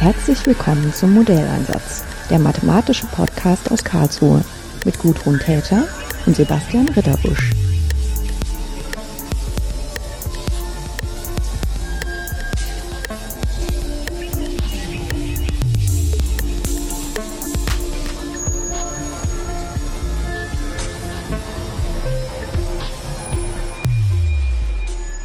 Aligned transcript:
Herzlich 0.00 0.46
willkommen 0.46 0.94
zum 0.94 1.12
Modelleinsatz, 1.12 2.06
der 2.30 2.38
mathematische 2.38 3.06
Podcast 3.08 3.70
aus 3.70 3.84
Karlsruhe 3.84 4.42
mit 4.86 4.98
Gudrun 4.98 5.38
Täter 5.38 5.86
und 6.24 6.34
Sebastian 6.34 6.88
Ritterbusch. 6.88 7.50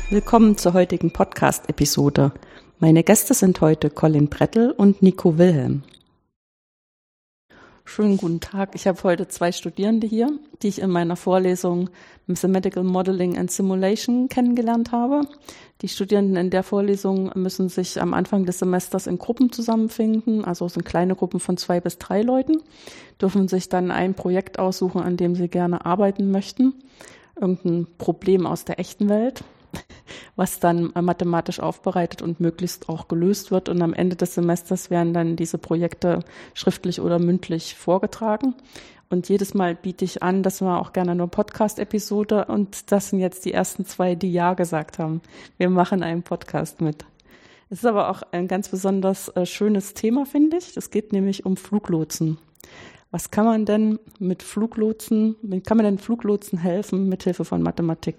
Willkommen 0.09 0.57
zur 0.57 0.73
heutigen 0.73 1.11
Podcast-Episode. 1.11 2.33
Meine 2.79 3.03
Gäste 3.03 3.33
sind 3.33 3.61
heute 3.61 3.89
Colin 3.89 4.27
Brettel 4.27 4.71
und 4.71 5.01
Nico 5.01 5.37
Wilhelm. 5.37 5.83
Schönen 7.85 8.17
guten 8.17 8.41
Tag. 8.41 8.75
Ich 8.75 8.85
habe 8.85 9.01
heute 9.03 9.29
zwei 9.29 9.53
Studierende 9.53 10.05
hier, 10.07 10.29
die 10.61 10.67
ich 10.67 10.81
in 10.81 10.89
meiner 10.89 11.15
Vorlesung 11.15 11.89
Mathematical 12.27 12.83
Modeling 12.83 13.37
and 13.37 13.49
Simulation 13.49 14.27
kennengelernt 14.27 14.91
habe. 14.91 15.21
Die 15.83 15.87
Studierenden 15.87 16.35
in 16.35 16.49
der 16.49 16.63
Vorlesung 16.63 17.31
müssen 17.35 17.69
sich 17.69 18.01
am 18.01 18.13
Anfang 18.13 18.45
des 18.45 18.59
Semesters 18.59 19.07
in 19.07 19.19
Gruppen 19.19 19.53
zusammenfinden, 19.53 20.43
also 20.43 20.67
sind 20.67 20.83
kleine 20.83 21.15
Gruppen 21.15 21.39
von 21.39 21.55
zwei 21.55 21.79
bis 21.79 21.97
drei 21.97 22.23
Leuten, 22.23 22.61
dürfen 23.21 23.47
sich 23.47 23.69
dann 23.69 23.89
ein 23.89 24.15
Projekt 24.15 24.59
aussuchen, 24.59 25.01
an 25.01 25.15
dem 25.15 25.35
sie 25.35 25.47
gerne 25.47 25.85
arbeiten 25.85 26.29
möchten. 26.29 26.73
Irgendein 27.39 27.87
Problem 27.97 28.45
aus 28.45 28.65
der 28.65 28.79
echten 28.79 29.07
Welt, 29.07 29.45
was 30.35 30.59
dann 30.59 30.91
mathematisch 30.99 31.59
aufbereitet 31.59 32.21
und 32.21 32.39
möglichst 32.39 32.89
auch 32.89 33.07
gelöst 33.07 33.51
wird. 33.51 33.69
Und 33.69 33.81
am 33.81 33.93
Ende 33.93 34.15
des 34.15 34.35
Semesters 34.35 34.89
werden 34.89 35.13
dann 35.13 35.35
diese 35.35 35.57
Projekte 35.57 36.19
schriftlich 36.53 37.01
oder 37.01 37.19
mündlich 37.19 37.75
vorgetragen. 37.75 38.55
Und 39.09 39.29
jedes 39.29 39.53
Mal 39.53 39.75
biete 39.75 40.03
ich 40.03 40.23
an, 40.23 40.43
dass 40.43 40.61
wir 40.61 40.79
auch 40.79 40.91
gerne 40.91 41.11
eine 41.11 41.27
Podcast-Episode 41.27 42.45
und 42.45 42.91
das 42.91 43.09
sind 43.09 43.19
jetzt 43.19 43.45
die 43.45 43.53
ersten 43.53 43.85
zwei, 43.85 44.15
die 44.15 44.31
Ja 44.31 44.55
gesagt 44.55 44.97
haben. 44.97 45.21
Wir 45.57 45.69
machen 45.69 46.01
einen 46.01 46.23
Podcast 46.23 46.81
mit. 46.81 47.05
Es 47.69 47.79
ist 47.79 47.85
aber 47.85 48.09
auch 48.09 48.23
ein 48.31 48.47
ganz 48.47 48.69
besonders 48.69 49.29
äh, 49.29 49.45
schönes 49.45 49.93
Thema, 49.93 50.25
finde 50.25 50.57
ich. 50.57 50.75
Es 50.75 50.89
geht 50.89 51.13
nämlich 51.13 51.45
um 51.45 51.55
Fluglotsen. 51.55 52.37
Was 53.11 53.31
kann 53.31 53.45
man 53.45 53.65
denn 53.65 53.99
mit 54.19 54.43
Fluglotsen, 54.43 55.35
kann 55.65 55.77
man 55.77 55.85
denn 55.85 55.97
Fluglotsen 55.97 56.59
helfen 56.59 57.07
mit 57.07 57.23
Hilfe 57.23 57.45
von 57.45 57.61
Mathematik? 57.61 58.17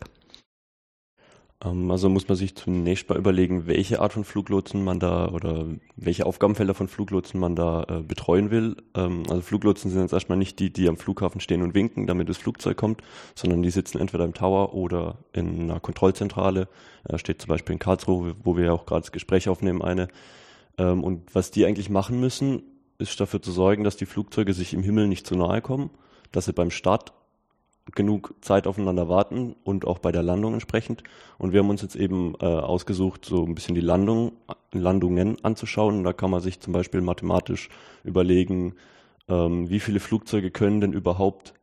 Ähm, 1.65 1.91
also 1.91 2.09
muss 2.09 2.29
man 2.29 2.37
sich 2.37 2.55
zunächst 2.55 3.09
mal 3.09 3.19
überlegen, 3.19 3.67
welche 3.67 4.01
Art 4.01 4.13
von 4.13 4.25
Fluglotsen 4.25 4.85
man 4.85 5.01
da 5.01 5.29
oder 5.29 5.67
welche 5.97 6.27
Aufgabenfelder 6.27 6.75
von 6.75 6.89
Fluglotsen 6.89 7.41
man 7.41 7.57
da 7.57 7.85
äh, 7.85 8.03
betreuen 8.03 8.51
will. 8.51 8.77
Ähm, 8.95 9.23
also 9.29 9.41
Fluglotsen 9.43 9.91
sind 9.91 10.03
jetzt 10.03 10.13
erstmal 10.13 10.39
nicht 10.39 10.59
die, 10.59 10.73
die 10.73 10.89
am 10.89 10.97
Flughafen 10.97 11.41
stehen 11.41 11.63
und 11.63 11.75
winken, 11.75 12.07
damit 12.07 12.29
das 12.29 12.39
Flugzeug 12.39 12.77
kommt, 12.77 13.03
sondern 13.35 13.63
die 13.63 13.71
sitzen 13.71 13.99
entweder 13.99 14.25
im 14.25 14.35
Tower 14.35 14.75
oder 14.75 15.19
in 15.33 15.63
einer 15.63 15.81
Kontrollzentrale. 15.81 16.69
Äh, 17.09 17.19
steht 17.19 17.41
zum 17.41 17.49
Beispiel 17.49 17.75
in 17.75 17.79
Karlsruhe, 17.79 18.35
wo 18.43 18.57
wir 18.57 18.67
ja 18.67 18.73
auch 18.73 18.87
gerade 18.87 19.03
das 19.03 19.13
Gespräch 19.13 19.49
aufnehmen, 19.49 19.83
eine. 19.83 20.09
Ähm, 20.79 21.03
und 21.03 21.35
was 21.35 21.51
die 21.51 21.65
eigentlich 21.65 21.91
machen 21.91 22.21
müssen, 22.21 22.63
ist 22.99 23.21
dafür 23.21 23.43
zu 23.43 23.53
sorgen, 23.53 23.85
dass 23.85 23.97
die 23.97 24.07
Flugzeuge 24.07 24.53
sich 24.55 24.73
im 24.75 24.83
Himmel 24.83 25.07
nicht 25.07 25.27
zu 25.27 25.37
nahe 25.37 25.61
kommen, 25.61 25.91
dass 26.33 26.47
sie 26.47 26.53
beim 26.53 26.71
Start 26.71 27.13
genug 27.95 28.35
Zeit 28.41 28.67
aufeinander 28.67 29.09
warten 29.09 29.55
und 29.65 29.87
auch 29.87 29.99
bei 29.99 30.11
der 30.13 30.23
Landung 30.23 30.55
entsprechend. 30.55 31.03
Und 31.39 31.53
wir 31.53 31.61
haben 31.61 31.71
uns 31.71 31.83
jetzt 31.83 31.97
eben 31.97 32.35
äh, 32.41 32.47
ausgesucht, 32.47 33.25
so 33.25 33.45
ein 33.45 33.55
bisschen 33.55 33.75
die 33.75 33.81
Landung, 33.81 34.33
Landungen 34.73 35.43
anzuschauen. 35.45 35.99
Und 35.99 36.05
da 36.05 36.13
kann 36.13 36.31
man 36.31 36.41
sich 36.41 36.61
zum 36.61 36.73
Beispiel 36.73 37.01
mathematisch 37.01 37.69
überlegen, 38.03 38.75
ähm, 39.29 39.71
wie 39.71 39.81
viele 39.81 40.01
Flugzeuge 40.01 40.51
können 40.51 40.81
denn 40.81 40.93
überhaupt 40.93 41.55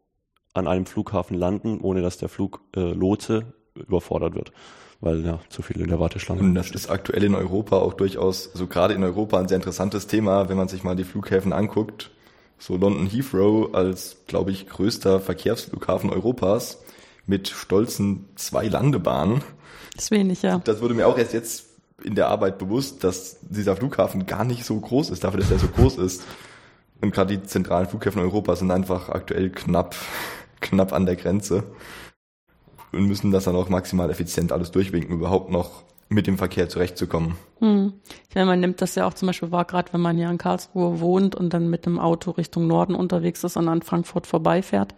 an 0.54 0.68
einem 0.68 0.86
Flughafen 0.86 1.38
landen, 1.38 1.80
ohne 1.82 2.02
dass 2.02 2.18
der 2.18 2.30
Fluglotse 2.30 3.54
äh, 3.76 3.80
überfordert 3.80 4.36
wird. 4.36 4.54
Weil 5.02 5.26
ja, 5.26 5.40
zu 5.50 5.62
viel 5.62 5.82
in 5.82 5.90
der 5.90 6.00
Warteschlange. 6.00 6.42
Und 6.42 6.56
das 6.56 6.72
ist 6.72 6.90
aktuell 6.90 7.24
in 7.26 7.36
Europa 7.36 7.78
auch 7.78 7.94
durchaus, 7.94 8.46
so 8.54 8.68
gerade 8.68 8.94
in 8.94 9.04
Europa 9.04 9.38
ein 9.38 9.50
sehr 9.50 9.58
interessantes 9.58 10.08
Thema, 10.08 10.48
wenn 10.48 10.56
man 10.56 10.70
sich 10.70 10.86
mal 10.86 10.96
die 10.96 11.04
Flughäfen 11.04 11.52
anguckt 11.52 12.12
so 12.58 12.78
London 12.78 13.08
Heathrow 13.08 13.74
als, 13.74 14.18
glaube 14.28 14.52
ich, 14.52 14.68
größter 14.68 15.20
Verkehrsflughafen 15.20 16.10
Europas 16.10 16.80
mit 17.26 17.48
stolzen 17.50 18.30
zwei 18.36 18.68
Landebahnen. 18.68 19.44
Das 19.96 20.06
ist 20.06 20.12
wenig, 20.12 20.42
ja. 20.42 20.60
Das 20.60 20.82
wurde 20.82 20.94
mir 20.94 21.08
auch 21.08 21.18
erst 21.18 21.34
jetzt 21.34 21.66
in 22.04 22.16
der 22.16 22.28
Arbeit 22.28 22.58
bewusst, 22.58 23.04
dass 23.04 23.38
dieser 23.42 23.76
Flughafen 23.76 24.26
gar 24.26 24.44
nicht 24.44 24.66
so 24.66 24.80
groß 24.80 25.10
ist, 25.10 25.24
dafür, 25.24 25.40
dass 25.40 25.52
er 25.52 25.60
so 25.60 25.68
groß 25.68 25.98
ist. 25.98 26.24
Und 27.02 27.14
gerade 27.14 27.38
die 27.38 27.44
zentralen 27.44 27.88
Flughäfen 27.88 28.22
Europas 28.22 28.60
sind 28.60 28.72
einfach 28.72 29.10
aktuell 29.10 29.50
knapp, 29.50 29.96
knapp 30.62 30.94
an 30.94 31.06
der 31.06 31.16
Grenze 31.16 31.64
und 32.94 33.08
müssen 33.08 33.32
das 33.32 33.46
dann 33.46 33.56
auch 33.56 33.70
maximal 33.70 34.10
effizient 34.10 34.52
alles 34.52 34.72
durchwinken, 34.72 35.16
überhaupt 35.16 35.52
noch 35.52 35.84
mit 36.14 36.28
dem 36.28 36.38
Verkehr 36.38 36.70
zurechtzukommen. 36.70 37.36
Hm. 37.60 37.94
Ich 38.30 38.36
meine, 38.36 38.48
man 38.48 38.60
nimmt 38.60 38.82
das 38.82 38.96
ja 38.96 39.08
auch 39.08 39.14
zum 39.14 39.28
Beispiel 39.28 39.52
wahr, 39.52 39.66
gerade 39.66 39.92
wenn 39.94 40.02
man 40.02 40.18
hier 40.18 40.30
in 40.30 40.38
Karlsruhe 40.38 41.00
wohnt 41.00 41.36
und 41.36 41.54
dann 41.54 41.70
mit 41.70 41.86
dem 41.86 42.00
Auto 42.00 42.32
Richtung 42.32 42.68
Norden 42.68 42.96
unterwegs 42.96 43.44
ist 43.44 43.58
und 43.58 43.68
an 43.68 43.82
Frankfurt 43.82 44.28
vorbeifährt 44.28 44.96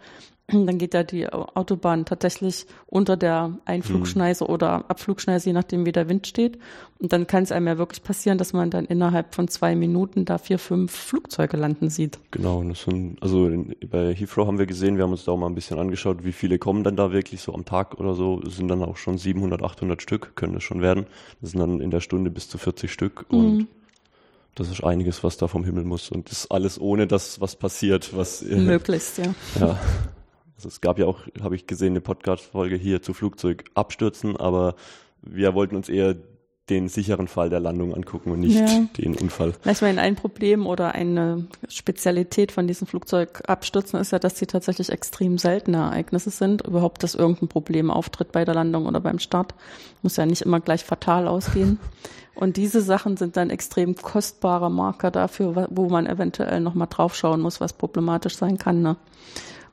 dann 0.48 0.78
geht 0.78 0.94
ja 0.94 1.02
die 1.02 1.28
Autobahn 1.28 2.04
tatsächlich 2.04 2.66
unter 2.86 3.16
der 3.16 3.58
Einflugschneise 3.64 4.44
hm. 4.44 4.52
oder 4.52 4.88
Abflugschneise, 4.88 5.48
je 5.48 5.52
nachdem 5.52 5.84
wie 5.86 5.92
der 5.92 6.08
Wind 6.08 6.26
steht. 6.28 6.58
Und 6.98 7.12
dann 7.12 7.26
kann 7.26 7.42
es 7.42 7.50
einem 7.50 7.66
ja 7.66 7.78
wirklich 7.78 8.02
passieren, 8.02 8.38
dass 8.38 8.52
man 8.52 8.70
dann 8.70 8.84
innerhalb 8.84 9.34
von 9.34 9.48
zwei 9.48 9.74
Minuten 9.74 10.24
da 10.24 10.38
vier, 10.38 10.60
fünf 10.60 10.92
Flugzeuge 10.92 11.56
landen 11.56 11.90
sieht. 11.90 12.20
Genau, 12.30 12.62
das 12.62 12.82
sind, 12.82 13.20
also 13.20 13.48
in, 13.48 13.74
bei 13.90 14.14
Heathrow 14.14 14.46
haben 14.46 14.58
wir 14.58 14.66
gesehen, 14.66 14.96
wir 14.96 15.04
haben 15.04 15.10
uns 15.10 15.24
da 15.24 15.32
auch 15.32 15.36
mal 15.36 15.48
ein 15.48 15.54
bisschen 15.56 15.80
angeschaut, 15.80 16.24
wie 16.24 16.32
viele 16.32 16.58
kommen 16.58 16.84
dann 16.84 16.94
da 16.94 17.10
wirklich 17.10 17.40
so 17.40 17.52
am 17.52 17.64
Tag 17.64 17.98
oder 17.98 18.14
so. 18.14 18.38
Das 18.38 18.56
sind 18.56 18.68
dann 18.68 18.82
auch 18.84 18.96
schon 18.96 19.18
700, 19.18 19.62
800 19.62 20.00
Stück, 20.00 20.36
können 20.36 20.54
das 20.54 20.62
schon 20.62 20.80
werden. 20.80 21.06
Das 21.40 21.50
sind 21.50 21.60
dann 21.60 21.80
in 21.80 21.90
der 21.90 22.00
Stunde 22.00 22.30
bis 22.30 22.48
zu 22.48 22.56
40 22.56 22.92
Stück 22.92 23.26
mhm. 23.32 23.38
und 23.38 23.68
das 24.54 24.70
ist 24.70 24.82
einiges, 24.82 25.22
was 25.22 25.36
da 25.36 25.48
vom 25.48 25.64
Himmel 25.64 25.84
muss. 25.84 26.08
Und 26.08 26.30
das 26.30 26.50
alles 26.50 26.80
ohne, 26.80 27.06
dass 27.06 27.40
was 27.42 27.56
passiert, 27.56 28.16
was. 28.16 28.42
Möglichst, 28.42 29.18
ja. 29.18 29.34
Ja. 29.60 29.78
Es 30.66 30.80
gab 30.80 30.98
ja 30.98 31.06
auch, 31.06 31.20
habe 31.42 31.54
ich 31.54 31.66
gesehen, 31.66 31.92
eine 31.92 32.00
Podcast-Folge 32.00 32.76
hier 32.76 33.02
zu 33.02 33.14
Flugzeugabstürzen, 33.14 34.36
aber 34.36 34.74
wir 35.22 35.54
wollten 35.54 35.76
uns 35.76 35.88
eher 35.88 36.16
den 36.68 36.88
sicheren 36.88 37.28
Fall 37.28 37.48
der 37.48 37.60
Landung 37.60 37.94
angucken 37.94 38.32
und 38.32 38.40
nicht 38.40 38.58
ja. 38.58 38.86
den 38.98 39.14
Unfall. 39.14 39.52
Ich 39.64 39.82
meine, 39.82 40.00
ein 40.00 40.16
Problem 40.16 40.66
oder 40.66 40.96
eine 40.96 41.46
Spezialität 41.68 42.50
von 42.50 42.66
diesen 42.66 42.88
Flugzeugabstürzen 42.88 44.00
ist 44.00 44.10
ja, 44.10 44.18
dass 44.18 44.36
sie 44.36 44.46
tatsächlich 44.46 44.90
extrem 44.90 45.38
seltene 45.38 45.76
Ereignisse 45.76 46.30
sind. 46.30 46.66
Überhaupt, 46.66 47.04
dass 47.04 47.14
irgendein 47.14 47.48
Problem 47.48 47.90
auftritt 47.90 48.32
bei 48.32 48.44
der 48.44 48.54
Landung 48.54 48.86
oder 48.86 49.00
beim 49.00 49.20
Start. 49.20 49.54
Muss 50.02 50.16
ja 50.16 50.26
nicht 50.26 50.42
immer 50.42 50.58
gleich 50.58 50.84
fatal 50.84 51.28
ausgehen. 51.28 51.78
Und 52.34 52.58
diese 52.58 52.82
Sachen 52.82 53.16
sind 53.16 53.38
dann 53.38 53.48
extrem 53.48 53.94
kostbare 53.94 54.70
Marker 54.70 55.10
dafür, 55.10 55.68
wo 55.70 55.88
man 55.88 56.06
eventuell 56.06 56.60
nochmal 56.60 56.88
draufschauen 56.90 57.40
muss, 57.40 57.62
was 57.62 57.72
problematisch 57.72 58.36
sein 58.36 58.58
kann. 58.58 58.82
Ne? 58.82 58.96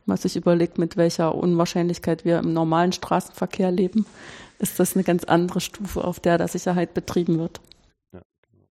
Man 0.05 0.17
sich 0.17 0.35
überlegt, 0.35 0.77
mit 0.77 0.97
welcher 0.97 1.35
Unwahrscheinlichkeit 1.35 2.25
wir 2.25 2.39
im 2.39 2.53
normalen 2.53 2.91
Straßenverkehr 2.91 3.71
leben, 3.71 4.05
ist 4.59 4.79
das 4.79 4.95
eine 4.95 5.03
ganz 5.03 5.23
andere 5.23 5.61
Stufe, 5.61 6.03
auf 6.03 6.19
der 6.19 6.37
da 6.37 6.47
Sicherheit 6.47 6.93
betrieben 6.93 7.39
wird. 7.39 7.61
Ja, 8.13 8.21
genau. 8.49 8.65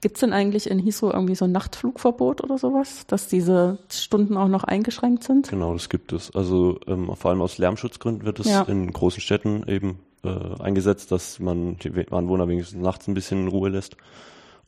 Gibt 0.00 0.16
es 0.16 0.20
denn 0.20 0.32
eigentlich 0.32 0.70
in 0.70 0.78
Heathrow 0.78 1.12
irgendwie 1.12 1.34
so 1.34 1.44
ein 1.44 1.52
Nachtflugverbot 1.52 2.42
oder 2.42 2.58
sowas, 2.58 3.06
dass 3.06 3.28
diese 3.28 3.78
Stunden 3.90 4.36
auch 4.36 4.48
noch 4.48 4.64
eingeschränkt 4.64 5.24
sind? 5.24 5.48
Genau, 5.48 5.72
das 5.72 5.88
gibt 5.88 6.12
es. 6.12 6.34
Also 6.34 6.78
ähm, 6.86 7.14
vor 7.14 7.30
allem 7.30 7.42
aus 7.42 7.58
Lärmschutzgründen 7.58 8.24
wird 8.24 8.40
es 8.40 8.46
ja. 8.46 8.62
in 8.62 8.92
großen 8.92 9.20
Städten 9.20 9.64
eben 9.68 10.00
äh, 10.24 10.62
eingesetzt, 10.62 11.12
dass 11.12 11.38
man 11.38 11.76
die 11.78 12.10
Anwohner 12.10 12.48
wenigstens 12.48 12.80
nachts 12.80 13.08
ein 13.08 13.14
bisschen 13.14 13.42
in 13.42 13.48
Ruhe 13.48 13.68
lässt. 13.68 13.96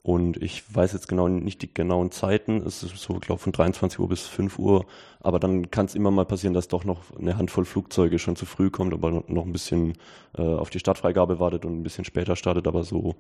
Und 0.03 0.43
ich 0.43 0.63
weiß 0.75 0.95
jetzt 0.95 1.09
genau 1.09 1.29
nicht 1.29 1.61
die 1.61 1.73
genauen 1.73 2.11
Zeiten. 2.11 2.63
Es 2.67 2.83
ist 2.83 2.97
so, 2.97 3.15
glaube 3.15 3.43
von 3.43 3.53
23 3.53 3.99
Uhr 3.99 4.09
bis 4.09 4.27
5 4.27 4.59
Uhr. 4.59 4.87
Aber 5.21 5.39
dann 5.39 5.71
kann 5.71 5.87
es 5.87 5.95
immer 5.95 6.11
mal 6.11 6.25
passieren, 6.25 6.55
dass 6.55 6.69
doch 6.69 6.85
noch 6.85 7.03
eine 7.19 7.37
Handvoll 7.37 7.67
Flugzeuge 7.67 8.19
schon 8.19 8.35
zu 8.35 8.47
früh 8.47 8.71
kommt, 8.71 8.95
aber 8.95 9.11
noch 9.11 9.45
ein 9.45 9.53
bisschen 9.53 9.95
äh, 10.39 10.43
auf 10.43 10.71
die 10.71 10.79
Startfreigabe 10.79 11.39
wartet 11.39 11.67
und 11.67 11.79
ein 11.79 11.83
bisschen 11.83 12.07
später 12.07 12.35
startet. 12.35 12.67
Aber 12.67 12.83
so 12.83 13.17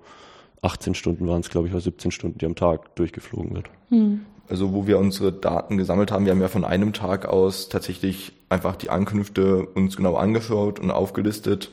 18 0.62 0.94
Stunden 0.94 1.28
waren 1.28 1.40
es, 1.40 1.50
glaube 1.50 1.66
ich, 1.66 1.74
oder 1.74 1.82
17 1.82 2.10
Stunden, 2.12 2.38
die 2.38 2.46
am 2.46 2.54
Tag 2.54 2.94
durchgeflogen 2.96 3.54
wird. 3.54 3.66
Hm. 3.90 4.20
Also 4.48 4.72
wo 4.72 4.86
wir 4.86 4.98
unsere 4.98 5.32
Daten 5.32 5.76
gesammelt 5.76 6.10
haben, 6.10 6.24
wir 6.24 6.32
haben 6.32 6.40
ja 6.40 6.48
von 6.48 6.64
einem 6.64 6.92
Tag 6.92 7.26
aus 7.26 7.68
tatsächlich 7.68 8.32
einfach 8.48 8.74
die 8.74 8.90
Ankünfte 8.90 9.66
uns 9.66 9.96
genau 9.96 10.16
angeschaut 10.16 10.80
und 10.80 10.90
aufgelistet. 10.90 11.70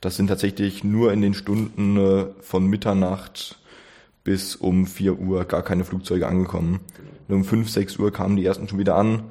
Das 0.00 0.16
sind 0.16 0.28
tatsächlich 0.28 0.84
nur 0.84 1.12
in 1.12 1.22
den 1.22 1.34
Stunden 1.34 1.96
äh, 1.96 2.26
von 2.40 2.66
Mitternacht 2.66 3.59
bis 4.24 4.56
um 4.56 4.86
4 4.86 5.18
Uhr 5.18 5.44
gar 5.44 5.62
keine 5.62 5.84
Flugzeuge 5.84 6.26
angekommen. 6.26 6.80
Und 7.28 7.34
um 7.34 7.44
5, 7.44 7.70
6 7.70 7.98
Uhr 7.98 8.12
kamen 8.12 8.36
die 8.36 8.44
ersten 8.44 8.68
schon 8.68 8.78
wieder 8.78 8.96
an 8.96 9.24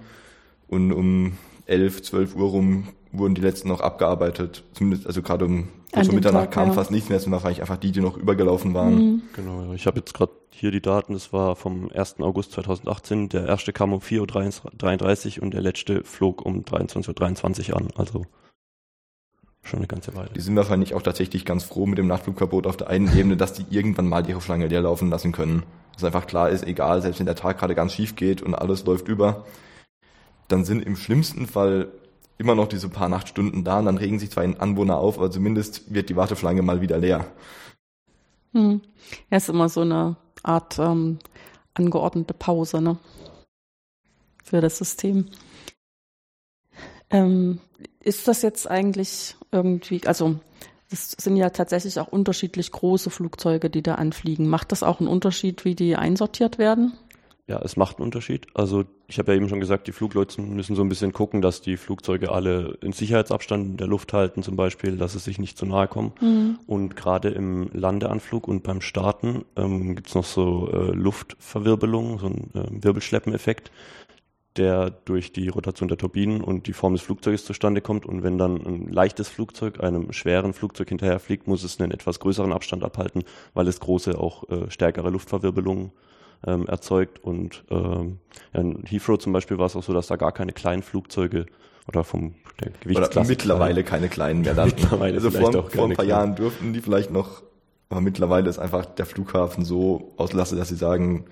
und 0.67 0.91
um 0.91 1.37
11, 1.65 2.01
12 2.03 2.35
Uhr 2.35 2.49
rum 2.49 2.87
wurden 3.11 3.35
die 3.35 3.41
letzten 3.41 3.67
noch 3.67 3.81
abgearbeitet. 3.81 4.63
Zumindest, 4.73 5.07
also 5.07 5.21
gerade 5.21 5.45
um 5.45 5.67
An 5.91 6.05
dem 6.05 6.15
Mitternacht 6.15 6.45
Tag, 6.45 6.51
kam 6.51 6.67
ja. 6.69 6.73
fast 6.73 6.91
nichts 6.91 7.09
mehr, 7.09 7.17
es 7.17 7.23
sind 7.23 7.31
wahrscheinlich 7.31 7.61
einfach 7.61 7.77
die, 7.77 7.91
die 7.91 8.01
noch 8.01 8.17
übergelaufen 8.17 8.73
waren. 8.73 8.95
Mhm. 8.95 9.21
Genau, 9.35 9.63
ja. 9.63 9.73
ich 9.73 9.87
habe 9.87 9.99
jetzt 9.99 10.13
gerade 10.13 10.31
hier 10.51 10.71
die 10.71 10.81
Daten, 10.81 11.13
das 11.13 11.33
war 11.33 11.55
vom 11.55 11.89
1. 11.91 12.19
August 12.19 12.51
2018, 12.53 13.29
der 13.29 13.47
erste 13.47 13.73
kam 13.73 13.93
um 13.93 13.99
4.33 13.99 15.37
Uhr 15.37 15.43
und 15.43 15.53
der 15.53 15.61
letzte 15.61 16.03
flog 16.03 16.45
um 16.45 16.63
23.23 16.63 17.71
Uhr 17.71 17.77
an, 17.77 17.87
also 17.95 18.25
schon 19.63 19.79
eine 19.79 19.87
ganze 19.87 20.15
Weile. 20.15 20.29
Die 20.35 20.41
sind 20.41 20.55
wahrscheinlich 20.55 20.93
auch 20.93 21.01
tatsächlich 21.01 21.45
ganz 21.45 21.63
froh 21.63 21.85
mit 21.85 21.97
dem 21.97 22.07
Nachtflugverbot 22.07 22.65
auf 22.65 22.77
der 22.77 22.87
einen 22.87 23.15
Ebene, 23.17 23.37
dass 23.37 23.53
die 23.53 23.65
irgendwann 23.69 24.07
mal 24.07 24.27
ihre 24.27 24.41
Schlange 24.41 24.67
leer 24.67 24.81
laufen 24.81 25.09
lassen 25.09 25.31
können. 25.31 25.63
Dass 25.93 26.03
einfach 26.03 26.27
klar 26.27 26.49
ist, 26.49 26.65
egal, 26.65 27.01
selbst 27.01 27.19
wenn 27.19 27.25
der 27.25 27.35
Tag 27.35 27.59
gerade 27.59 27.75
ganz 27.75 27.93
schief 27.93 28.15
geht 28.15 28.41
und 28.41 28.55
alles 28.55 28.85
läuft 28.85 29.07
über, 29.07 29.45
dann 30.47 30.65
sind 30.65 30.81
im 30.81 30.95
schlimmsten 30.95 31.45
Fall 31.45 31.91
immer 32.37 32.55
noch 32.55 32.67
diese 32.67 32.89
paar 32.89 33.09
Nachtstunden 33.09 33.63
da 33.63 33.79
und 33.79 33.85
dann 33.85 33.97
regen 33.97 34.17
sich 34.17 34.31
zwar 34.31 34.43
ein 34.43 34.59
Anwohner 34.59 34.97
auf, 34.97 35.17
aber 35.17 35.29
zumindest 35.29 35.93
wird 35.93 36.09
die 36.09 36.15
Warteschlange 36.15 36.61
mal 36.61 36.81
wieder 36.81 36.97
leer. 36.97 37.25
Mhm. 38.53 38.81
Ja, 39.29 39.37
ist 39.37 39.49
immer 39.49 39.69
so 39.69 39.81
eine 39.81 40.15
Art 40.41 40.79
ähm, 40.79 41.19
angeordnete 41.73 42.33
Pause, 42.33 42.81
ne? 42.81 42.97
Für 44.43 44.61
das 44.61 44.77
System. 44.77 45.27
Ähm, 47.09 47.59
ist 47.99 48.27
das 48.27 48.41
jetzt 48.41 48.69
eigentlich 48.69 49.35
irgendwie, 49.51 50.05
also 50.05 50.35
es 50.91 51.11
sind 51.11 51.37
ja 51.37 51.49
tatsächlich 51.49 51.99
auch 51.99 52.07
unterschiedlich 52.07 52.71
große 52.71 53.09
Flugzeuge, 53.09 53.69
die 53.69 53.83
da 53.83 53.95
anfliegen. 53.95 54.47
Macht 54.47 54.71
das 54.71 54.83
auch 54.83 54.99
einen 54.99 55.09
Unterschied, 55.09 55.65
wie 55.65 55.75
die 55.75 55.95
einsortiert 55.95 56.57
werden? 56.57 56.93
Ja, 57.49 57.59
es 57.63 57.75
macht 57.77 57.97
einen 57.97 58.05
Unterschied. 58.05 58.45
Also 58.53 58.85
ich 59.07 59.17
habe 59.17 59.31
ja 59.31 59.37
eben 59.37 59.49
schon 59.49 59.59
gesagt, 59.59 59.87
die 59.87 59.91
Fluglotsen 59.91 60.55
müssen 60.55 60.75
so 60.75 60.83
ein 60.83 60.89
bisschen 60.89 61.13
gucken, 61.13 61.41
dass 61.41 61.61
die 61.61 61.77
Flugzeuge 61.77 62.31
alle 62.31 62.77
in 62.81 62.91
Sicherheitsabstand 62.91 63.65
in 63.65 63.77
der 63.77 63.87
Luft 63.87 64.13
halten 64.13 64.43
zum 64.43 64.55
Beispiel, 64.55 64.97
dass 64.97 65.15
es 65.15 65.23
sich 65.23 65.39
nicht 65.39 65.57
zu 65.57 65.65
nahe 65.65 65.87
kommen. 65.87 66.13
Mhm. 66.21 66.59
Und 66.67 66.95
gerade 66.95 67.29
im 67.29 67.71
Landeanflug 67.73 68.47
und 68.47 68.61
beim 68.61 68.81
Starten 68.81 69.45
ähm, 69.55 69.95
gibt's 69.95 70.13
noch 70.13 70.25
so 70.25 70.69
äh, 70.71 70.91
Luftverwirbelung, 70.91 72.19
so 72.19 72.27
ein 72.27 72.51
äh, 72.53 72.83
Wirbelschleppeneffekt, 72.83 73.71
der 74.59 74.91
durch 74.91 75.31
die 75.31 75.47
Rotation 75.47 75.87
der 75.87 75.97
Turbinen 75.97 76.41
und 76.41 76.67
die 76.67 76.73
Form 76.73 76.93
des 76.93 77.01
Flugzeuges 77.01 77.45
zustande 77.45 77.81
kommt. 77.81 78.05
Und 78.05 78.23
wenn 78.23 78.37
dann 78.37 78.57
ein 78.57 78.89
leichtes 78.89 79.29
Flugzeug 79.29 79.81
einem 79.81 80.11
schweren 80.11 80.53
Flugzeug 80.53 80.89
hinterherfliegt, 80.89 81.47
muss 81.47 81.63
es 81.63 81.79
einen 81.79 81.91
etwas 81.91 82.19
größeren 82.19 82.51
Abstand 82.51 82.83
abhalten, 82.83 83.23
weil 83.53 83.67
es 83.67 83.79
große, 83.79 84.19
auch 84.19 84.47
äh, 84.49 84.69
stärkere 84.69 85.09
Luftverwirbelungen 85.09 85.91
ähm, 86.45 86.67
erzeugt. 86.67 87.23
Und 87.23 87.63
ähm, 87.69 88.19
ja, 88.53 88.61
in 88.61 88.83
Heathrow 88.85 89.17
zum 89.17 89.33
Beispiel 89.33 89.57
war 89.57 89.65
es 89.65 89.75
auch 89.75 89.83
so, 89.83 89.93
dass 89.93 90.07
da 90.07 90.17
gar 90.17 90.33
keine 90.33 90.51
kleinen 90.51 90.83
Flugzeuge 90.83 91.45
oder 91.87 92.03
vom 92.03 92.35
der 92.59 92.71
Oder 92.95 93.23
mittlerweile 93.23 93.83
keine 93.83 94.09
kleinen 94.09 94.41
mehr 94.41 94.53
landen. 94.53 94.75
Mittlerweile 94.75 95.15
also 95.15 95.31
vor, 95.31 95.49
auch 95.55 95.71
vor 95.71 95.85
ein 95.85 95.95
paar 95.95 96.05
kleinen. 96.05 96.09
Jahren 96.09 96.35
durften 96.35 96.73
die 96.73 96.81
vielleicht 96.81 97.09
noch, 97.11 97.41
aber 97.89 98.01
mittlerweile 98.01 98.49
ist 98.49 98.59
einfach 98.59 98.85
der 98.85 99.05
Flughafen 99.05 99.63
so 99.63 100.13
auslastet, 100.17 100.59
dass 100.59 100.67
sie 100.67 100.75
sagen, 100.75 101.25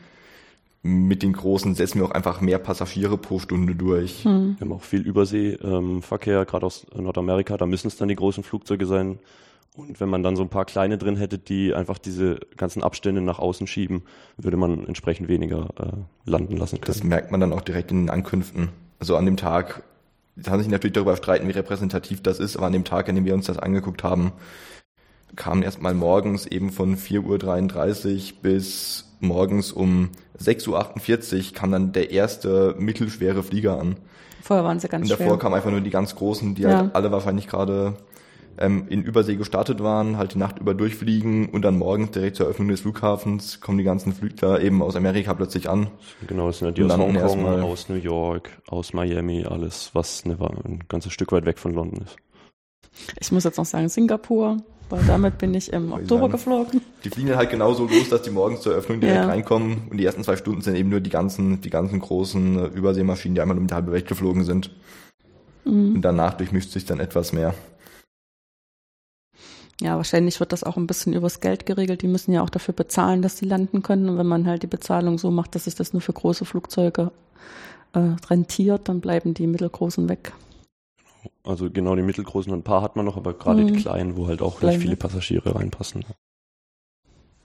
mit 0.88 1.22
den 1.22 1.34
großen 1.34 1.76
setzen 1.76 2.00
wir 2.00 2.06
auch 2.08 2.12
einfach 2.12 2.40
mehr 2.42 2.60
Passagiere 2.60 3.18
pro 3.18 3.40
Stunde 3.40 3.76
durch. 3.76 4.24
Hm. 4.24 4.56
Wir 4.58 4.66
haben 4.66 4.72
auch 4.72 4.84
viel 4.84 5.02
Überseeverkehr, 5.02 6.46
gerade 6.46 6.66
aus 6.66 6.88
Nordamerika, 6.96 7.58
da 7.58 7.66
müssen 7.66 7.88
es 7.88 7.98
dann 7.98 8.08
die 8.08 8.16
großen 8.16 8.44
Flugzeuge 8.44 8.86
sein. 8.86 9.20
Und 9.76 10.00
wenn 10.00 10.10
man 10.10 10.24
dann 10.24 10.36
so 10.36 10.42
ein 10.42 10.50
paar 10.50 10.66
kleine 10.66 10.98
drin 10.98 11.18
hätte, 11.18 11.38
die 11.38 11.74
einfach 11.74 12.00
diese 12.00 12.40
ganzen 12.56 12.82
Abstände 12.82 13.22
nach 13.22 13.38
außen 13.38 13.68
schieben, 13.68 14.02
würde 14.38 14.58
man 14.58 14.88
entsprechend 14.88 15.28
weniger 15.28 15.68
äh, 15.78 16.30
landen 16.30 16.58
lassen 16.58 16.80
Das 16.84 17.00
können. 17.00 17.10
merkt 17.10 17.32
man 17.32 17.40
dann 17.40 17.54
auch 17.54 17.62
direkt 17.62 17.92
in 17.92 18.04
den 18.04 18.10
Ankünften. 18.10 18.70
Also 19.00 19.16
an 19.16 19.26
dem 19.26 19.38
Tag, 19.38 19.84
da 20.36 20.52
kann 20.52 20.60
sich 20.60 20.70
natürlich 20.70 20.94
darüber 20.94 21.16
streiten, 21.16 21.48
wie 21.48 21.52
repräsentativ 21.52 22.24
das 22.24 22.40
ist, 22.40 22.58
aber 22.58 22.66
an 22.66 22.74
dem 22.74 22.86
Tag, 22.86 23.08
an 23.08 23.16
dem 23.16 23.26
wir 23.26 23.36
uns 23.36 23.46
das 23.46 23.60
angeguckt 23.60 24.04
haben, 24.04 24.32
kam 25.36 25.62
erstmal 25.64 25.94
morgens 25.94 26.46
eben 26.46 26.72
von 26.72 26.98
4.33 26.98 28.34
Uhr 28.34 28.38
bis 28.42 29.06
morgens 29.20 29.72
um 29.72 30.10
6.48 30.40 31.48
Uhr 31.50 31.54
kam 31.54 31.72
dann 31.72 31.92
der 31.92 32.12
erste 32.12 32.76
mittelschwere 32.78 33.44
Flieger 33.44 33.80
an. 33.80 33.96
Vorher 34.42 34.64
waren 34.64 34.80
sie 34.80 34.88
ganz 34.88 35.04
Und 35.04 35.12
davor 35.12 35.26
schwer. 35.34 35.38
kamen 35.40 35.56
einfach 35.56 35.72
nur 35.72 35.82
die 35.82 35.90
ganz 35.90 36.16
großen, 36.16 36.56
die 36.56 36.62
Ja. 36.64 36.78
halt 36.78 36.96
alle 36.96 37.12
wahrscheinlich 37.12 37.48
gerade 37.48 37.96
ähm, 38.60 38.86
in 38.90 39.04
Übersee 39.04 39.36
gestartet 39.36 39.84
waren, 39.84 40.18
halt 40.18 40.34
die 40.34 40.38
Nacht 40.40 40.58
über 40.60 40.74
durchfliegen 40.74 41.50
und 41.50 41.62
dann 41.64 41.78
morgens 41.78 42.12
direkt 42.12 42.38
zur 42.38 42.46
Eröffnung 42.48 42.70
des 42.70 42.82
Flughafens 42.82 43.60
kommen 43.62 43.78
die 43.78 43.84
ganzen 43.84 44.14
Flügler 44.14 44.62
eben 44.62 44.82
aus 44.82 44.96
Amerika 44.96 45.34
plötzlich 45.36 45.70
an. 45.70 45.88
Genau, 46.28 46.48
das 46.48 46.60
sind 46.60 46.68
ja 46.70 46.72
die 46.72 46.82
Und 46.84 46.92
aus 46.92 46.98
Hongkong, 46.98 47.62
aus 47.64 47.90
New 47.90 47.96
York, 47.96 48.50
aus 48.68 48.94
Miami, 48.94 49.46
alles, 49.46 49.92
was 49.94 50.24
eine, 50.26 50.38
ein 50.64 50.84
ganzes 50.88 51.14
Stück 51.14 51.32
weit 51.34 51.46
weg 51.46 51.60
von 51.60 51.74
London 51.74 52.02
ist. 52.04 52.16
Ich 53.20 53.32
muss 53.32 53.44
jetzt 53.44 53.58
noch 53.58 53.66
sagen 53.66 53.90
Singapur, 53.90 54.58
weil 54.90 55.04
damit 55.06 55.38
bin 55.38 55.54
ich 55.54 55.72
im 55.74 55.92
Oktober 55.92 56.22
sagen? 56.22 56.32
geflogen. 56.32 56.82
Die 57.04 57.10
fliegen 57.10 57.36
halt 57.36 57.50
genauso 57.50 57.86
los, 57.88 58.10
dass 58.10 58.22
die 58.22 58.30
morgens 58.32 58.62
zur 58.62 58.74
Eröffnung 58.74 59.00
direkt 59.02 59.18
Ja. 59.22 59.28
reinkommen 59.28 59.88
und 59.90 59.98
die 59.98 60.06
ersten 60.06 60.24
zwei 60.24 60.36
Stunden 60.38 60.62
sind 60.62 60.76
eben 60.76 60.90
nur 60.90 61.00
die 61.02 61.10
ganzen, 61.10 61.62
die 61.62 61.70
ganzen 61.70 62.00
großen 62.00 62.72
Überseemaschinen, 62.74 63.36
die 63.36 63.42
einmal 63.42 63.58
um 63.58 63.68
die 63.68 63.74
halbe 63.74 63.92
Welt 63.92 64.08
geflogen 64.08 64.44
sind. 64.44 64.72
Mhm. 65.66 65.96
Und 65.96 66.02
danach 66.02 66.36
durchmischt 66.36 66.72
sich 66.72 66.86
dann 66.86 67.00
etwas 67.00 67.34
mehr. 67.34 67.54
Ja, 69.80 69.96
wahrscheinlich 69.96 70.40
wird 70.40 70.54
das 70.54 70.64
auch 70.64 70.76
ein 70.76 70.88
bisschen 70.88 71.14
übers 71.14 71.40
Geld 71.40 71.68
geregelt. 71.68 72.02
Die 72.02 72.08
müssen 72.08 72.32
ja 72.32 72.42
auch 72.42 72.50
dafür 72.50 72.74
bezahlen, 72.74 73.22
dass 73.22 73.38
sie 73.38 73.46
landen 73.46 73.84
können. 73.84 74.10
Und 74.10 74.18
wenn 74.18 74.26
man 74.26 74.48
halt 74.48 74.64
die 74.64 74.68
Bezahlung 74.68 75.20
so 75.20 75.30
macht, 75.30 75.54
dass 75.54 75.66
sich 75.66 75.76
das 75.76 75.94
nur 75.94 76.02
für 76.02 76.14
große 76.14 76.46
Flugzeuge 76.46 77.12
äh, 77.94 78.00
rentiert, 78.28 78.90
dann 78.90 79.02
bleiben 79.02 79.36
die 79.36 79.46
mittelgroßen 79.46 80.10
weg. 80.10 80.34
Also 81.44 81.70
genau 81.70 81.96
die 81.96 82.02
mittelgroßen, 82.02 82.52
ein 82.54 82.64
paar 82.64 82.82
hat 82.82 82.96
man 82.96 83.06
noch, 83.06 83.18
aber 83.18 83.34
gerade 83.34 83.62
Mhm. 83.64 83.68
die 83.74 83.82
kleinen, 83.82 84.18
wo 84.18 84.28
halt 84.28 84.42
auch 84.42 84.60
Kleine. 84.60 84.74
nicht 84.76 84.84
viele 84.84 84.96
Passagiere 84.96 85.56
reinpassen. 85.56 86.06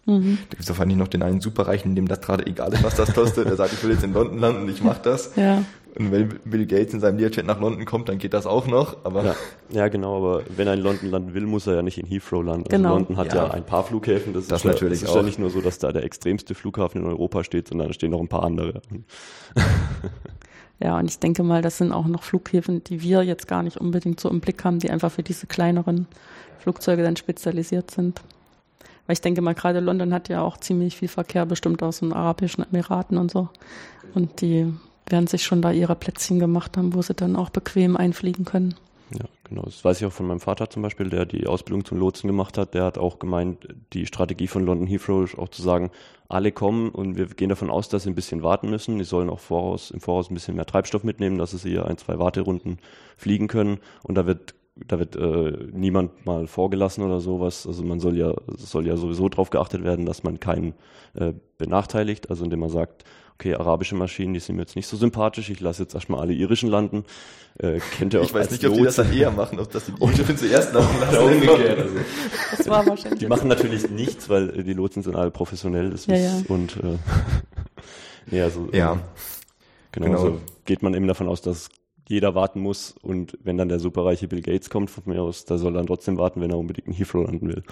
Mhm. 0.04 0.38
Da 0.42 0.50
gibt 0.50 0.62
es 0.62 0.68
wahrscheinlich 0.68 0.96
noch 0.98 1.06
den 1.08 1.22
einen 1.22 1.40
Superreichen, 1.40 1.94
dem 1.94 2.08
das 2.08 2.20
gerade 2.20 2.44
egal 2.46 2.72
ist, 2.72 2.82
was 2.82 2.96
das 2.96 3.14
kostet. 3.14 3.46
Der 3.48 3.54
sagt, 3.56 3.72
ich 3.72 3.82
will 3.84 3.92
jetzt 3.92 4.02
in 4.02 4.12
London 4.12 4.38
landen, 4.38 4.68
ich 4.68 4.82
mach 4.82 4.98
das. 4.98 5.36
Ja, 5.36 5.62
Und 5.96 6.10
wenn 6.10 6.40
Bill 6.44 6.66
Gates 6.66 6.92
in 6.94 6.98
seinem 7.00 7.18
Learjet 7.18 7.46
nach 7.46 7.60
London 7.60 7.84
kommt, 7.84 8.08
dann 8.08 8.18
geht 8.18 8.32
das 8.34 8.44
auch 8.46 8.66
noch. 8.66 9.04
Aber 9.04 9.24
Ja, 9.24 9.36
ja, 9.70 9.88
genau, 9.88 10.16
aber 10.16 10.42
wenn 10.56 10.66
er 10.66 10.74
in 10.74 10.80
London 10.80 11.10
landen 11.10 11.34
will, 11.34 11.46
muss 11.46 11.68
er 11.68 11.74
ja 11.76 11.82
nicht 11.82 11.98
in 11.98 12.06
Heathrow 12.06 12.42
landen. 12.42 12.64
Genau. 12.68 12.88
Also 12.88 12.98
London 12.98 13.16
hat 13.18 13.28
ja. 13.34 13.44
Ja. 13.44 13.50
ein 13.52 13.64
paar 13.64 13.84
Flughäfen. 13.84 14.32
Das, 14.32 14.48
Das 14.48 14.60
ist 14.60 14.64
ja, 14.64 14.70
natürlich 14.72 15.02
ist 15.02 15.14
ja 15.14 15.20
auch. 15.20 15.24
nicht 15.24 15.38
nur 15.38 15.50
so, 15.50 15.60
dass 15.60 15.78
da 15.78 15.92
der 15.92 16.02
extremste 16.02 16.56
Flughafen 16.56 17.00
in 17.02 17.06
Europa 17.06 17.44
steht, 17.44 17.68
sondern 17.68 17.86
da 17.88 17.94
stehen 17.94 18.10
noch 18.10 18.20
ein 18.20 18.28
paar 18.28 18.42
andere. 18.42 18.82
Ja, 20.82 20.98
und 20.98 21.08
ich 21.08 21.18
denke 21.18 21.44
mal, 21.44 21.62
das 21.62 21.78
sind 21.78 21.92
auch 21.92 22.06
noch 22.06 22.24
Flughäfen, 22.24 22.82
die 22.82 23.02
wir 23.02 23.22
jetzt 23.22 23.46
gar 23.46 23.62
nicht 23.62 23.76
unbedingt 23.76 24.18
so 24.18 24.28
im 24.28 24.40
Blick 24.40 24.64
haben, 24.64 24.80
die 24.80 24.90
einfach 24.90 25.12
für 25.12 25.22
diese 25.22 25.46
kleineren 25.46 26.06
Flugzeuge 26.58 27.04
dann 27.04 27.16
spezialisiert 27.16 27.92
sind. 27.92 28.20
Weil 29.06 29.14
ich 29.14 29.20
denke 29.20 29.42
mal, 29.42 29.54
gerade 29.54 29.78
London 29.78 30.12
hat 30.12 30.28
ja 30.28 30.42
auch 30.42 30.56
ziemlich 30.56 30.96
viel 30.96 31.08
Verkehr, 31.08 31.46
bestimmt 31.46 31.82
aus 31.82 32.00
den 32.00 32.12
Arabischen 32.12 32.64
Emiraten 32.68 33.16
und 33.16 33.30
so. 33.30 33.48
Und 34.14 34.40
die 34.40 34.72
werden 35.06 35.28
sich 35.28 35.44
schon 35.44 35.62
da 35.62 35.70
ihre 35.70 35.94
Plätzchen 35.94 36.40
gemacht 36.40 36.76
haben, 36.76 36.94
wo 36.94 37.02
sie 37.02 37.14
dann 37.14 37.36
auch 37.36 37.50
bequem 37.50 37.96
einfliegen 37.96 38.44
können. 38.44 38.74
Ja, 39.18 39.26
genau. 39.44 39.62
Das 39.62 39.84
weiß 39.84 40.00
ich 40.00 40.06
auch 40.06 40.12
von 40.12 40.26
meinem 40.26 40.40
Vater 40.40 40.70
zum 40.70 40.82
Beispiel, 40.82 41.08
der 41.10 41.26
die 41.26 41.46
Ausbildung 41.46 41.84
zum 41.84 41.98
Lotsen 41.98 42.28
gemacht 42.28 42.56
hat. 42.56 42.74
Der 42.74 42.84
hat 42.84 42.98
auch 42.98 43.18
gemeint, 43.18 43.68
die 43.92 44.06
Strategie 44.06 44.46
von 44.46 44.64
London 44.64 44.86
Heathrow 44.86 45.24
ist 45.24 45.38
auch 45.38 45.48
zu 45.48 45.62
sagen, 45.62 45.90
alle 46.28 46.52
kommen 46.52 46.88
und 46.90 47.16
wir 47.16 47.26
gehen 47.26 47.50
davon 47.50 47.70
aus, 47.70 47.88
dass 47.88 48.04
sie 48.04 48.10
ein 48.10 48.14
bisschen 48.14 48.42
warten 48.42 48.70
müssen. 48.70 48.98
Die 48.98 49.04
sollen 49.04 49.28
auch 49.28 49.40
voraus, 49.40 49.90
im 49.90 50.00
Voraus 50.00 50.30
ein 50.30 50.34
bisschen 50.34 50.56
mehr 50.56 50.66
Treibstoff 50.66 51.04
mitnehmen, 51.04 51.38
dass 51.38 51.50
sie 51.50 51.68
hier 51.68 51.86
ein, 51.86 51.98
zwei 51.98 52.18
Warterunden 52.18 52.78
fliegen 53.16 53.48
können. 53.48 53.78
Und 54.02 54.16
da 54.16 54.26
wird 54.26 54.54
da 54.74 54.98
wird 54.98 55.16
äh, 55.16 55.68
niemand 55.72 56.24
mal 56.24 56.46
vorgelassen 56.46 57.04
oder 57.04 57.20
sowas. 57.20 57.66
Also 57.66 57.84
man 57.84 58.00
soll 58.00 58.16
ja 58.16 58.34
soll 58.56 58.86
ja 58.86 58.96
sowieso 58.96 59.28
darauf 59.28 59.50
geachtet 59.50 59.84
werden, 59.84 60.06
dass 60.06 60.22
man 60.22 60.40
keinen 60.40 60.72
äh, 61.14 61.34
benachteiligt. 61.58 62.30
Also 62.30 62.44
indem 62.44 62.60
man 62.60 62.70
sagt, 62.70 63.04
okay, 63.34 63.54
arabische 63.54 63.94
Maschinen, 63.94 64.34
die 64.34 64.40
sind 64.40 64.56
mir 64.56 64.62
jetzt 64.62 64.76
nicht 64.76 64.86
so 64.86 64.96
sympathisch. 64.96 65.50
Ich 65.50 65.60
lasse 65.60 65.82
jetzt 65.82 65.94
erstmal 65.94 66.20
alle 66.20 66.32
irischen 66.32 66.68
landen. 66.68 67.04
Äh, 67.58 67.80
kennt 67.98 68.14
ihr 68.14 68.22
ich 68.22 68.30
auch 68.30 68.34
weiß 68.34 68.42
als 68.48 68.50
nicht, 68.52 68.66
ob 68.66 68.74
die 68.74 68.82
das 68.82 68.96
dann 68.96 69.12
eher 69.12 69.30
machen, 69.30 69.58
ob 69.60 69.70
das 69.70 69.84
die 69.86 69.92
Irischen 70.00 70.36
zuerst 70.38 70.72
machen 70.74 71.00
lassen. 71.00 71.16
oder 71.16 71.24
umgekehrt. 71.26 71.78
Also, 71.80 71.94
Das 72.56 72.68
war 72.68 72.86
wahrscheinlich. 72.86 73.20
die 73.20 73.26
machen 73.26 73.48
natürlich 73.48 73.90
nichts, 73.90 74.28
weil 74.28 74.60
äh, 74.60 74.62
die 74.64 74.72
Lotsen 74.72 75.02
sind 75.02 75.16
alle 75.16 75.30
professionell. 75.30 75.90
Das 75.90 76.06
Ja, 76.06 76.14
ist, 76.14 76.22
ja. 76.22 76.54
Und 76.54 76.76
äh, 76.78 76.98
nee, 78.30 78.40
also 78.42 78.68
Ja, 78.72 78.94
äh, 78.94 78.96
genau, 79.92 80.06
genau. 80.06 80.18
So 80.18 80.40
geht 80.64 80.82
man 80.82 80.94
eben 80.94 81.06
davon 81.06 81.28
aus, 81.28 81.42
dass 81.42 81.68
jeder 82.08 82.34
warten 82.34 82.60
muss 82.60 82.94
und 83.02 83.38
wenn 83.42 83.56
dann 83.58 83.68
der 83.68 83.78
superreiche 83.80 84.28
Bill 84.28 84.42
Gates 84.42 84.70
kommt 84.70 84.90
von 84.90 85.04
mir 85.06 85.22
aus, 85.22 85.44
da 85.44 85.56
soll 85.58 85.72
er 85.74 85.78
dann 85.78 85.86
trotzdem 85.86 86.18
warten, 86.18 86.40
wenn 86.40 86.50
er 86.50 86.58
unbedingt 86.58 86.88
in 86.88 86.92
Heathrow 86.94 87.24
landen 87.26 87.48
will. 87.48 87.62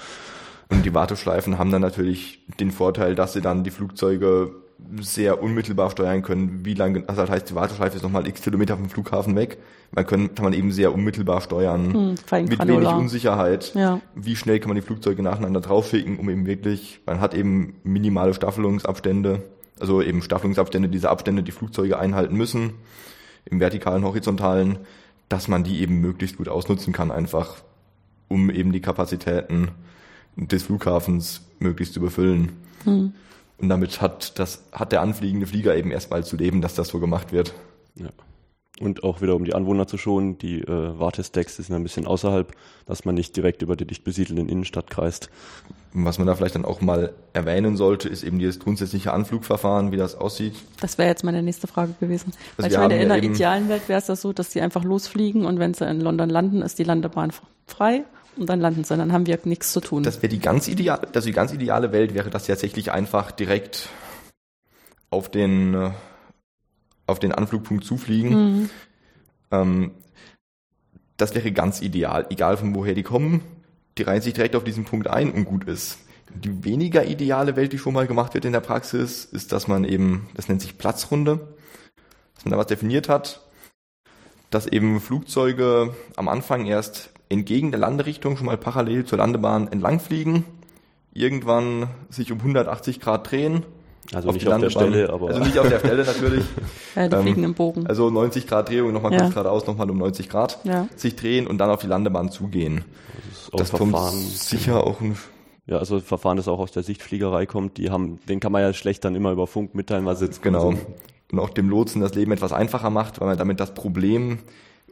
Und 0.71 0.85
die 0.87 0.95
Warteschleifen 0.95 1.59
haben 1.59 1.71
dann 1.73 1.83
natürlich 1.83 2.47
den 2.61 2.71
Vorteil, 2.71 3.15
dass 3.15 3.33
sie 3.33 3.41
dann 3.41 3.65
die 3.65 3.71
Flugzeuge 3.71 4.55
sehr 5.01 5.43
unmittelbar 5.43 5.91
steuern 5.91 6.23
können, 6.23 6.65
wie 6.65 6.75
lange, 6.75 7.05
also 7.07 7.23
das 7.23 7.31
heißt, 7.31 7.51
die 7.51 7.55
Warteschleife 7.55 7.97
ist 7.97 8.03
nochmal 8.03 8.27
x 8.27 8.43
Kilometer 8.43 8.77
vom 8.77 8.89
Flughafen 8.89 9.37
weg. 9.37 9.59
Man 9.93 10.07
können, 10.07 10.35
kann 10.35 10.45
man 10.45 10.53
eben 10.53 10.73
sehr 10.73 10.93
unmittelbar 10.93 11.41
steuern. 11.41 11.93
Hm, 11.93 12.11
mit 12.11 12.31
wenig 12.31 12.59
granular. 12.59 12.99
Unsicherheit. 12.99 13.73
Ja. 13.75 14.01
Wie 14.15 14.37
schnell 14.37 14.61
kann 14.61 14.69
man 14.69 14.77
die 14.77 14.83
Flugzeuge 14.83 15.23
nacheinander 15.23 15.61
draufschicken, 15.61 16.19
um 16.19 16.29
eben 16.31 16.47
wirklich, 16.47 17.01
man 17.07 17.21
hat 17.21 17.35
eben 17.35 17.75
minimale 17.85 18.35
Staffelungsabstände, 18.35 19.43
also 19.79 20.03
eben 20.03 20.23
Staffelungsabstände, 20.23 20.89
diese 20.89 21.11
Abstände, 21.11 21.43
die 21.43 21.53
Flugzeuge 21.53 21.99
einhalten 21.99 22.37
müssen, 22.37 22.75
im 23.45 23.61
vertikalen, 23.61 24.05
horizontalen. 24.05 24.79
dass 25.31 25.47
man 25.47 25.63
die 25.63 25.81
eben 25.81 26.01
möglichst 26.01 26.37
gut 26.37 26.49
ausnutzen 26.49 26.93
kann, 26.93 27.11
einfach 27.11 27.63
um 28.29 28.51
eben 28.51 28.73
die 28.73 28.81
Kapazitäten 28.81 29.69
des 30.37 30.65
Flughafens 30.65 31.43
möglichst 31.59 31.95
zu 31.95 32.01
befüllen. 32.01 32.53
Hm. 32.85 33.13
Und 33.61 33.69
damit 33.69 34.01
hat 34.01 34.39
das, 34.39 34.65
hat 34.73 34.93
der 34.93 35.03
anfliegende 35.03 35.47
Flieger 35.47 35.77
eben 35.77 35.91
erstmal 35.91 36.25
zu 36.25 36.37
leben, 36.37 36.61
dass 36.61 36.75
das 36.75 36.89
so 36.89 36.99
gemacht 36.99 37.33
wird. 37.33 37.55
Ja. 37.95 38.09
Und 38.81 39.05
auch 39.05 39.21
wieder, 39.21 39.37
um 39.37 39.45
die 39.45 39.55
Anwohner 39.55 39.87
zu 39.87 39.99
schonen, 39.99 40.39
die 40.39 40.63
äh, 40.63 40.99
Wartestacks 40.99 41.57
sind 41.57 41.75
ein 41.75 41.83
bisschen 41.83 42.07
außerhalb, 42.07 42.51
dass 42.87 43.05
man 43.05 43.15
nicht 43.15 43.37
direkt 43.37 43.61
über 43.61 43.77
die 43.77 43.87
dicht 43.87 44.05
besiedelten 44.05 44.49
Innenstadt 44.49 44.89
kreist. 44.89 45.29
Was 45.93 46.17
man 46.17 46.27
da 46.27 46.35
vielleicht 46.35 46.55
dann 46.55 46.65
auch 46.65 46.81
mal 46.81 47.13
erwähnen 47.35 47.77
sollte, 47.77 48.09
ist 48.09 48.23
eben 48.23 48.39
dieses 48.39 48.59
grundsätzliche 48.59 49.13
Anflugverfahren, 49.13 49.93
wie 49.93 49.99
das 49.99 50.15
aussieht. 50.15 50.55
Das 50.81 50.97
wäre 50.97 51.11
jetzt 51.11 51.25
meine 51.25 51.43
nächste 51.43 51.67
Frage 51.67 51.95
gewesen. 52.01 52.33
Also 52.57 52.63
Weil 52.63 52.73
ich 52.73 52.79
meine, 52.79 53.03
in 53.03 53.09
der 53.11 53.23
idealen 53.23 53.69
Welt 53.69 53.87
wäre 53.89 53.99
es 53.99 54.09
ja 54.09 54.17
so, 54.17 54.33
dass 54.33 54.49
die 54.49 54.63
einfach 54.63 54.85
losfliegen 54.85 55.45
und 55.45 55.59
wenn 55.59 55.75
sie 55.75 55.87
in 55.87 56.01
London 56.01 56.31
landen, 56.31 56.63
ist 56.63 56.79
die 56.79 56.85
Landebahn 56.85 57.33
frei 57.67 58.05
und 58.37 58.49
dann 58.49 58.61
landen 58.61 58.85
sie, 58.85 58.97
dann 58.97 59.13
haben 59.13 59.27
wir 59.27 59.39
nichts 59.45 59.73
zu 59.73 59.81
tun. 59.81 60.03
Das 60.03 60.23
wäre 60.23 60.29
die 60.29 60.39
ganz 60.39 60.69
ideale, 60.69 61.09
also 61.15 61.27
die 61.27 61.33
ganz 61.33 61.53
ideale 61.53 61.93
Welt 61.93 62.15
wäre 62.15 62.31
das 62.31 62.47
tatsächlich 62.47 62.93
einfach 62.93 63.31
direkt 63.33 63.89
auf 65.11 65.31
den 65.31 65.75
äh, 65.75 65.91
auf 67.07 67.19
den 67.19 67.33
Anflugpunkt 67.33 67.85
zufliegen. 67.85 68.31
Mhm. 68.31 68.71
Ähm, 69.51 69.91
das 71.17 71.35
wäre 71.35 71.53
ganz 71.53 71.83
ideal, 71.83 72.27
egal 72.31 72.57
von 72.57 72.75
woher 72.75 72.95
die 72.95 73.03
kommen. 73.03 73.43
Die 73.99 74.03
reihen 74.03 74.23
sich 74.23 74.33
direkt 74.33 74.57
auf 74.57 74.65
diesen 74.65 74.85
Punkt 74.85 75.09
ein 75.09 75.31
und 75.33 75.45
gut 75.45 75.65
ist. 75.65 75.99
Die 76.33 76.65
weniger 76.65 77.05
ideale 77.05 77.57
Welt, 77.57 77.73
die 77.73 77.79
schon 77.79 77.93
mal 77.93 78.07
gemacht 78.07 78.35
wird 78.35 78.45
in 78.45 78.53
der 78.53 78.61
Praxis, 78.61 79.25
ist, 79.25 79.53
dass 79.53 79.67
man 79.67 79.85
eben, 79.85 80.29
das 80.35 80.49
nennt 80.49 80.63
sich 80.63 80.79
Platzrunde, 80.79 81.55
dass 82.35 82.45
man 82.45 82.53
da 82.53 82.59
was 82.59 82.69
definiert 82.69 83.09
hat, 83.09 83.41
dass 84.49 84.67
eben 84.67 85.01
Flugzeuge 85.01 85.95
am 86.17 86.29
Anfang 86.29 86.67
erst 86.67 87.11
entgegen 87.31 87.71
der 87.71 87.81
Landerichtung 87.81 88.37
schon 88.37 88.47
mal 88.47 88.59
parallel 88.59 89.07
zur 89.07 89.19
Landebahn 89.19 89.69
entlangfliegen, 89.73 90.45
irgendwann 91.15 91.89
sich 92.11 92.31
um 92.31 92.39
180 92.39 93.01
Grad 93.01 93.31
drehen 93.31 93.65
also 94.13 94.31
auf 94.31 94.35
nicht 94.35 94.49
auf 94.49 94.61
der 94.61 94.71
Stelle, 94.71 95.11
aber. 95.11 95.29
Also 95.29 95.41
nicht 95.41 95.59
auf 95.59 95.69
der 95.69 95.79
Stelle 95.79 96.05
natürlich. 96.05 96.45
ja, 96.97 97.09
die 97.09 97.15
ähm, 97.15 97.23
fliegen 97.23 97.45
im 97.45 97.55
Bogen. 97.55 97.87
Also 97.87 98.11
90 98.11 98.47
Grad 98.47 98.69
Drehung, 98.69 98.93
nochmal 98.93 99.13
ja. 99.13 99.21
kurz 99.21 99.35
geradeaus, 99.35 99.67
nochmal 99.67 99.89
um 99.89 99.99
90 99.99 100.29
Grad 100.29 100.59
ja. 100.65 100.89
sich 100.97 101.15
drehen 101.15 101.47
und 101.47 101.59
dann 101.59 101.71
auf 101.71 101.81
die 101.81 101.87
Landebahn 101.87 102.31
zugehen. 102.31 102.85
Das, 103.53 103.71
das 103.71 103.79
kommt 103.79 103.97
sicher 103.97 104.85
auch 104.85 105.01
ein 105.01 105.17
ja, 105.67 105.77
also 105.77 105.97
ein 105.97 106.03
Verfahren, 106.03 106.37
das 106.37 106.49
auch 106.49 106.59
aus 106.59 106.73
der 106.73 106.83
Sichtfliegerei 106.83 107.47
kommt, 107.47 107.77
die 107.77 107.91
haben, 107.91 108.19
den 108.29 108.41
kann 108.41 108.51
man 108.51 108.63
ja 108.63 108.73
schlecht 108.73 109.05
dann 109.05 109.15
immer 109.15 109.31
über 109.31 109.47
Funk 109.47 109.75
mitteilen, 109.77 110.05
was 110.05 110.21
jetzt 110.21 110.43
Genau. 110.43 110.75
Und 111.31 111.39
auch 111.39 111.51
dem 111.51 111.69
Lotsen 111.69 112.01
das 112.01 112.17
Leben 112.17 112.33
etwas 112.33 112.53
einfacher 112.53 112.91
macht, 112.91 113.21
weil 113.21 113.29
man 113.29 113.39
damit 113.39 113.61
das 113.61 113.73
Problem, 113.73 114.39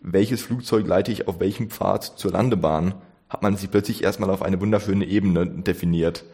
welches 0.00 0.42
Flugzeug 0.42 0.86
leite 0.86 1.12
ich 1.12 1.28
auf 1.28 1.40
welchem 1.40 1.70
Pfad 1.70 2.04
zur 2.04 2.32
Landebahn, 2.32 2.94
hat 3.28 3.42
man 3.42 3.56
sich 3.56 3.70
plötzlich 3.70 4.02
erstmal 4.02 4.30
auf 4.30 4.42
eine 4.42 4.60
wunderschöne 4.60 5.04
Ebene 5.04 5.46
definiert 5.46 6.24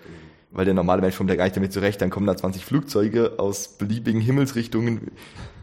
weil 0.55 0.65
der 0.65 0.75
normale 0.75 1.03
Mensch 1.03 1.17
kommt 1.17 1.31
ja 1.31 1.37
gar 1.37 1.45
nicht 1.45 1.57
damit 1.57 1.73
zurecht, 1.73 2.01
dann 2.01 2.11
kommen 2.11 2.27
da 2.27 2.37
20 2.37 2.65
Flugzeuge 2.65 3.35
aus 3.39 3.69
beliebigen 3.69 4.21
Himmelsrichtungen. 4.21 5.11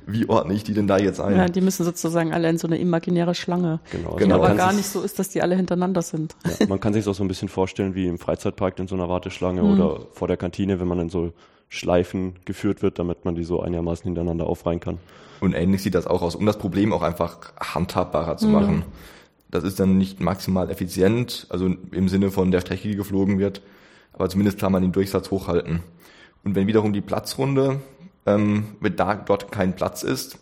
Wie 0.05 0.27
ordne 0.27 0.53
ich 0.53 0.63
die 0.63 0.73
denn 0.73 0.87
da 0.87 0.97
jetzt 0.97 1.21
ein? 1.21 1.37
Ja, 1.37 1.45
die 1.47 1.61
müssen 1.61 1.85
sozusagen 1.85 2.33
alle 2.33 2.49
in 2.49 2.57
so 2.57 2.67
eine 2.67 2.77
imaginäre 2.77 3.33
Schlange. 3.33 3.79
Genau. 3.91 4.15
Die 4.15 4.23
genau. 4.23 4.35
aber 4.35 4.55
gar 4.55 4.73
nicht 4.73 4.87
so 4.87 5.01
ist, 5.01 5.17
dass 5.19 5.29
die 5.29 5.41
alle 5.41 5.55
hintereinander 5.55 6.01
sind. 6.01 6.35
Ja, 6.59 6.67
man 6.67 6.79
kann 6.79 6.93
sich 6.93 7.07
auch 7.07 7.13
so 7.13 7.23
ein 7.23 7.27
bisschen 7.27 7.47
vorstellen 7.47 7.95
wie 7.95 8.07
im 8.07 8.17
Freizeitpark 8.17 8.79
in 8.79 8.87
so 8.87 8.95
einer 8.95 9.07
Warteschlange 9.07 9.63
mhm. 9.63 9.73
oder 9.73 10.07
vor 10.11 10.27
der 10.27 10.37
Kantine, 10.37 10.79
wenn 10.79 10.87
man 10.87 10.99
in 10.99 11.09
so 11.09 11.31
Schleifen 11.71 12.35
geführt 12.43 12.81
wird, 12.81 12.99
damit 12.99 13.23
man 13.23 13.33
die 13.33 13.45
so 13.45 13.61
einigermaßen 13.61 14.03
hintereinander 14.03 14.45
aufreihen 14.45 14.81
kann. 14.81 14.97
Und 15.39 15.53
ähnlich 15.53 15.81
sieht 15.81 15.95
das 15.95 16.05
auch 16.05 16.21
aus, 16.21 16.35
um 16.35 16.45
das 16.45 16.57
Problem 16.57 16.91
auch 16.91 17.01
einfach 17.01 17.53
handhabbarer 17.59 18.35
zu 18.35 18.47
mhm. 18.47 18.53
machen. 18.53 18.83
Das 19.49 19.63
ist 19.63 19.79
dann 19.79 19.97
nicht 19.97 20.19
maximal 20.19 20.69
effizient, 20.69 21.47
also 21.49 21.73
im 21.91 22.09
Sinne 22.09 22.29
von 22.29 22.51
der 22.51 22.59
Strecke, 22.59 22.89
die 22.89 22.95
geflogen 22.97 23.39
wird, 23.39 23.61
aber 24.11 24.27
zumindest 24.27 24.59
kann 24.59 24.73
man 24.73 24.81
den 24.81 24.91
Durchsatz 24.91 25.31
hochhalten. 25.31 25.79
Und 26.43 26.55
wenn 26.55 26.67
wiederum 26.67 26.91
die 26.91 27.01
Platzrunde, 27.01 27.79
ähm, 28.25 28.75
wenn 28.81 28.97
da 28.97 29.15
dort 29.15 29.49
kein 29.51 29.73
Platz 29.73 30.03
ist, 30.03 30.39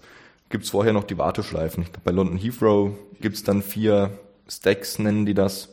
gibt's 0.50 0.72
vorher 0.72 0.94
noch 0.94 1.04
die 1.04 1.18
Warteschleifen. 1.20 1.84
Ich 1.84 1.92
glaube, 1.92 2.06
bei 2.06 2.12
London 2.12 2.38
Heathrow 2.38 2.92
gibt's 3.22 3.44
dann 3.44 3.62
vier 3.62 4.18
Stacks, 4.48 4.98
nennen 4.98 5.28
die 5.28 5.36
das, 5.36 5.70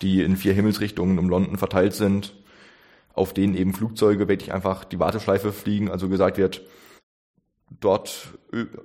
die 0.00 0.22
in 0.22 0.36
vier 0.36 0.52
Himmelsrichtungen 0.52 1.18
um 1.18 1.28
London 1.28 1.58
verteilt 1.58 1.94
sind, 1.94 2.34
auf 3.16 3.32
denen 3.32 3.56
eben 3.56 3.72
Flugzeuge 3.72 4.28
wirklich 4.28 4.52
einfach 4.52 4.84
die 4.84 5.00
Warteschleife 5.00 5.52
fliegen. 5.52 5.90
Also 5.90 6.08
gesagt 6.08 6.36
wird, 6.36 6.62
dort 7.80 8.34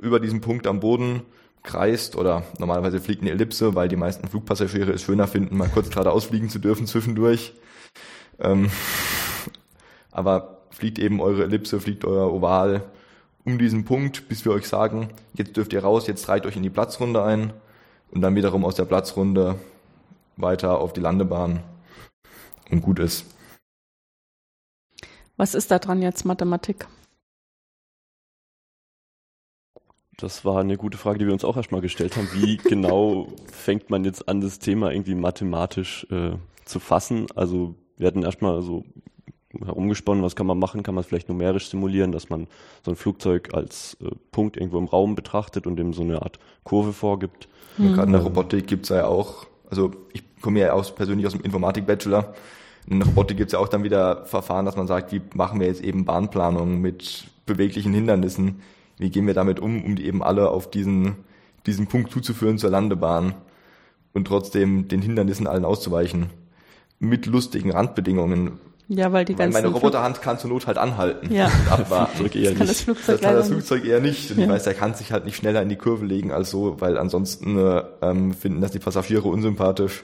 über 0.02 0.20
diesem 0.20 0.42
Punkt 0.42 0.66
am 0.66 0.80
Boden 0.80 1.22
kreist 1.64 2.16
oder 2.16 2.44
normalerweise 2.58 3.00
fliegt 3.00 3.22
eine 3.22 3.32
Ellipse, 3.32 3.76
weil 3.76 3.88
die 3.88 3.98
meisten 3.98 4.28
Flugpassagiere 4.28 4.94
es 4.94 5.04
schöner 5.04 5.28
finden, 5.28 5.58
mal 5.58 5.70
kurz 5.70 5.90
geradeaus 5.90 6.26
fliegen 6.26 6.50
zu 6.50 6.60
dürfen 6.60 6.88
zwischendurch. 6.88 7.54
Ähm, 8.40 8.72
aber 10.12 10.62
fliegt 10.72 10.98
eben 10.98 11.22
eure 11.22 11.44
Ellipse, 11.44 11.80
fliegt 11.80 12.06
euer 12.06 12.34
Oval 12.34 12.84
um 13.44 13.58
diesen 13.58 13.86
Punkt, 13.86 14.30
bis 14.30 14.46
wir 14.46 14.54
euch 14.54 14.68
sagen, 14.68 15.10
jetzt 15.34 15.58
dürft 15.58 15.74
ihr 15.74 15.84
raus, 15.84 16.08
jetzt 16.08 16.28
reiht 16.30 16.46
euch 16.46 16.56
in 16.56 16.64
die 16.64 16.70
Platzrunde 16.70 17.24
ein 17.24 17.54
und 18.12 18.22
dann 18.22 18.36
wiederum 18.36 18.64
aus 18.66 18.76
der 18.76 18.86
Platzrunde 18.86 19.56
weiter 20.38 20.80
auf 20.80 20.94
die 20.94 21.02
Landebahn 21.02 21.64
und 22.70 22.82
gut 22.82 23.00
ist. 23.00 23.26
Was 25.42 25.56
ist 25.56 25.72
da 25.72 25.80
dran 25.80 26.04
jetzt 26.04 26.24
Mathematik? 26.24 26.86
Das 30.18 30.46
war 30.46 30.60
eine 30.60 30.78
gute 30.78 31.00
Frage, 31.00 31.18
die 31.18 31.26
wir 31.26 31.34
uns 31.34 31.44
auch 31.44 31.58
erstmal 31.58 31.82
gestellt 31.82 32.16
haben. 32.16 32.30
Wie 32.36 32.58
genau 32.64 33.28
fängt 33.52 33.90
man 33.90 34.06
jetzt 34.06 34.30
an, 34.30 34.42
das 34.42 34.60
Thema 34.60 34.92
irgendwie 34.92 35.16
mathematisch 35.16 36.06
äh, 36.12 36.34
zu 36.66 36.80
fassen? 36.80 37.26
Also 37.34 37.74
wir 37.98 38.06
hatten 38.06 38.22
erstmal 38.22 38.62
so 38.62 38.86
herumgesponnen, 39.66 40.24
was 40.24 40.36
kann 40.36 40.46
man 40.46 40.60
machen? 40.60 40.84
Kann 40.84 40.94
man 40.94 41.02
es 41.02 41.08
vielleicht 41.08 41.28
numerisch 41.28 41.72
simulieren, 41.72 42.12
dass 42.12 42.30
man 42.30 42.46
so 42.86 42.92
ein 42.92 42.96
Flugzeug 42.96 43.56
als 43.56 43.98
äh, 44.00 44.12
Punkt 44.30 44.58
irgendwo 44.58 44.78
im 44.78 44.86
Raum 44.86 45.16
betrachtet 45.16 45.66
und 45.66 45.80
ihm 45.80 45.94
so 45.94 46.04
eine 46.04 46.22
Art 46.22 46.38
Kurve 46.66 46.94
vorgibt? 46.94 47.48
Mhm. 47.80 47.94
Gerade 47.94 48.08
in 48.10 48.14
der 48.14 48.22
Robotik 48.22 48.68
gibt's 48.68 48.90
ja 48.90 49.08
auch, 49.08 49.48
also 49.72 49.90
ich 50.14 50.22
komme 50.40 50.60
ja 50.60 50.74
aus, 50.74 50.94
persönlich 50.94 51.26
aus 51.26 51.34
dem 51.34 51.42
Informatik-Bachelor. 51.42 52.36
In 52.88 53.00
der 53.00 53.08
Robotik 53.08 53.38
gibt's 53.38 53.54
ja 53.54 53.60
auch 53.60 53.68
dann 53.68 53.84
wieder 53.84 54.26
Verfahren, 54.26 54.66
dass 54.66 54.76
man 54.76 54.88
sagt, 54.88 55.12
wie 55.12 55.22
machen 55.34 55.60
wir 55.60 55.68
jetzt 55.68 55.84
eben 55.84 56.06
Bahnplanung 56.06 56.82
mit 56.82 57.26
beweglichen 57.46 57.94
Hindernissen? 57.94 58.62
Wie 58.98 59.10
gehen 59.10 59.28
wir 59.28 59.34
damit 59.34 59.60
um, 59.60 59.84
um 59.84 59.96
die 59.96 60.06
eben 60.06 60.24
alle 60.24 60.50
auf 60.50 60.70
diesen, 60.70 61.16
diesen 61.66 61.88
Punkt 61.88 62.12
zuzuführen 62.12 62.58
zur 62.58 62.70
Landebahn 62.70 63.36
und 64.14 64.26
trotzdem 64.26 64.88
den 64.88 65.02
Hindernissen 65.02 65.48
allen 65.48 65.66
auszuweichen? 65.66 66.30
mit 67.02 67.26
lustigen 67.26 67.72
Randbedingungen. 67.72 68.60
Ja, 68.88 69.12
weil 69.12 69.26
die 69.26 69.36
ganzen 69.36 69.54
Meine 69.54 69.74
Roboterhand 69.74 70.22
kann 70.22 70.38
zur 70.38 70.50
Not 70.50 70.68
halt 70.68 70.78
anhalten 70.78 71.34
ja. 71.34 71.46
und 71.46 71.72
abwarten. 71.72 72.24
Das, 72.24 72.36
eher 72.36 72.52
das, 72.56 72.68
das, 72.68 72.82
Flugzeug 72.82 73.06
das 73.16 73.22
kann 73.22 73.36
das 73.36 73.48
Flugzeug 73.48 73.86
eher 73.86 74.02
nicht. 74.02 74.32
Und 74.32 74.38
ja. 74.38 74.44
ich 74.44 74.50
weiß, 74.50 74.64
der 74.66 74.74
kann 74.74 74.94
sich 74.94 75.12
halt 75.12 75.26
nicht 75.26 75.38
schneller 75.38 75.62
in 75.62 75.70
die 75.70 75.78
Kurve 75.78 76.06
legen 76.06 76.32
als 76.32 76.52
so, 76.52 76.80
weil 76.80 76.98
ansonsten 76.98 77.58
äh, 77.58 77.84
ähm, 78.02 78.34
finden 78.34 78.62
das 78.62 78.72
die 78.72 78.80
Passagiere 78.80 79.28
unsympathisch. 79.28 80.04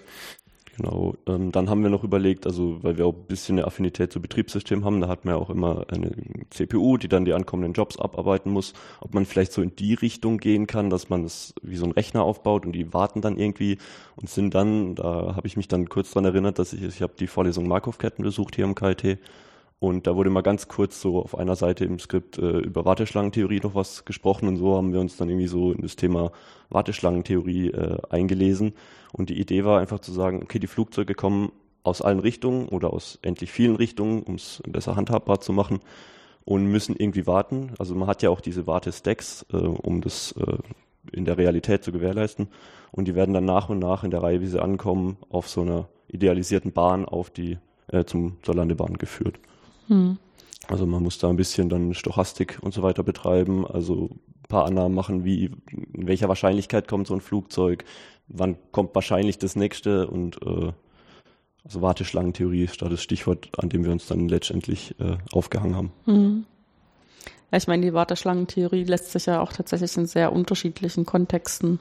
Genau, 0.77 1.15
ähm, 1.25 1.51
dann 1.51 1.72
haben 1.72 1.81
wir 1.81 1.89
noch 1.89 2.03
überlegt, 2.03 2.46
also 2.46 2.84
weil 2.84 3.00
wir 3.00 3.07
auch 3.07 3.15
ein 3.15 3.25
bisschen 3.27 3.57
eine 3.57 3.65
Affinität 3.65 4.13
zu 4.13 4.22
Betriebssystemen 4.22 4.86
haben, 4.86 5.01
da 5.01 5.07
hat 5.07 5.25
man 5.25 5.34
ja 5.34 5.41
auch 5.41 5.50
immer 5.50 5.86
eine 5.89 6.12
CPU, 6.51 6.98
die 6.98 7.07
dann 7.07 7.25
die 7.25 7.34
ankommenden 7.34 7.74
Jobs 7.74 7.98
abarbeiten 7.98 8.51
muss, 8.51 8.74
ob 9.01 9.15
man 9.15 9.25
vielleicht 9.25 9.53
so 9.53 9.63
in 9.63 9.75
die 9.75 9.96
Richtung 9.96 10.38
gehen 10.38 10.67
kann, 10.67 10.91
dass 10.91 11.10
man 11.10 11.24
es 11.24 11.55
wie 11.63 11.77
so 11.77 11.86
ein 11.86 11.93
Rechner 11.93 12.22
aufbaut 12.22 12.63
und 12.63 12.74
die 12.74 12.93
warten 12.93 13.22
dann 13.22 13.38
irgendwie 13.38 13.79
und 14.17 14.29
sind 14.29 14.53
dann, 14.53 14.93
da 14.93 15.36
habe 15.36 15.48
ich 15.48 15.57
mich 15.57 15.67
dann 15.67 15.89
kurz 15.89 16.12
dran 16.12 16.25
erinnert, 16.25 16.60
dass 16.60 16.74
ich, 16.74 16.84
ich 16.84 17.01
habe 17.01 17.13
die 17.19 17.27
Vorlesung 17.27 17.67
Markov-Ketten 17.67 18.24
besucht 18.24 18.55
hier 18.55 18.65
im 18.65 18.75
KIT 18.75 19.17
und 19.79 20.07
da 20.07 20.15
wurde 20.15 20.31
mal 20.31 20.41
ganz 20.41 20.67
kurz 20.67 21.01
so 21.01 21.19
auf 21.22 21.38
einer 21.38 21.55
Seite 21.55 21.86
im 21.86 22.00
Skript 22.00 22.39
äh, 22.39 22.60
über 22.60 22.84
Warteschlangentheorie 22.86 23.60
noch 23.62 23.75
was 23.75 24.05
gesprochen 24.05 24.48
und 24.48 24.57
so 24.57 24.75
haben 24.75 24.91
wir 24.91 25.00
uns 25.00 25.17
dann 25.17 25.29
irgendwie 25.29 25.48
so 25.48 25.72
in 25.72 25.81
das 25.81 25.96
Thema 25.96 26.31
Warteschlangentheorie 26.69 27.69
äh, 27.69 27.98
eingelesen. 28.10 28.74
Und 29.13 29.29
die 29.29 29.39
Idee 29.39 29.65
war 29.65 29.79
einfach 29.79 30.00
zu 30.00 30.12
sagen, 30.12 30.41
okay, 30.41 30.60
die 30.60 30.67
Flugzeuge 30.67 31.13
kommen 31.13 31.51
aus 31.84 32.01
allen 32.01 32.19
Richtungen 32.19 32.67
oder 32.69 32.91
aus 32.91 33.19
endlich 33.22 33.51
vielen 33.51 33.75
Richtungen, 33.75 34.24
um 34.24 34.36
es 34.36 34.62
besser 34.67 34.96
handhabbar 34.96 35.41
zu 35.41 35.53
machen 35.53 35.79
und 36.43 36.65
müssen 36.65 36.96
irgendwie 36.96 37.27
warten. 37.27 37.74
Also 37.77 37.93
man 37.93 38.07
hat 38.07 38.24
ja 38.24 38.31
auch 38.31 38.41
diese 38.41 38.65
Wartestacks, 38.65 39.46
äh, 39.53 39.57
um 39.57 40.01
das 40.01 40.34
äh, 40.34 40.57
in 41.12 41.25
der 41.25 41.38
Realität 41.38 41.84
zu 41.84 41.91
gewährleisten. 41.91 42.48
Und 42.91 43.07
die 43.07 43.13
werden 43.13 43.34
dann 43.34 43.46
nach 43.46 43.69
und 43.69 43.77
nach 43.77 44.03
in 44.03 44.10
der 44.10 44.24
Reihe, 44.24 44.41
wie 44.41 44.48
sie 44.48 44.62
ankommen, 44.62 45.17
auf 45.29 45.48
so 45.48 45.62
einer 45.62 45.88
idealisierten 46.07 46.72
Bahn 46.72 47.05
auf 47.05 47.29
die 47.29 47.60
äh, 47.91 48.05
zum, 48.05 48.38
zur 48.41 48.55
Landebahn 48.55 48.98
geführt. 48.98 49.39
Hm. 49.88 50.17
Also 50.67 50.86
man 50.86 51.03
muss 51.03 51.17
da 51.17 51.29
ein 51.29 51.38
bisschen 51.38 51.70
dann 51.70 51.94
Stochastik 51.94 52.60
und 52.62 52.74
so 52.74 52.84
weiter 52.84 53.03
betreiben, 53.03 53.65
also 53.65 54.10
ein 54.12 54.48
paar 54.50 54.65
Annahmen 54.65 54.96
machen, 54.96 55.24
wie 55.24 55.51
in 55.94 56.08
welcher 56.08 56.27
Wahrscheinlichkeit 56.27 56.88
kommt 56.88 57.08
so 57.08 57.13
ein 57.13 57.22
Flugzeug, 57.22 57.86
wann 58.27 58.58
kommt 58.72 58.94
wahrscheinlich 58.94 59.38
das 59.38 59.56
nächste 59.56 60.08
und 60.08 60.41
äh, 60.41 60.72
also 61.63 61.82
Warteschlangentheorie 61.82 62.63
ist 62.63 62.82
da 62.82 62.88
das 62.88 63.03
Stichwort, 63.03 63.50
an 63.58 63.70
dem 63.70 63.84
wir 63.84 63.91
uns 63.91 64.08
dann 64.08 64.29
letztendlich 64.29 64.96
äh, 65.00 65.17
aufgehangen 65.34 65.75
haben. 65.75 65.91
Hm. 66.06 66.46
Ja, 67.51 67.58
ich 67.58 67.67
meine, 67.67 67.86
die 67.86 67.94
Warteschlangentheorie 67.94 68.84
lässt 68.84 69.12
sich 69.12 69.25
ja 69.25 69.41
auch 69.41 69.53
tatsächlich 69.53 69.96
in 69.98 70.06
sehr 70.06 70.34
unterschiedlichen 70.34 71.06
Kontexten 71.06 71.79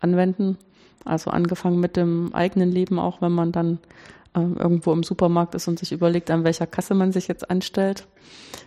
anwenden. 0.00 0.58
Also 1.04 1.30
angefangen 1.30 1.80
mit 1.80 1.96
dem 1.96 2.34
eigenen 2.34 2.70
Leben, 2.70 2.98
auch 2.98 3.20
wenn 3.20 3.32
man 3.32 3.52
dann 3.52 3.78
irgendwo 4.34 4.92
im 4.92 5.02
Supermarkt 5.02 5.54
ist 5.54 5.68
und 5.68 5.78
sich 5.78 5.92
überlegt, 5.92 6.30
an 6.30 6.44
welcher 6.44 6.66
Kasse 6.66 6.94
man 6.94 7.12
sich 7.12 7.28
jetzt 7.28 7.48
anstellt. 7.50 8.06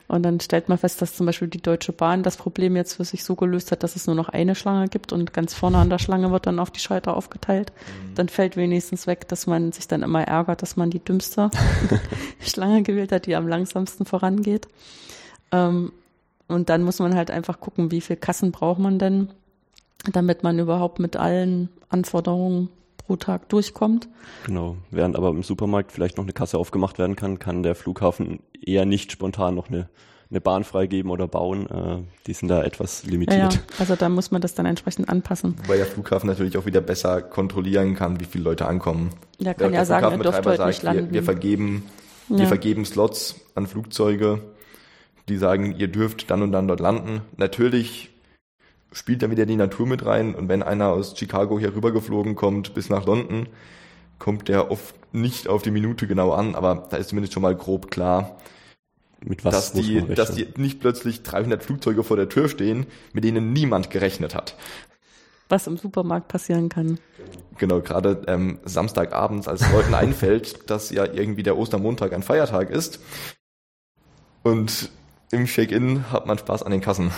Und 0.07 0.23
dann 0.23 0.39
stellt 0.39 0.69
man 0.69 0.77
fest, 0.77 1.01
dass 1.01 1.15
zum 1.15 1.25
Beispiel 1.25 1.49
die 1.49 1.61
Deutsche 1.61 1.91
Bahn 1.91 2.23
das 2.23 2.37
Problem 2.37 2.77
jetzt 2.77 2.93
für 2.93 3.03
sich 3.03 3.25
so 3.25 3.35
gelöst 3.35 3.71
hat, 3.71 3.83
dass 3.83 3.97
es 3.97 4.07
nur 4.07 4.15
noch 4.15 4.29
eine 4.29 4.55
Schlange 4.55 4.87
gibt 4.87 5.11
und 5.11 5.33
ganz 5.33 5.53
vorne 5.53 5.77
an 5.77 5.89
der 5.89 5.99
Schlange 5.99 6.31
wird 6.31 6.47
dann 6.47 6.59
auf 6.59 6.71
die 6.71 6.79
Schalter 6.79 7.17
aufgeteilt. 7.17 7.73
Mhm. 7.75 8.15
Dann 8.15 8.29
fällt 8.29 8.55
wenigstens 8.55 9.05
weg, 9.05 9.27
dass 9.27 9.47
man 9.47 9.73
sich 9.73 9.87
dann 9.87 10.03
immer 10.03 10.23
ärgert, 10.23 10.61
dass 10.61 10.77
man 10.77 10.89
die 10.89 11.03
dümmste 11.03 11.49
Schlange 12.39 12.83
gewählt 12.83 13.11
hat, 13.11 13.25
die 13.25 13.35
am 13.35 13.49
langsamsten 13.49 14.05
vorangeht. 14.05 14.69
Ähm, 15.51 15.91
und 16.47 16.69
dann 16.69 16.83
muss 16.83 16.99
man 16.99 17.15
halt 17.15 17.29
einfach 17.29 17.59
gucken, 17.59 17.91
wie 17.91 17.99
viel 17.99 18.15
Kassen 18.15 18.51
braucht 18.53 18.79
man 18.79 18.99
denn, 18.99 19.29
damit 20.13 20.43
man 20.43 20.57
überhaupt 20.59 20.99
mit 20.99 21.17
allen 21.17 21.67
Anforderungen 21.89 22.69
pro 23.07 23.15
Tag 23.15 23.49
durchkommt. 23.49 24.07
Genau. 24.45 24.75
Während 24.91 25.15
aber 25.15 25.29
im 25.29 25.41
Supermarkt 25.41 25.91
vielleicht 25.91 26.17
noch 26.17 26.25
eine 26.25 26.33
Kasse 26.33 26.57
aufgemacht 26.57 26.99
werden 26.99 27.15
kann, 27.15 27.39
kann 27.39 27.63
der 27.63 27.73
Flughafen 27.73 28.39
eher 28.61 28.85
nicht 28.85 29.11
spontan 29.11 29.55
noch 29.55 29.69
eine, 29.69 29.89
eine 30.29 30.41
Bahn 30.41 30.65
freigeben 30.65 31.09
oder 31.09 31.27
bauen. 31.27 31.67
Äh, 31.69 32.03
die 32.27 32.33
sind 32.33 32.49
da 32.49 32.63
etwas 32.63 33.05
limitiert. 33.05 33.53
Ja, 33.53 33.59
ja, 33.59 33.65
also 33.79 33.95
da 33.95 34.09
muss 34.09 34.29
man 34.29 34.41
das 34.41 34.53
dann 34.53 34.65
entsprechend 34.65 35.09
anpassen. 35.09 35.55
Wobei 35.63 35.77
der 35.77 35.85
Flughafen 35.85 36.27
natürlich 36.27 36.57
auch 36.57 36.65
wieder 36.65 36.81
besser 36.81 37.21
kontrollieren 37.21 37.95
kann, 37.95 38.19
wie 38.19 38.25
viele 38.25 38.43
Leute 38.43 38.67
ankommen. 38.67 39.11
Der 39.39 39.53
kann 39.53 39.71
der 39.71 39.79
ja 39.79 39.85
sagen, 39.85 40.11
er 40.11 40.17
dürft 40.17 40.45
heute 40.45 40.67
nicht 40.67 40.83
landen. 40.83 41.05
Wir, 41.07 41.13
wir 41.13 41.23
vergeben, 41.23 41.83
ja. 42.27 42.39
wir 42.39 42.47
vergeben 42.47 42.85
Slots 42.85 43.35
an 43.55 43.67
Flugzeuge, 43.67 44.41
die 45.29 45.37
sagen, 45.37 45.75
ihr 45.77 45.87
dürft 45.87 46.29
dann 46.29 46.41
und 46.41 46.51
dann 46.51 46.67
dort 46.67 46.81
landen. 46.81 47.21
Natürlich 47.37 48.09
spielt 48.97 49.21
dann 49.21 49.31
wieder 49.31 49.45
die 49.45 49.55
Natur 49.55 49.85
mit 49.85 50.05
rein. 50.05 50.33
Und 50.33 50.49
wenn 50.49 50.63
einer 50.63 50.87
aus 50.89 51.17
Chicago 51.17 51.59
hier 51.59 51.75
rübergeflogen 51.75 52.35
kommt 52.35 52.73
bis 52.73 52.89
nach 52.89 53.05
London, 53.05 53.47
kommt 54.19 54.47
der 54.47 54.71
oft 54.71 54.95
nicht 55.13 55.47
auf 55.47 55.61
die 55.61 55.71
Minute 55.71 56.07
genau 56.07 56.31
an, 56.31 56.55
aber 56.55 56.87
da 56.89 56.97
ist 56.97 57.09
zumindest 57.09 57.33
schon 57.33 57.43
mal 57.43 57.55
grob 57.55 57.91
klar, 57.91 58.37
mit 59.23 59.45
was 59.45 59.71
dass 59.71 59.73
die, 59.73 60.01
dass 60.01 60.33
die 60.33 60.47
nicht 60.57 60.79
plötzlich 60.79 61.23
300 61.23 61.63
Flugzeuge 61.63 62.03
vor 62.03 62.17
der 62.17 62.29
Tür 62.29 62.49
stehen, 62.49 62.87
mit 63.13 63.23
denen 63.23 63.53
niemand 63.53 63.89
gerechnet 63.89 64.35
hat. 64.35 64.55
Was 65.49 65.67
im 65.67 65.77
Supermarkt 65.77 66.27
passieren 66.27 66.67
kann. 66.67 66.99
Genau, 67.57 67.79
gerade 67.79 68.23
ähm, 68.27 68.59
Samstagabends, 68.65 69.47
als 69.47 69.71
Leuten 69.71 69.93
einfällt, 69.93 70.69
dass 70.69 70.89
ja 70.89 71.05
irgendwie 71.05 71.43
der 71.43 71.57
Ostermontag 71.57 72.13
ein 72.13 72.23
Feiertag 72.23 72.69
ist. 72.69 72.99
Und 74.43 74.89
im 75.31 75.45
Check-in 75.45 76.11
hat 76.11 76.25
man 76.25 76.37
Spaß 76.37 76.63
an 76.63 76.71
den 76.71 76.81
Kassen. 76.81 77.11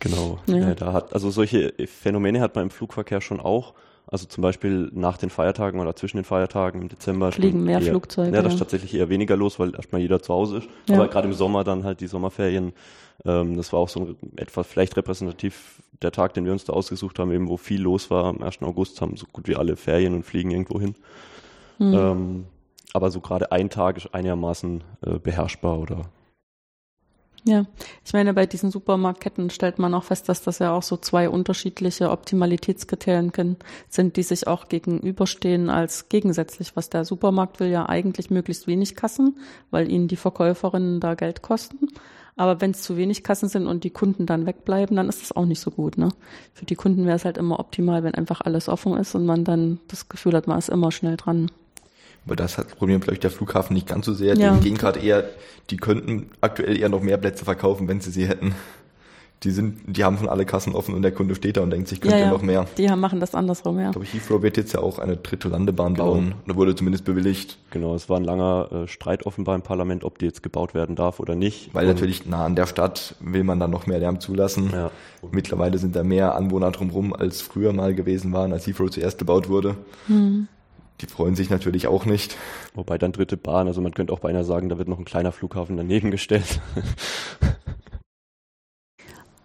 Genau. 0.00 0.38
Ja. 0.46 0.74
da 0.74 0.92
hat, 0.92 1.14
also 1.14 1.30
solche 1.30 1.72
Phänomene 1.86 2.40
hat 2.40 2.54
man 2.54 2.64
im 2.64 2.70
Flugverkehr 2.70 3.20
schon 3.20 3.40
auch. 3.40 3.74
Also 4.08 4.26
zum 4.26 4.42
Beispiel 4.42 4.90
nach 4.94 5.18
den 5.18 5.30
Feiertagen 5.30 5.80
oder 5.80 5.96
zwischen 5.96 6.18
den 6.18 6.24
Feiertagen 6.24 6.82
im 6.82 6.88
Dezember. 6.88 7.32
Fliegen 7.32 7.64
mehr 7.64 7.80
eher, 7.80 7.90
Flugzeuge. 7.90 8.36
Ja, 8.36 8.42
da 8.42 8.48
ist 8.48 8.58
tatsächlich 8.58 8.94
eher 8.94 9.08
weniger 9.08 9.36
los, 9.36 9.58
weil 9.58 9.74
erstmal 9.74 10.00
jeder 10.00 10.22
zu 10.22 10.32
Hause 10.32 10.58
ist. 10.58 10.68
Ja. 10.88 10.96
Aber 10.96 11.08
gerade 11.08 11.26
im 11.26 11.34
Sommer 11.34 11.64
dann 11.64 11.82
halt 11.82 12.00
die 12.00 12.06
Sommerferien. 12.06 12.72
Ähm, 13.24 13.56
das 13.56 13.72
war 13.72 13.80
auch 13.80 13.88
so 13.88 14.00
ein, 14.00 14.16
etwa 14.36 14.62
vielleicht 14.62 14.96
repräsentativ 14.96 15.82
der 16.02 16.12
Tag, 16.12 16.34
den 16.34 16.44
wir 16.44 16.52
uns 16.52 16.64
da 16.64 16.72
ausgesucht 16.72 17.18
haben, 17.18 17.32
eben 17.32 17.48
wo 17.48 17.56
viel 17.56 17.82
los 17.82 18.08
war. 18.10 18.26
Am 18.26 18.42
1. 18.42 18.62
August 18.62 19.00
haben 19.00 19.16
so 19.16 19.26
gut 19.32 19.48
wie 19.48 19.56
alle 19.56 19.74
Ferien 19.74 20.14
und 20.14 20.24
fliegen 20.24 20.52
irgendwo 20.52 20.78
hin. 20.78 20.94
Mhm. 21.78 21.94
Ähm, 21.94 22.44
aber 22.92 23.10
so 23.10 23.20
gerade 23.20 23.50
ein 23.50 23.70
Tag 23.70 23.96
ist 23.96 24.14
einigermaßen 24.14 24.84
äh, 25.04 25.18
beherrschbar 25.18 25.80
oder 25.80 26.02
ja, 27.48 27.64
ich 28.04 28.12
meine, 28.12 28.34
bei 28.34 28.44
diesen 28.44 28.72
Supermarktketten 28.72 29.50
stellt 29.50 29.78
man 29.78 29.94
auch 29.94 30.02
fest, 30.02 30.28
dass 30.28 30.42
das 30.42 30.58
ja 30.58 30.72
auch 30.72 30.82
so 30.82 30.96
zwei 30.96 31.28
unterschiedliche 31.28 32.10
Optimalitätskriterien 32.10 33.30
sind, 33.88 34.16
die 34.16 34.24
sich 34.24 34.48
auch 34.48 34.68
gegenüberstehen 34.68 35.70
als 35.70 36.08
gegensätzlich. 36.08 36.74
Was 36.74 36.90
der 36.90 37.04
Supermarkt 37.04 37.60
will 37.60 37.68
ja 37.68 37.88
eigentlich 37.88 38.30
möglichst 38.30 38.66
wenig 38.66 38.96
Kassen, 38.96 39.38
weil 39.70 39.88
ihnen 39.92 40.08
die 40.08 40.16
Verkäuferinnen 40.16 40.98
da 40.98 41.14
Geld 41.14 41.42
kosten. 41.42 41.86
Aber 42.34 42.60
wenn 42.60 42.72
es 42.72 42.82
zu 42.82 42.96
wenig 42.96 43.22
Kassen 43.22 43.48
sind 43.48 43.68
und 43.68 43.84
die 43.84 43.90
Kunden 43.90 44.26
dann 44.26 44.44
wegbleiben, 44.44 44.96
dann 44.96 45.08
ist 45.08 45.22
das 45.22 45.34
auch 45.34 45.46
nicht 45.46 45.60
so 45.60 45.70
gut. 45.70 45.98
Ne? 45.98 46.08
Für 46.52 46.66
die 46.66 46.74
Kunden 46.74 47.06
wäre 47.06 47.16
es 47.16 47.24
halt 47.24 47.38
immer 47.38 47.60
optimal, 47.60 48.02
wenn 48.02 48.14
einfach 48.14 48.40
alles 48.40 48.68
offen 48.68 48.96
ist 48.96 49.14
und 49.14 49.24
man 49.24 49.44
dann 49.44 49.78
das 49.86 50.08
Gefühl 50.08 50.34
hat, 50.34 50.48
man 50.48 50.58
ist 50.58 50.68
immer 50.68 50.90
schnell 50.90 51.16
dran. 51.16 51.50
Aber 52.26 52.36
das 52.36 52.58
hat 52.58 52.66
das 52.66 52.74
Problem, 52.74 53.00
ich, 53.10 53.20
der 53.20 53.30
Flughafen 53.30 53.74
nicht 53.74 53.86
ganz 53.86 54.04
so 54.04 54.12
sehr. 54.12 54.36
Ja. 54.36 54.54
Die 54.54 54.60
gehen 54.60 54.76
gerade 54.76 55.00
eher, 55.00 55.24
die 55.70 55.76
könnten 55.76 56.30
aktuell 56.40 56.78
eher 56.78 56.88
noch 56.88 57.00
mehr 57.00 57.16
Plätze 57.16 57.44
verkaufen, 57.44 57.88
wenn 57.88 58.00
sie 58.00 58.10
sie 58.10 58.26
hätten. 58.26 58.54
Die 59.42 59.50
sind, 59.50 59.80
die 59.86 60.02
haben 60.02 60.16
schon 60.16 60.30
alle 60.30 60.46
Kassen 60.46 60.74
offen 60.74 60.94
und 60.94 61.02
der 61.02 61.12
Kunde 61.12 61.34
steht 61.34 61.58
da 61.58 61.60
und 61.60 61.70
denkt 61.70 61.88
sich, 61.88 62.00
könnte 62.00 62.16
ja, 62.16 62.24
ja. 62.24 62.30
noch 62.30 62.40
mehr. 62.40 62.66
Die 62.78 62.90
haben, 62.90 63.00
machen 63.00 63.20
das 63.20 63.34
andersrum, 63.34 63.78
ja. 63.78 63.88
Ich 63.88 63.92
glaube, 63.92 64.06
Heathrow 64.06 64.42
wird 64.42 64.56
jetzt 64.56 64.72
ja 64.72 64.80
auch 64.80 64.98
eine 64.98 65.18
dritte 65.18 65.48
Landebahn 65.48 65.92
genau. 65.92 66.14
bauen. 66.14 66.34
Oder 66.46 66.56
wurde 66.56 66.74
zumindest 66.74 67.04
bewilligt. 67.04 67.58
Genau, 67.70 67.94
es 67.94 68.08
war 68.08 68.16
ein 68.16 68.24
langer 68.24 68.68
äh, 68.72 68.88
Streit 68.88 69.26
offenbar 69.26 69.54
im 69.54 69.60
Parlament, 69.60 70.04
ob 70.04 70.18
die 70.18 70.24
jetzt 70.24 70.42
gebaut 70.42 70.72
werden 70.72 70.96
darf 70.96 71.20
oder 71.20 71.34
nicht. 71.34 71.74
Weil 71.74 71.86
und 71.86 71.92
natürlich 71.92 72.24
nah 72.24 72.46
an 72.46 72.56
der 72.56 72.66
Stadt 72.66 73.14
will 73.20 73.44
man 73.44 73.60
dann 73.60 73.70
noch 73.70 73.86
mehr 73.86 73.98
Lärm 73.98 74.20
zulassen. 74.20 74.70
Ja. 74.72 74.90
Mittlerweile 75.30 75.76
sind 75.76 75.94
da 75.94 76.02
mehr 76.02 76.34
Anwohner 76.34 76.70
drumherum, 76.70 77.12
als 77.12 77.42
früher 77.42 77.74
mal 77.74 77.94
gewesen 77.94 78.32
waren, 78.32 78.54
als 78.54 78.66
Heathrow 78.66 78.90
zuerst 78.90 79.18
gebaut 79.18 79.50
wurde. 79.50 79.76
Hm. 80.06 80.48
Die 81.00 81.06
freuen 81.06 81.34
sich 81.34 81.50
natürlich 81.50 81.86
auch 81.86 82.06
nicht. 82.06 82.36
Wobei 82.74 82.98
dann 82.98 83.12
dritte 83.12 83.36
Bahn, 83.36 83.66
also 83.66 83.80
man 83.80 83.92
könnte 83.92 84.12
auch 84.12 84.20
beinahe 84.20 84.44
sagen, 84.44 84.68
da 84.68 84.78
wird 84.78 84.88
noch 84.88 84.98
ein 84.98 85.04
kleiner 85.04 85.32
Flughafen 85.32 85.76
daneben 85.76 86.10
gestellt. 86.10 86.60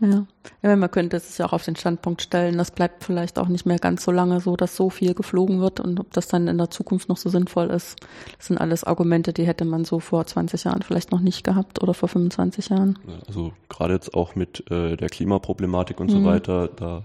Ja. 0.01 0.25
ja, 0.63 0.75
man 0.75 0.89
könnte 0.89 1.17
es 1.17 1.37
ja 1.37 1.45
auch 1.45 1.53
auf 1.53 1.63
den 1.63 1.75
Standpunkt 1.75 2.23
stellen, 2.23 2.57
das 2.57 2.71
bleibt 2.71 3.03
vielleicht 3.03 3.37
auch 3.37 3.47
nicht 3.47 3.67
mehr 3.67 3.77
ganz 3.77 4.03
so 4.03 4.11
lange 4.11 4.39
so, 4.41 4.55
dass 4.55 4.75
so 4.75 4.89
viel 4.89 5.13
geflogen 5.13 5.61
wird 5.61 5.79
und 5.79 5.99
ob 5.99 6.11
das 6.11 6.27
dann 6.27 6.47
in 6.47 6.57
der 6.57 6.71
Zukunft 6.71 7.07
noch 7.07 7.17
so 7.17 7.29
sinnvoll 7.29 7.69
ist. 7.69 7.99
Das 8.37 8.47
sind 8.47 8.57
alles 8.57 8.83
Argumente, 8.83 9.31
die 9.31 9.45
hätte 9.45 9.63
man 9.63 9.85
so 9.85 9.99
vor 9.99 10.25
20 10.25 10.63
Jahren 10.63 10.81
vielleicht 10.81 11.11
noch 11.11 11.19
nicht 11.19 11.43
gehabt 11.43 11.83
oder 11.83 11.93
vor 11.93 12.09
25 12.09 12.69
Jahren. 12.69 12.97
Also 13.27 13.53
gerade 13.69 13.93
jetzt 13.93 14.15
auch 14.15 14.33
mit 14.33 14.71
äh, 14.71 14.97
der 14.97 15.09
Klimaproblematik 15.09 15.99
und 15.99 16.07
mhm. 16.07 16.13
so 16.13 16.25
weiter, 16.25 16.67
da 16.67 17.03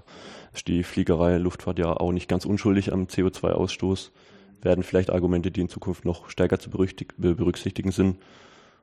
ist 0.55 0.67
die 0.67 0.83
Fliegerei, 0.83 1.37
Luftfahrt 1.37 1.79
ja 1.79 1.93
auch 1.93 2.13
nicht 2.13 2.29
ganz 2.29 2.47
unschuldig 2.47 2.95
am 2.95 3.05
CO2-Ausstoß 3.05 4.11
werden 4.67 4.85
vielleicht 4.85 5.11
Argumente, 5.11 5.51
die 5.51 5.63
in 5.63 5.71
Zukunft 5.71 6.05
noch 6.05 6.29
stärker 6.29 6.59
zu 6.59 6.69
berücksichtigen 6.71 7.93
sind. 7.93 8.19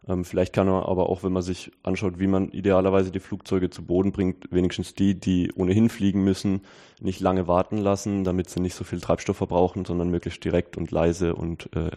Ähm, 0.07 0.25
vielleicht 0.25 0.53
kann 0.53 0.67
man 0.67 0.83
aber 0.83 1.09
auch, 1.09 1.23
wenn 1.23 1.33
man 1.33 1.43
sich 1.43 1.71
anschaut, 1.83 2.19
wie 2.19 2.27
man 2.27 2.49
idealerweise 2.49 3.11
die 3.11 3.19
Flugzeuge 3.19 3.69
zu 3.69 3.83
Boden 3.83 4.11
bringt, 4.11 4.47
wenigstens 4.49 4.95
die, 4.95 5.19
die 5.19 5.51
ohnehin 5.55 5.89
fliegen 5.89 6.23
müssen, 6.23 6.61
nicht 7.01 7.19
lange 7.19 7.47
warten 7.47 7.77
lassen, 7.77 8.23
damit 8.23 8.49
sie 8.49 8.61
nicht 8.61 8.75
so 8.75 8.83
viel 8.83 9.01
Treibstoff 9.01 9.37
verbrauchen, 9.37 9.85
sondern 9.85 10.09
möglichst 10.09 10.43
direkt 10.43 10.77
und 10.77 10.91
leise 10.91 11.35
und 11.35 11.69
äh, 11.75 11.91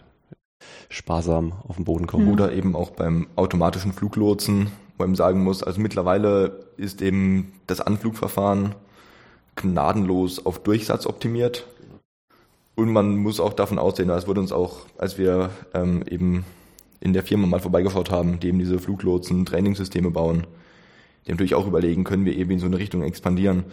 sparsam 0.89 1.53
auf 1.67 1.77
den 1.77 1.85
Boden 1.85 2.07
kommen. 2.07 2.31
Oder 2.31 2.51
eben 2.51 2.75
auch 2.75 2.91
beim 2.91 3.27
automatischen 3.35 3.93
Fluglotsen, 3.93 4.71
wo 4.97 5.05
man 5.05 5.15
sagen 5.15 5.43
muss, 5.43 5.63
also 5.63 5.79
mittlerweile 5.79 6.65
ist 6.75 7.01
eben 7.01 7.53
das 7.67 7.81
Anflugverfahren 7.81 8.75
gnadenlos 9.55 10.45
auf 10.45 10.59
Durchsatz 10.59 11.05
optimiert. 11.07 11.65
Und 12.77 12.93
man 12.93 13.17
muss 13.17 13.39
auch 13.39 13.53
davon 13.53 13.79
aussehen, 13.79 14.07
das 14.07 14.27
wurde 14.27 14.39
uns 14.39 14.51
auch, 14.51 14.85
als 14.99 15.17
wir 15.17 15.49
ähm, 15.73 16.03
eben 16.07 16.45
in 16.99 17.11
der 17.11 17.23
Firma 17.23 17.47
mal 17.47 17.59
vorbeigeschaut 17.59 18.11
haben, 18.11 18.39
die 18.39 18.49
eben 18.49 18.59
diese 18.59 18.77
Fluglotsen 18.77 19.47
Trainingssysteme 19.47 20.11
bauen, 20.11 20.45
die 21.25 21.31
natürlich 21.31 21.55
auch 21.55 21.65
überlegen, 21.65 22.03
können 22.03 22.25
wir 22.25 22.35
eben 22.35 22.51
in 22.51 22.59
so 22.59 22.67
eine 22.67 22.77
Richtung 22.77 23.01
expandieren, 23.01 23.63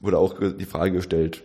wurde 0.00 0.18
auch 0.18 0.34
die 0.38 0.66
Frage 0.66 0.92
gestellt, 0.92 1.44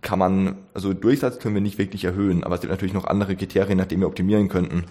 kann 0.00 0.18
man, 0.18 0.56
also 0.72 0.94
Durchsatz 0.94 1.38
können 1.38 1.54
wir 1.54 1.60
nicht 1.60 1.76
wirklich 1.76 2.04
erhöhen, 2.04 2.44
aber 2.44 2.54
es 2.54 2.62
gibt 2.62 2.70
natürlich 2.70 2.94
noch 2.94 3.06
andere 3.06 3.36
Kriterien, 3.36 3.76
nach 3.76 3.84
denen 3.84 4.00
wir 4.00 4.08
optimieren 4.08 4.48
könnten. 4.48 4.84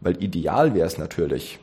Weil 0.00 0.24
ideal 0.24 0.74
wäre 0.74 0.86
es 0.86 0.96
natürlich, 0.96 1.58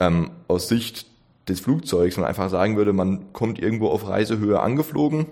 ähm, 0.00 0.32
aus 0.48 0.66
Sicht 0.66 1.06
des 1.48 1.60
Flugzeugs, 1.60 2.16
man 2.16 2.26
einfach 2.26 2.50
sagen 2.50 2.76
würde, 2.76 2.92
man 2.92 3.32
kommt 3.32 3.60
irgendwo 3.60 3.90
auf 3.90 4.08
Reisehöhe 4.08 4.58
angeflogen, 4.58 5.26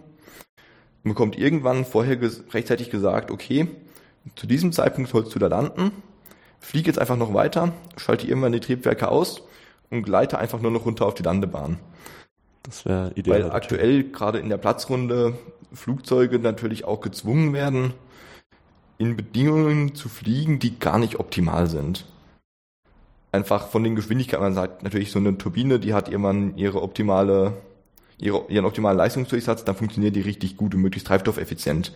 man 1.05 1.13
bekommt 1.13 1.39
irgendwann 1.39 1.85
vorher 1.85 2.17
ges 2.17 2.43
rechtzeitig 2.53 2.91
gesagt, 2.91 3.31
okay, 3.31 3.69
zu 4.37 4.47
diesem 4.47 4.73
Zeitpunkt 4.73 5.11
sollst 5.11 5.35
du 5.35 5.39
da 5.39 5.49
landen, 5.49 5.93
flieg 6.59 6.87
jetzt 6.87 6.99
einfach 6.99 7.17
noch 7.17 7.35
weiter, 7.35 7.73
schalte 7.97 8.27
irgendwann 8.27 8.53
die 8.53 8.61
Triebwerke 8.61 9.09
aus 9.09 9.43
und 9.91 10.03
gleite 10.03 10.39
einfach 10.39 10.61
nur 10.61 10.71
noch 10.71 10.87
runter 10.87 11.07
auf 11.07 11.15
die 11.15 11.23
Landebahn. 11.23 11.79
Das 12.63 12.87
wäre 12.87 13.13
ideal. 13.15 13.45
Weil 13.45 13.53
aktuell 13.53 14.05
gerade 14.05 14.39
in 14.39 14.49
der 14.49 14.57
Platzrunde 14.57 15.35
Flugzeuge 15.75 16.39
natürlich 16.39 16.87
auch 16.87 17.03
gezwungen 17.03 17.53
werden, 17.53 17.93
in 18.97 19.17
Bedingungen 19.17 19.95
zu 19.95 20.09
fliegen, 20.09 20.59
die 20.59 20.79
gar 20.79 20.99
nicht 20.99 21.21
optimal 21.21 21.67
sind. 21.67 22.07
Einfach 23.33 23.69
von 23.69 23.85
den 23.85 23.97
Geschwindigkeiten, 23.97 24.43
man 24.43 24.55
sagt 24.55 24.85
natürlich 24.85 25.11
so 25.11 25.19
eine 25.19 25.37
Turbine, 25.37 25.81
die 25.81 25.93
hat 25.93 26.09
irgendwann 26.09 26.57
ihre 26.57 26.81
optimale 26.81 27.53
ihre, 28.19 28.45
ihren 28.49 28.65
optimalen 28.65 28.97
Leistungsdurchsatz, 28.99 29.65
dann 29.65 29.77
funktioniert 29.77 30.17
die 30.17 30.21
richtig 30.21 30.57
gut 30.57 30.75
und 30.75 30.81
möglichst 30.81 31.07
treibstoffeffizient. 31.09 31.93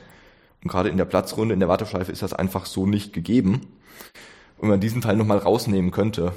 Und 0.62 0.70
gerade 0.70 0.88
in 0.88 0.96
der 0.96 1.04
Platzrunde, 1.04 1.54
in 1.54 1.60
der 1.60 1.68
Warteschleife 1.68 2.10
ist 2.12 2.22
das 2.22 2.32
einfach 2.32 2.66
so 2.66 2.86
nicht 2.86 3.12
gegeben. 3.12 3.66
Und 4.58 4.68
man 4.68 4.80
diesen 4.80 5.00
Teil 5.02 5.16
nochmal 5.16 5.38
rausnehmen 5.38 5.90
könnte. 5.92 6.32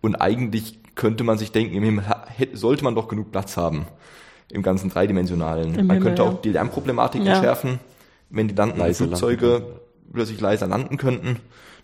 Und 0.00 0.14
eigentlich 0.16 0.78
könnte 0.94 1.24
man 1.24 1.36
sich 1.38 1.50
denken, 1.52 1.74
im 1.74 1.82
Himmel 1.82 2.04
sollte 2.52 2.84
man 2.84 2.94
doch 2.94 3.08
genug 3.08 3.32
Platz 3.32 3.56
haben. 3.56 3.86
im 4.52 4.62
ganzen 4.62 4.90
Dreidimensionalen. 4.90 5.74
Im 5.76 5.86
Man 5.86 5.96
Himmel, 5.96 6.00
könnte 6.02 6.22
ja. 6.22 6.28
auch 6.28 6.40
die 6.42 6.50
Lärmproblematik 6.50 7.22
Ja. 7.22 7.34
entschärfen, 7.34 7.78
wenn 8.30 8.48
die 8.48 8.54
landenden 8.54 8.84
Leise 8.84 9.04
Flugzeuge 9.04 9.46
landen 9.52 9.66
plötzlich 10.12 10.40
leiser 10.40 10.66
landen 10.66 10.96
könnten. 10.96 11.36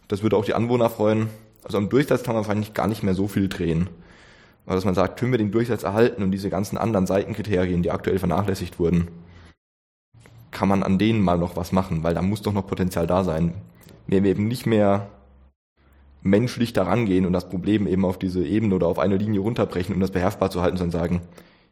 Das 0.09 0.23
würde 0.23 0.37
auch 0.37 0.45
die 0.45 0.55
Anwohner 0.55 0.91
freuen. 0.91 1.29
Also 1.65 1.79
am 1.79 1.89
Durchsatz 1.89 2.23
kann 2.23 2.35
man 2.35 2.45
wahrscheinlich 2.45 2.75
gar 2.75 2.87
nicht 2.89 3.03
mehr 3.03 3.15
so 3.15 3.29
viel 3.29 3.49
drehen. 3.49 3.89
Aber 4.67 4.75
dass 4.75 4.85
man 4.85 4.95
sagt, 4.95 5.19
können 5.19 5.33
wir 5.33 5.39
den 5.39 5.53
Durchsatz 5.53 5.85
erhalten 5.85 6.23
und 6.23 6.33
diese 6.33 6.51
ganzen 6.51 6.77
anderen 6.77 7.07
Seitenkriterien, 7.07 7.83
die 7.83 7.93
aktuell 7.93 8.19
vernachlässigt 8.19 8.79
wurden, 8.79 9.09
kann 10.51 10.69
man 10.69 10.83
an 10.83 10.99
denen 10.99 11.21
mal 11.21 11.39
noch 11.39 11.57
was 11.57 11.73
machen, 11.73 12.03
weil 12.03 12.15
da 12.15 12.23
muss 12.23 12.43
doch 12.43 12.53
noch 12.53 12.67
Potenzial 12.67 13.07
da 13.07 13.25
sein. 13.25 13.55
Wenn 14.07 14.25
wir 14.25 14.31
eben 14.31 14.49
nicht 14.49 14.67
mehr 14.67 15.09
menschlich 16.23 16.73
daran 16.73 17.07
gehen 17.07 17.27
und 17.27 17.33
das 17.33 17.49
Problem 17.49 17.87
eben 17.87 18.05
auf 18.05 18.19
diese 18.19 18.45
Ebene 18.45 18.75
oder 18.75 18.89
auf 18.89 18.99
eine 18.99 19.17
Linie 19.17 19.41
runterbrechen, 19.41 19.95
um 19.95 20.01
das 20.01 20.11
beherrschbar 20.11 20.51
zu 20.51 20.63
halten, 20.63 20.77
sondern 20.77 21.01
sagen, 21.01 21.21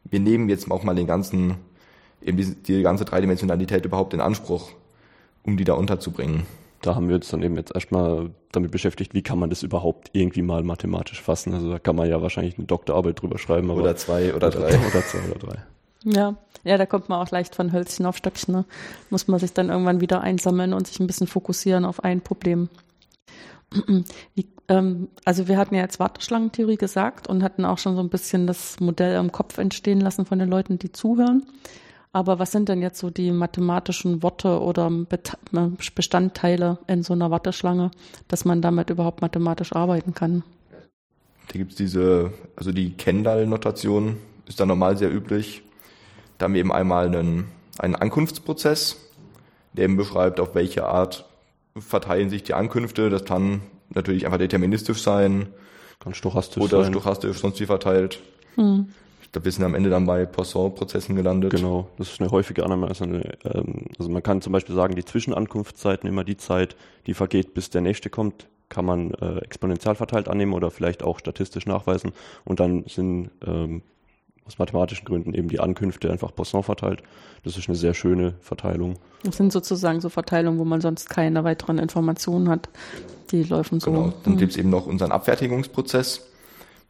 wir 0.05 0.19
nehmen 0.19 0.49
jetzt 0.49 0.69
auch 0.71 0.83
mal 0.83 0.95
den 0.95 1.07
ganzen, 1.07 1.55
eben 2.21 2.37
diese, 2.37 2.55
die 2.55 2.81
ganze 2.81 3.05
Dreidimensionalität 3.05 3.85
überhaupt 3.85 4.13
in 4.13 4.21
Anspruch, 4.21 4.71
um 5.43 5.57
die 5.57 5.63
da 5.65 5.73
unterzubringen. 5.73 6.43
Da 6.85 6.93
haben 6.93 7.09
wir 7.09 7.15
uns 7.15 7.29
dann 7.29 7.41
eben 7.41 7.55
jetzt 7.55 7.73
erstmal 7.73 8.29
damit 8.51 8.69
beschäftigt, 8.69 9.15
wie 9.15 9.23
kann 9.23 9.39
man 9.39 9.49
das 9.49 9.63
überhaupt 9.63 10.11
irgendwie 10.13 10.43
mal 10.43 10.61
mathematisch 10.61 11.19
fassen. 11.19 11.53
Also 11.55 11.71
da 11.71 11.79
kann 11.79 11.95
man 11.95 12.07
ja 12.07 12.21
wahrscheinlich 12.21 12.59
eine 12.59 12.67
Doktorarbeit 12.67 13.19
drüber 13.19 13.39
schreiben. 13.39 13.71
Aber 13.71 13.81
Oder 13.81 13.95
zwei 13.95 14.35
oder 14.35 14.51
drei. 14.51 14.67
Oder 14.87 15.01
zwei 15.03 15.19
oder 15.29 15.39
drei. 15.39 15.57
Ja, 16.03 16.35
ja, 16.63 16.77
da 16.77 16.85
kommt 16.85 17.09
man 17.09 17.19
auch 17.19 17.31
leicht 17.31 17.55
von 17.55 17.73
Hölzchen 17.73 18.05
auf 18.05 18.17
Stöckchen. 18.17 18.53
Ne? 18.53 18.65
Muss 19.09 19.27
man 19.27 19.39
sich 19.39 19.51
dann 19.51 19.69
irgendwann 19.69 19.99
wieder 19.99 20.21
einsammeln 20.21 20.73
und 20.73 20.85
sich 20.85 20.99
ein 20.99 21.07
bisschen 21.07 21.25
fokussieren 21.25 21.85
auf 21.85 22.03
ein 22.03 22.21
Problem. 22.21 22.69
Wie, 24.35 24.47
ähm, 24.67 25.07
also 25.25 25.47
wir 25.47 25.57
hatten 25.57 25.73
ja 25.73 25.81
jetzt 25.81 25.99
Warteschlangentheorie 25.99 26.77
gesagt 26.77 27.27
und 27.27 27.41
hatten 27.41 27.65
auch 27.65 27.79
schon 27.79 27.95
so 27.95 28.01
ein 28.01 28.09
bisschen 28.09 28.45
das 28.45 28.79
Modell 28.79 29.19
im 29.19 29.31
Kopf 29.31 29.57
entstehen 29.57 30.01
lassen 30.01 30.27
von 30.27 30.37
den 30.37 30.49
Leuten, 30.49 30.77
die 30.77 30.91
zuhören. 30.91 31.47
Aber 32.15 32.39
was 32.39 32.53
sind 32.53 32.69
denn 32.69 32.81
jetzt 32.81 32.99
so 32.99 33.09
die 33.09 33.29
mathematischen 33.33 34.23
Worte 34.23 34.61
oder 34.61 34.89
Bet- 34.89 35.37
Bestandteile 35.95 36.77
in 36.87 37.03
so 37.03 37.11
einer 37.11 37.29
Warteschlange, 37.29 37.91
dass 38.29 38.45
man 38.45 38.61
damit 38.61 38.89
überhaupt 38.89 39.21
mathematisch 39.21 39.73
arbeiten 39.73 40.13
kann? 40.13 40.41
Da 41.49 41.57
gibt's 41.57 41.75
diese, 41.75 42.31
also 42.55 42.71
die 42.71 42.91
Kendall-Notation 42.93 44.15
ist 44.47 44.61
da 44.61 44.65
normal 44.65 44.95
sehr 44.95 45.13
üblich. 45.13 45.63
Da 46.37 46.45
haben 46.45 46.53
wir 46.53 46.61
eben 46.61 46.71
einmal 46.71 47.07
einen, 47.07 47.47
einen 47.79 47.95
Ankunftsprozess, 47.95 48.95
der 49.73 49.83
eben 49.83 49.97
beschreibt, 49.97 50.39
auf 50.39 50.55
welche 50.55 50.85
Art 50.85 51.25
verteilen 51.77 52.29
sich 52.29 52.43
die 52.43 52.53
Ankünfte. 52.53 53.09
Das 53.09 53.25
kann 53.25 53.59
natürlich 53.89 54.25
einfach 54.25 54.37
deterministisch 54.37 55.01
sein 55.01 55.47
Kann 55.99 56.13
stochastisch 56.13 56.63
oder 56.63 56.83
sein. 56.83 56.93
stochastisch 56.93 57.39
sonst 57.39 57.59
wie 57.59 57.65
verteilt. 57.65 58.21
Hm. 58.55 58.87
Ich 59.35 59.37
glaube, 59.37 59.45
wir 59.47 59.51
sind 59.51 59.65
am 59.65 59.75
Ende 59.75 59.89
dann 59.89 60.05
bei 60.05 60.25
Poisson-Prozessen 60.25 61.13
gelandet. 61.13 61.51
Genau, 61.51 61.89
das 61.97 62.09
ist 62.13 62.21
eine 62.21 62.31
häufige 62.31 62.63
Annahme. 62.63 62.87
Also, 62.87 63.03
eine, 63.03 63.33
ähm, 63.43 63.87
also 63.99 64.09
man 64.09 64.23
kann 64.23 64.41
zum 64.41 64.53
Beispiel 64.53 64.73
sagen, 64.73 64.95
die 64.95 65.03
Zwischenankunftszeiten, 65.03 66.07
immer 66.07 66.23
die 66.23 66.37
Zeit, 66.37 66.77
die 67.05 67.13
vergeht, 67.13 67.53
bis 67.53 67.69
der 67.69 67.81
nächste 67.81 68.09
kommt, 68.09 68.47
kann 68.69 68.85
man 68.85 69.11
äh, 69.15 69.39
exponentiell 69.39 69.95
verteilt 69.95 70.29
annehmen 70.29 70.53
oder 70.53 70.71
vielleicht 70.71 71.03
auch 71.03 71.19
statistisch 71.19 71.65
nachweisen. 71.65 72.13
Und 72.45 72.61
dann 72.61 72.85
sind 72.87 73.29
ähm, 73.45 73.81
aus 74.45 74.57
mathematischen 74.57 75.03
Gründen 75.03 75.33
eben 75.33 75.49
die 75.49 75.59
Ankünfte 75.59 76.09
einfach 76.09 76.33
Poisson 76.33 76.63
verteilt. 76.63 77.03
Das 77.43 77.57
ist 77.57 77.67
eine 77.67 77.75
sehr 77.75 77.93
schöne 77.93 78.35
Verteilung. 78.39 78.93
Das 79.23 79.35
sind 79.35 79.51
sozusagen 79.51 79.99
so 79.99 80.07
Verteilungen, 80.07 80.59
wo 80.59 80.63
man 80.63 80.79
sonst 80.79 81.09
keine 81.09 81.43
weiteren 81.43 81.77
Informationen 81.77 82.47
hat. 82.47 82.69
Die 83.31 83.43
laufen 83.43 83.81
so. 83.81 83.91
Genau. 83.91 84.13
Dann 84.23 84.35
Hm. 84.35 84.39
gibt's 84.39 84.55
eben 84.55 84.69
noch 84.69 84.85
unseren 84.87 85.11
Abfertigungsprozess. 85.11 86.25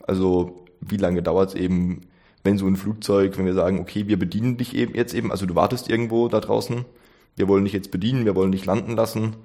Also 0.05 0.63
wie 0.79 0.97
lange 0.97 1.23
dauert's 1.23 1.55
eben, 1.55 2.01
wenn 2.45 2.57
so 2.57 2.67
ein 2.67 2.75
Flugzeug, 2.75 3.37
wenn 3.37 3.45
wir 3.45 3.53
sagen, 3.53 3.79
okay, 3.79 4.07
wir 4.07 4.19
bedienen 4.19 4.57
dich 4.57 4.75
eben 4.75 4.95
jetzt 4.95 5.13
eben, 5.13 5.31
also 5.31 5.45
du 5.45 5.55
wartest 5.55 5.89
irgendwo 5.89 6.27
da 6.27 6.39
draußen, 6.39 6.85
wir 7.35 7.47
wollen 7.47 7.65
dich 7.65 7.73
jetzt 7.73 7.91
bedienen, 7.91 8.25
wir 8.25 8.35
wollen 8.35 8.51
dich 8.51 8.65
landen 8.65 8.95
lassen. 8.95 9.35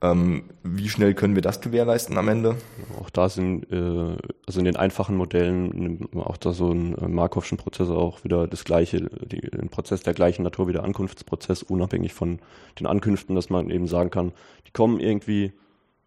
Ähm, 0.00 0.44
wie 0.62 0.88
schnell 0.88 1.14
können 1.14 1.34
wir 1.34 1.42
das 1.42 1.60
gewährleisten 1.60 2.18
am 2.18 2.28
Ende? 2.28 2.56
Auch 3.00 3.10
da 3.10 3.28
sind, 3.28 3.70
äh, 3.70 4.16
also 4.46 4.58
in 4.58 4.64
den 4.64 4.76
einfachen 4.76 5.16
Modellen 5.16 6.08
auch 6.14 6.36
da 6.36 6.52
so 6.52 6.70
einen 6.70 6.94
äh, 6.96 7.08
Markovschen 7.08 7.58
Prozess 7.58 7.88
auch 7.88 8.24
wieder 8.24 8.48
das 8.48 8.64
gleiche, 8.64 9.08
die, 9.26 9.50
ein 9.52 9.68
Prozess 9.68 10.02
der 10.02 10.14
gleichen 10.14 10.42
Natur 10.42 10.66
wie 10.66 10.72
der 10.72 10.82
Ankunftsprozess, 10.82 11.62
unabhängig 11.62 12.12
von 12.12 12.40
den 12.80 12.86
Ankünften, 12.86 13.36
dass 13.36 13.50
man 13.50 13.70
eben 13.70 13.86
sagen 13.86 14.10
kann, 14.10 14.32
die 14.66 14.72
kommen 14.72 14.98
irgendwie, 14.98 15.52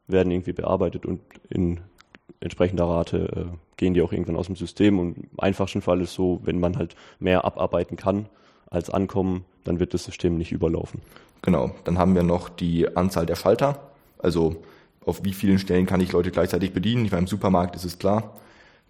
werden 0.07 0.31
irgendwie 0.31 0.53
bearbeitet 0.53 1.05
und 1.05 1.21
in 1.49 1.79
entsprechender 2.39 2.85
Rate 2.85 3.49
äh, 3.51 3.66
gehen 3.77 3.93
die 3.93 4.01
auch 4.01 4.11
irgendwann 4.11 4.35
aus 4.35 4.47
dem 4.47 4.55
System. 4.55 4.99
Und 4.99 5.17
im 5.17 5.29
einfachsten 5.37 5.81
Fall 5.81 6.01
ist 6.01 6.13
so, 6.13 6.41
wenn 6.43 6.59
man 6.59 6.77
halt 6.77 6.95
mehr 7.19 7.45
abarbeiten 7.45 7.95
kann 7.95 8.27
als 8.69 8.89
ankommen, 8.89 9.45
dann 9.63 9.79
wird 9.79 9.93
das 9.93 10.03
System 10.03 10.37
nicht 10.37 10.51
überlaufen. 10.51 11.01
Genau. 11.41 11.71
Dann 11.83 11.97
haben 11.97 12.15
wir 12.15 12.23
noch 12.23 12.49
die 12.49 12.95
Anzahl 12.97 13.25
der 13.25 13.35
Schalter. 13.35 13.79
Also 14.19 14.57
auf 15.05 15.23
wie 15.23 15.33
vielen 15.33 15.59
Stellen 15.59 15.85
kann 15.85 16.01
ich 16.01 16.11
Leute 16.11 16.31
gleichzeitig 16.31 16.73
bedienen? 16.73 17.05
Ich 17.05 17.11
meine, 17.11 17.21
im 17.21 17.27
Supermarkt 17.27 17.75
ist 17.75 17.85
es 17.85 17.97
klar. 17.99 18.33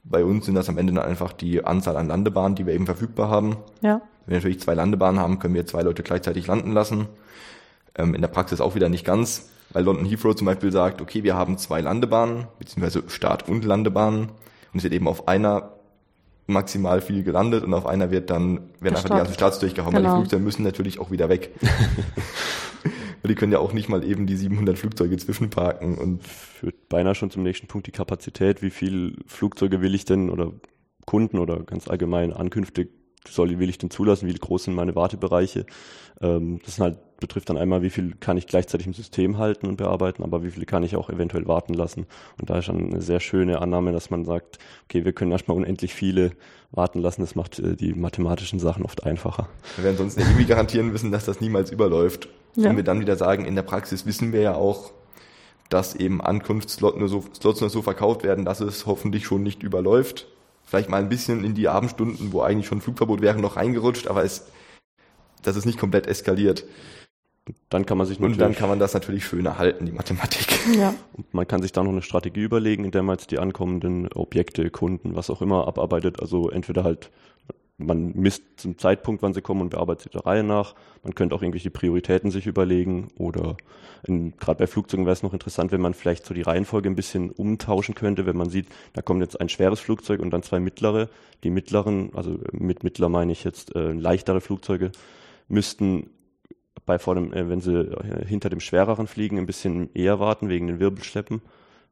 Bei 0.03 0.23
uns 0.23 0.45
sind 0.45 0.55
das 0.55 0.69
am 0.69 0.77
Ende 0.77 0.93
dann 0.93 1.05
einfach 1.05 1.33
die 1.33 1.63
Anzahl 1.63 1.97
an 1.97 2.07
Landebahnen, 2.07 2.55
die 2.55 2.65
wir 2.65 2.73
eben 2.73 2.85
verfügbar 2.85 3.29
haben. 3.29 3.57
Ja. 3.81 4.01
Wenn 4.25 4.33
wir 4.33 4.37
natürlich 4.37 4.61
zwei 4.61 4.73
Landebahnen 4.73 5.19
haben, 5.19 5.39
können 5.39 5.53
wir 5.53 5.65
zwei 5.65 5.81
Leute 5.81 6.03
gleichzeitig 6.03 6.47
landen 6.47 6.71
lassen. 6.71 7.07
Ähm, 7.95 8.15
in 8.15 8.21
der 8.21 8.29
Praxis 8.29 8.61
auch 8.61 8.73
wieder 8.73 8.89
nicht 8.89 9.05
ganz, 9.05 9.49
weil 9.71 9.83
London 9.83 10.05
Heathrow 10.05 10.35
zum 10.35 10.45
Beispiel 10.45 10.71
sagt, 10.71 11.01
okay, 11.01 11.23
wir 11.23 11.35
haben 11.35 11.57
zwei 11.57 11.81
Landebahnen, 11.81 12.47
beziehungsweise 12.57 13.03
Start- 13.09 13.49
und 13.49 13.65
Landebahnen. 13.65 14.29
Und 14.77 14.81
es 14.81 14.83
wird 14.83 14.93
eben 14.93 15.07
auf 15.07 15.27
einer 15.27 15.71
maximal 16.45 17.01
viel 17.01 17.23
gelandet 17.23 17.63
und 17.63 17.73
auf 17.73 17.87
einer 17.87 18.11
wird 18.11 18.29
dann, 18.29 18.69
werden 18.79 18.95
einfach 18.95 19.09
die 19.09 19.15
ganzen 19.17 19.33
Starts 19.33 19.57
durchgehauen, 19.57 19.91
weil 19.95 20.03
Genau. 20.03 20.13
die 20.13 20.19
Flugzeuge 20.21 20.43
müssen 20.43 20.61
natürlich 20.63 20.99
auch 20.99 21.09
wieder 21.09 21.29
weg. 21.29 21.49
Die 23.27 23.35
können 23.35 23.51
ja 23.51 23.59
auch 23.59 23.73
nicht 23.73 23.89
mal 23.89 24.05
eben 24.05 24.25
die 24.25 24.37
700 24.37 24.77
Flugzeuge 24.77 25.17
zwischenparken 25.17 25.97
und 25.97 26.23
führt 26.23 26.87
beinahe 26.87 27.13
schon 27.15 27.29
zum 27.29 27.43
nächsten 27.43 27.67
Punkt 27.67 27.87
die 27.87 27.91
Kapazität. 27.91 28.61
Wie 28.61 28.69
viel 28.69 29.17
Flugzeuge 29.25 29.81
will 29.81 29.95
ich 29.95 30.05
denn 30.05 30.29
oder 30.29 30.53
Kunden 31.05 31.37
oder 31.39 31.63
ganz 31.63 31.89
allgemein 31.89 32.31
Ankünfte 32.31 32.87
soll, 33.27 33.59
will 33.59 33.69
ich 33.69 33.79
denn 33.79 33.89
zulassen? 33.89 34.29
Wie 34.29 34.33
groß 34.33 34.65
sind 34.65 34.75
meine 34.75 34.95
Wartebereiche? 34.95 35.65
Ähm, 36.21 36.59
das 36.63 36.75
sind 36.75 36.83
halt, 36.85 36.99
betrifft 37.19 37.49
dann 37.49 37.57
einmal, 37.57 37.81
wie 37.81 37.89
viel 37.89 38.15
kann 38.19 38.37
ich 38.37 38.47
gleichzeitig 38.47 38.87
im 38.87 38.93
System 38.93 39.37
halten 39.37 39.67
und 39.67 39.77
bearbeiten, 39.77 40.23
aber 40.23 40.43
wie 40.43 40.51
viel 40.51 40.65
kann 40.65 40.83
ich 40.83 40.95
auch 40.95 41.09
eventuell 41.09 41.47
warten 41.47 41.73
lassen? 41.73 42.05
Und 42.39 42.49
da 42.49 42.59
ist 42.59 42.67
dann 42.67 42.91
eine 42.91 43.01
sehr 43.01 43.19
schöne 43.19 43.61
Annahme, 43.61 43.91
dass 43.91 44.09
man 44.09 44.25
sagt, 44.25 44.59
okay, 44.85 45.05
wir 45.05 45.13
können 45.13 45.31
erstmal 45.31 45.57
unendlich 45.57 45.93
viele 45.93 46.31
warten 46.71 46.99
lassen. 46.99 47.21
Das 47.21 47.35
macht 47.35 47.59
äh, 47.59 47.75
die 47.75 47.93
mathematischen 47.93 48.59
Sachen 48.59 48.83
oft 48.83 49.03
einfacher. 49.03 49.47
wir 49.75 49.85
werden 49.85 49.97
sonst 49.97 50.17
irgendwie 50.17 50.45
garantieren 50.45 50.91
müssen, 50.91 51.11
dass 51.11 51.25
das 51.25 51.41
niemals 51.41 51.71
überläuft. 51.71 52.29
Ja. 52.55 52.69
Wenn 52.69 52.77
wir 52.77 52.83
dann 52.83 52.99
wieder 52.99 53.15
sagen, 53.15 53.45
in 53.45 53.55
der 53.55 53.63
Praxis 53.63 54.05
wissen 54.05 54.33
wir 54.33 54.41
ja 54.41 54.55
auch, 54.55 54.91
dass 55.69 55.95
eben 55.95 56.21
Ankunftsslots 56.21 56.97
nur 56.97 57.09
so, 57.09 57.23
Slots 57.35 57.61
nur 57.61 57.69
so 57.69 57.81
verkauft 57.81 58.23
werden, 58.23 58.45
dass 58.45 58.61
es 58.61 58.85
hoffentlich 58.85 59.25
schon 59.25 59.43
nicht 59.43 59.63
überläuft. 59.63 60.27
Vielleicht 60.63 60.89
mal 60.89 61.01
ein 61.01 61.09
bisschen 61.09 61.43
in 61.43 61.55
die 61.55 61.67
Abendstunden, 61.67 62.33
wo 62.33 62.41
eigentlich 62.41 62.67
schon 62.67 62.81
Flugverbot 62.81 63.21
wäre, 63.21 63.39
noch 63.39 63.55
reingerutscht, 63.55 64.07
aber 64.07 64.23
es, 64.23 64.47
dass 65.41 65.55
es 65.55 65.65
nicht 65.65 65.79
komplett 65.79 66.07
eskaliert. 66.07 66.65
Dann 67.69 67.85
kann 67.85 67.97
man 67.97 68.07
sich 68.07 68.19
Und 68.19 68.29
natürlich 68.29 68.37
dann 68.39 68.55
kann 68.55 68.69
man 68.69 68.79
das 68.79 68.93
natürlich 68.93 69.25
schön 69.25 69.45
erhalten, 69.45 69.85
die 69.85 69.91
Mathematik. 69.91 70.47
Ja. 70.77 70.93
Und 71.13 71.33
man 71.33 71.47
kann 71.47 71.61
sich 71.61 71.71
da 71.71 71.83
noch 71.83 71.91
eine 71.91 72.01
Strategie 72.01 72.43
überlegen, 72.43 72.85
in 72.85 72.91
der 72.91 73.03
man 73.03 73.15
jetzt 73.15 73.31
die 73.31 73.39
ankommenden 73.39 74.11
Objekte, 74.13 74.69
Kunden, 74.69 75.15
was 75.15 75.29
auch 75.29 75.41
immer 75.41 75.67
abarbeitet. 75.67 76.19
Also 76.19 76.49
entweder 76.49 76.83
halt, 76.83 77.09
man 77.77 78.13
misst 78.15 78.43
zum 78.57 78.77
Zeitpunkt, 78.77 79.21
wann 79.21 79.33
sie 79.33 79.41
kommen 79.41 79.61
und 79.61 79.69
bearbeitet 79.69 80.03
sie 80.03 80.09
der 80.09 80.25
Reihe 80.25 80.43
nach. 80.43 80.75
Man 81.03 81.15
könnte 81.15 81.35
auch 81.35 81.41
irgendwelche 81.41 81.69
Prioritäten 81.69 82.31
sich 82.31 82.47
überlegen 82.47 83.09
oder 83.17 83.55
gerade 84.03 84.59
bei 84.59 84.67
Flugzeugen 84.67 85.05
wäre 85.05 85.13
es 85.13 85.23
noch 85.23 85.33
interessant, 85.33 85.71
wenn 85.71 85.81
man 85.81 85.93
vielleicht 85.93 86.25
so 86.25 86.33
die 86.33 86.41
Reihenfolge 86.41 86.89
ein 86.89 86.95
bisschen 86.95 87.31
umtauschen 87.31 87.95
könnte, 87.95 88.25
wenn 88.25 88.37
man 88.37 88.49
sieht, 88.49 88.67
da 88.93 89.01
kommt 89.01 89.21
jetzt 89.21 89.39
ein 89.39 89.49
schweres 89.49 89.79
Flugzeug 89.79 90.21
und 90.21 90.31
dann 90.31 90.43
zwei 90.43 90.59
mittlere. 90.59 91.09
Die 91.43 91.49
mittleren, 91.49 92.11
also 92.13 92.39
mit 92.51 92.83
mittler 92.83 93.09
meine 93.09 93.31
ich 93.31 93.43
jetzt 93.43 93.75
äh, 93.75 93.91
leichtere 93.91 94.41
Flugzeuge, 94.41 94.91
müssten 95.49 96.09
bei 96.85 96.99
vor 96.99 97.15
dem, 97.15 97.33
äh, 97.33 97.49
wenn 97.49 97.61
sie 97.61 97.73
äh, 97.73 98.25
hinter 98.25 98.49
dem 98.49 98.59
schwereren 98.59 99.07
fliegen, 99.07 99.37
ein 99.37 99.45
bisschen 99.45 99.89
eher 99.93 100.19
warten 100.19 100.49
wegen 100.49 100.67
den 100.67 100.79
Wirbelschleppen. 100.79 101.41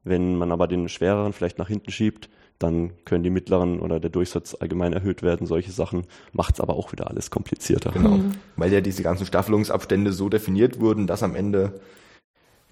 Wenn 0.04 0.36
man 0.36 0.52
aber 0.52 0.68
den 0.68 0.88
schwereren 0.88 1.32
vielleicht 1.32 1.58
nach 1.58 1.68
hinten 1.68 1.90
schiebt, 1.90 2.28
dann 2.58 2.92
können 3.04 3.22
die 3.24 3.30
mittleren 3.30 3.80
oder 3.80 4.00
der 4.00 4.10
Durchsatz 4.10 4.56
allgemein 4.58 4.92
erhöht 4.92 5.22
werden. 5.22 5.46
Solche 5.46 5.72
Sachen 5.72 6.04
macht 6.32 6.54
es 6.54 6.60
aber 6.60 6.74
auch 6.74 6.92
wieder 6.92 7.10
alles 7.10 7.30
komplizierter. 7.30 7.90
Genau. 7.92 8.20
Weil 8.56 8.72
ja 8.72 8.80
diese 8.80 9.02
ganzen 9.02 9.26
Staffelungsabstände 9.26 10.12
so 10.12 10.28
definiert 10.28 10.80
wurden, 10.80 11.06
dass 11.06 11.22
am 11.22 11.34
Ende 11.34 11.80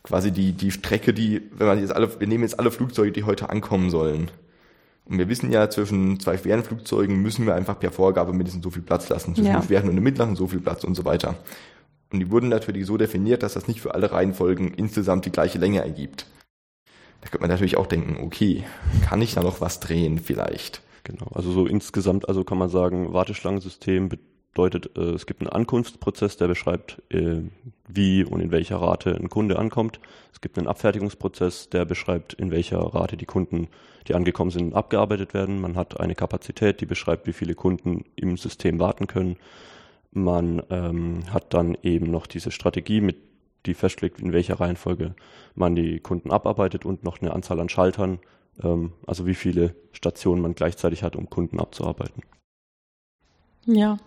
quasi 0.03 0.31
die, 0.31 0.53
die 0.53 0.71
Strecke, 0.71 1.13
die, 1.13 1.43
wenn 1.53 1.67
man 1.67 1.81
jetzt 1.81 1.95
alle, 1.95 2.19
wir 2.21 2.27
nehmen 2.27 2.45
jetzt 2.45 2.59
alle 2.59 2.71
Flugzeuge, 2.71 3.13
die 3.13 3.25
heute 3.25 3.51
ankommen 3.51 3.91
sollen. 3.91 4.31
Und 5.07 5.19
wir 5.19 5.29
wissen 5.29 5.51
ja, 5.53 5.69
zwischen 5.69 6.19
zwei 6.19 6.39
schweren 6.39 6.63
Flugzeugen 6.63 7.21
müssen 7.21 7.45
wir 7.45 7.55
einfach 7.55 7.79
per 7.79 7.91
Vorgabe 7.93 8.33
mindestens 8.33 8.65
so 8.65 8.71
viel 8.71 8.83
Platz 8.83 9.09
lassen. 9.11 9.35
Zwischen 9.35 9.49
Ja. 9.51 9.61
dem 9.61 9.67
schweren 9.67 9.89
und 9.89 9.97
dem 9.97 10.05
mittleren 10.05 10.35
so 10.35 10.47
viel 10.47 10.61
Platz 10.61 10.85
und 10.85 10.95
so 10.95 11.05
weiter. 11.05 11.37
Und 12.15 12.21
die 12.21 12.31
wurden 12.31 12.49
natürlich 12.49 12.87
so 12.87 12.97
definiert, 12.97 13.43
dass 13.43 13.55
das 13.55 13.67
nicht 13.67 13.81
für 13.81 13.93
alle 13.93 14.13
Reihenfolgen 14.13 14.73
insgesamt 14.73 15.27
die 15.27 15.33
gleiche 15.33 15.59
Länge 15.59 15.81
ergibt. 15.81 16.27
Da 17.21 17.29
könnte 17.29 17.41
man 17.41 17.51
natürlich 17.51 17.77
auch 17.77 17.89
denken, 17.89 18.23
okay, 18.23 18.63
kann 19.05 19.21
ich 19.21 19.35
da 19.35 19.43
noch 19.43 19.61
was 19.61 19.81
drehen 19.81 20.21
vielleicht? 20.21 20.81
Genau. 21.03 21.27
Also 21.35 21.51
so 21.51 21.67
insgesamt, 21.67 22.29
also 22.29 22.45
kann 22.45 22.57
man 22.57 22.69
sagen, 22.69 23.13
Warteschlangensystem 23.13 24.11
bedeutet, 24.11 24.97
äh, 24.97 25.11
es 25.11 25.27
gibt 25.27 25.41
einen 25.41 25.51
Ankunftsprozess, 25.51 26.37
der 26.37 26.47
beschreibt, 26.47 27.03
äh, 27.11 27.41
wie 27.89 28.23
und 28.23 28.39
in 28.39 28.53
welcher 28.53 28.77
Rate 28.77 29.17
ein 29.17 29.29
Kunde 29.29 29.59
ankommt. 29.59 29.99
Es 30.33 30.41
gibt 30.41 30.57
einen 30.57 30.69
Abfertigungsprozess, 30.69 31.69
der 31.71 31.85
beschreibt, 31.85 32.33
in 32.35 32.53
welcher 32.53 32.79
Rate 32.79 33.17
die 33.17 33.27
Kunden, 33.27 33.67
die 34.07 34.15
angekommen 34.15 34.53
sind, 34.53 34.73
abgearbeitet 34.73 35.35
werden. 35.35 35.61
Man 35.61 35.75
hat 35.75 35.99
eine 35.99 36.15
Kapazität, 36.15 36.81
die 36.81 36.87
beschreibt, 36.87 37.27
wie 37.27 37.33
viele 37.33 37.57
Kunden 37.57 38.05
im 38.15 38.37
System 38.37 38.79
warten 38.79 39.09
können. 39.09 39.37
Man 40.15 40.63
ähm, 40.71 41.25
hat 41.33 41.53
dann 41.53 41.77
eben 41.83 42.11
noch 42.11 42.27
diese 42.27 42.51
Strategie, 42.51 43.01
mit 43.01 43.17
die 43.67 43.75
festlegt, 43.75 44.21
in 44.21 44.33
welcher 44.33 44.61
Reihenfolge 44.61 45.15
man 45.55 45.75
die 45.75 46.01
Kunden 46.01 46.31
abarbeitet 46.31 46.85
und 46.85 47.03
noch 47.03 47.21
eine 47.21 47.33
Anzahl 47.33 47.61
an 47.61 47.69
Schaltern, 47.69 48.21
ähm, 48.63 48.93
also 49.07 49.27
wie 49.27 49.35
viele 49.35 49.75
Stationen 49.93 50.41
man 50.41 50.55
gleichzeitig 50.55 51.03
hat, 51.03 51.17
um 51.17 51.29
Kunden 51.31 51.59
abzuarbeiten. 51.59 52.23
Ja. 53.67 53.99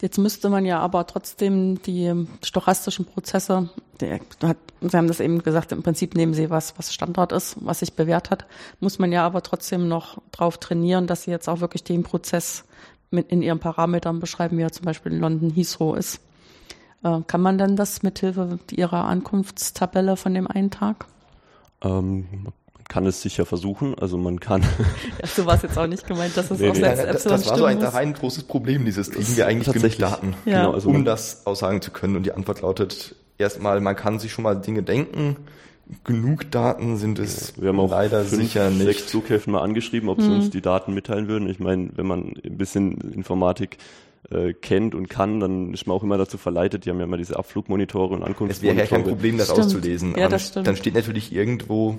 Jetzt 0.00 0.18
müsste 0.18 0.48
man 0.48 0.64
ja 0.64 0.80
aber 0.80 1.06
trotzdem 1.06 1.80
die 1.82 2.26
stochastischen 2.42 3.04
Prozesse, 3.04 3.70
die, 4.00 4.18
Sie 4.80 4.96
haben 4.96 5.06
das 5.06 5.20
eben 5.20 5.42
gesagt, 5.42 5.70
im 5.70 5.84
Prinzip 5.84 6.16
nehmen 6.16 6.34
Sie 6.34 6.50
was, 6.50 6.76
was 6.76 6.92
Standard 6.92 7.30
ist, 7.30 7.56
was 7.60 7.80
sich 7.80 7.92
bewährt 7.92 8.30
hat, 8.30 8.46
muss 8.80 8.98
man 8.98 9.12
ja 9.12 9.24
aber 9.24 9.42
trotzdem 9.42 9.86
noch 9.86 10.18
drauf 10.32 10.58
trainieren, 10.58 11.06
dass 11.06 11.22
Sie 11.22 11.30
jetzt 11.30 11.48
auch 11.48 11.60
wirklich 11.60 11.84
den 11.84 12.02
Prozess 12.02 12.64
mit 13.12 13.30
in 13.30 13.42
Ihren 13.42 13.58
Parametern 13.58 14.20
beschreiben, 14.20 14.58
wie 14.58 14.62
er 14.62 14.72
zum 14.72 14.84
Beispiel 14.84 15.12
in 15.12 15.20
London 15.20 15.50
Heathrow 15.50 15.96
ist. 15.96 16.20
Äh, 17.04 17.20
kann 17.26 17.40
man 17.40 17.58
denn 17.58 17.76
das 17.76 18.02
mithilfe 18.02 18.58
Ihrer 18.70 19.04
Ankunftstabelle 19.04 20.16
von 20.16 20.34
dem 20.34 20.46
einen 20.46 20.70
Tag? 20.70 21.06
Ähm, 21.82 22.26
man 22.74 22.84
kann 22.88 23.06
es 23.06 23.22
sicher 23.22 23.46
versuchen. 23.46 23.96
Also 23.98 24.16
man 24.18 24.40
kann. 24.40 24.62
ja, 25.20 25.26
so 25.26 25.46
war 25.46 25.54
es 25.54 25.62
jetzt 25.62 25.78
auch 25.78 25.86
nicht 25.86 26.06
gemeint, 26.06 26.36
dass 26.36 26.50
es 26.50 26.60
nee, 26.60 26.68
auch 26.70 26.74
nee, 26.74 26.80
selbst 26.80 27.26
das, 27.26 27.42
das 27.42 27.50
war 27.50 27.58
so 27.58 27.64
ein, 27.64 27.80
da 27.80 27.90
ein 27.90 28.12
großes 28.12 28.44
Problem, 28.44 28.84
dieses 28.84 29.10
kriegen 29.10 29.36
wir 29.36 29.46
eigentlich 29.46 29.72
genug 29.72 29.98
Daten, 29.98 30.34
Ja. 30.44 30.60
Genau, 30.60 30.72
also 30.72 30.88
um 30.90 31.04
das 31.04 31.46
aussagen 31.46 31.82
zu 31.82 31.90
können. 31.90 32.16
Und 32.16 32.24
die 32.24 32.32
Antwort 32.32 32.60
lautet 32.60 33.16
erstmal, 33.38 33.80
man 33.80 33.96
kann 33.96 34.18
sich 34.18 34.32
schon 34.32 34.44
mal 34.44 34.54
Dinge 34.54 34.82
denken. 34.82 35.36
Genug 36.04 36.50
Daten 36.50 36.96
sind 36.96 37.18
es 37.18 37.60
wir 37.60 37.68
haben 37.68 37.80
auch 37.80 37.90
leider 37.90 38.24
fünf, 38.24 38.42
sicher 38.42 38.70
sechs 38.70 39.00
nicht. 39.00 39.10
Flughäfen 39.10 39.52
mal 39.52 39.60
angeschrieben, 39.62 40.08
ob 40.08 40.20
sie 40.22 40.30
uns 40.30 40.48
die 40.50 40.62
Daten 40.62 40.94
mitteilen 40.94 41.28
würden. 41.28 41.48
Ich 41.50 41.58
meine, 41.58 41.90
wenn 41.96 42.06
man 42.06 42.34
ein 42.44 42.56
bisschen 42.56 42.98
Informatik 43.12 43.76
äh, 44.30 44.52
kennt 44.54 44.94
und 44.94 45.10
kann, 45.10 45.40
dann 45.40 45.74
ist 45.74 45.86
man 45.86 45.96
auch 45.96 46.02
immer 46.02 46.16
dazu 46.16 46.38
verleitet. 46.38 46.86
Die 46.86 46.90
haben 46.90 46.98
ja 46.98 47.04
immer 47.04 47.16
diese 47.18 47.36
Abflugmonitore 47.38 48.14
und 48.14 48.22
Es 48.22 48.22
wäre 48.22 48.74
ja 48.74 48.82
Ankunftsmonitore. 48.82 48.86
kein 48.86 49.02
Problem, 49.04 49.38
das 49.38 49.48
Stimmt. 49.48 49.66
auszulesen. 49.66 50.10
Ja, 50.16 50.24
aber 50.26 50.30
das 50.30 50.48
stimmt. 50.48 50.66
Dann 50.66 50.76
steht 50.76 50.94
natürlich 50.94 51.32
irgendwo, 51.32 51.98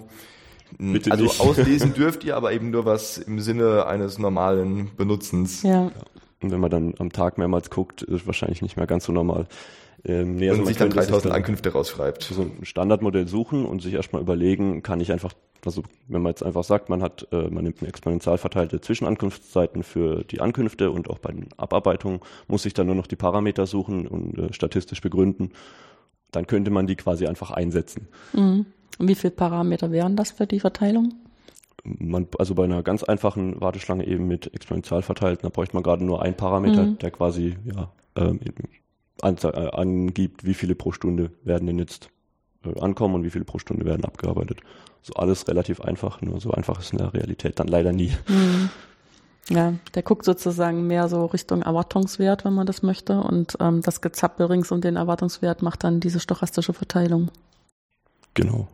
Bitte 0.80 1.12
also 1.12 1.26
nicht. 1.26 1.40
auslesen 1.40 1.94
dürft 1.96 2.24
ihr, 2.24 2.36
aber 2.36 2.52
eben 2.54 2.72
nur 2.72 2.86
was 2.86 3.18
im 3.20 3.40
Sinne 3.40 3.86
eines 3.86 4.18
normalen 4.18 4.90
Benutzens. 4.98 5.62
Ja. 5.62 5.92
Und 6.42 6.52
wenn 6.52 6.60
man 6.60 6.72
dann 6.72 6.96
am 6.98 7.12
Tag 7.12 7.38
mehrmals 7.38 7.70
guckt, 7.70 8.02
ist 8.02 8.26
wahrscheinlich 8.26 8.62
nicht 8.62 8.76
mehr 8.76 8.88
ganz 8.88 9.06
so 9.06 9.12
normal. 9.14 9.46
Ähm, 10.06 10.36
nee, 10.36 10.50
also 10.50 10.60
und 10.62 10.66
man 10.66 10.68
sich 10.68 10.78
dann 10.78 10.90
könnte 10.90 11.06
3000 11.08 11.26
dann 11.26 11.32
Ankünfte 11.38 11.72
rausschreibt. 11.72 12.24
so 12.24 12.42
ein 12.42 12.66
Standardmodell 12.66 13.28
suchen 13.28 13.66
und 13.66 13.82
sich 13.82 13.94
erstmal 13.94 14.22
überlegen, 14.22 14.84
kann 14.84 15.00
ich 15.00 15.12
einfach, 15.14 15.34
also 15.66 15.82
wenn 16.10 16.22
man 16.22 16.32
jetzt 16.32 16.44
einfach 16.44 16.66
sagt, 16.66 16.90
man 16.90 17.02
hat, 17.02 17.28
äh, 17.32 17.50
man 17.50 17.64
nimmt 17.64 17.80
eine 17.80 17.88
exponentiell 17.88 18.38
verteilte 18.38 18.82
Zwischenankunftszeiten 18.82 19.84
für 19.84 20.26
die 20.26 20.42
Ankünfte 20.42 20.92
und 20.92 21.10
auch 21.10 21.20
bei 21.20 21.32
den 21.32 21.48
Abarbeitungen, 21.56 22.20
muss 22.50 22.66
ich 22.66 22.74
dann 22.74 22.88
nur 22.88 22.96
noch 22.96 23.08
die 23.08 23.16
Parameter 23.16 23.66
suchen 23.66 24.06
und 24.08 24.38
äh, 24.38 24.52
statistisch 24.54 25.00
begründen. 25.00 25.52
Dann 26.32 26.48
könnte 26.48 26.70
man 26.72 26.86
die 26.88 26.96
quasi 26.98 27.26
einfach 27.28 27.52
einsetzen. 27.52 28.08
Mhm. 28.34 28.66
Und 29.00 29.08
wie 29.08 29.16
viele 29.16 29.32
Parameter 29.32 29.92
wären 29.92 30.16
das 30.18 30.32
für 30.32 30.48
die 30.48 30.60
Verteilung? 30.60 31.14
Man, 31.86 32.28
also 32.38 32.56
bei 32.56 32.64
einer 32.66 32.82
ganz 32.84 33.04
einfachen 33.04 33.60
Warteschlange 33.62 34.06
eben 34.06 34.28
mit 34.28 34.54
exponentiell 34.54 35.02
verteilt, 35.02 35.40
da 35.44 35.50
bräuchte 35.50 35.76
man 35.76 35.84
gerade 35.84 36.04
nur 36.06 36.22
einen 36.22 36.36
Parameter, 36.36 36.84
Mhm. 36.88 36.98
der 37.00 37.12
quasi 37.12 37.56
ja, 37.66 37.92
ähm, 38.16 38.40
äh, 39.22 39.70
angibt, 39.72 40.46
wie 40.46 40.54
viele 40.54 40.76
pro 40.76 40.92
Stunde 40.92 41.32
werden 41.44 41.68
denn 41.68 41.80
jetzt 41.80 42.10
äh, 42.66 42.80
ankommen 42.80 43.16
und 43.16 43.24
wie 43.24 43.30
viele 43.30 43.46
pro 43.46 43.60
Stunde 43.60 43.86
werden 43.86 44.06
abgearbeitet. 44.06 44.62
So 45.02 45.14
alles 45.14 45.48
relativ 45.48 45.82
einfach, 45.82 46.22
nur 46.22 46.40
so 46.40 46.52
einfach 46.52 46.80
ist 46.80 46.94
in 46.94 47.00
der 47.00 47.14
Realität 47.14 47.60
dann 47.60 47.68
leider 47.68 47.92
nie. 47.92 48.14
Mhm. 48.28 48.70
Ja, 49.50 49.74
der 49.94 50.04
guckt 50.04 50.24
sozusagen 50.24 50.88
mehr 50.88 51.10
so 51.10 51.26
Richtung 51.26 51.64
Erwartungswert, 51.64 52.46
wenn 52.46 52.54
man 52.54 52.66
das 52.66 52.82
möchte. 52.82 53.20
Und 53.20 53.58
ähm, 53.60 53.82
das 53.82 54.00
Gezappel 54.00 54.46
rings 54.46 54.72
um 54.72 54.80
den 54.80 54.96
Erwartungswert 54.96 55.62
macht 55.62 55.84
dann 55.84 56.00
diese 56.00 56.22
stochastische 56.22 56.72
Verteilung. 56.74 57.30
Genau. 58.34 58.70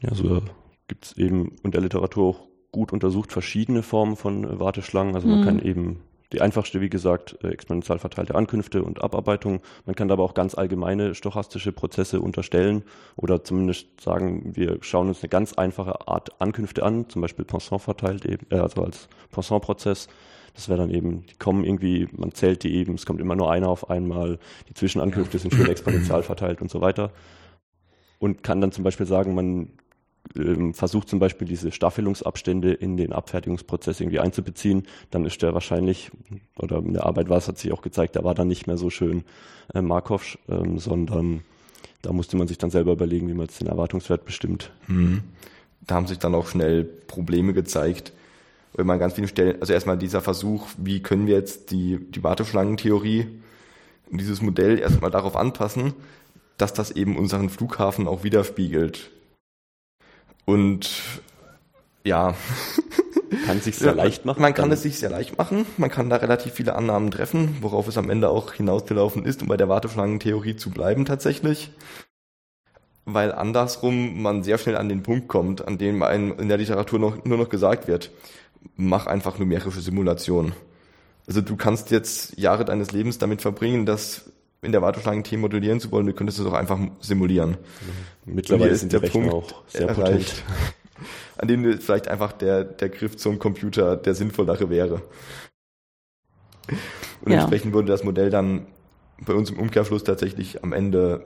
Ja, 0.00 0.14
so 0.14 0.40
gibt 0.86 1.06
es 1.06 1.16
eben 1.16 1.56
in 1.64 1.72
der 1.72 1.80
Literatur 1.80 2.28
auch 2.28 2.48
gut 2.70 2.92
untersucht 2.92 3.32
verschiedene 3.32 3.82
Formen 3.82 4.14
von 4.14 4.60
Warteschlangen. 4.60 5.16
Also 5.16 5.26
man 5.26 5.40
Mhm. 5.40 5.44
kann 5.44 5.58
eben 5.58 6.00
die 6.32 6.40
einfachste, 6.40 6.80
wie 6.80 6.90
gesagt, 6.90 7.38
äh, 7.42 7.48
exponentiell 7.48 7.98
verteilte 7.98 8.34
Ankünfte 8.34 8.82
und 8.82 9.02
Abarbeitung. 9.02 9.60
Man 9.86 9.94
kann 9.94 10.10
aber 10.10 10.22
auch 10.22 10.34
ganz 10.34 10.54
allgemeine 10.54 11.14
stochastische 11.14 11.72
Prozesse 11.72 12.20
unterstellen 12.20 12.84
oder 13.16 13.44
zumindest 13.44 14.00
sagen, 14.00 14.54
wir 14.54 14.78
schauen 14.80 15.08
uns 15.08 15.22
eine 15.22 15.30
ganz 15.30 15.54
einfache 15.54 16.06
Art 16.06 16.40
Ankünfte 16.40 16.82
an, 16.82 17.08
zum 17.08 17.22
Beispiel 17.22 17.44
Poisson 17.44 17.78
verteilt 17.78 18.26
eben, 18.26 18.46
äh, 18.50 18.58
also 18.58 18.82
als 18.82 19.08
Poisson-Prozess. 19.30 20.08
Das 20.54 20.68
wäre 20.68 20.78
dann 20.78 20.90
eben, 20.90 21.24
die 21.26 21.36
kommen 21.36 21.64
irgendwie, 21.64 22.08
man 22.12 22.32
zählt 22.32 22.64
die 22.64 22.74
eben, 22.74 22.94
es 22.94 23.06
kommt 23.06 23.20
immer 23.20 23.36
nur 23.36 23.50
einer 23.50 23.68
auf 23.68 23.90
einmal, 23.90 24.38
die 24.68 24.74
Zwischenankünfte 24.74 25.38
sind 25.38 25.54
schön 25.54 25.66
exponentiell 25.70 26.22
verteilt 26.22 26.60
und 26.60 26.70
so 26.70 26.80
weiter. 26.80 27.12
Und 28.18 28.42
kann 28.42 28.60
dann 28.60 28.72
zum 28.72 28.82
Beispiel 28.82 29.06
sagen, 29.06 29.34
man 29.34 29.70
ähm, 30.36 30.74
versucht 30.74 31.08
zum 31.08 31.18
Beispiel 31.18 31.46
diese 31.46 31.72
Staffelungsabstände 31.72 32.72
in 32.72 32.96
den 32.96 33.12
Abfertigungsprozess 33.12 34.00
irgendwie 34.00 34.20
einzubeziehen, 34.20 34.86
dann 35.10 35.24
ist 35.24 35.42
der 35.42 35.54
wahrscheinlich, 35.54 36.10
oder 36.58 36.78
in 36.78 36.94
der 36.94 37.06
Arbeit 37.06 37.28
war 37.28 37.38
es, 37.38 37.48
hat 37.48 37.58
sich 37.58 37.72
auch 37.72 37.82
gezeigt, 37.82 38.14
der 38.14 38.24
war 38.24 38.34
dann 38.34 38.48
nicht 38.48 38.66
mehr 38.66 38.78
so 38.78 38.90
schön 38.90 39.24
äh, 39.74 39.82
Markov, 39.82 40.38
ähm, 40.48 40.78
sondern 40.78 41.42
da 42.02 42.12
musste 42.12 42.36
man 42.36 42.48
sich 42.48 42.58
dann 42.58 42.70
selber 42.70 42.92
überlegen, 42.92 43.28
wie 43.28 43.34
man 43.34 43.46
jetzt 43.46 43.60
den 43.60 43.68
Erwartungswert 43.68 44.24
bestimmt. 44.24 44.70
Mhm. 44.86 45.22
Da 45.86 45.96
haben 45.96 46.06
sich 46.06 46.18
dann 46.18 46.34
auch 46.34 46.48
schnell 46.48 46.84
Probleme 46.84 47.52
gezeigt. 47.52 48.12
Wenn 48.74 48.86
man 48.86 48.94
an 48.94 49.00
ganz 49.00 49.14
vielen 49.14 49.28
Stellen, 49.28 49.60
also 49.60 49.72
erstmal 49.72 49.98
dieser 49.98 50.20
Versuch, 50.20 50.68
wie 50.76 51.00
können 51.00 51.26
wir 51.26 51.34
jetzt 51.34 51.70
die, 51.70 51.98
die 51.98 52.22
Warteschlangentheorie 52.22 53.26
dieses 54.10 54.40
Modell 54.42 54.78
erstmal 54.78 55.10
darauf 55.10 55.36
anpassen, 55.36 55.94
dass 56.56 56.72
das 56.72 56.90
eben 56.90 57.16
unseren 57.16 57.50
Flughafen 57.50 58.06
auch 58.06 58.24
widerspiegelt. 58.24 59.10
Und 60.48 60.88
ja, 62.04 62.34
Kann 63.44 63.60
sich 63.60 63.76
sehr 63.76 63.94
leicht 63.94 64.24
machen. 64.24 64.40
Man 64.40 64.54
kann 64.54 64.72
es 64.72 64.80
sich 64.80 64.98
sehr 64.98 65.10
leicht 65.10 65.36
machen. 65.36 65.66
Man 65.76 65.90
kann 65.90 66.08
da 66.08 66.16
relativ 66.16 66.54
viele 66.54 66.74
Annahmen 66.74 67.10
treffen, 67.10 67.58
worauf 67.60 67.86
es 67.86 67.98
am 67.98 68.08
Ende 68.08 68.30
auch 68.30 68.54
hinausgelaufen 68.54 69.26
ist, 69.26 69.42
um 69.42 69.48
bei 69.48 69.58
der 69.58 69.68
Warteschlangentheorie 69.68 70.56
zu 70.56 70.70
bleiben 70.70 71.04
tatsächlich. 71.04 71.70
Weil 73.04 73.32
andersrum 73.32 74.22
man 74.22 74.42
sehr 74.42 74.56
schnell 74.56 74.76
an 74.78 74.88
den 74.88 75.02
Punkt 75.02 75.28
kommt, 75.28 75.68
an 75.68 75.76
dem 75.76 76.02
einem 76.02 76.38
in 76.38 76.48
der 76.48 76.56
Literatur 76.56 76.98
noch, 76.98 77.22
nur 77.26 77.36
noch 77.36 77.50
gesagt 77.50 77.86
wird, 77.86 78.10
mach 78.76 79.06
einfach 79.06 79.38
numerische 79.38 79.82
Simulation. 79.82 80.52
Also 81.26 81.42
du 81.42 81.56
kannst 81.56 81.90
jetzt 81.90 82.38
Jahre 82.38 82.64
deines 82.64 82.92
Lebens 82.92 83.18
damit 83.18 83.42
verbringen, 83.42 83.84
das 83.84 84.32
in 84.62 84.72
der 84.72 84.82
Warteschlangentheorie 84.82 85.40
modellieren 85.40 85.80
zu 85.80 85.90
wollen, 85.92 86.06
du 86.06 86.12
könntest 86.12 86.38
es 86.38 86.46
auch 86.46 86.52
einfach 86.52 86.78
simulieren. 87.00 87.56
Mittlerweile 88.24 88.74
sind 88.74 88.92
die 88.92 88.96
ist 88.96 89.02
der 89.02 89.08
Rechner 89.08 89.30
Punkt 89.30 89.34
auch 89.54 89.62
sehr 89.68 89.88
erreicht. 89.88 90.44
potent. 90.44 90.44
An 91.38 91.46
dem 91.48 91.78
vielleicht 91.78 92.08
einfach 92.08 92.32
der, 92.32 92.64
der 92.64 92.88
Griff 92.88 93.16
zum 93.16 93.38
Computer 93.38 93.96
der 93.96 94.14
sinnvollere 94.14 94.68
wäre. 94.70 95.02
Und 97.22 97.32
Ja. 97.32 97.38
entsprechend 97.40 97.72
wurde 97.72 97.88
das 97.88 98.02
Modell 98.02 98.30
dann 98.30 98.66
bei 99.24 99.32
uns 99.34 99.50
im 99.50 99.58
Umkehrschluss 99.58 100.04
tatsächlich 100.04 100.62
am 100.64 100.72
Ende 100.72 101.24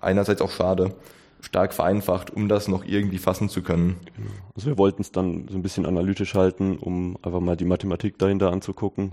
einerseits 0.00 0.40
auch 0.40 0.50
schade, 0.50 0.94
stark 1.40 1.74
vereinfacht, 1.74 2.30
um 2.30 2.48
das 2.48 2.68
noch 2.68 2.84
irgendwie 2.84 3.18
fassen 3.18 3.48
zu 3.48 3.62
können. 3.62 3.96
Also 4.54 4.68
wir 4.68 4.78
wollten 4.78 5.02
es 5.02 5.12
dann 5.12 5.48
so 5.48 5.56
ein 5.56 5.62
bisschen 5.62 5.86
analytisch 5.86 6.34
halten, 6.34 6.78
um 6.78 7.16
einfach 7.22 7.40
mal 7.40 7.56
die 7.56 7.64
Mathematik 7.64 8.18
dahinter 8.18 8.52
anzugucken. 8.52 9.12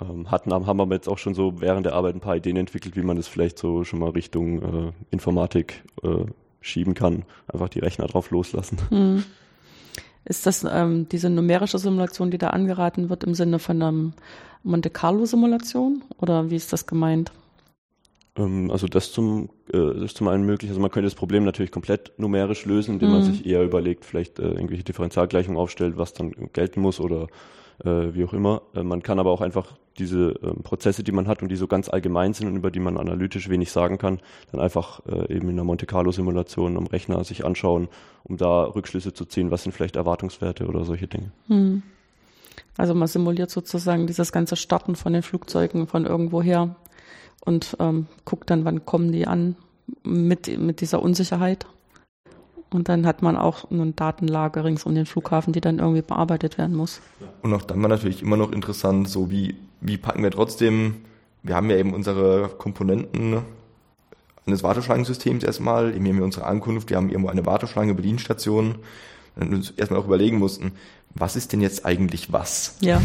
Ähm, 0.00 0.30
hatten, 0.30 0.52
haben 0.52 0.80
aber 0.80 0.94
jetzt 0.94 1.08
auch 1.08 1.18
schon 1.18 1.34
so 1.34 1.60
während 1.60 1.86
der 1.86 1.94
Arbeit 1.94 2.14
ein 2.14 2.20
paar 2.20 2.36
Ideen 2.36 2.56
entwickelt, 2.56 2.96
wie 2.96 3.02
man 3.02 3.16
das 3.16 3.28
vielleicht 3.28 3.58
so 3.58 3.84
schon 3.84 3.98
mal 3.98 4.10
Richtung 4.10 4.62
äh, 4.62 4.92
Informatik 5.10 5.84
äh, 6.02 6.24
schieben 6.60 6.94
kann. 6.94 7.24
Einfach 7.48 7.68
die 7.68 7.80
Rechner 7.80 8.06
drauf 8.06 8.30
loslassen. 8.30 8.78
Mhm. 8.90 9.24
Ist 10.24 10.46
das 10.46 10.66
ähm, 10.70 11.08
diese 11.10 11.30
numerische 11.30 11.78
Simulation, 11.78 12.30
die 12.30 12.38
da 12.38 12.48
angeraten 12.50 13.08
wird, 13.08 13.24
im 13.24 13.34
Sinne 13.34 13.58
von 13.58 13.82
einer 13.82 14.12
Monte 14.62 14.90
Carlo-Simulation? 14.90 16.02
Oder 16.18 16.50
wie 16.50 16.56
ist 16.56 16.72
das 16.72 16.86
gemeint? 16.86 17.32
Ähm, 18.36 18.70
also 18.70 18.86
das 18.86 19.12
zum, 19.12 19.48
äh, 19.72 19.78
das 19.78 20.02
ist 20.02 20.16
zum 20.18 20.28
einen 20.28 20.44
möglich. 20.44 20.70
Also 20.70 20.80
man 20.80 20.90
könnte 20.90 21.06
das 21.06 21.14
Problem 21.14 21.44
natürlich 21.44 21.72
komplett 21.72 22.12
numerisch 22.18 22.64
lösen, 22.66 22.94
indem 22.94 23.10
man 23.10 23.20
Mhm. 23.20 23.24
sich 23.24 23.46
eher 23.46 23.64
überlegt, 23.64 24.04
vielleicht 24.04 24.38
äh, 24.38 24.48
irgendwelche 24.48 24.84
Differentialgleichungen 24.84 25.58
aufstellt, 25.58 25.96
was 25.96 26.12
dann 26.12 26.32
gelten 26.52 26.80
muss 26.80 27.00
oder 27.00 27.28
äh, 27.84 28.14
wie 28.14 28.24
auch 28.24 28.32
immer. 28.32 28.62
Äh, 28.74 28.82
man 28.82 29.02
kann 29.02 29.18
aber 29.18 29.30
auch 29.30 29.40
einfach 29.40 29.74
diese 29.98 30.30
äh, 30.42 30.54
Prozesse, 30.62 31.02
die 31.02 31.12
man 31.12 31.28
hat 31.28 31.42
und 31.42 31.48
die 31.48 31.56
so 31.56 31.66
ganz 31.66 31.88
allgemein 31.88 32.32
sind 32.32 32.48
und 32.48 32.56
über 32.56 32.70
die 32.70 32.80
man 32.80 32.96
analytisch 32.96 33.48
wenig 33.48 33.70
sagen 33.70 33.98
kann, 33.98 34.20
dann 34.52 34.60
einfach 34.60 35.00
äh, 35.06 35.34
eben 35.34 35.48
in 35.48 35.56
einer 35.56 35.64
Monte 35.64 35.86
Carlo 35.86 36.12
Simulation 36.12 36.76
am 36.76 36.86
Rechner 36.86 37.22
sich 37.24 37.44
anschauen, 37.44 37.88
um 38.24 38.36
da 38.36 38.64
Rückschlüsse 38.64 39.12
zu 39.12 39.24
ziehen, 39.24 39.50
was 39.50 39.62
sind 39.62 39.72
vielleicht 39.72 39.96
Erwartungswerte 39.96 40.66
oder 40.66 40.84
solche 40.84 41.08
Dinge. 41.08 41.30
Hm. 41.48 41.82
Also 42.76 42.94
man 42.94 43.08
simuliert 43.08 43.50
sozusagen 43.50 44.06
dieses 44.06 44.32
ganze 44.32 44.56
Starten 44.56 44.96
von 44.96 45.12
den 45.12 45.22
Flugzeugen 45.22 45.86
von 45.86 46.06
irgendwoher 46.06 46.76
und 47.44 47.76
ähm, 47.80 48.06
guckt 48.24 48.50
dann, 48.50 48.64
wann 48.64 48.84
kommen 48.84 49.12
die 49.12 49.26
an 49.26 49.56
mit, 50.02 50.58
mit 50.58 50.80
dieser 50.80 51.02
Unsicherheit. 51.02 51.66
Und 52.72 52.88
dann 52.88 53.06
hat 53.06 53.22
man 53.22 53.36
auch 53.36 53.70
eine 53.70 53.90
Datenlage 53.92 54.64
rings 54.64 54.84
um 54.84 54.94
den 54.94 55.06
Flughafen, 55.06 55.52
die 55.52 55.60
dann 55.60 55.80
irgendwie 55.80 56.02
bearbeitet 56.02 56.56
werden 56.56 56.76
muss. 56.76 57.00
Und 57.42 57.52
auch 57.52 57.62
dann 57.62 57.82
war 57.82 57.88
natürlich 57.88 58.22
immer 58.22 58.36
noch 58.36 58.52
interessant, 58.52 59.08
so 59.08 59.30
wie, 59.30 59.56
wie 59.80 59.96
packen 59.96 60.22
wir 60.22 60.30
trotzdem, 60.30 60.96
wir 61.42 61.56
haben 61.56 61.68
ja 61.70 61.76
eben 61.76 61.94
unsere 61.94 62.48
Komponenten 62.58 63.38
eines 64.46 64.62
Warteschlangensystems 64.62 65.42
erstmal, 65.44 65.94
eben 65.94 66.06
haben 66.06 66.18
wir 66.18 66.24
unsere 66.24 66.46
Ankunft, 66.46 66.90
wir 66.90 66.96
haben 66.96 67.10
irgendwo 67.10 67.28
eine 67.28 67.44
Warteschlange, 67.44 67.94
Bedienstation, 67.94 68.76
und 69.36 69.54
uns 69.54 69.70
erstmal 69.70 70.00
auch 70.00 70.06
überlegen 70.06 70.38
mussten, 70.38 70.72
was 71.14 71.36
ist 71.36 71.52
denn 71.52 71.60
jetzt 71.60 71.84
eigentlich 71.84 72.32
was? 72.32 72.76
Ja. 72.80 73.00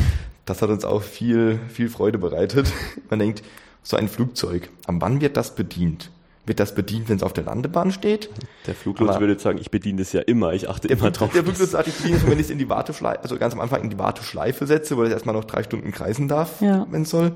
Das 0.46 0.62
hat 0.62 0.70
uns 0.70 0.86
auch 0.86 1.02
viel, 1.02 1.60
viel 1.70 1.90
Freude 1.90 2.18
bereitet. 2.18 2.72
Man 3.10 3.20
denkt, 3.20 3.44
so 3.84 3.98
ein 3.98 4.08
Flugzeug, 4.08 4.70
am 4.86 5.02
wann 5.02 5.22
wird 5.22 5.38
das 5.38 5.56
bedient? 5.56 6.12
Wird 6.46 6.60
das 6.60 6.76
bedient, 6.76 7.10
wenn 7.10 7.18
es 7.18 7.24
auf 7.24 7.34
der 7.34 7.44
Landebahn 7.44 7.92
steht? 7.92 8.30
Der 8.68 8.76
Fluglotse 8.76 9.20
würde 9.20 9.40
sagen, 9.40 9.58
ich 9.58 9.72
bediene 9.72 10.00
das 10.00 10.14
ja 10.14 10.22
immer, 10.22 10.54
ich 10.54 10.70
achte 10.70 10.88
immer 10.88 11.10
drauf. 11.12 11.32
Der 11.32 11.44
Fluglotse 11.44 11.66
sagt, 11.66 11.88
ich 11.88 11.96
bediene 11.96 12.18
es, 12.18 12.26
wenn 12.26 12.34
ich 12.34 12.46
es 12.46 12.50
in 12.52 12.60
die 12.60 12.70
Warteschleife, 12.70 13.24
also 13.24 13.38
ganz 13.38 13.54
am 13.54 13.62
Anfang 13.62 13.82
in 13.82 13.90
die 13.90 13.98
Warteschleife 13.98 14.68
setze, 14.68 14.96
wo 14.96 15.04
das 15.04 15.12
erstmal 15.12 15.34
noch 15.34 15.46
drei 15.46 15.64
Stunden 15.64 15.92
kreisen 15.92 16.28
darf, 16.28 16.62
ja. 16.62 16.86
wenn 16.92 17.02
es 17.02 17.10
soll. 17.10 17.32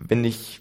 Wenn 0.00 0.24
ich, 0.24 0.60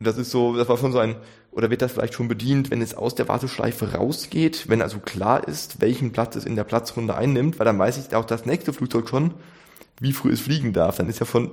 das 0.00 0.16
ist 0.16 0.30
so, 0.30 0.56
das 0.56 0.68
war 0.68 0.78
schon 0.78 0.92
so 0.92 0.98
ein, 0.98 1.16
oder 1.50 1.70
wird 1.70 1.82
das 1.82 1.92
vielleicht 1.92 2.14
schon 2.14 2.28
bedient, 2.28 2.70
wenn 2.70 2.80
es 2.80 2.94
aus 2.94 3.14
der 3.14 3.28
Warteschleife 3.28 3.92
rausgeht, 3.92 4.68
wenn 4.68 4.80
also 4.80 5.00
klar 5.00 5.46
ist, 5.46 5.80
welchen 5.80 6.12
Platz 6.12 6.36
es 6.36 6.46
in 6.46 6.56
der 6.56 6.64
Platzrunde 6.64 7.14
einnimmt, 7.14 7.58
weil 7.58 7.66
dann 7.66 7.78
weiß 7.78 7.98
ich 7.98 8.14
auch 8.14 8.24
das 8.24 8.46
nächste 8.46 8.72
Flugzeug 8.72 9.08
schon, 9.08 9.34
wie 10.00 10.12
früh 10.12 10.32
es 10.32 10.40
fliegen 10.40 10.72
darf. 10.72 10.96
Dann 10.96 11.08
ist 11.08 11.18
ja 11.18 11.26
von, 11.26 11.50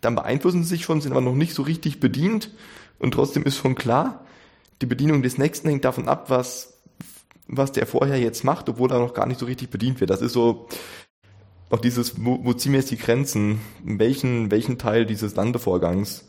dann 0.00 0.14
beeinflussen 0.14 0.62
sie 0.62 0.70
sich 0.70 0.84
schon, 0.84 1.00
sind 1.00 1.12
aber 1.12 1.20
noch 1.20 1.34
nicht 1.34 1.54
so 1.54 1.62
richtig 1.62 2.00
bedient 2.00 2.50
und 2.98 3.12
trotzdem 3.12 3.44
ist 3.44 3.56
schon 3.56 3.74
klar, 3.74 4.24
die 4.80 4.86
Bedienung 4.86 5.22
des 5.22 5.38
nächsten 5.38 5.68
hängt 5.68 5.84
davon 5.84 6.08
ab, 6.08 6.30
was, 6.30 6.80
was 7.46 7.72
der 7.72 7.86
vorher 7.86 8.18
jetzt 8.18 8.44
macht, 8.44 8.68
obwohl 8.68 8.90
er 8.90 8.98
noch 8.98 9.14
gar 9.14 9.26
nicht 9.26 9.40
so 9.40 9.46
richtig 9.46 9.70
bedient 9.70 10.00
wird. 10.00 10.10
Das 10.10 10.22
ist 10.22 10.32
so 10.32 10.68
auch 11.70 11.80
dieses, 11.80 12.24
wo, 12.24 12.44
wo 12.44 12.52
ziehen 12.52 12.72
wir 12.72 12.80
jetzt 12.80 12.90
die 12.90 12.98
Grenzen? 12.98 13.60
Welchen, 13.84 14.50
welchen 14.50 14.78
Teil 14.78 15.06
dieses 15.06 15.36
Landevorgangs 15.36 16.28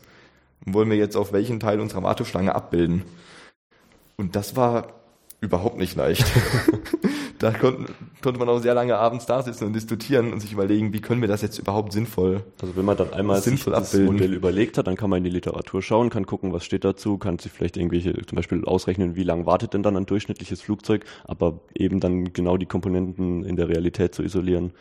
wollen 0.64 0.88
wir 0.88 0.96
jetzt 0.96 1.16
auf 1.16 1.32
welchen 1.32 1.58
Teil 1.58 1.80
unserer 1.80 2.04
Warteschlange 2.04 2.54
abbilden? 2.54 3.02
Und 4.16 4.36
das 4.36 4.54
war 4.54 5.00
überhaupt 5.40 5.78
nicht 5.78 5.96
leicht. 5.96 6.24
da 7.42 7.50
konnte, 7.50 7.92
konnte 8.22 8.38
man 8.38 8.48
auch 8.48 8.60
sehr 8.60 8.74
lange 8.74 8.96
abends 8.96 9.26
da 9.26 9.42
sitzen 9.42 9.64
und 9.64 9.72
diskutieren 9.72 10.32
und 10.32 10.40
sich 10.40 10.52
überlegen, 10.52 10.92
wie 10.92 11.00
können 11.00 11.20
wir 11.20 11.28
das 11.28 11.42
jetzt 11.42 11.58
überhaupt 11.58 11.92
sinnvoll 11.92 12.44
Also 12.60 12.76
wenn 12.76 12.84
man 12.84 12.96
dann 12.96 13.12
einmal 13.12 13.42
sinnvoll 13.42 13.74
sich 13.82 14.00
das. 14.00 14.00
Modell 14.00 14.32
überlegt 14.32 14.78
hat, 14.78 14.86
dann 14.86 14.96
kann 14.96 15.10
man 15.10 15.18
in 15.18 15.24
die 15.24 15.30
Literatur 15.30 15.82
schauen, 15.82 16.08
kann 16.08 16.24
gucken, 16.24 16.52
was 16.52 16.64
steht 16.64 16.84
dazu, 16.84 17.18
kann 17.18 17.38
sich 17.38 17.50
vielleicht 17.50 17.76
irgendwelche, 17.76 18.14
zum 18.26 18.36
Beispiel 18.36 18.64
ausrechnen, 18.64 19.16
wie 19.16 19.24
lange 19.24 19.44
wartet 19.44 19.74
denn 19.74 19.82
dann 19.82 19.96
ein 19.96 20.06
durchschnittliches 20.06 20.60
Flugzeug, 20.60 21.04
aber 21.24 21.60
eben 21.74 21.98
dann 21.98 22.32
genau 22.32 22.56
die 22.56 22.66
Komponenten 22.66 23.44
in 23.44 23.56
der 23.56 23.68
Realität 23.68 24.14
zu 24.14 24.22
isolieren, 24.22 24.72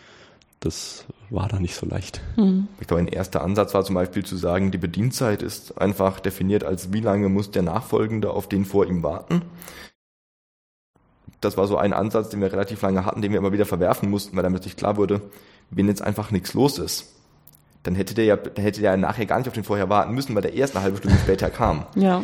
das 0.59 1.05
war 1.31 1.47
da 1.47 1.59
nicht 1.59 1.73
so 1.73 1.87
leicht. 1.87 2.21
Mhm. 2.37 2.67
Ich 2.79 2.85
glaube, 2.85 3.01
ein 3.01 3.07
erster 3.07 3.41
Ansatz 3.43 3.73
war 3.73 3.83
zum 3.83 3.95
Beispiel 3.95 4.23
zu 4.23 4.37
sagen, 4.37 4.69
die 4.69 4.77
Bedienzeit 4.77 5.41
ist 5.41 5.79
einfach 5.79 6.19
definiert 6.19 6.63
als 6.63 6.93
wie 6.93 6.99
lange 6.99 7.29
muss 7.29 7.49
der 7.49 7.63
Nachfolgende 7.63 8.29
auf 8.29 8.47
den 8.47 8.65
vor 8.65 8.85
ihm 8.85 9.01
warten 9.01 9.41
das 11.41 11.57
war 11.57 11.67
so 11.67 11.77
ein 11.77 11.93
Ansatz, 11.93 12.29
den 12.29 12.39
wir 12.39 12.51
relativ 12.51 12.81
lange 12.81 13.05
hatten, 13.05 13.21
den 13.21 13.31
wir 13.31 13.39
immer 13.39 13.51
wieder 13.51 13.65
verwerfen 13.65 14.09
mussten, 14.09 14.35
weil 14.35 14.43
damit 14.43 14.63
sich 14.63 14.77
klar 14.77 14.95
wurde, 14.95 15.21
wenn 15.71 15.87
jetzt 15.87 16.01
einfach 16.01 16.31
nichts 16.31 16.53
los 16.53 16.77
ist, 16.77 17.15
dann 17.83 17.95
hätte 17.95 18.13
der 18.13 18.25
ja, 18.25 18.35
dann 18.35 18.63
hätte 18.63 18.81
der 18.81 18.95
nachher 18.95 19.25
gar 19.25 19.39
nicht 19.39 19.47
auf 19.47 19.53
den 19.53 19.63
vorher 19.63 19.89
warten 19.89 20.13
müssen, 20.13 20.35
weil 20.35 20.43
der 20.43 20.53
erst 20.53 20.75
eine 20.75 20.83
halbe 20.83 20.97
Stunde 20.97 21.17
später 21.17 21.49
kam. 21.49 21.85
Ja. 21.95 22.23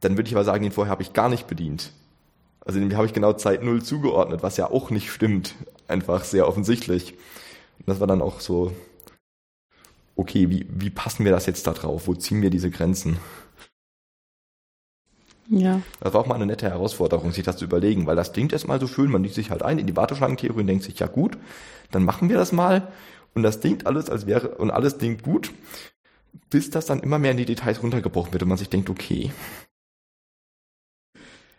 Dann 0.00 0.16
würde 0.16 0.28
ich 0.28 0.34
aber 0.34 0.44
sagen, 0.44 0.62
den 0.62 0.72
vorher 0.72 0.92
habe 0.92 1.02
ich 1.02 1.12
gar 1.12 1.28
nicht 1.28 1.46
bedient. 1.46 1.92
Also 2.64 2.78
dem 2.78 2.94
habe 2.96 3.06
ich 3.06 3.12
genau 3.12 3.32
Zeit 3.32 3.62
null 3.62 3.82
zugeordnet, 3.82 4.42
was 4.42 4.56
ja 4.56 4.70
auch 4.70 4.90
nicht 4.90 5.10
stimmt. 5.10 5.54
Einfach 5.88 6.24
sehr 6.24 6.48
offensichtlich. 6.48 7.12
Und 7.78 7.88
das 7.88 8.00
war 8.00 8.06
dann 8.06 8.22
auch 8.22 8.40
so, 8.40 8.72
okay, 10.16 10.48
wie, 10.48 10.66
wie 10.70 10.90
passen 10.90 11.24
wir 11.24 11.32
das 11.32 11.46
jetzt 11.46 11.66
da 11.66 11.72
drauf? 11.72 12.06
Wo 12.06 12.14
ziehen 12.14 12.40
wir 12.40 12.50
diese 12.50 12.70
Grenzen? 12.70 13.18
Ja. 15.48 15.80
Das 16.00 16.14
war 16.14 16.20
auch 16.20 16.26
mal 16.26 16.36
eine 16.36 16.46
nette 16.46 16.68
Herausforderung, 16.68 17.32
sich 17.32 17.44
das 17.44 17.56
zu 17.56 17.64
überlegen, 17.64 18.06
weil 18.06 18.16
das 18.16 18.32
klingt 18.32 18.52
erstmal 18.52 18.80
so 18.80 18.86
schön, 18.86 19.10
man 19.10 19.22
liegt 19.22 19.34
sich 19.34 19.50
halt 19.50 19.62
ein 19.62 19.78
in 19.78 19.86
die 19.86 19.96
Warteschlangentheorie 19.96 20.60
und 20.60 20.66
denkt 20.66 20.84
sich, 20.84 20.98
ja 20.98 21.06
gut, 21.06 21.36
dann 21.90 22.04
machen 22.04 22.28
wir 22.28 22.36
das 22.36 22.52
mal. 22.52 22.88
Und 23.34 23.42
das 23.42 23.60
klingt 23.60 23.86
alles, 23.86 24.08
als 24.08 24.26
wäre, 24.26 24.56
und 24.56 24.70
alles 24.70 24.98
klingt 24.98 25.22
gut, 25.22 25.50
bis 26.50 26.70
das 26.70 26.86
dann 26.86 27.00
immer 27.00 27.18
mehr 27.18 27.32
in 27.32 27.36
die 27.36 27.44
Details 27.44 27.82
runtergebrochen 27.82 28.32
wird 28.32 28.42
und 28.42 28.48
man 28.48 28.58
sich 28.58 28.68
denkt, 28.68 28.88
okay. 28.88 29.32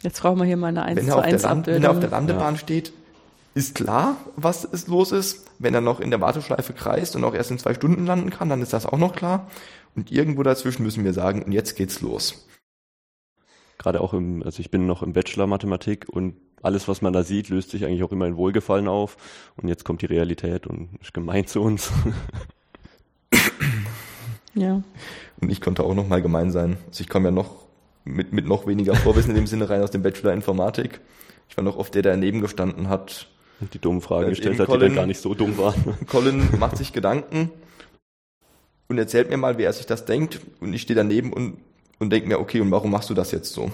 Jetzt 0.02 0.22
brauchen 0.22 0.40
wir 0.40 0.46
hier 0.46 0.58
mal 0.58 0.68
eine 0.68 0.84
1 0.84 0.98
wenn 0.98 1.08
zu 1.08 1.20
1 1.20 1.44
Land, 1.44 1.68
Wenn 1.68 1.84
er 1.84 1.92
auf 1.92 2.00
der 2.00 2.10
Landebahn 2.10 2.56
ja. 2.56 2.60
steht, 2.60 2.94
ist 3.54 3.76
klar, 3.76 4.18
was 4.36 4.64
ist 4.64 4.88
los 4.88 5.12
ist. 5.12 5.46
Wenn 5.60 5.74
er 5.74 5.82
noch 5.82 6.00
in 6.00 6.12
der 6.12 6.22
Warteschleife 6.22 6.74
kreist 6.74 7.16
und 7.16 7.24
auch 7.24 7.34
erst 7.34 7.52
in 7.52 7.60
zwei 7.60 7.74
Stunden 7.74 8.06
landen 8.06 8.30
kann, 8.30 8.50
dann 8.50 8.62
ist 8.62 8.74
das 8.74 8.86
auch 8.86 8.98
noch 8.98 9.16
klar. 9.16 9.50
Und 9.96 10.12
irgendwo 10.12 10.44
dazwischen 10.44 10.84
müssen 10.84 11.04
wir 11.04 11.14
sagen, 11.14 11.44
und 11.44 11.52
jetzt 11.52 11.76
geht's 11.76 12.02
los 12.02 12.46
gerade 13.86 14.02
auch 14.02 14.14
im, 14.14 14.42
also 14.44 14.60
ich 14.60 14.72
bin 14.72 14.88
noch 14.88 15.04
im 15.04 15.14
Bachelor 15.14 15.46
Mathematik 15.46 16.08
und 16.10 16.36
alles, 16.64 16.88
was 16.88 17.04
man 17.04 17.14
da 17.14 17.24
sieht, 17.24 17.50
löst 17.50 17.70
sich 17.70 17.86
eigentlich 17.86 18.02
auch 18.02 18.12
immer 18.12 18.26
in 18.26 18.36
Wohlgefallen 18.36 18.88
auf. 18.88 19.16
Und 19.58 19.68
jetzt 19.68 19.86
kommt 19.86 20.02
die 20.02 20.08
Realität 20.08 20.66
und 20.66 20.90
ist 21.02 21.14
gemein 21.14 21.48
zu 21.48 21.62
uns. 21.62 21.92
Ja. 24.58 24.82
Und 25.42 25.52
ich 25.52 25.60
konnte 25.60 25.84
auch 25.84 25.94
noch 25.94 26.08
mal 26.08 26.22
gemein 26.22 26.50
sein. 26.50 26.78
Also 26.88 27.02
ich 27.02 27.10
komme 27.10 27.26
ja 27.26 27.32
noch 27.32 27.66
mit, 28.06 28.32
mit 28.32 28.48
noch 28.48 28.68
weniger 28.68 28.96
Vorwissen 28.96 29.32
in 29.32 29.36
dem 29.36 29.48
Sinne 29.48 29.70
rein 29.70 29.82
aus 29.82 29.92
dem 29.92 30.02
Bachelor 30.02 30.32
Informatik. 30.32 31.02
Ich 31.50 31.58
war 31.58 31.64
noch 31.66 31.76
oft 31.76 31.94
der, 31.94 32.04
der 32.04 32.14
daneben 32.14 32.40
gestanden 32.40 32.88
hat. 32.88 33.28
Und 33.60 33.74
die 33.74 33.80
dummen 33.80 34.00
Fragen 34.00 34.30
gestellt 34.30 34.58
hat, 34.58 34.68
Colin, 34.68 34.80
die 34.80 34.86
dann 34.88 34.96
gar 34.96 35.08
nicht 35.08 35.20
so 35.20 35.34
dumm 35.34 35.58
waren. 35.58 35.98
Colin 36.08 36.58
macht 36.58 36.78
sich 36.78 36.94
Gedanken 36.94 37.52
und 38.88 38.98
erzählt 38.98 39.30
mir 39.30 39.36
mal, 39.36 39.58
wie 39.58 39.64
er 39.64 39.74
sich 39.74 39.88
das 39.88 40.06
denkt. 40.06 40.40
Und 40.62 40.72
ich 40.72 40.84
stehe 40.84 40.96
daneben 40.96 41.34
und 41.34 41.58
und 42.06 42.12
denke 42.12 42.28
mir, 42.28 42.40
okay, 42.40 42.62
und 42.62 42.72
warum 42.72 42.92
machst 42.92 43.10
du 43.10 43.14
das 43.14 43.32
jetzt 43.32 43.52
so? 43.52 43.72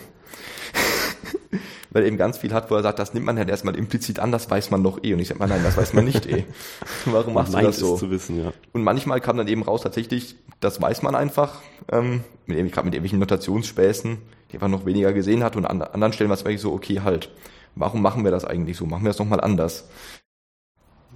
Weil 1.92 2.04
er 2.04 2.08
eben 2.08 2.18
ganz 2.18 2.38
viel 2.38 2.54
hat, 2.54 2.72
wo 2.72 2.76
er 2.76 2.84
sagt, 2.84 3.00
das 3.00 3.14
nimmt 3.14 3.26
man 3.26 3.38
halt 3.38 3.50
erstmal 3.50 3.76
implizit 3.76 4.20
an, 4.20 4.32
das 4.32 4.50
weiß 4.50 4.72
man 4.72 4.82
doch 4.84 5.04
eh. 5.04 5.14
Und 5.14 5.20
ich 5.20 5.28
sage 5.28 5.40
mal, 5.40 5.48
nein, 5.48 5.62
das 5.64 5.76
weiß 5.76 5.94
man 5.94 6.06
nicht 6.06 6.26
eh. 6.26 6.46
warum 7.06 7.34
machst 7.34 7.54
du 7.54 7.60
das 7.60 7.78
so? 7.78 7.98
Zu 7.98 8.10
wissen, 8.10 8.42
ja. 8.42 8.54
Und 8.72 8.84
manchmal 8.84 9.20
kam 9.20 9.36
dann 9.36 9.50
eben 9.50 9.64
raus, 9.64 9.82
tatsächlich, 9.82 10.36
das 10.62 10.82
weiß 10.82 11.02
man 11.02 11.16
einfach, 11.16 11.62
ähm, 11.92 12.24
mit, 12.46 12.58
gerade 12.72 12.86
mit 12.86 12.94
irgendwelchen 12.94 13.20
Notationsspäßen, 13.20 14.18
die 14.54 14.58
man 14.58 14.72
noch 14.72 14.86
weniger 14.86 15.12
gesehen 15.12 15.44
hat. 15.44 15.58
Und 15.58 15.66
an 15.66 15.82
anderen 15.82 16.14
Stellen 16.14 16.30
war 16.30 16.38
es 16.38 16.46
wirklich 16.46 16.62
so, 16.62 16.72
okay, 16.72 17.02
halt, 17.02 17.30
warum 17.76 18.02
machen 18.02 18.24
wir 18.24 18.32
das 18.32 18.46
eigentlich 18.46 18.78
so? 18.78 18.86
Machen 18.86 19.04
wir 19.04 19.10
das 19.10 19.20
nochmal 19.20 19.42
anders? 19.42 19.90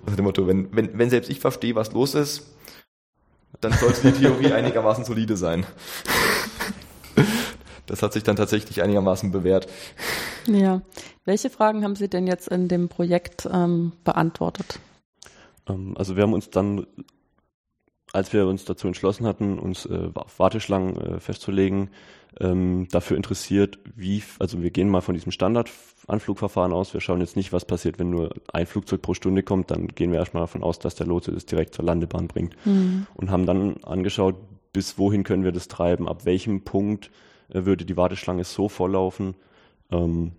Also 0.06 0.18
dem 0.18 0.26
Motto, 0.26 0.46
wenn, 0.48 0.76
wenn, 0.76 0.98
wenn 0.98 1.10
selbst 1.10 1.30
ich 1.30 1.40
verstehe, 1.40 1.76
was 1.76 1.94
los 1.94 2.14
ist, 2.14 2.54
dann 3.62 3.72
sollte 3.72 4.12
die 4.12 4.20
Theorie 4.20 4.52
einigermaßen 4.52 5.06
solide 5.06 5.38
sein 5.38 5.66
das 7.88 8.02
hat 8.02 8.14
sich 8.14 8.24
dann 8.24 8.36
tatsächlich 8.36 8.82
einigermaßen 8.82 9.32
bewährt. 9.32 9.68
Ja. 10.48 10.82
Welche 11.26 11.50
Fragen 11.50 11.84
haben 11.84 11.96
Sie 11.96 12.08
denn 12.08 12.28
jetzt 12.28 12.48
in 12.48 12.68
dem 12.68 12.90
Projekt 12.90 13.48
ähm, 13.52 13.94
beantwortet? 14.04 14.80
Ähm, 15.68 15.96
also 15.98 16.16
wir 16.16 16.24
haben 16.24 16.34
uns 16.34 16.50
dann, 16.50 16.86
als 18.14 18.32
wir 18.34 18.48
uns 18.48 18.66
dazu 18.66 18.88
entschlossen 18.88 19.26
hatten, 19.26 19.60
uns 19.60 19.86
äh, 19.86 20.10
auf 20.14 20.40
Warteschlangen 20.40 20.98
äh, 20.98 21.20
festzulegen, 21.20 21.90
ähm, 22.40 22.88
dafür 22.92 23.18
interessiert, 23.18 23.80
wie, 23.96 24.22
also 24.40 24.62
wir 24.62 24.70
gehen 24.70 24.90
mal 24.90 25.02
von 25.02 25.16
diesem 25.16 25.32
Standardanflugverfahren 25.32 26.74
aus. 26.74 26.94
Wir 26.94 27.02
schauen 27.02 27.22
jetzt 27.22 27.38
nicht, 27.38 27.54
was 27.54 27.66
passiert, 27.66 27.98
wenn 27.98 28.10
nur 28.10 28.32
ein 28.52 28.66
Flugzeug 28.66 29.02
pro 29.02 29.14
Stunde 29.14 29.42
kommt. 29.42 29.72
Dann 29.72 29.88
gehen 29.88 30.12
wir 30.12 30.20
erstmal 30.20 30.44
davon 30.44 30.62
aus, 30.62 30.78
dass 30.80 30.96
der 30.96 31.08
Lotse 31.08 31.32
es 31.32 31.46
direkt 31.46 31.74
zur 31.74 31.86
Landebahn 31.86 32.28
bringt. 32.28 32.56
Mhm. 32.66 33.08
Und 33.14 33.32
haben 33.32 33.46
dann 33.46 33.78
angeschaut, 33.84 34.36
bis 34.74 34.98
wohin 34.98 35.24
können 35.24 35.46
wir 35.46 35.54
das 35.54 35.70
treiben, 35.70 36.10
ab 36.10 36.26
welchem 36.26 36.66
Punkt 36.66 37.06
äh, 37.06 37.10
würde 37.50 37.86
die 37.86 37.98
Warteschlange 37.98 38.44
so 38.44 38.70
volllaufen, 38.70 39.36
ähm, 39.92 40.32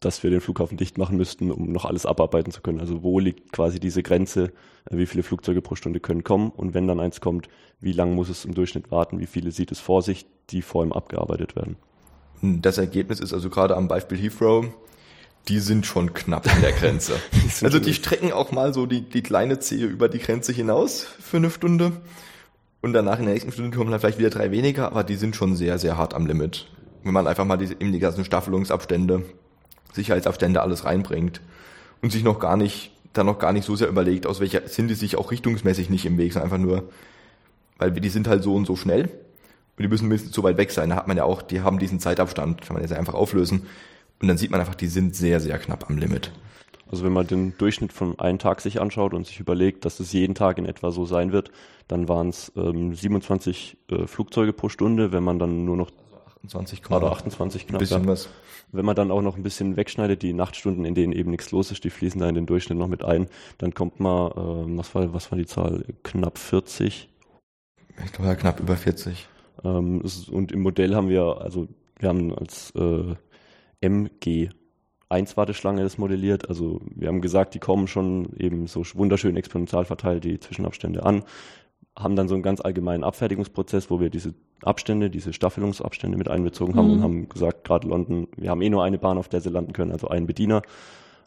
dass 0.00 0.22
wir 0.22 0.30
den 0.30 0.40
Flughafen 0.40 0.78
dicht 0.78 0.96
machen 0.96 1.18
müssten, 1.18 1.50
um 1.50 1.70
noch 1.70 1.84
alles 1.84 2.06
abarbeiten 2.06 2.52
zu 2.52 2.62
können. 2.62 2.80
Also 2.80 3.02
wo 3.02 3.18
liegt 3.18 3.52
quasi 3.52 3.78
diese 3.78 4.02
Grenze, 4.02 4.52
äh, 4.90 4.96
wie 4.96 5.06
viele 5.06 5.22
Flugzeuge 5.22 5.60
pro 5.60 5.74
Stunde 5.74 6.00
können 6.00 6.24
kommen 6.24 6.50
und 6.50 6.74
wenn 6.74 6.88
dann 6.88 7.00
eins 7.00 7.20
kommt, 7.20 7.48
wie 7.80 7.92
lange 7.92 8.14
muss 8.14 8.28
es 8.28 8.44
im 8.44 8.54
Durchschnitt 8.54 8.90
warten, 8.90 9.20
wie 9.20 9.26
viele 9.26 9.50
sieht 9.50 9.70
es 9.70 9.78
vor 9.78 10.02
sich, 10.02 10.26
die 10.48 10.62
vor 10.62 10.84
ihm 10.84 10.92
abgearbeitet 10.92 11.54
werden. 11.54 11.76
Das 12.42 12.78
Ergebnis 12.78 13.20
ist 13.20 13.34
also 13.34 13.50
gerade 13.50 13.76
am 13.76 13.88
Beispiel 13.88 14.18
Heathrow, 14.18 14.66
Die 15.48 15.58
sind 15.58 15.86
schon 15.86 16.12
knapp 16.12 16.52
an 16.54 16.60
der 16.60 16.72
Grenze. 16.72 17.14
also 17.62 17.78
die 17.78 17.94
strecken 17.94 18.32
auch 18.32 18.52
mal 18.52 18.74
so 18.74 18.86
die, 18.86 19.02
die 19.02 19.22
kleine 19.22 19.58
Zehe 19.58 19.86
über 19.86 20.08
die 20.08 20.18
Grenze 20.18 20.52
hinaus 20.52 21.02
für 21.02 21.38
eine 21.38 21.50
Stunde. 21.50 21.92
Und 22.82 22.92
danach 22.92 23.18
in 23.18 23.26
der 23.26 23.34
nächsten 23.34 23.52
Stunde 23.52 23.76
kommen 23.76 23.90
dann 23.90 24.00
vielleicht 24.00 24.18
wieder 24.18 24.30
drei 24.30 24.50
weniger, 24.50 24.86
aber 24.86 25.04
die 25.04 25.16
sind 25.16 25.36
schon 25.36 25.54
sehr, 25.54 25.78
sehr 25.78 25.98
hart 25.98 26.14
am 26.14 26.26
Limit. 26.26 26.66
Wenn 27.02 27.12
man 27.12 27.26
einfach 27.26 27.44
mal 27.44 27.56
die, 27.56 27.66
eben 27.66 27.92
die 27.92 27.98
ganzen 27.98 28.24
Staffelungsabstände, 28.24 29.24
Sicherheitsabstände 29.92 30.62
alles 30.62 30.84
reinbringt 30.84 31.40
und 32.02 32.12
sich 32.12 32.22
noch 32.22 32.38
gar 32.38 32.56
nicht, 32.56 32.92
dann 33.12 33.26
noch 33.26 33.38
gar 33.38 33.52
nicht 33.52 33.64
so 33.64 33.76
sehr 33.76 33.88
überlegt, 33.88 34.26
aus 34.26 34.40
welcher 34.40 34.66
sind 34.68 34.88
die 34.88 34.94
sich 34.94 35.16
auch 35.16 35.30
richtungsmäßig 35.30 35.90
nicht 35.90 36.06
im 36.06 36.16
Weg, 36.16 36.32
sondern 36.32 36.52
einfach 36.52 36.64
nur, 36.64 36.88
weil 37.78 37.90
die 37.90 38.08
sind 38.08 38.28
halt 38.28 38.42
so 38.42 38.54
und 38.54 38.66
so 38.66 38.76
schnell 38.76 39.10
und 39.80 39.82
die 39.82 39.88
müssen 39.88 40.08
mindestens 40.08 40.34
so 40.34 40.42
weit 40.42 40.58
weg 40.58 40.70
sein. 40.70 40.90
Da 40.90 40.96
hat 40.96 41.08
man 41.08 41.16
ja 41.16 41.24
auch, 41.24 41.42
die 41.42 41.62
haben 41.62 41.78
diesen 41.78 42.00
Zeitabstand, 42.00 42.62
kann 42.62 42.74
man 42.74 42.82
jetzt 42.82 42.92
einfach 42.92 43.14
auflösen. 43.14 43.66
Und 44.20 44.28
dann 44.28 44.36
sieht 44.36 44.50
man 44.50 44.60
einfach, 44.60 44.74
die 44.74 44.88
sind 44.88 45.16
sehr, 45.16 45.40
sehr 45.40 45.58
knapp 45.58 45.88
am 45.88 45.96
Limit. 45.96 46.30
Also 46.90 47.04
wenn 47.04 47.12
man 47.12 47.26
den 47.26 47.56
Durchschnitt 47.56 47.92
von 47.92 48.18
einem 48.18 48.38
Tag 48.38 48.60
sich 48.60 48.80
anschaut 48.80 49.14
und 49.14 49.24
sich 49.24 49.38
überlegt, 49.38 49.84
dass 49.84 50.00
es 50.00 50.12
jeden 50.12 50.34
Tag 50.34 50.58
in 50.58 50.66
etwa 50.66 50.90
so 50.90 51.06
sein 51.06 51.30
wird, 51.30 51.52
dann 51.86 52.08
waren 52.08 52.30
es 52.30 52.50
ähm, 52.56 52.94
27 52.94 53.76
äh, 53.90 54.06
Flugzeuge 54.08 54.52
pro 54.52 54.68
Stunde. 54.68 55.12
Wenn 55.12 55.22
man 55.22 55.38
dann 55.38 55.64
nur 55.64 55.76
noch 55.76 55.92
28, 56.46 56.90
oder 56.90 57.12
28 57.12 57.66
knapp. 57.68 57.78
Bisschen 57.78 58.08
was. 58.08 58.28
Wenn 58.72 58.84
man 58.84 58.96
dann 58.96 59.12
auch 59.12 59.22
noch 59.22 59.36
ein 59.36 59.42
bisschen 59.42 59.76
wegschneidet, 59.76 60.22
die 60.22 60.32
Nachtstunden, 60.32 60.84
in 60.84 60.94
denen 60.94 61.12
eben 61.12 61.30
nichts 61.30 61.52
los 61.52 61.70
ist, 61.70 61.84
die 61.84 61.90
fließen 61.90 62.20
da 62.20 62.28
in 62.28 62.34
den 62.34 62.46
Durchschnitt 62.46 62.78
noch 62.78 62.88
mit 62.88 63.04
ein, 63.04 63.28
dann 63.58 63.72
kommt 63.72 64.00
man, 64.00 64.30
äh, 64.32 64.78
was 64.78 64.94
war, 64.94 65.12
was 65.14 65.30
war 65.30 65.38
die 65.38 65.46
Zahl? 65.46 65.84
Knapp 66.02 66.38
40. 66.38 67.08
Ich 68.04 68.12
glaube 68.12 68.30
ja 68.30 68.34
knapp 68.34 68.58
über 68.58 68.76
40. 68.76 69.28
Ähm, 69.62 70.02
und 70.32 70.50
im 70.50 70.62
Modell 70.62 70.94
haben 70.94 71.08
wir, 71.08 71.40
also 71.40 71.68
wir 71.98 72.08
haben 72.08 72.34
als 72.36 72.72
äh, 72.74 73.14
MG 73.80 74.50
1 75.10 75.36
Warteschlange 75.36 75.82
das 75.82 75.98
modelliert. 75.98 76.48
Also 76.48 76.80
wir 76.94 77.08
haben 77.08 77.20
gesagt, 77.20 77.54
die 77.54 77.58
kommen 77.58 77.86
schon 77.88 78.32
eben 78.36 78.66
so 78.66 78.82
wunderschön 78.94 79.36
exponentiell 79.36 79.84
verteilt 79.84 80.24
die 80.24 80.38
Zwischenabstände 80.38 81.04
an, 81.04 81.24
haben 81.98 82.16
dann 82.16 82.28
so 82.28 82.34
einen 82.34 82.42
ganz 82.42 82.60
allgemeinen 82.60 83.04
Abfertigungsprozess, 83.04 83.90
wo 83.90 84.00
wir 84.00 84.10
diese 84.10 84.34
Abstände, 84.62 85.10
diese 85.10 85.32
Staffelungsabstände 85.32 86.16
mit 86.16 86.28
einbezogen 86.28 86.76
haben 86.76 86.86
mhm. 86.86 86.92
und 86.92 87.02
haben 87.02 87.28
gesagt, 87.28 87.64
gerade 87.64 87.88
London, 87.88 88.28
wir 88.36 88.50
haben 88.50 88.62
eh 88.62 88.70
nur 88.70 88.84
eine 88.84 88.98
Bahn, 88.98 89.18
auf 89.18 89.28
der 89.28 89.40
sie 89.40 89.50
landen 89.50 89.72
können, 89.72 89.92
also 89.92 90.08
einen 90.08 90.26
Bediener. 90.26 90.62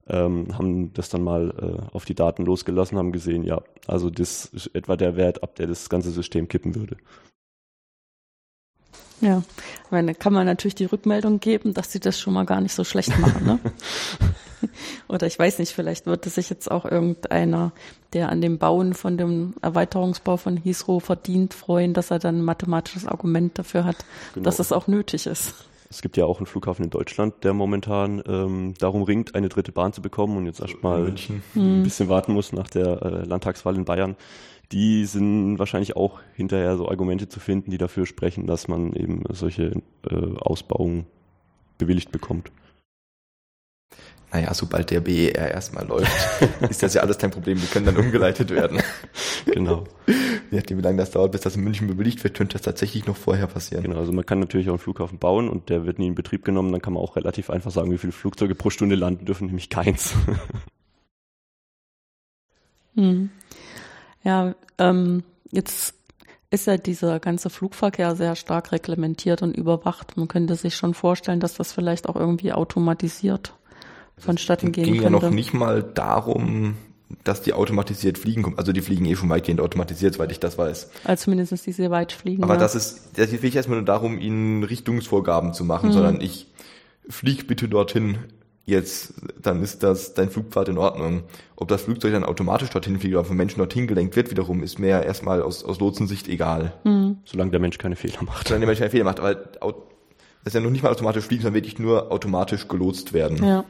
Ähm, 0.05 0.57
haben 0.57 0.91
das 0.93 1.07
dann 1.09 1.23
mal 1.23 1.53
äh, 1.57 1.95
auf 1.95 2.03
die 2.03 2.15
Daten 2.15 2.43
losgelassen, 2.43 2.97
haben 2.97 3.13
gesehen, 3.13 3.43
ja, 3.43 3.61
also 3.87 4.09
das 4.09 4.45
ist 4.45 4.67
etwa 4.75 4.97
der 4.97 5.15
Wert, 5.15 5.43
ab 5.43 5.55
der 5.55 5.67
das 5.67 5.89
ganze 5.89 6.11
System 6.11 6.49
kippen 6.49 6.75
würde. 6.75 6.97
Ja, 9.23 9.41
ich 9.85 9.91
meine, 9.91 10.13
kann 10.15 10.33
man 10.33 10.45
natürlich 10.45 10.75
die 10.75 10.85
Rückmeldung 10.85 11.39
geben, 11.39 11.73
dass 11.73 11.91
sie 11.91 12.01
das 12.01 12.19
schon 12.19 12.33
mal 12.33 12.45
gar 12.45 12.59
nicht 12.59 12.73
so 12.73 12.83
schlecht 12.83 13.17
machen. 13.19 13.45
Ne? 13.45 13.59
Oder 15.07 15.27
ich 15.27 15.39
weiß 15.39 15.59
nicht, 15.59 15.71
vielleicht 15.71 16.05
würde 16.05 16.29
sich 16.29 16.49
jetzt 16.49 16.69
auch 16.69 16.83
irgendeiner, 16.83 17.71
der 18.11 18.29
an 18.29 18.41
dem 18.41 18.57
Bauen 18.57 18.93
von 18.93 19.17
dem 19.17 19.53
Erweiterungsbau 19.61 20.35
von 20.35 20.57
Heathrow 20.57 21.01
verdient, 21.01 21.53
freuen, 21.53 21.93
dass 21.93 22.11
er 22.11 22.19
dann 22.19 22.39
ein 22.39 22.43
mathematisches 22.43 23.07
Argument 23.07 23.57
dafür 23.57 23.85
hat, 23.85 23.97
genau. 24.33 24.43
dass 24.43 24.59
es 24.59 24.73
auch 24.73 24.87
nötig 24.87 25.25
ist. 25.25 25.55
Es 25.89 26.01
gibt 26.01 26.17
ja 26.17 26.25
auch 26.25 26.39
einen 26.39 26.47
Flughafen 26.47 26.83
in 26.83 26.89
Deutschland, 26.89 27.43
der 27.43 27.53
momentan 27.53 28.21
ähm, 28.27 28.73
darum 28.79 29.03
ringt, 29.03 29.35
eine 29.35 29.47
dritte 29.47 29.71
Bahn 29.71 29.93
zu 29.93 30.01
bekommen 30.01 30.35
und 30.35 30.47
jetzt 30.47 30.59
erstmal 30.59 31.05
ein 31.05 31.41
hm. 31.53 31.83
bisschen 31.83 32.09
warten 32.09 32.33
muss 32.33 32.51
nach 32.51 32.67
der 32.67 33.01
äh, 33.01 33.25
Landtagswahl 33.25 33.75
in 33.75 33.85
Bayern 33.85 34.17
die 34.73 35.05
sind 35.05 35.59
wahrscheinlich 35.59 35.95
auch 35.95 36.19
hinterher 36.35 36.75
so 36.77 36.89
Argumente 36.89 37.29
zu 37.29 37.39
finden, 37.39 37.69
die 37.69 37.77
dafür 37.77 38.05
sprechen, 38.05 38.47
dass 38.47 38.67
man 38.67 38.93
eben 38.93 39.23
solche 39.29 39.81
äh, 40.09 40.37
Ausbauungen 40.39 41.05
bewilligt 41.77 42.11
bekommt. 42.11 42.51
Naja, 44.31 44.51
sobald 44.55 44.89
der 44.89 45.01
BER 45.01 45.51
erstmal 45.51 45.85
läuft, 45.85 46.11
ist 46.69 46.81
das 46.81 46.95
ja 46.95 47.03
alles 47.03 47.19
kein 47.19 47.29
Problem. 47.29 47.59
Die 47.59 47.67
können 47.67 47.85
dann 47.85 47.97
umgeleitet 47.97 48.49
werden. 48.49 48.81
Genau. 49.45 49.83
Je 50.07 50.57
nachdem, 50.57 50.77
wie 50.77 50.81
lange 50.81 50.97
das 50.97 51.11
dauert, 51.11 51.33
bis 51.33 51.41
das 51.41 51.57
in 51.57 51.65
München 51.65 51.85
bewilligt 51.85 52.23
wird, 52.23 52.33
könnte 52.33 52.53
das 52.53 52.61
tatsächlich 52.61 53.05
noch 53.05 53.17
vorher 53.17 53.45
passieren. 53.45 53.83
Genau, 53.83 53.97
also 53.97 54.13
man 54.13 54.25
kann 54.25 54.39
natürlich 54.39 54.69
auch 54.69 54.73
einen 54.73 54.79
Flughafen 54.79 55.19
bauen 55.19 55.49
und 55.49 55.67
der 55.67 55.85
wird 55.85 55.99
nie 55.99 56.07
in 56.07 56.15
Betrieb 56.15 56.45
genommen. 56.45 56.71
Dann 56.71 56.81
kann 56.81 56.93
man 56.93 57.03
auch 57.03 57.17
relativ 57.17 57.49
einfach 57.49 57.69
sagen, 57.69 57.91
wie 57.91 57.97
viele 57.97 58.13
Flugzeuge 58.13 58.55
pro 58.55 58.69
Stunde 58.69 58.95
landen 58.95 59.25
dürfen, 59.25 59.47
nämlich 59.47 59.69
keins. 59.69 60.15
Hm. 62.95 63.31
Ja, 64.23 64.55
ähm, 64.77 65.23
jetzt 65.51 65.95
ist 66.49 66.67
ja 66.67 66.77
dieser 66.77 67.19
ganze 67.19 67.49
Flugverkehr 67.49 68.15
sehr 68.15 68.35
stark 68.35 68.71
reglementiert 68.71 69.41
und 69.41 69.57
überwacht. 69.57 70.17
Man 70.17 70.27
könnte 70.27 70.55
sich 70.55 70.75
schon 70.75 70.93
vorstellen, 70.93 71.39
dass 71.39 71.55
das 71.55 71.71
vielleicht 71.71 72.07
auch 72.07 72.15
irgendwie 72.15 72.53
automatisiert 72.53 73.53
vonstatten 74.17 74.71
gehen 74.71 74.85
könnte. 74.85 74.99
ging 74.99 75.03
ja 75.03 75.09
noch 75.09 75.29
nicht 75.31 75.53
mal 75.53 75.81
darum, 75.81 76.75
dass 77.23 77.41
die 77.41 77.53
automatisiert 77.53 78.17
fliegen. 78.17 78.53
Also 78.57 78.71
die 78.71 78.81
fliegen 78.81 79.05
eh 79.05 79.15
schon 79.15 79.29
weitgehend 79.29 79.61
automatisiert, 79.61 80.13
soweit 80.13 80.31
ich 80.31 80.39
das 80.39 80.57
weiß. 80.57 80.91
Also 81.03 81.31
mindestens 81.31 81.63
die 81.63 81.71
sehr 81.71 81.91
weit 81.91 82.11
fliegen. 82.11 82.43
Aber 82.43 82.53
ja. 82.53 82.59
das 82.59 82.75
ist, 82.75 83.17
das 83.17 83.31
geht 83.31 83.43
nicht 83.43 83.55
erstmal 83.55 83.79
nur 83.79 83.85
darum, 83.85 84.19
ihnen 84.19 84.63
Richtungsvorgaben 84.63 85.53
zu 85.53 85.65
machen, 85.65 85.89
mhm. 85.89 85.93
sondern 85.93 86.21
ich 86.21 86.47
flieg 87.09 87.47
bitte 87.47 87.67
dorthin 87.67 88.17
jetzt, 88.65 89.13
dann 89.41 89.61
ist 89.61 89.83
das 89.83 90.13
dein 90.13 90.29
Flugpfad 90.29 90.69
in 90.69 90.77
Ordnung. 90.77 91.23
Ob 91.55 91.67
das 91.67 91.83
Flugzeug 91.83 92.13
dann 92.13 92.23
automatisch 92.23 92.69
dorthin 92.69 92.99
fliegt 92.99 93.15
oder 93.15 93.25
von 93.25 93.37
Menschen 93.37 93.59
dorthin 93.59 93.87
gelenkt 93.87 94.15
wird, 94.15 94.31
wiederum 94.31 94.63
ist 94.63 94.79
mir 94.79 95.03
erstmal 95.03 95.41
aus, 95.41 95.63
aus 95.63 95.79
Lotsensicht 95.79 96.27
egal. 96.27 96.73
Mhm. 96.83 97.17
Solange 97.25 97.51
der 97.51 97.59
Mensch 97.59 97.77
keine 97.77 97.95
Fehler 97.95 98.23
macht. 98.23 98.47
Solange 98.47 98.61
der 98.61 98.67
Mensch 98.67 98.79
keine 98.79 98.91
Fehler 98.91 99.05
macht, 99.05 99.19
aber 99.19 99.35
das 99.35 100.51
ist 100.51 100.55
ja 100.55 100.61
noch 100.61 100.71
nicht 100.71 100.83
mal 100.83 100.91
automatisch 100.91 101.25
fliegen, 101.25 101.43
sondern 101.43 101.55
wirklich 101.55 101.79
nur 101.79 102.11
automatisch 102.11 102.67
gelotst 102.67 103.13
werden. 103.13 103.43
Ja. 103.43 103.63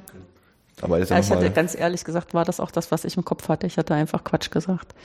Aber 0.82 1.00
das 1.00 1.10
ja, 1.10 1.18
ja 1.18 1.22
ich 1.22 1.30
hatte 1.30 1.52
ganz 1.52 1.76
ehrlich 1.76 2.04
gesagt, 2.04 2.34
war 2.34 2.46
das 2.46 2.60
auch 2.60 2.72
das, 2.72 2.92
was 2.92 3.06
ich 3.06 3.16
im 3.16 3.24
Kopf 3.24 3.48
hatte. 3.48 3.68
Ich 3.68 3.78
hatte 3.78 3.94
einfach 3.94 4.24
Quatsch 4.24 4.50
gesagt. 4.50 4.96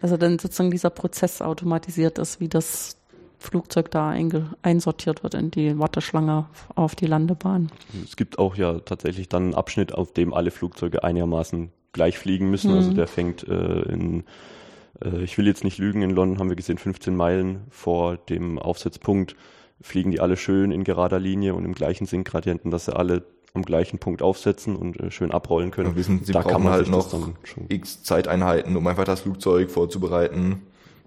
Also 0.00 0.16
dann 0.16 0.38
sozusagen 0.38 0.70
dieser 0.70 0.90
Prozess 0.90 1.40
automatisiert 1.40 2.18
ist, 2.18 2.40
wie 2.40 2.48
das 2.48 2.97
Flugzeug 3.38 3.90
da 3.90 4.14
einsortiert 4.62 5.22
wird 5.22 5.34
in 5.34 5.50
die 5.50 5.78
Warteschlange 5.78 6.46
auf 6.74 6.96
die 6.96 7.06
Landebahn. 7.06 7.70
Es 8.04 8.16
gibt 8.16 8.38
auch 8.38 8.56
ja 8.56 8.80
tatsächlich 8.80 9.28
dann 9.28 9.44
einen 9.44 9.54
Abschnitt, 9.54 9.94
auf 9.94 10.12
dem 10.12 10.34
alle 10.34 10.50
Flugzeuge 10.50 11.04
einigermaßen 11.04 11.70
gleich 11.92 12.18
fliegen 12.18 12.50
müssen. 12.50 12.70
Also 12.70 12.80
mhm. 12.80 12.86
Also 12.88 12.96
der 12.96 13.06
fängt 13.06 13.48
äh, 13.48 13.82
in, 13.92 14.24
äh, 15.04 15.22
ich 15.22 15.38
will 15.38 15.46
jetzt 15.46 15.64
nicht 15.64 15.78
lügen, 15.78 16.02
in 16.02 16.10
London 16.10 16.38
haben 16.38 16.48
wir 16.48 16.56
gesehen, 16.56 16.78
15 16.78 17.14
Meilen 17.14 17.62
vor 17.70 18.16
dem 18.16 18.58
Aufsetzpunkt 18.58 19.36
fliegen 19.80 20.10
die 20.10 20.20
alle 20.20 20.36
schön 20.36 20.72
in 20.72 20.82
gerader 20.82 21.20
Linie 21.20 21.54
und 21.54 21.64
im 21.64 21.72
gleichen 21.72 22.06
Sinkgradienten, 22.06 22.72
dass 22.72 22.86
sie 22.86 22.96
alle 22.96 23.22
am 23.54 23.62
gleichen 23.62 23.98
Punkt 23.98 24.22
aufsetzen 24.22 24.74
und 24.74 24.98
äh, 24.98 25.10
schön 25.10 25.30
abrollen 25.30 25.70
können. 25.70 25.90
Ja, 25.90 25.96
wissen, 25.96 26.24
sie 26.24 26.32
da 26.32 26.40
brauchen 26.40 26.52
kann 26.52 26.62
man 26.64 26.72
halt 26.72 26.88
noch 26.88 27.30
x 27.68 28.02
Zeiteinheiten, 28.02 28.76
um 28.76 28.86
einfach 28.86 29.04
das 29.04 29.20
Flugzeug 29.20 29.70
vorzubereiten 29.70 30.62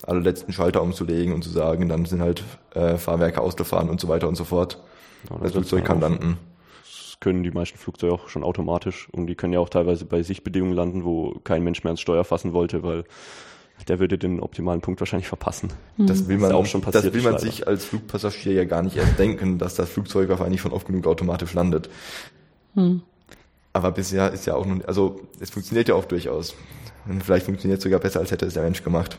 alle 0.07 0.19
letzten 0.19 0.53
Schalter 0.53 0.81
umzulegen 0.81 1.33
und 1.33 1.43
zu 1.43 1.49
sagen, 1.49 1.89
dann 1.89 2.05
sind 2.05 2.21
halt 2.21 2.43
äh, 2.73 2.97
Fahrwerke 2.97 3.41
ausgefahren 3.41 3.89
und 3.89 3.99
so 3.99 4.07
weiter 4.07 4.27
und 4.27 4.35
so 4.35 4.43
fort. 4.43 4.81
Ja, 5.29 5.37
das 5.37 5.51
Flugzeug 5.51 5.85
kann 5.85 5.99
landen. 5.99 6.37
Das 6.81 7.17
können 7.19 7.43
die 7.43 7.51
meisten 7.51 7.77
Flugzeuge 7.77 8.13
auch 8.13 8.29
schon 8.29 8.43
automatisch 8.43 9.07
und 9.11 9.27
die 9.27 9.35
können 9.35 9.53
ja 9.53 9.59
auch 9.59 9.69
teilweise 9.69 10.05
bei 10.05 10.23
Sichtbedingungen 10.23 10.73
landen, 10.73 11.03
wo 11.03 11.39
kein 11.43 11.63
Mensch 11.63 11.83
mehr 11.83 11.89
ans 11.89 12.01
Steuer 12.01 12.23
fassen 12.23 12.53
wollte, 12.53 12.83
weil 12.83 13.03
der 13.87 13.99
würde 13.99 14.17
den 14.17 14.39
optimalen 14.39 14.81
Punkt 14.81 14.99
wahrscheinlich 15.01 15.27
verpassen. 15.27 15.71
Mhm. 15.97 16.07
Das 16.07 16.27
will 16.27 16.37
man, 16.37 16.51
auch 16.51 16.65
schon 16.65 16.81
passiert, 16.81 17.05
das 17.05 17.13
will 17.13 17.23
man 17.23 17.39
sich 17.39 17.67
als 17.67 17.85
Flugpassagier 17.85 18.53
ja 18.53 18.65
gar 18.65 18.81
nicht 18.81 18.97
erst 18.97 19.17
denken, 19.17 19.57
dass 19.57 19.75
das 19.75 19.89
Flugzeug 19.89 20.29
auf 20.29 20.41
eigentlich 20.41 20.61
schon 20.61 20.73
oft 20.73 20.87
genug 20.87 21.07
automatisch 21.07 21.53
landet. 21.53 21.89
Mhm. 22.75 23.01
Aber 23.73 23.91
bisher 23.91 24.31
ist 24.31 24.45
ja 24.45 24.55
auch 24.55 24.65
nun, 24.65 24.83
also 24.85 25.21
es 25.39 25.49
funktioniert 25.49 25.87
ja 25.87 25.95
auch 25.95 26.05
durchaus. 26.05 26.55
Und 27.07 27.23
vielleicht 27.23 27.45
funktioniert 27.45 27.79
es 27.79 27.83
sogar 27.83 27.99
besser, 27.99 28.19
als 28.19 28.31
hätte 28.31 28.45
es 28.45 28.53
der 28.53 28.63
Mensch 28.63 28.83
gemacht. 28.83 29.17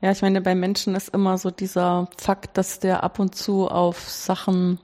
Ja, 0.00 0.10
ich 0.10 0.22
meine, 0.22 0.40
bei 0.40 0.54
Menschen 0.54 0.94
ist 0.94 1.08
immer 1.10 1.36
so 1.36 1.50
dieser 1.50 2.08
Fakt, 2.16 2.56
dass 2.56 2.80
der 2.80 3.02
ab 3.04 3.18
und 3.18 3.34
zu 3.34 3.68
auf 3.68 4.08
Sachen, 4.08 4.78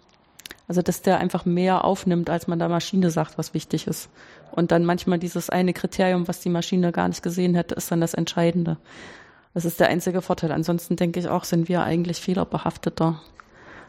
also 0.68 0.82
dass 0.82 1.00
der 1.00 1.18
einfach 1.18 1.46
mehr 1.46 1.84
aufnimmt, 1.84 2.28
als 2.28 2.48
man 2.48 2.58
der 2.58 2.68
Maschine 2.68 3.10
sagt, 3.10 3.38
was 3.38 3.54
wichtig 3.54 3.86
ist. 3.86 4.10
Und 4.52 4.72
dann 4.72 4.84
manchmal 4.84 5.18
dieses 5.18 5.48
eine 5.48 5.72
Kriterium, 5.72 6.28
was 6.28 6.40
die 6.40 6.50
Maschine 6.50 6.92
gar 6.92 7.08
nicht 7.08 7.22
gesehen 7.22 7.54
hätte, 7.54 7.74
ist 7.74 7.90
dann 7.90 8.00
das 8.00 8.14
Entscheidende. 8.14 8.76
Das 9.54 9.64
ist 9.64 9.80
der 9.80 9.88
einzige 9.88 10.20
Vorteil. 10.20 10.52
Ansonsten 10.52 10.96
denke 10.96 11.18
ich 11.18 11.28
auch, 11.28 11.44
sind 11.44 11.68
wir 11.70 11.82
eigentlich 11.82 12.20
fehlerbehafteter 12.20 13.22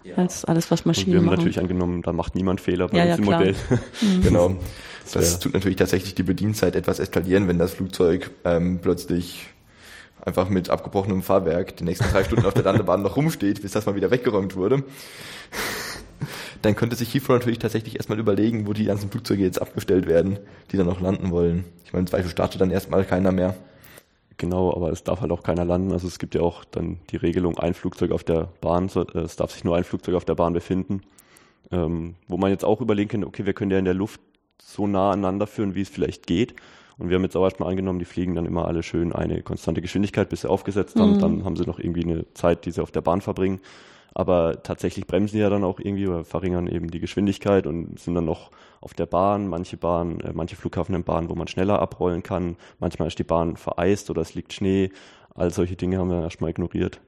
ja. 0.06 0.16
als 0.16 0.46
alles, 0.46 0.72
was 0.72 0.86
Maschinen 0.86 1.08
machen. 1.08 1.14
Wir 1.14 1.20
haben 1.20 1.26
machen. 1.26 1.38
natürlich 1.40 1.60
angenommen, 1.60 2.02
da 2.04 2.14
macht 2.14 2.36
niemand 2.36 2.62
Fehler 2.62 2.88
bei 2.88 3.06
ja, 3.06 3.16
uns 3.16 3.26
ja, 3.28 3.38
Modell. 3.38 3.56
Mhm. 4.00 4.22
genau. 4.24 4.56
Das 5.14 5.40
tut 5.40 5.54
natürlich 5.54 5.78
tatsächlich 5.78 6.16
die 6.16 6.24
Bedienzeit 6.24 6.76
etwas 6.76 7.00
eskalieren, 7.00 7.50
wenn 7.50 7.60
das 7.60 7.74
Flugzeug 7.74 8.32
ähm, 8.46 8.80
plötzlich 8.82 9.48
einfach 10.28 10.50
mit 10.50 10.70
abgebrochenem 10.70 11.24
Fahrwerk 11.24 11.78
die 11.78 11.86
nächsten 11.86 12.10
drei 12.12 12.24
Stunden 12.24 12.46
auf 12.46 12.54
der 12.54 12.64
Landebahn 12.64 13.02
noch 13.02 13.16
rumsteht, 13.16 13.62
bis 13.62 13.72
das 13.72 13.86
mal 13.86 13.96
wieder 13.96 14.12
weggeräumt 14.12 14.56
wurde, 14.56 14.84
dann 16.62 16.76
könnte 16.76 16.96
sich 16.96 17.14
Heathrow 17.14 17.36
natürlich 17.36 17.60
tatsächlich 17.60 17.96
erstmal 17.96 18.20
überlegen, 18.20 18.68
wo 18.68 18.74
die 18.74 18.86
ganzen 18.86 19.10
Flugzeuge 19.10 19.44
jetzt 19.44 19.62
abgestellt 19.62 20.08
werden, 20.08 20.38
die 20.72 20.78
dann 20.78 20.86
noch 20.86 21.00
landen 21.00 21.32
wollen. 21.32 21.64
Ich 21.86 21.94
meine, 21.94 22.06
Zweifel 22.06 22.30
startet 22.30 22.60
dann 22.60 22.72
erstmal 22.72 23.06
keiner 23.06 23.32
mehr. 23.32 23.56
Genau, 24.36 24.72
aber 24.72 24.92
es 24.92 25.04
darf 25.04 25.22
halt 25.22 25.32
auch 25.32 25.42
keiner 25.42 25.66
landen. 25.66 25.92
Also 25.94 26.08
es 26.08 26.20
gibt 26.20 26.36
ja 26.36 26.42
auch 26.42 26.64
dann 26.66 27.00
die 27.10 27.16
Regelung, 27.16 27.58
ein 27.58 27.74
Flugzeug 27.74 28.12
auf 28.12 28.24
der 28.24 28.50
Bahn, 28.62 28.90
äh, 28.96 29.20
es 29.20 29.38
darf 29.38 29.52
sich 29.52 29.64
nur 29.64 29.76
ein 29.76 29.84
Flugzeug 29.84 30.16
auf 30.16 30.26
der 30.26 30.36
Bahn 30.36 30.54
befinden. 30.54 31.02
Ähm, 31.72 32.16
wo 32.28 32.38
man 32.38 32.52
jetzt 32.52 32.64
auch 32.64 32.80
überlegen 32.82 33.10
könnte, 33.10 33.28
okay, 33.28 33.46
wir 33.46 33.54
können 33.54 33.72
ja 33.72 33.80
in 33.80 33.86
der 33.86 33.94
Luft 33.94 34.22
so 34.62 34.88
nah 34.88 35.12
aneinander 35.12 35.48
führen, 35.48 35.76
wie 35.76 35.82
es 35.82 35.90
vielleicht 35.90 36.28
geht. 36.28 36.56
Und 36.98 37.10
wir 37.10 37.16
haben 37.16 37.24
jetzt 37.24 37.38
auch 37.38 37.44
erstmal 37.44 37.70
angenommen, 37.70 38.00
die 38.00 38.06
fliegen 38.06 38.36
dann 38.36 38.46
immer 38.46 38.68
alle 38.68 38.82
schön 38.82 39.14
eine 39.14 39.44
konstante 39.44 39.82
Geschwindigkeit, 39.82 40.30
bis 40.30 40.42
sie 40.42 40.50
aufgesetzt 40.50 41.00
haben. 41.00 41.14
Mhm. 41.14 41.20
Dann 41.20 41.46
haben 41.46 41.56
sie 41.56 41.66
noch 41.66 41.80
irgendwie 41.80 42.04
eine 42.04 42.34
Zeit, 42.34 42.66
die 42.66 42.72
sie 42.72 42.82
auf 42.82 42.92
der 42.92 43.02
Bahn 43.02 43.22
verbringen. 43.22 43.60
Aber 44.16 44.64
tatsächlich 44.64 45.06
bremsen 45.06 45.34
sie 45.34 45.42
ja 45.42 45.50
dann 45.52 45.64
auch 45.64 45.80
irgendwie 45.80 46.08
oder 46.08 46.26
verringern 46.26 46.66
eben 46.66 46.90
die 46.90 47.00
Geschwindigkeit 47.00 47.68
und 47.68 48.00
sind 48.00 48.16
dann 48.16 48.26
noch 48.26 48.50
auf 48.82 48.96
der 48.96 49.06
Bahn. 49.06 49.48
Manche 49.48 49.78
Bahnen, 49.78 50.20
äh, 50.22 50.32
manche 50.34 50.56
Flughafen 50.56 50.96
haben 50.96 51.04
Bahnen, 51.04 51.30
wo 51.30 51.36
man 51.36 51.48
schneller 51.48 51.80
abrollen 51.80 52.24
kann. 52.24 52.56
Manchmal 52.80 53.10
ist 53.10 53.20
die 53.20 53.24
Bahn 53.24 53.58
vereist 53.58 54.10
oder 54.10 54.22
es 54.22 54.34
liegt 54.34 54.54
Schnee. 54.54 54.90
All 55.36 55.52
solche 55.52 55.76
Dinge 55.76 56.00
haben 56.00 56.10
wir 56.10 56.24
erstmal 56.24 56.50
ignoriert. 56.50 57.00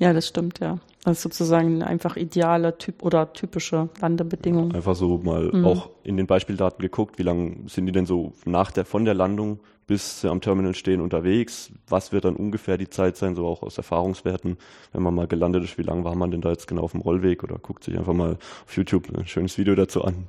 Ja, 0.00 0.12
das 0.12 0.26
stimmt, 0.26 0.58
ja. 0.58 0.80
Also 1.04 1.22
sozusagen 1.22 1.82
einfach 1.82 2.16
ideale 2.16 2.76
Typ 2.76 3.02
oder 3.02 3.32
typische 3.32 3.88
Landebedingungen. 4.00 4.74
Einfach 4.74 4.94
so 4.94 5.18
mal 5.18 5.50
mhm. 5.50 5.64
auch 5.64 5.88
in 6.02 6.16
den 6.16 6.26
Beispieldaten 6.26 6.82
geguckt, 6.82 7.18
wie 7.18 7.22
lange 7.22 7.56
sind 7.68 7.86
die 7.86 7.92
denn 7.92 8.04
so 8.06 8.32
nach 8.44 8.70
der, 8.70 8.84
von 8.84 9.04
der 9.04 9.14
Landung 9.14 9.60
bis 9.90 10.20
sie 10.20 10.30
am 10.30 10.40
Terminal 10.40 10.76
stehen 10.76 11.00
unterwegs? 11.00 11.72
Was 11.88 12.12
wird 12.12 12.24
dann 12.24 12.36
ungefähr 12.36 12.78
die 12.78 12.88
Zeit 12.88 13.16
sein, 13.16 13.34
so 13.34 13.44
auch 13.44 13.64
aus 13.64 13.76
Erfahrungswerten, 13.76 14.56
wenn 14.92 15.02
man 15.02 15.12
mal 15.12 15.26
gelandet 15.26 15.64
ist, 15.64 15.78
wie 15.78 15.82
lange 15.82 16.04
war 16.04 16.14
man 16.14 16.30
denn 16.30 16.40
da 16.40 16.50
jetzt 16.50 16.68
genau 16.68 16.82
auf 16.82 16.92
dem 16.92 17.00
Rollweg 17.00 17.42
oder 17.42 17.58
guckt 17.58 17.82
sich 17.82 17.98
einfach 17.98 18.12
mal 18.12 18.38
auf 18.66 18.76
YouTube 18.76 19.08
ein 19.12 19.26
schönes 19.26 19.58
Video 19.58 19.74
dazu 19.74 20.04
an. 20.04 20.28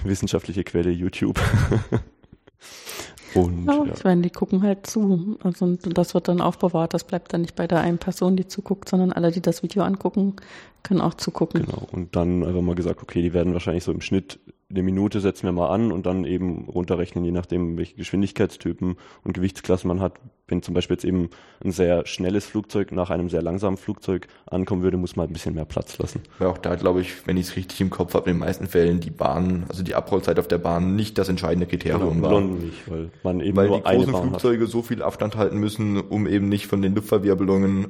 Wissenschaftliche 0.03 0.65
Quelle 0.65 0.91
YouTube. 0.91 1.39
Und, 3.35 3.67
ja, 3.67 3.85
ja. 3.85 3.93
Ich 3.95 4.05
meine, 4.05 4.23
die 4.23 4.31
gucken 4.31 4.63
halt 4.63 4.87
zu. 4.87 5.37
Also, 5.43 5.77
das 5.77 6.15
wird 6.15 6.29
dann 6.29 6.41
aufbewahrt. 6.41 6.95
Das 6.95 7.05
bleibt 7.05 7.33
dann 7.33 7.43
nicht 7.43 7.55
bei 7.55 7.67
der 7.67 7.81
einen 7.81 7.99
Person, 7.99 8.37
die 8.37 8.47
zuguckt, 8.47 8.89
sondern 8.89 9.13
alle, 9.13 9.31
die 9.31 9.43
das 9.43 9.63
Video 9.63 9.83
angucken, 9.83 10.37
können 10.83 11.01
auch 11.01 11.15
zugucken. 11.15 11.65
Genau. 11.65 11.87
Und 11.93 12.15
dann 12.17 12.45
einfach 12.45 12.63
mal 12.63 12.75
gesagt, 12.75 13.03
okay, 13.03 13.23
die 13.23 13.33
werden 13.33 13.53
wahrscheinlich 13.53 13.85
so 13.85 13.93
im 13.93 14.01
Schnitt 14.01 14.39
eine 14.71 14.83
Minute 14.83 15.21
setzen 15.21 15.45
wir 15.45 15.53
mal 15.53 15.69
an 15.69 15.93
und 15.93 16.07
dann 16.07 16.25
eben 16.25 16.65
runterrechnen, 16.65 17.25
je 17.25 17.31
nachdem, 17.31 17.77
welche 17.77 17.97
Geschwindigkeitstypen 17.97 18.97
und 19.23 19.33
Gewichtsklassen 19.33 19.89
man 19.89 20.01
hat. 20.01 20.15
Wenn 20.47 20.63
zum 20.63 20.75
Beispiel 20.75 20.97
jetzt 20.97 21.05
eben 21.05 21.31
ein 21.65 21.71
sehr 21.71 22.07
schnelles 22.07 22.45
Flugzeug 22.45 22.93
nach 22.93 23.11
einem 23.11 23.31
sehr 23.31 23.41
langsamen 23.41 23.79
Flugzeug 23.79 24.27
ankommen 24.47 24.83
würde, 24.83 24.97
muss 24.97 25.17
man 25.17 25.29
ein 25.29 25.33
bisschen 25.33 25.55
mehr 25.55 25.65
Platz 25.65 25.97
lassen. 25.99 26.23
Ja, 26.39 26.49
auch 26.49 26.59
da 26.59 26.75
glaube 26.75 27.01
ich, 27.01 27.27
wenn 27.27 27.37
ich 27.37 27.49
es 27.49 27.57
richtig 27.57 27.81
im 27.81 27.91
Kopf 27.91 28.15
habe, 28.15 28.31
in 28.31 28.37
den 28.37 28.41
meisten 28.41 28.67
Fällen 28.67 29.01
die 29.01 29.11
Bahn, 29.11 29.65
also 29.69 29.83
die 29.83 29.95
Abrollzeit 29.95 30.39
auf 30.39 30.49
der 30.49 30.59
Bahn 30.59 30.97
nicht 30.97 31.19
das 31.19 31.29
entscheidende 31.29 31.67
Kriterium 31.67 32.17
genau, 32.17 32.31
war. 32.31 32.41
nicht, 32.41 32.91
weil 32.91 33.11
man 33.23 33.41
eben 33.41 33.57
weil 33.57 33.69
nur 33.69 33.79
die 33.79 33.85
großen 33.85 34.15
Flugzeuge 34.15 34.65
hat. 34.65 34.71
so 34.71 34.83
viel 34.83 35.03
Abstand 35.03 35.37
halten 35.37 35.59
müssen, 35.59 35.99
um 35.99 36.27
eben 36.27 36.49
nicht 36.49 36.67
von 36.67 36.83
den 36.83 36.95
Luftverwirbelungen 36.95 37.89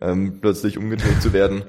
ähm, 0.00 0.38
plötzlich 0.40 0.78
umgedreht 0.78 1.20
zu 1.22 1.32
werden, 1.32 1.64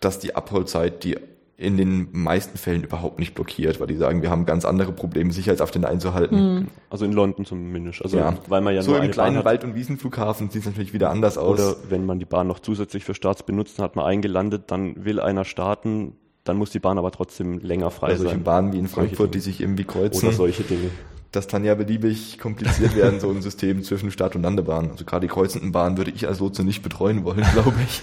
dass 0.00 0.18
die 0.18 0.34
Abrollzeit 0.34 1.02
die 1.04 1.16
in 1.60 1.76
den 1.76 2.08
meisten 2.12 2.56
Fällen 2.56 2.82
überhaupt 2.82 3.18
nicht 3.18 3.34
blockiert, 3.34 3.80
weil 3.80 3.86
die 3.86 3.96
sagen, 3.96 4.22
wir 4.22 4.30
haben 4.30 4.46
ganz 4.46 4.64
andere 4.64 4.92
Probleme, 4.92 5.30
Sicherheitsabstände 5.30 5.88
einzuhalten. 5.88 6.54
Mhm. 6.54 6.68
Also 6.88 7.04
in 7.04 7.12
London 7.12 7.44
zumindest. 7.44 8.00
Also 8.02 8.16
ja. 8.16 8.38
weil 8.48 8.62
man 8.62 8.74
ja 8.74 8.80
so 8.80 8.92
nur 8.92 9.02
im 9.02 9.10
kleinen 9.10 9.44
Wald- 9.44 9.62
und 9.62 9.74
Wiesenflughafen 9.74 10.48
sieht 10.48 10.62
es 10.62 10.66
natürlich 10.66 10.94
wieder 10.94 11.10
anders 11.10 11.36
aus. 11.36 11.60
Oder 11.60 11.76
wenn 11.90 12.06
man 12.06 12.18
die 12.18 12.24
Bahn 12.24 12.46
noch 12.46 12.60
zusätzlich 12.60 13.04
für 13.04 13.14
Starts 13.14 13.42
benutzt, 13.42 13.78
dann 13.78 13.84
hat 13.84 13.94
man 13.94 14.06
eingelandet, 14.06 14.64
dann 14.70 15.04
will 15.04 15.20
einer 15.20 15.44
starten, 15.44 16.14
dann 16.44 16.56
muss 16.56 16.70
die 16.70 16.78
Bahn 16.78 16.96
aber 16.96 17.10
trotzdem 17.10 17.58
länger 17.58 17.90
frei 17.90 18.08
also 18.08 18.22
sein. 18.22 18.30
Solche 18.30 18.44
Bahnen 18.44 18.72
wie 18.72 18.78
in 18.78 18.88
Frankfurt, 18.88 19.34
die 19.34 19.40
sich 19.40 19.60
irgendwie 19.60 19.84
kreuzen. 19.84 20.28
Oder 20.28 20.34
solche 20.34 20.62
Dinge. 20.62 20.90
Das 21.30 21.46
kann 21.46 21.62
ja 21.62 21.74
beliebig 21.74 22.38
kompliziert 22.38 22.96
werden, 22.96 23.20
so 23.20 23.28
ein 23.28 23.42
System 23.42 23.82
zwischen 23.82 24.10
Start- 24.10 24.34
und 24.34 24.42
Landebahn. 24.42 24.92
Also 24.92 25.04
gerade 25.04 25.26
die 25.26 25.32
kreuzenden 25.32 25.72
Bahnen 25.72 25.98
würde 25.98 26.10
ich 26.10 26.26
als 26.26 26.40
Lotse 26.40 26.64
nicht 26.64 26.82
betreuen 26.82 27.22
wollen, 27.22 27.44
glaube 27.52 27.76
ich. 27.86 28.02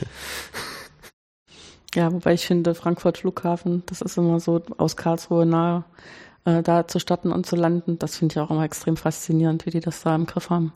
Ja, 1.96 2.12
wobei 2.12 2.34
ich 2.34 2.46
finde, 2.46 2.76
Frankfurt 2.76 3.18
Flughafen, 3.18 3.84
das 3.86 4.02
ist 4.02 4.18
immer 4.18 4.40
so 4.40 4.62
aus 4.78 4.98
Karlsruhe 4.98 5.46
nahe, 5.46 5.84
äh, 6.46 6.62
da 6.62 6.88
zu 6.88 7.00
starten 7.00 7.32
und 7.32 7.46
zu 7.46 7.56
landen. 7.56 7.98
Das 8.00 8.18
finde 8.18 8.34
ich 8.34 8.40
auch 8.40 8.52
immer 8.52 8.64
extrem 8.64 8.98
faszinierend, 8.98 9.66
wie 9.66 9.72
die 9.72 9.80
das 9.80 10.02
da 10.02 10.16
im 10.16 10.26
Griff 10.26 10.50
haben. 10.50 10.74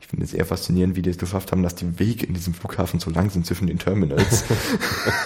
Ich 0.00 0.08
finde 0.08 0.24
es 0.24 0.34
eher 0.34 0.44
faszinierend, 0.44 0.96
wie 0.96 1.02
die 1.02 1.10
es 1.10 1.18
geschafft 1.18 1.52
haben, 1.52 1.62
dass 1.62 1.76
die 1.76 1.98
Wege 1.98 2.26
in 2.26 2.34
diesem 2.34 2.54
Flughafen 2.54 2.98
so 2.98 3.10
lang 3.10 3.30
sind 3.30 3.46
zwischen 3.46 3.68
den 3.68 3.78
Terminals. 3.78 4.44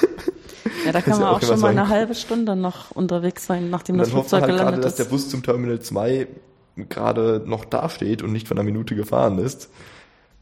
ja, 0.84 0.92
da 0.92 1.00
kann 1.00 1.18
man 1.18 1.28
auch, 1.28 1.36
auch 1.36 1.42
schon 1.42 1.60
mal 1.60 1.70
eine 1.70 1.88
halbe 1.88 2.14
Stunde 2.14 2.54
noch 2.54 2.90
unterwegs 2.90 3.46
sein, 3.46 3.70
nachdem 3.70 3.96
das 3.96 4.10
Flugzeug 4.10 4.42
halt 4.42 4.52
gelandet 4.52 4.74
gerade, 4.74 4.86
ist. 4.86 4.98
dass 4.98 5.06
der 5.06 5.10
Bus 5.10 5.30
zum 5.30 5.42
Terminal 5.42 5.80
2 5.80 6.28
gerade 6.90 7.42
noch 7.46 7.64
dasteht 7.64 8.22
und 8.22 8.32
nicht 8.32 8.46
von 8.46 8.58
einer 8.58 8.66
Minute 8.66 8.94
gefahren 8.94 9.38
ist 9.38 9.70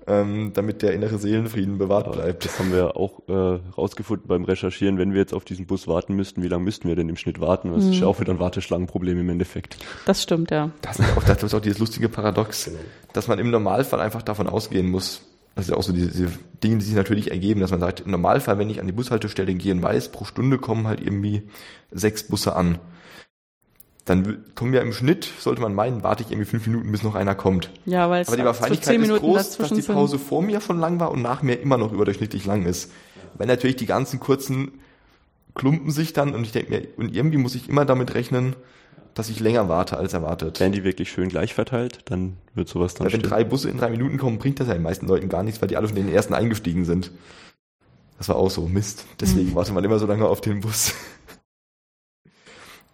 ähm, 0.07 0.52
damit 0.55 0.82
der 0.82 0.92
innere 0.92 1.18
Seelenfrieden 1.18 1.78
bewahrt 1.78 2.12
bleibt. 2.12 2.44
Das 2.44 2.59
haben 2.59 2.72
wir 2.72 2.96
auch 2.96 3.22
äh, 3.28 3.61
rausgefunden 3.76 4.28
beim 4.28 4.44
Recherchieren. 4.44 4.98
Wenn 4.98 5.12
wir 5.12 5.20
jetzt 5.20 5.32
auf 5.32 5.44
diesen 5.44 5.66
Bus 5.66 5.88
warten 5.88 6.14
müssten, 6.14 6.42
wie 6.42 6.48
lange 6.48 6.64
müssten 6.64 6.88
wir 6.88 6.96
denn 6.96 7.09
im 7.09 7.16
Schnitt 7.16 7.40
warten? 7.40 7.72
Das 7.72 7.84
mhm. 7.84 7.92
ist 7.92 8.00
ja 8.00 8.07
auch 8.07 8.20
wieder 8.20 8.32
ein 8.32 8.38
Warteschlangenproblem 8.38 9.18
im 9.18 9.28
Endeffekt. 9.28 9.76
Das 10.07 10.22
stimmt, 10.22 10.50
ja. 10.50 10.70
Das 10.82 10.98
ist 10.98 11.16
auch, 11.16 11.22
das 11.24 11.42
ist 11.42 11.55
auch 11.55 11.61
dieses 11.61 11.78
lustige 11.78 12.09
Paradox, 12.09 12.70
dass 13.12 13.28
man 13.28 13.38
im 13.38 13.50
Normalfall 13.50 14.00
einfach 14.00 14.22
davon 14.22 14.46
ausgehen 14.46 14.90
muss, 14.90 15.22
das 15.55 15.66
ist 15.66 15.70
ja 15.70 15.76
auch 15.76 15.82
so 15.82 15.92
diese, 15.92 16.11
diese 16.11 16.28
Dinge, 16.62 16.78
die 16.78 16.84
sich 16.84 16.94
natürlich 16.94 17.30
ergeben, 17.30 17.61
dass 17.61 17.70
man 17.70 17.80
sagt, 17.80 18.00
im 18.00 18.11
Normalfall, 18.11 18.59
wenn 18.59 18.70
ich 18.70 18.80
an 18.80 18.86
die 18.86 18.92
Bushaltestelle 18.92 19.55
gehe 19.55 19.72
und 19.72 19.82
weiß, 19.82 20.11
pro 20.11 20.24
Stunde 20.24 20.59
kommen 20.59 20.88
halt 20.88 21.00
irgendwie 21.00 21.42
sechs 21.92 22.24
Busse 22.24 22.57
an 22.57 22.78
dann 24.05 24.44
kommen 24.55 24.74
ja 24.74 24.82
im 24.82 24.92
Schnitt, 24.92 25.30
sollte 25.38 25.62
man 25.62 25.74
meinen, 25.74 26.02
warte 26.02 26.22
ich 26.22 26.30
irgendwie 26.30 26.48
fünf 26.48 26.66
Minuten, 26.66 26.92
bis 26.92 27.02
noch 27.02 27.14
einer 27.14 27.34
kommt. 27.34 27.70
Ja, 27.86 28.11
weil 28.11 28.26
Aber 28.26 28.36
die 28.36 28.44
Wahrscheinlichkeit 28.44 29.00
ist 29.00 29.16
groß, 29.16 29.57
dass 29.57 29.70
die 29.70 29.82
Pause 29.82 30.18
vor 30.18 30.42
mir 30.42 30.61
schon 30.61 30.78
lang 30.78 31.00
war 31.00 31.11
und 31.11 31.22
nach 31.22 31.42
mir 31.42 31.55
immer 31.55 31.78
noch 31.78 31.92
überdurchschnittlich 31.92 32.44
lang 32.44 32.66
ist. 32.66 32.92
Weil 33.36 33.46
natürlich 33.46 33.76
die 33.76 33.86
ganzen 33.86 34.20
kurzen 34.20 34.72
klumpen 35.55 35.90
sich 35.90 36.12
dann 36.12 36.34
und 36.34 36.44
ich 36.44 36.52
denke 36.52 36.70
mir, 36.70 36.88
und 36.96 37.14
irgendwie 37.14 37.38
muss 37.38 37.55
ich 37.55 37.68
immer 37.68 37.84
damit 37.84 38.14
rechnen, 38.14 38.57
dass 39.14 39.28
ich 39.28 39.40
länger 39.40 39.68
warte 39.68 39.96
als 39.96 40.12
erwartet. 40.12 40.61
Wenn 40.61 40.72
die 40.72 40.84
wirklich 40.84 41.11
schön 41.11 41.28
gleich 41.28 41.55
verteilt, 41.55 42.00
dann 42.07 42.36
wird 42.55 42.68
sowas 42.68 42.94
dann. 42.94 43.07
Weil 43.07 43.12
wenn 43.12 43.22
drei 43.22 43.44
Busse 43.44 43.70
in 43.70 43.78
drei 43.78 43.90
Minuten 43.90 44.18
kommen, 44.18 44.38
bringt 44.38 44.61
das 44.61 44.68
ja 44.68 44.74
den 44.74 44.82
meisten 44.82 45.07
Leuten 45.07 45.28
gar 45.28 45.42
nichts, 45.42 45.62
weil 45.62 45.68
die 45.68 45.76
alle 45.76 45.86
von 45.86 45.96
den 45.96 46.12
ersten 46.12 46.34
eingestiegen 46.34 46.84
sind. 46.84 47.12
Das 48.18 48.28
war 48.28 48.36
auch 48.36 48.50
so 48.50 48.66
Mist. 48.66 49.07
Deswegen 49.20 49.50
mhm. 49.50 49.55
wartet 49.55 49.74
man 49.74 49.84
immer 49.84 49.98
so 49.98 50.07
lange 50.07 50.26
auf 50.26 50.40
den 50.40 50.61
Bus. 50.61 50.94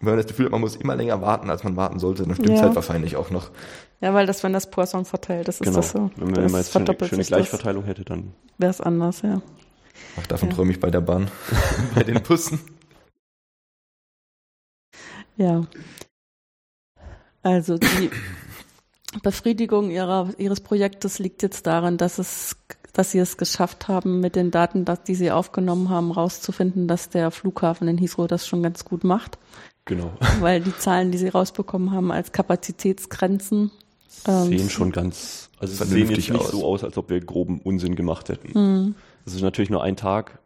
Wenn 0.01 0.09
man 0.09 0.17
das 0.17 0.27
Gefühl 0.27 0.45
hat, 0.45 0.51
man 0.51 0.61
muss 0.61 0.75
immer 0.75 0.95
länger 0.95 1.21
warten, 1.21 1.49
als 1.49 1.63
man 1.63 1.75
warten 1.75 1.99
sollte, 1.99 2.23
dann 2.23 2.33
stimmt 2.33 2.49
es 2.49 2.59
ja. 2.59 2.65
halt 2.65 2.75
wahrscheinlich 2.75 3.15
auch 3.15 3.29
noch. 3.29 3.51
Ja, 4.01 4.13
weil 4.13 4.25
das, 4.25 4.43
wenn 4.43 4.51
das 4.51 4.69
Poisson 4.69 5.05
verteilt 5.05 5.47
ist, 5.47 5.59
genau. 5.59 5.69
ist 5.71 5.75
das 5.77 5.91
so. 5.91 6.09
Wenn 6.15 6.31
man 6.31 6.61
jetzt 6.61 6.75
eine 6.75 7.07
schöne 7.07 7.23
Gleichverteilung 7.23 7.83
hätte, 7.83 8.03
dann 8.03 8.33
wäre 8.57 8.71
es 8.71 8.81
anders, 8.81 9.21
ja. 9.21 9.41
Ach, 10.19 10.27
davon 10.27 10.49
ja. 10.49 10.55
träume 10.55 10.71
ich 10.71 10.79
bei 10.79 10.89
der 10.89 11.01
Bahn, 11.01 11.29
bei 11.95 12.03
den 12.03 12.21
Bussen. 12.23 12.59
Ja. 15.37 15.65
Also 17.43 17.77
die 17.77 18.09
Befriedigung 19.21 19.91
ihrer, 19.91 20.29
ihres 20.37 20.61
Projektes 20.61 21.19
liegt 21.19 21.43
jetzt 21.43 21.67
darin, 21.67 21.97
dass 21.97 22.17
es 22.17 22.55
dass 22.93 23.11
sie 23.11 23.19
es 23.19 23.37
geschafft 23.37 23.87
haben, 23.87 24.19
mit 24.19 24.35
den 24.35 24.51
Daten, 24.51 24.85
die 25.07 25.15
sie 25.15 25.31
aufgenommen 25.31 25.89
haben, 25.89 26.11
rauszufinden, 26.11 26.87
dass 26.87 27.09
der 27.09 27.31
Flughafen 27.31 27.87
in 27.87 27.97
Heathrow 27.97 28.27
das 28.27 28.47
schon 28.47 28.63
ganz 28.63 28.85
gut 28.85 29.03
macht. 29.03 29.37
Genau. 29.85 30.11
Weil 30.39 30.61
die 30.61 30.77
Zahlen, 30.77 31.11
die 31.11 31.17
sie 31.17 31.29
rausbekommen 31.29 31.91
haben 31.91 32.11
als 32.11 32.31
Kapazitätsgrenzen, 32.31 33.71
ähm, 34.27 34.45
sehen 34.45 34.69
schon 34.69 34.91
ganz, 34.91 35.49
also 35.59 35.73
es 35.73 35.89
sehen 35.89 36.09
jetzt 36.09 36.17
nicht 36.17 36.31
aus. 36.33 36.51
so 36.51 36.65
aus, 36.65 36.83
als 36.83 36.97
ob 36.97 37.09
wir 37.09 37.19
groben 37.21 37.59
Unsinn 37.61 37.95
gemacht 37.95 38.29
hätten. 38.29 38.59
Mhm. 38.59 38.95
Das 39.25 39.33
ist 39.33 39.41
natürlich 39.41 39.69
nur 39.69 39.83
ein 39.83 39.95
Tag 39.95 40.39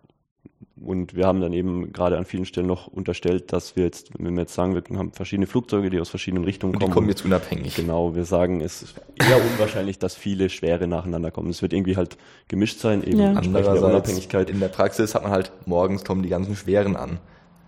und 0.82 1.16
wir 1.16 1.26
haben 1.26 1.40
dann 1.40 1.54
eben 1.54 1.94
gerade 1.94 2.18
an 2.18 2.26
vielen 2.26 2.46
Stellen 2.46 2.68
noch 2.68 2.88
unterstellt, 2.88 3.54
dass 3.54 3.76
wir 3.76 3.86
jetzt, 3.86 4.10
wenn 4.20 4.36
wir 4.36 4.42
jetzt 4.42 4.54
sagen, 4.54 4.76
wir 4.76 4.98
haben 4.98 5.14
verschiedene 5.14 5.48
Flugzeuge, 5.48 5.90
die 5.90 6.00
aus 6.00 6.10
verschiedenen 6.10 6.44
Richtungen 6.44 6.74
und 6.74 6.80
kommen. 6.80 6.92
Die 6.92 6.94
kommen 6.94 7.10
jetzt 7.10 7.24
unabhängig. 7.26 7.76
Genau, 7.76 8.14
wir 8.14 8.26
sagen, 8.26 8.62
es 8.62 8.82
ist 8.82 8.96
eher 9.16 9.38
unwahrscheinlich, 9.38 10.00
dass 10.00 10.16
viele 10.16 10.50
schwere 10.50 10.88
nacheinander 10.88 11.32
kommen. 11.32 11.50
Es 11.50 11.62
wird 11.62 11.72
irgendwie 11.72 11.96
halt 11.96 12.18
gemischt 12.50 12.80
sein, 12.80 13.04
eben 13.04 13.20
ja. 13.20 13.34
Andererseits, 13.34 13.80
der 13.80 13.90
Unabhängigkeit. 13.90 14.50
In 14.50 14.60
der 14.60 14.68
Praxis 14.68 15.16
hat 15.16 15.24
man 15.24 15.32
halt, 15.32 15.52
morgens 15.66 16.04
kommen 16.04 16.24
die 16.24 16.30
ganzen 16.30 16.56
schweren 16.56 16.96
an. 16.96 17.20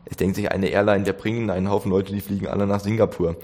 Es 0.09 0.17
denkt 0.17 0.35
sich 0.35 0.51
eine 0.51 0.67
Airline, 0.67 1.03
der 1.03 1.13
bringen 1.13 1.49
einen 1.49 1.69
Haufen 1.69 1.91
Leute, 1.91 2.13
die 2.13 2.21
fliegen 2.21 2.47
alle 2.47 2.67
nach 2.67 2.79
Singapur. 2.79 3.37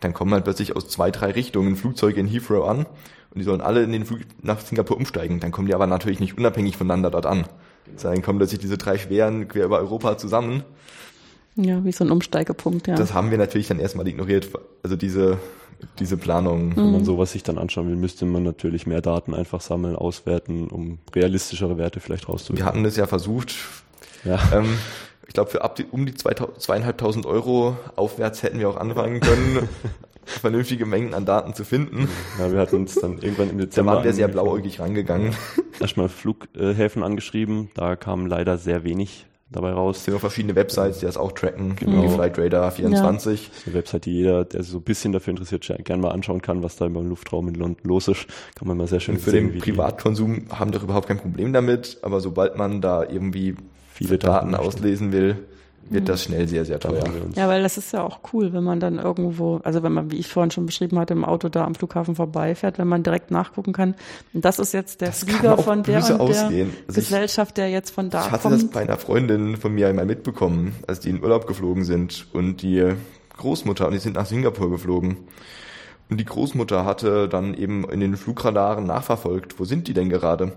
Dann 0.00 0.12
kommen 0.12 0.32
halt 0.32 0.44
plötzlich 0.44 0.74
aus 0.74 0.88
zwei, 0.88 1.10
drei 1.10 1.30
Richtungen 1.30 1.76
Flugzeuge 1.76 2.18
in 2.18 2.26
Heathrow 2.26 2.68
an 2.68 2.86
und 3.30 3.38
die 3.38 3.44
sollen 3.44 3.60
alle 3.60 3.82
in 3.82 3.92
den 3.92 4.04
Flug 4.04 4.20
nach 4.42 4.60
Singapur 4.60 4.96
umsteigen. 4.96 5.40
Dann 5.40 5.52
kommen 5.52 5.68
die 5.68 5.74
aber 5.74 5.86
natürlich 5.86 6.20
nicht 6.20 6.36
unabhängig 6.36 6.76
voneinander 6.76 7.10
dort 7.10 7.26
an. 7.26 7.44
Dann 8.02 8.22
kommen 8.22 8.38
plötzlich 8.38 8.60
diese 8.60 8.78
drei 8.78 8.98
Schweren 8.98 9.48
quer 9.48 9.64
über 9.64 9.78
Europa 9.78 10.18
zusammen. 10.18 10.64
Ja, 11.54 11.84
wie 11.84 11.92
so 11.92 12.04
ein 12.04 12.10
Umsteigepunkt, 12.10 12.88
ja. 12.88 12.94
Das 12.94 13.12
haben 13.12 13.30
wir 13.30 13.38
natürlich 13.38 13.68
dann 13.68 13.78
erstmal 13.78 14.08
ignoriert. 14.08 14.48
Also 14.82 14.96
diese, 14.96 15.38
diese 15.98 16.16
Planung. 16.16 16.70
Mhm. 16.70 16.76
Wenn 16.76 16.92
man 16.92 17.04
sowas 17.04 17.32
sich 17.32 17.42
dann 17.42 17.58
anschauen 17.58 17.88
will, 17.88 17.96
müsste 17.96 18.24
man 18.24 18.42
natürlich 18.42 18.86
mehr 18.86 19.02
Daten 19.02 19.34
einfach 19.34 19.60
sammeln, 19.60 19.94
auswerten, 19.94 20.68
um 20.68 20.98
realistischere 21.14 21.78
Werte 21.78 22.00
vielleicht 22.00 22.28
rauszuholen. 22.28 22.58
Wir 22.58 22.66
hatten 22.66 22.84
das 22.84 22.96
ja 22.96 23.06
versucht. 23.06 23.54
Ja. 24.24 24.38
Ähm, 24.52 24.78
ich 25.26 25.34
glaube, 25.34 25.50
für 25.50 25.62
ab 25.62 25.76
die, 25.76 25.84
um 25.90 26.04
die 26.06 26.14
zweieinhalbtausend 26.14 27.26
Euro 27.26 27.76
aufwärts 27.96 28.42
hätten 28.42 28.58
wir 28.58 28.68
auch 28.68 28.76
anfangen 28.76 29.20
können, 29.20 29.68
vernünftige 30.24 30.86
Mengen 30.86 31.14
an 31.14 31.24
Daten 31.24 31.54
zu 31.54 31.64
finden. 31.64 32.08
Ja, 32.38 32.52
wir 32.52 32.58
hatten 32.60 32.76
uns 32.76 32.94
dann 32.94 33.18
irgendwann 33.18 33.50
im 33.50 33.58
Dezember. 33.58 33.92
Da 33.92 33.96
waren 33.98 34.04
wir 34.04 34.12
sehr 34.12 34.28
blauäugig 34.28 34.80
rangegangen. 34.80 35.34
Erstmal 35.80 36.08
Flughäfen 36.08 37.02
angeschrieben, 37.02 37.70
da 37.74 37.96
kam 37.96 38.26
leider 38.26 38.56
sehr 38.58 38.84
wenig 38.84 39.26
dabei 39.50 39.72
raus. 39.72 39.98
Es 39.98 40.04
sind 40.06 40.14
auch 40.14 40.20
verschiedene 40.20 40.54
Websites, 40.54 41.00
die 41.00 41.06
das 41.06 41.18
auch 41.18 41.32
tracken, 41.32 41.76
Genau. 41.76 42.04
wie 42.04 42.08
Flightradar 42.08 42.70
24. 42.70 43.48
Das 43.50 43.58
ist 43.58 43.66
eine 43.66 43.74
Website, 43.76 44.04
die 44.06 44.12
jeder, 44.12 44.44
der 44.46 44.62
sich 44.62 44.72
so 44.72 44.78
ein 44.78 44.82
bisschen 44.82 45.12
dafür 45.12 45.32
interessiert, 45.32 45.66
gerne 45.84 46.00
mal 46.02 46.10
anschauen 46.12 46.40
kann, 46.40 46.62
was 46.62 46.76
da 46.76 46.86
im 46.86 46.94
Luftraum 46.94 47.48
in 47.48 47.54
London 47.56 47.76
los 47.86 48.08
ist. 48.08 48.26
Kann 48.54 48.68
man 48.68 48.78
mal 48.78 48.86
sehr 48.86 49.00
schön 49.00 49.16
Und 49.16 49.20
für 49.20 49.30
sehen, 49.30 49.48
den 49.48 49.54
wie 49.54 49.58
die- 49.58 49.72
Privatkonsum 49.72 50.46
haben 50.58 50.70
doch 50.72 50.82
überhaupt 50.82 51.06
kein 51.08 51.18
Problem 51.18 51.52
damit, 51.52 51.98
aber 52.00 52.20
sobald 52.20 52.56
man 52.56 52.80
da 52.80 53.02
irgendwie 53.02 53.56
Viele 53.92 54.18
Daten 54.18 54.52
Daten 54.52 54.54
auslesen 54.66 55.12
will, 55.12 55.36
wird 55.90 56.08
das 56.08 56.22
schnell 56.22 56.48
sehr, 56.48 56.64
sehr 56.64 56.80
teuer. 56.80 57.04
Ja, 57.34 57.48
weil 57.48 57.62
das 57.62 57.76
ist 57.76 57.92
ja 57.92 58.02
auch 58.02 58.20
cool, 58.32 58.52
wenn 58.52 58.64
man 58.64 58.80
dann 58.80 58.98
irgendwo, 58.98 59.56
also 59.64 59.82
wenn 59.82 59.92
man, 59.92 60.10
wie 60.10 60.16
ich 60.16 60.28
vorhin 60.28 60.50
schon 60.50 60.64
beschrieben 60.64 60.98
hatte, 60.98 61.12
im 61.12 61.24
Auto 61.24 61.48
da 61.50 61.64
am 61.64 61.74
Flughafen 61.74 62.14
vorbeifährt, 62.14 62.78
wenn 62.78 62.88
man 62.88 63.02
direkt 63.02 63.30
nachgucken 63.30 63.72
kann. 63.72 63.94
Und 64.32 64.44
das 64.44 64.58
ist 64.58 64.72
jetzt 64.72 65.00
der 65.02 65.08
Das 65.08 65.24
Flieger 65.24 65.58
von 65.58 65.82
der 65.82 65.98
und 65.98 66.08
der 66.08 66.20
ausgehen. 66.20 66.70
Also 66.88 67.00
ich- 67.00 67.08
Gesellschaft, 67.08 67.56
der 67.58 67.68
jetzt 67.68 67.90
von 67.90 68.08
da 68.10 68.24
Ich 68.26 68.30
hatte 68.30 68.48
das 68.48 68.60
kommt. 68.60 68.72
bei 68.72 68.80
einer 68.82 68.96
Freundin 68.96 69.56
von 69.56 69.74
mir 69.74 69.88
einmal 69.88 70.06
mitbekommen, 70.06 70.76
als 70.86 71.00
die 71.00 71.10
in 71.10 71.22
Urlaub 71.22 71.46
geflogen 71.46 71.84
sind 71.84 72.26
und 72.32 72.62
die 72.62 72.94
Großmutter, 73.36 73.86
und 73.86 73.92
die 73.92 73.98
sind 73.98 74.14
nach 74.14 74.26
Singapur 74.26 74.70
geflogen. 74.70 75.16
Und 76.08 76.18
die 76.18 76.24
Großmutter 76.24 76.84
hatte 76.84 77.28
dann 77.28 77.54
eben 77.54 77.84
in 77.90 78.00
den 78.00 78.16
Flugradaren 78.16 78.86
nachverfolgt, 78.86 79.58
wo 79.58 79.64
sind 79.64 79.88
die 79.88 79.94
denn 79.94 80.08
gerade? 80.10 80.52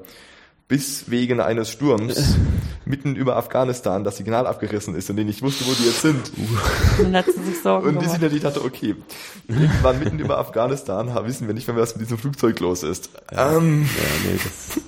Bis 0.67 1.09
wegen 1.11 1.39
eines 1.41 1.69
Sturms 1.69 2.35
mitten 2.85 3.15
über 3.15 3.35
Afghanistan 3.35 4.03
das 4.03 4.17
Signal 4.17 4.47
abgerissen 4.47 4.95
ist 4.95 5.09
und 5.09 5.17
die 5.17 5.23
nicht 5.23 5.41
wusste, 5.41 5.65
wo 5.65 5.73
die 5.73 5.85
jetzt 5.85 6.01
sind. 6.01 6.31
Dann 6.99 7.15
hat 7.15 7.25
sie 7.25 7.43
sich 7.43 7.61
Sorgen 7.61 7.87
Und 7.87 8.01
die 8.01 8.05
sich 8.05 8.21
natürlich 8.21 8.43
dachte, 8.43 8.63
okay, 8.63 8.95
wir 9.47 9.69
waren 9.83 9.99
mitten 9.99 10.19
über 10.19 10.37
Afghanistan, 10.37 11.11
wissen 11.25 11.47
wir 11.47 11.53
nicht 11.53 11.67
mehr, 11.67 11.75
was 11.75 11.95
mit 11.95 12.05
diesem 12.05 12.17
Flugzeug 12.17 12.59
los 12.59 12.83
ist. 12.83 13.09
Ähm, 13.31 13.83
ja, 13.83 14.31
nee, 14.31 14.39
das, 14.43 14.79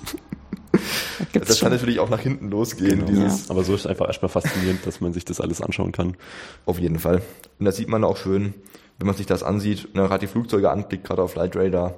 Da 1.18 1.24
gibt's 1.32 1.48
das 1.48 1.60
kann 1.60 1.72
natürlich 1.72 1.98
auch 1.98 2.10
nach 2.10 2.20
hinten 2.20 2.50
losgehen, 2.50 3.04
genau. 3.04 3.06
dieses 3.06 3.50
Aber 3.50 3.64
so 3.64 3.74
ist 3.74 3.80
es 3.80 3.86
einfach 3.86 4.06
erstmal 4.06 4.28
faszinierend, 4.28 4.86
dass 4.86 5.00
man 5.00 5.12
sich 5.12 5.24
das 5.24 5.40
alles 5.40 5.60
anschauen 5.60 5.92
kann. 5.92 6.16
Auf 6.64 6.78
jeden 6.78 6.98
Fall. 6.98 7.22
Und 7.58 7.64
da 7.64 7.72
sieht 7.72 7.88
man 7.88 8.04
auch 8.04 8.16
schön, 8.16 8.54
wenn 8.98 9.06
man 9.06 9.16
sich 9.16 9.26
das 9.26 9.42
ansieht, 9.42 9.86
und 9.86 9.96
dann 9.96 10.06
gerade 10.06 10.20
die 10.20 10.26
Flugzeuge 10.26 10.70
anklickt, 10.70 11.04
gerade 11.04 11.22
auf 11.22 11.32
Flight 11.32 11.56
Radar, 11.56 11.96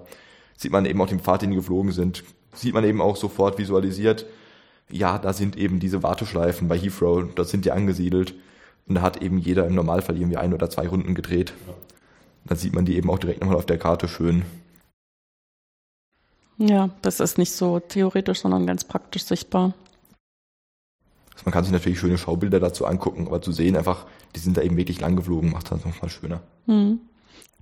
sieht 0.57 0.73
man 0.73 0.85
eben 0.87 1.01
auch 1.01 1.07
den 1.07 1.21
Pfad, 1.21 1.43
den 1.43 1.51
die 1.51 1.57
geflogen 1.57 1.93
sind. 1.93 2.25
Sieht 2.55 2.75
man 2.75 2.85
eben 2.85 3.01
auch 3.01 3.17
sofort 3.17 3.59
visualisiert, 3.59 4.27
ja, 4.93 5.19
da 5.19 5.33
sind 5.33 5.57
eben 5.57 5.81
diese 5.81 6.03
Warteschleifen 6.03 6.69
bei 6.69 6.79
Heathrow, 6.79 7.25
dort 7.35 7.49
sind 7.49 7.65
die 7.65 7.73
angesiedelt. 7.73 8.35
Und 8.87 8.97
da 8.97 9.03
hat 9.03 9.23
eben 9.23 9.39
jeder 9.39 9.67
im 9.67 9.75
Normalfall 9.75 10.17
irgendwie 10.17 10.37
ein 10.37 10.53
oder 10.53 10.69
zwei 10.69 10.89
Runden 10.89 11.15
gedreht. 11.15 11.53
Dann 12.45 12.59
sieht 12.59 12.75
man 12.75 12.85
die 12.85 12.97
eben 12.97 13.11
auch 13.11 13.19
direkt 13.19 13.41
nochmal 13.41 13.57
auf 13.57 13.67
der 13.67 13.79
Karte 13.79 14.09
schön. 14.09 14.43
Ja, 16.59 16.91
das 17.01 17.21
ist 17.21 17.39
nicht 17.39 17.53
so 17.53 17.81
theoretisch, 17.81 18.41
sondern 18.41 18.67
ganz 18.67 18.85
praktisch 18.85 19.25
sichtbar. 19.25 19.75
Also 21.33 21.45
man 21.45 21.53
kann 21.53 21.65
sich 21.65 21.73
natürlich 21.73 21.99
schöne 21.99 22.19
Schaubilder 22.19 22.61
dazu 22.61 22.85
angucken, 22.85 23.27
aber 23.27 23.41
zu 23.41 23.53
sehen 23.53 23.77
einfach, 23.77 24.07
die 24.35 24.41
sind 24.41 24.57
da 24.57 24.63
eben 24.63 24.77
wirklich 24.77 25.01
lang 25.01 25.17
geflogen, 25.17 25.53
macht 25.53 25.71
das 25.71 25.85
nochmal 25.85 26.11
schöner. 26.11 26.43
Hm. 26.67 27.01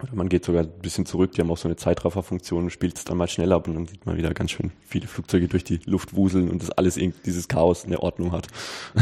Oder 0.03 0.15
man 0.15 0.29
geht 0.29 0.45
sogar 0.45 0.63
ein 0.63 0.79
bisschen 0.81 1.07
zurück, 1.07 1.33
die 1.33 1.41
haben 1.41 1.51
auch 1.51 1.59
so 1.59 1.69
eine 1.69 1.77
Zeitrafferfunktion 1.77 2.65
und 2.65 2.71
spielt 2.71 2.97
es 2.97 3.05
dann 3.05 3.17
mal 3.17 3.29
schneller 3.29 3.57
ab 3.57 3.67
und 3.67 3.75
dann 3.75 3.87
sieht 3.87 4.07
man 4.07 4.17
wieder 4.17 4.33
ganz 4.33 4.53
schön 4.53 4.71
viele 4.87 5.09
Flugzeuge 5.09 5.49
durch 5.49 5.65
die 5.65 5.81
Luft 5.87 6.15
wuseln 6.15 6.51
und 6.51 6.63
das 6.63 6.71
alles 6.71 6.97
irgendwie 6.97 7.21
dieses 7.25 7.49
Chaos 7.49 7.85
in 7.85 7.91
der 7.91 8.03
Ordnung 8.03 8.33
hat. 8.33 8.47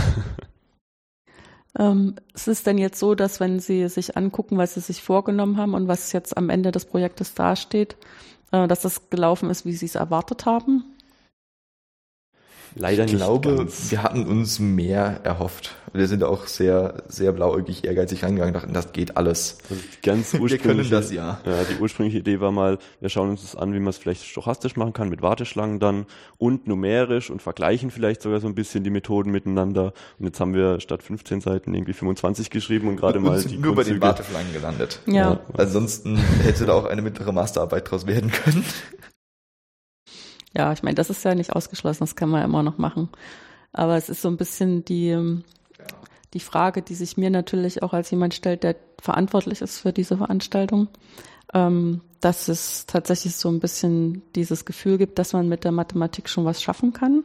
Ähm, 1.78 2.14
es 2.32 2.48
ist 2.48 2.66
denn 2.66 2.78
jetzt 2.78 2.98
so, 2.98 3.14
dass 3.14 3.40
wenn 3.40 3.60
Sie 3.60 3.86
sich 3.88 4.16
angucken, 4.16 4.56
was 4.56 4.74
Sie 4.74 4.80
sich 4.80 5.02
vorgenommen 5.02 5.58
haben 5.58 5.74
und 5.74 5.88
was 5.88 6.12
jetzt 6.12 6.36
am 6.36 6.48
Ende 6.48 6.72
des 6.72 6.86
Projektes 6.86 7.34
dasteht, 7.34 7.96
äh, 8.50 8.66
dass 8.66 8.80
das 8.80 9.10
gelaufen 9.10 9.50
ist, 9.50 9.66
wie 9.66 9.74
Sie 9.74 9.86
es 9.86 9.94
erwartet 9.94 10.46
haben? 10.46 10.84
Leider 12.78 13.04
ich 13.06 13.12
nicht 13.12 13.20
glaube, 13.22 13.56
ganz. 13.56 13.90
wir 13.90 14.02
hatten 14.02 14.26
uns 14.26 14.58
mehr 14.58 15.20
erhofft. 15.24 15.74
Wir 15.94 16.08
sind 16.08 16.22
auch 16.22 16.46
sehr, 16.46 17.02
sehr 17.08 17.32
blauäugig 17.32 17.84
ehrgeizig 17.84 18.22
reingegangen, 18.22 18.52
dachten, 18.52 18.74
das 18.74 18.92
geht 18.92 19.16
alles. 19.16 19.56
Also 19.70 19.82
die 19.82 20.06
ganz 20.06 20.34
Wir 20.34 20.40
ursprüngliche, 20.42 20.58
können 20.62 20.90
das 20.90 21.10
ja. 21.10 21.40
Ja, 21.46 21.62
die 21.70 21.80
ursprüngliche 21.80 22.18
Idee 22.18 22.38
war 22.40 22.52
mal, 22.52 22.78
wir 23.00 23.08
schauen 23.08 23.30
uns 23.30 23.40
das 23.40 23.56
an, 23.56 23.72
wie 23.72 23.78
man 23.78 23.88
es 23.88 23.96
vielleicht 23.96 24.24
stochastisch 24.24 24.76
machen 24.76 24.92
kann, 24.92 25.08
mit 25.08 25.22
Warteschlangen 25.22 25.78
dann 25.80 26.04
und 26.36 26.66
numerisch 26.66 27.30
und 27.30 27.40
vergleichen 27.40 27.90
vielleicht 27.90 28.20
sogar 28.20 28.40
so 28.40 28.46
ein 28.46 28.54
bisschen 28.54 28.84
die 28.84 28.90
Methoden 28.90 29.30
miteinander. 29.30 29.94
Und 30.18 30.26
jetzt 30.26 30.38
haben 30.38 30.52
wir 30.52 30.78
statt 30.80 31.02
15 31.02 31.40
Seiten 31.40 31.72
irgendwie 31.72 31.94
25 31.94 32.50
geschrieben 32.50 32.88
und 32.88 32.96
gerade 32.96 33.18
Und 33.18 33.24
mal 33.24 33.38
sind 33.38 33.52
die 33.52 33.56
nur 33.56 33.74
bei 33.74 33.84
den 33.84 33.94
Grundzüge- 33.94 34.02
Warteschlangen 34.02 34.52
gelandet. 34.52 35.00
Ja. 35.06 35.14
Ja. 35.14 35.40
Ansonsten 35.56 36.18
hätte 36.42 36.66
da 36.66 36.74
auch 36.74 36.84
eine 36.84 37.00
mittlere 37.00 37.32
Masterarbeit 37.32 37.90
draus 37.90 38.06
werden 38.06 38.30
können. 38.30 38.64
Ja, 40.56 40.72
ich 40.72 40.82
meine, 40.82 40.94
das 40.94 41.10
ist 41.10 41.22
ja 41.22 41.34
nicht 41.34 41.52
ausgeschlossen, 41.52 42.00
das 42.00 42.16
kann 42.16 42.30
man 42.30 42.42
immer 42.42 42.62
noch 42.62 42.78
machen. 42.78 43.10
Aber 43.74 43.96
es 43.96 44.08
ist 44.08 44.22
so 44.22 44.28
ein 44.28 44.38
bisschen 44.38 44.86
die, 44.86 45.08
ähm, 45.08 45.44
die 46.32 46.40
Frage, 46.40 46.80
die 46.80 46.94
sich 46.94 47.18
mir 47.18 47.28
natürlich 47.28 47.82
auch 47.82 47.92
als 47.92 48.10
jemand 48.10 48.32
stellt, 48.32 48.62
der 48.62 48.74
verantwortlich 48.98 49.60
ist 49.60 49.80
für 49.80 49.92
diese 49.92 50.16
Veranstaltung, 50.16 50.88
ähm, 51.52 52.00
dass 52.22 52.48
es 52.48 52.86
tatsächlich 52.86 53.36
so 53.36 53.50
ein 53.50 53.60
bisschen 53.60 54.22
dieses 54.34 54.64
Gefühl 54.64 54.96
gibt, 54.96 55.18
dass 55.18 55.34
man 55.34 55.46
mit 55.46 55.64
der 55.64 55.72
Mathematik 55.72 56.26
schon 56.30 56.46
was 56.46 56.62
schaffen 56.62 56.94
kann. 56.94 57.22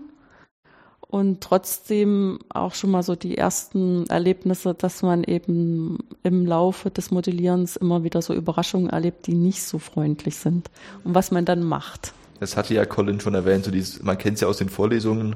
Und 1.07 1.39
trotzdem 1.41 2.39
auch 2.49 2.73
schon 2.73 2.91
mal 2.91 3.03
so 3.03 3.15
die 3.15 3.37
ersten 3.37 4.07
Erlebnisse, 4.07 4.73
dass 4.73 5.03
man 5.03 5.23
eben 5.23 5.99
im 6.23 6.45
Laufe 6.45 6.91
des 6.91 7.11
Modellierens 7.11 7.77
immer 7.77 8.03
wieder 8.03 8.21
so 8.21 8.33
Überraschungen 8.33 8.89
erlebt, 8.89 9.27
die 9.27 9.35
nicht 9.35 9.63
so 9.63 9.79
freundlich 9.79 10.35
sind. 10.35 10.69
Und 11.05 11.15
was 11.15 11.31
man 11.31 11.45
dann 11.45 11.63
macht. 11.63 12.13
Das 12.41 12.57
hatte 12.57 12.73
ja 12.73 12.85
Colin 12.85 13.19
schon 13.19 13.35
erwähnt, 13.35 13.65
so 13.65 13.69
dieses, 13.71 14.01
man 14.01 14.17
kennt 14.17 14.35
es 14.35 14.41
ja 14.41 14.47
aus 14.47 14.57
den 14.57 14.67
Vorlesungen. 14.69 15.35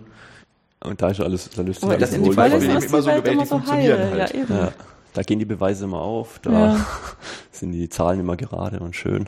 Und 0.83 1.01
da 1.03 1.09
ist 1.11 1.21
alles, 1.21 1.49
da 1.55 1.61
löst 1.61 1.81
sich 1.81 1.89
alles 1.89 2.09
sind 2.09 2.23
in 2.23 2.29
die. 2.31 2.33
Vorlesungen 2.35 2.71
immer 2.71 2.79
die 2.79 2.87
so 2.87 3.05
Welt 3.05 3.23
gewählt, 3.23 3.33
immer 3.35 3.43
die 3.43 3.47
so 3.47 3.55
funktionieren 3.55 3.99
heil. 3.99 4.19
halt. 4.21 4.33
Ja, 4.33 4.39
eben. 4.41 4.53
Ja, 4.57 4.71
da 5.13 5.21
gehen 5.21 5.37
die 5.39 5.45
Beweise 5.45 5.85
immer 5.85 5.99
auf, 6.01 6.39
da 6.41 6.51
Ja. 6.51 6.85
sind 7.51 7.71
die 7.73 7.89
Zahlen 7.89 8.19
immer 8.19 8.35
gerade 8.35 8.79
und 8.79 8.95
schön. 8.95 9.27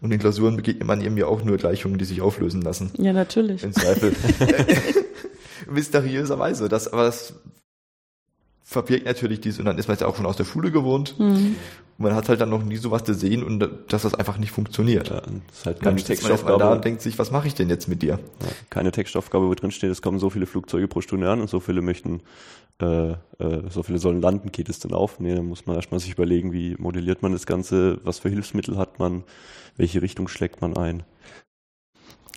Und 0.00 0.10
in 0.10 0.18
Klausuren 0.18 0.56
begegnet 0.56 0.88
man 0.88 1.00
eben 1.00 1.16
ja 1.16 1.26
auch 1.26 1.44
nur 1.44 1.56
Gleichungen, 1.56 1.98
die 1.98 2.04
sich 2.04 2.20
auflösen 2.20 2.60
lassen. 2.62 2.90
Ja, 2.98 3.12
natürlich. 3.12 3.62
Im 3.62 3.72
Zweifel. 3.72 4.12
Mysteriöserweise. 5.70 6.68
Das, 6.68 6.92
aber 6.92 7.04
das 7.04 7.34
verbirgt 8.62 9.06
natürlich 9.06 9.40
dies, 9.40 9.58
und 9.58 9.64
dann 9.64 9.78
ist 9.78 9.88
man 9.88 9.98
ja 9.98 10.06
auch 10.06 10.16
schon 10.16 10.26
aus 10.26 10.36
der 10.36 10.44
Schule 10.44 10.70
gewohnt. 10.70 11.14
Hm. 11.18 11.56
Und 11.98 12.04
man 12.04 12.14
hat 12.14 12.28
halt 12.28 12.40
dann 12.40 12.50
noch 12.50 12.62
nie 12.62 12.76
sowas 12.76 13.04
gesehen 13.04 13.42
und 13.42 13.68
dass 13.88 14.02
das 14.02 14.14
einfach 14.14 14.38
nicht 14.38 14.50
funktioniert. 14.50 15.10
Ja, 15.10 15.20
das 15.20 15.58
ist 15.58 15.66
halt 15.66 15.78
Und 15.78 15.86
dann 15.86 15.96
keine 15.96 16.06
sitzt 16.06 16.22
man 16.22 16.30
da 16.30 16.36
Textaufgabe, 16.36 16.76
und 16.76 16.84
denkt 16.84 17.02
sich, 17.02 17.18
was 17.18 17.30
mache 17.30 17.48
ich 17.48 17.54
denn 17.54 17.68
jetzt 17.68 17.88
mit 17.88 18.02
dir? 18.02 18.18
ja, 18.40 18.48
keine 18.70 18.92
Textaufgabe, 18.92 19.48
wo 19.48 19.54
drin 19.54 19.70
steht, 19.70 19.90
es 19.90 20.02
kommen 20.02 20.18
so 20.18 20.30
viele 20.30 20.46
Flugzeuge 20.46 20.88
pro 20.88 21.00
Stunde 21.00 21.30
an 21.30 21.40
und 21.40 21.50
so 21.50 21.60
viele 21.60 21.82
möchten, 21.82 22.22
äh, 22.80 23.10
äh, 23.10 23.16
so 23.68 23.82
viele 23.82 23.98
sollen 23.98 24.20
landen, 24.20 24.52
geht 24.52 24.68
es 24.68 24.78
denn 24.78 24.94
auf? 24.94 25.20
Nee, 25.20 25.34
dann 25.34 25.46
muss 25.46 25.66
man 25.66 25.76
erstmal 25.76 26.00
sich 26.00 26.12
überlegen, 26.12 26.52
wie 26.52 26.76
modelliert 26.78 27.22
man 27.22 27.32
das 27.32 27.46
Ganze, 27.46 28.00
was 28.04 28.20
für 28.20 28.28
Hilfsmittel 28.28 28.78
hat 28.78 28.98
man, 28.98 29.24
welche 29.76 30.02
Richtung 30.02 30.28
schlägt 30.28 30.60
man 30.60 30.76
ein. 30.76 31.02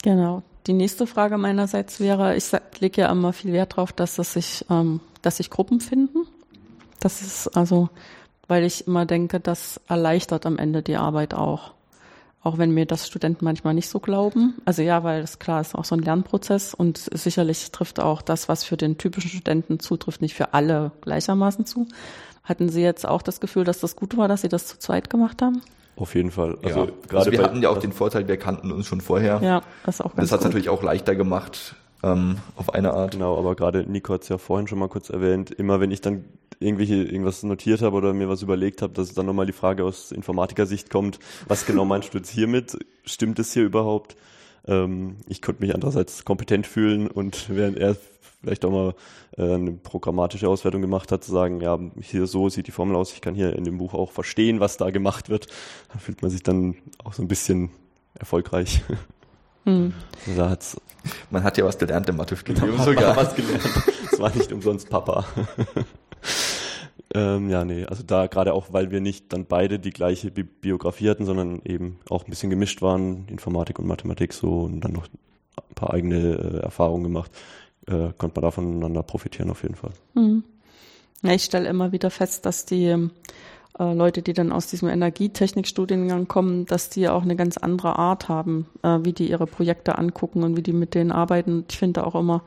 Genau. 0.04 0.44
Die 0.68 0.74
nächste 0.74 1.08
Frage 1.08 1.38
meinerseits 1.38 2.00
wäre, 2.00 2.36
ich 2.36 2.52
lege 2.80 3.02
ja 3.02 3.12
immer 3.12 3.34
viel 3.34 3.54
Wert 3.54 3.74
darauf, 3.74 3.94
dass 3.94 4.18
es 4.18 4.34
sich, 4.34 4.66
ähm, 4.70 5.00
dass 5.26 5.38
sich 5.38 5.50
Gruppen 5.50 5.80
finden. 5.82 6.26
Das 7.00 7.22
ist 7.22 7.48
also, 7.58 7.90
weil 8.48 8.64
ich 8.64 8.88
immer 8.88 9.06
denke, 9.06 9.40
das 9.40 9.80
erleichtert 9.88 10.46
am 10.46 10.58
Ende 10.58 10.82
die 10.82 10.96
Arbeit 10.98 11.34
auch. 11.34 11.72
Auch 12.42 12.60
wenn 12.60 12.72
mir 12.72 12.86
das 12.86 13.08
Studenten 13.08 13.44
manchmal 13.44 13.74
nicht 13.74 13.90
so 13.90 14.00
glauben. 14.00 14.54
Also 14.66 14.84
ja, 14.84 15.04
weil 15.04 15.22
das 15.22 15.40
klar 15.40 15.62
ist 15.62 15.74
auch 15.74 15.84
so 15.86 15.96
ein 15.96 16.02
Lernprozess 16.02 16.76
und 16.76 16.98
sicherlich 17.12 17.72
trifft 17.72 18.00
auch 18.00 18.22
das, 18.22 18.48
was 18.48 18.64
für 18.64 18.78
den 18.78 19.00
typischen 19.00 19.32
Studenten 19.32 19.80
zutrifft, 19.80 20.22
nicht 20.22 20.36
für 20.36 20.54
alle 20.54 20.92
gleichermaßen 21.02 21.66
zu. 21.66 21.88
Hatten 22.44 22.70
Sie 22.70 22.84
jetzt 22.84 23.08
auch 23.08 23.24
das 23.24 23.40
Gefühl, 23.40 23.64
dass 23.64 23.80
das 23.80 23.96
gut 23.96 24.16
war, 24.16 24.28
dass 24.28 24.42
Sie 24.42 24.50
das 24.50 24.68
zu 24.68 24.78
zweit 24.78 25.10
gemacht 25.10 25.42
haben? 25.42 25.62
Auf 25.96 26.14
jeden 26.14 26.30
Fall. 26.30 26.58
Also 26.64 26.82
Also, 26.82 26.94
gerade 27.08 27.18
also 27.18 27.32
wir 27.32 27.40
bei- 27.40 27.44
hatten 27.46 27.64
ja 27.64 27.70
auch 27.70 27.80
den 27.80 27.94
Vorteil, 27.94 28.28
wir 28.28 28.38
kannten 28.38 28.72
uns 28.72 28.86
schon 28.86 29.02
vorher. 29.02 29.40
Ja, 29.42 29.62
das 29.86 29.96
ist 29.96 30.02
auch 30.02 30.14
ganz 30.16 30.30
das 30.30 30.32
hat 30.34 30.40
es 30.42 30.46
natürlich 30.46 30.70
auch 30.70 30.84
leichter 30.84 31.16
gemacht, 31.16 31.76
ähm, 32.06 32.38
auf 32.56 32.74
eine 32.74 32.94
Art. 32.94 33.12
Genau, 33.12 33.38
aber 33.38 33.56
gerade 33.56 33.90
Nico 33.90 34.14
hat 34.14 34.24
es 34.24 34.30
ja 34.30 34.38
vorhin 34.38 34.68
schon 34.68 34.80
mal 34.80 34.90
kurz 34.90 35.10
erwähnt, 35.10 35.52
immer 35.52 35.80
wenn 35.80 35.92
ich 35.92 36.02
dann 36.02 36.26
irgendwelche 36.60 36.96
irgendwas 36.96 37.44
notiert 37.44 37.82
habe 37.82 37.96
oder 37.98 38.14
mir 38.14 38.30
was 38.30 38.42
überlegt 38.42 38.82
habe, 38.82 38.94
dass 38.94 39.14
dann 39.14 39.26
nochmal 39.26 39.46
die 39.46 39.54
Frage 39.54 39.84
aus 39.84 40.12
Informatikersicht 40.12 40.90
kommt, 40.90 41.20
was 41.48 41.66
genau 41.66 41.86
meinst 41.86 42.14
du 42.14 42.20
jetzt 42.20 42.30
hiermit? 42.30 42.78
Stimmt 43.04 43.40
es 43.40 43.54
hier 43.54 43.64
überhaupt? 43.64 44.16
Ähm, 44.68 45.18
ich 45.28 45.42
konnte 45.42 45.62
mich 45.62 45.74
andererseits 45.74 46.24
kompetent 46.26 46.68
fühlen 46.68 47.08
und 47.08 47.50
während 47.50 47.78
er 47.78 47.98
vielleicht 48.42 48.64
auch 48.64 48.72
mal 48.72 48.94
äh, 49.38 49.54
eine 49.54 49.72
programmatische 49.72 50.48
Auswertung 50.48 50.82
gemacht 50.82 51.12
hat, 51.12 51.24
zu 51.24 51.32
sagen, 51.32 51.62
ja, 51.62 51.80
hier 52.00 52.28
so 52.28 52.50
sieht 52.50 52.68
die 52.68 52.72
Formel 52.72 52.96
aus, 52.96 53.12
ich 53.12 53.22
kann 53.22 53.36
hier 53.36 53.56
in 53.56 53.64
dem 53.64 53.78
Buch 53.78 53.94
auch 53.94 54.12
verstehen, 54.12 54.60
was 54.60 54.78
da 54.78 54.92
gemacht 54.92 55.30
wird, 55.30 55.48
da 55.92 56.00
fühlt 56.00 56.22
man 56.22 56.32
sich 56.32 56.44
dann 56.44 56.76
auch 57.04 57.14
so 57.14 57.22
ein 57.22 57.28
bisschen 57.28 57.72
erfolgreich. 58.14 58.82
Hm. 59.66 59.94
hat's 60.38 60.80
Man 61.30 61.44
hat 61.44 61.58
ja 61.58 61.66
was 61.66 61.78
gelernt 61.78 62.08
im 62.10 62.18
Mathestudium 62.18 62.78
sogar. 62.78 63.16
was 63.16 63.36
gelernt. 63.36 63.64
Es 64.12 64.20
war 64.20 64.34
nicht 64.34 64.54
umsonst 64.54 64.90
Papa. 64.90 65.26
ähm, 67.14 67.50
ja, 67.50 67.66
nee, 67.66 67.86
also 67.86 68.02
da 68.02 68.28
gerade 68.28 68.54
auch, 68.54 68.72
weil 68.72 68.90
wir 68.92 69.02
nicht 69.02 69.34
dann 69.34 69.46
beide 69.46 69.78
die 69.78 69.90
gleiche 69.90 70.32
Bi 70.32 70.44
Biografie 70.44 71.10
hatten, 71.10 71.26
sondern 71.26 71.62
eben 71.66 72.00
auch 72.10 72.24
ein 72.24 72.30
bisschen 72.30 72.50
gemischt 72.50 72.82
waren, 72.82 73.28
Informatik 73.28 73.78
und 73.78 73.88
Mathematik 73.88 74.32
so 74.32 74.62
und 74.62 74.80
dann 74.82 74.94
noch 74.94 75.08
ein 75.08 75.76
paar 75.76 75.94
eigene 75.94 76.18
äh, 76.18 76.58
Erfahrungen 76.60 77.04
gemacht, 77.04 77.30
äh, 77.88 78.14
konnte 78.18 78.40
man 78.40 78.44
da 78.44 78.52
voneinander 78.52 79.04
profitieren 79.04 79.50
auf 79.50 79.64
jeden 79.64 79.76
Fall. 79.76 79.92
Mhm. 80.14 80.46
Ja, 81.22 81.34
ich 81.34 81.44
stelle 81.44 81.68
immer 81.68 81.92
wieder 81.92 82.12
fest, 82.12 82.46
dass 82.46 82.66
die 82.66 83.10
äh, 83.80 83.94
Leute, 83.94 84.22
die 84.22 84.34
dann 84.34 84.52
aus 84.52 84.68
diesem 84.68 84.88
Energietechnikstudiengang 84.90 86.28
kommen, 86.28 86.66
dass 86.66 86.90
die 86.90 87.10
auch 87.10 87.24
eine 87.24 87.36
ganz 87.36 87.58
andere 87.58 87.98
Art 88.00 88.30
haben, 88.30 88.68
äh, 88.84 89.00
wie 89.02 89.14
die 89.14 89.30
ihre 89.30 89.48
Projekte 89.48 89.98
angucken 89.98 90.44
und 90.44 90.56
wie 90.56 90.64
die 90.64 90.74
mit 90.74 90.96
denen 90.96 91.12
arbeiten. 91.12 91.66
Ich 91.70 91.78
finde 91.78 92.06
auch 92.08 92.16
immer, 92.16 92.44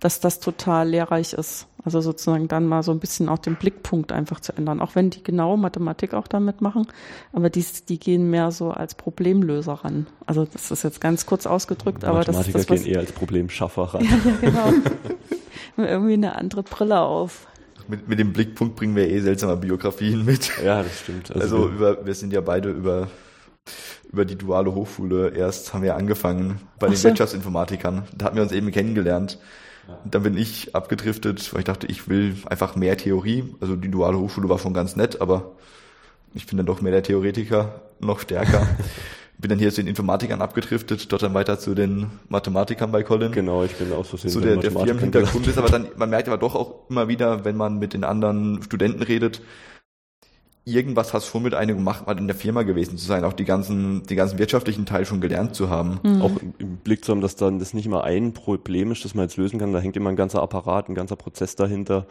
dass 0.00 0.20
das 0.20 0.38
total 0.38 0.88
lehrreich 0.88 1.32
ist. 1.32 1.66
Also 1.84 2.00
sozusagen 2.00 2.48
dann 2.48 2.66
mal 2.66 2.82
so 2.82 2.92
ein 2.92 3.00
bisschen 3.00 3.28
auch 3.28 3.38
den 3.38 3.56
Blickpunkt 3.56 4.12
einfach 4.12 4.40
zu 4.40 4.52
ändern. 4.52 4.80
Auch 4.80 4.94
wenn 4.94 5.10
die 5.10 5.22
genau 5.22 5.56
Mathematik 5.56 6.14
auch 6.14 6.28
damit 6.28 6.60
machen, 6.60 6.86
aber 7.32 7.50
die, 7.50 7.64
die 7.88 7.98
gehen 7.98 8.30
mehr 8.30 8.52
so 8.52 8.70
als 8.70 8.94
Problemlöser 8.94 9.72
ran. 9.72 10.06
Also 10.26 10.44
das 10.44 10.70
ist 10.70 10.84
jetzt 10.84 11.00
ganz 11.00 11.26
kurz 11.26 11.46
ausgedrückt, 11.46 12.04
aber 12.04 12.22
das 12.22 12.46
ist 12.46 12.54
das, 12.54 12.68
was, 12.68 12.82
gehen 12.82 12.92
eher 12.92 13.00
als 13.00 13.12
Problemschaffer 13.12 13.94
ran. 13.94 14.04
ja, 14.04 14.10
ja, 14.24 14.36
genau. 14.40 14.72
irgendwie 15.76 16.14
eine 16.14 16.36
andere 16.36 16.62
Brille 16.62 17.00
auf. 17.00 17.47
Mit, 17.88 18.06
mit 18.06 18.18
dem 18.18 18.32
Blickpunkt 18.32 18.76
bringen 18.76 18.94
wir 18.94 19.08
eh 19.08 19.20
seltsame 19.20 19.56
Biografien 19.56 20.24
mit. 20.24 20.50
Ja, 20.62 20.82
das 20.82 21.00
stimmt. 21.00 21.30
Also, 21.30 21.56
also 21.56 21.68
über, 21.68 22.06
wir 22.06 22.14
sind 22.14 22.32
ja 22.32 22.40
beide 22.40 22.70
über 22.70 23.08
über 24.10 24.24
die 24.24 24.36
duale 24.36 24.74
Hochschule 24.74 25.30
erst 25.30 25.74
haben 25.74 25.82
wir 25.82 25.94
angefangen 25.96 26.60
bei 26.78 26.86
den 26.86 26.96
so. 26.96 27.08
Wirtschaftsinformatikern. 27.08 28.04
Da 28.16 28.26
hatten 28.26 28.36
wir 28.36 28.42
uns 28.42 28.52
eben 28.52 28.70
kennengelernt. 28.70 29.38
Und 30.04 30.14
dann 30.14 30.22
bin 30.22 30.36
ich 30.36 30.74
abgedriftet, 30.74 31.52
weil 31.52 31.60
ich 31.60 31.64
dachte, 31.64 31.86
ich 31.86 32.08
will 32.08 32.36
einfach 32.46 32.76
mehr 32.76 32.96
Theorie. 32.96 33.54
Also 33.60 33.74
die 33.74 33.90
duale 33.90 34.18
Hochschule 34.18 34.48
war 34.48 34.58
schon 34.58 34.74
ganz 34.74 34.96
nett, 34.96 35.20
aber 35.20 35.52
ich 36.34 36.46
bin 36.46 36.58
dann 36.58 36.66
doch 36.66 36.82
mehr 36.82 36.92
der 36.92 37.02
Theoretiker, 37.02 37.80
noch 37.98 38.20
stärker. 38.20 38.66
bin 39.38 39.50
dann 39.50 39.58
hier 39.58 39.70
zu 39.70 39.80
den 39.80 39.88
Informatikern 39.88 40.42
abgedriftet, 40.42 41.10
dort 41.12 41.22
dann 41.22 41.34
weiter 41.34 41.58
zu 41.58 41.74
den 41.74 42.06
Mathematikern 42.28 42.90
bei 42.90 43.04
Colin. 43.04 43.30
Genau, 43.30 43.62
ich 43.62 43.74
bin 43.76 43.92
auch 43.92 44.04
so 44.04 44.16
so 44.16 44.40
der, 44.40 44.56
der 44.56 44.72
Firmenhintergrund 44.72 45.46
ist, 45.46 45.58
aber 45.58 45.68
dann, 45.68 45.88
man 45.96 46.10
merkt 46.10 46.28
aber 46.28 46.38
doch 46.38 46.56
auch 46.56 46.88
immer 46.90 47.08
wieder, 47.08 47.44
wenn 47.44 47.56
man 47.56 47.78
mit 47.78 47.94
den 47.94 48.02
anderen 48.02 48.62
Studenten 48.62 49.02
redet, 49.02 49.40
irgendwas 50.64 51.14
hast 51.14 51.26
schon 51.26 51.42
mit 51.42 51.54
einem 51.54 51.76
gemacht, 51.76 52.06
mal 52.06 52.18
in 52.18 52.26
der 52.26 52.36
Firma 52.36 52.62
gewesen 52.62 52.98
zu 52.98 53.06
sein, 53.06 53.24
auch 53.24 53.32
die 53.32 53.44
ganzen, 53.44 54.02
die 54.04 54.16
ganzen 54.16 54.38
wirtschaftlichen 54.38 54.86
Teil 54.86 55.06
schon 55.06 55.20
gelernt 55.20 55.54
zu 55.54 55.70
haben. 55.70 56.00
Mhm. 56.02 56.22
Auch 56.22 56.32
im 56.58 56.76
Blick 56.78 57.04
zu 57.04 57.12
haben, 57.12 57.20
dass 57.20 57.36
dann 57.36 57.58
das 57.58 57.74
nicht 57.74 57.86
immer 57.86 58.04
ein 58.04 58.32
Problem 58.32 58.92
ist, 58.92 59.04
das 59.04 59.14
man 59.14 59.24
jetzt 59.24 59.36
lösen 59.36 59.58
kann, 59.58 59.72
da 59.72 59.78
hängt 59.78 59.96
immer 59.96 60.10
ein 60.10 60.16
ganzer 60.16 60.42
Apparat, 60.42 60.88
ein 60.88 60.94
ganzer 60.94 61.16
Prozess 61.16 61.56
dahinter. 61.56 62.06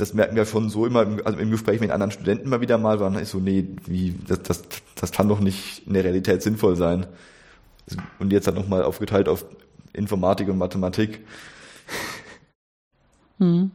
Das 0.00 0.14
merken 0.14 0.34
wir 0.34 0.46
schon 0.46 0.70
so 0.70 0.86
immer, 0.86 1.06
also 1.24 1.38
im 1.38 1.50
Gespräch 1.50 1.80
mit 1.80 1.90
anderen 1.90 2.10
Studenten 2.10 2.48
mal 2.48 2.62
wieder 2.62 2.78
mal, 2.78 3.00
waren 3.00 3.16
ist 3.16 3.32
so, 3.32 3.38
nee, 3.38 3.68
wie, 3.84 4.14
das, 4.26 4.42
das, 4.42 4.62
das 4.94 5.12
kann 5.12 5.28
doch 5.28 5.40
nicht 5.40 5.86
in 5.86 5.92
der 5.92 6.04
Realität 6.04 6.42
sinnvoll 6.42 6.76
sein. 6.76 7.06
Und 8.18 8.32
jetzt 8.32 8.46
hat 8.46 8.54
nochmal 8.54 8.82
aufgeteilt 8.82 9.28
auf 9.28 9.44
Informatik 9.92 10.48
und 10.48 10.56
Mathematik. 10.56 11.20
Mhm. 13.38 13.72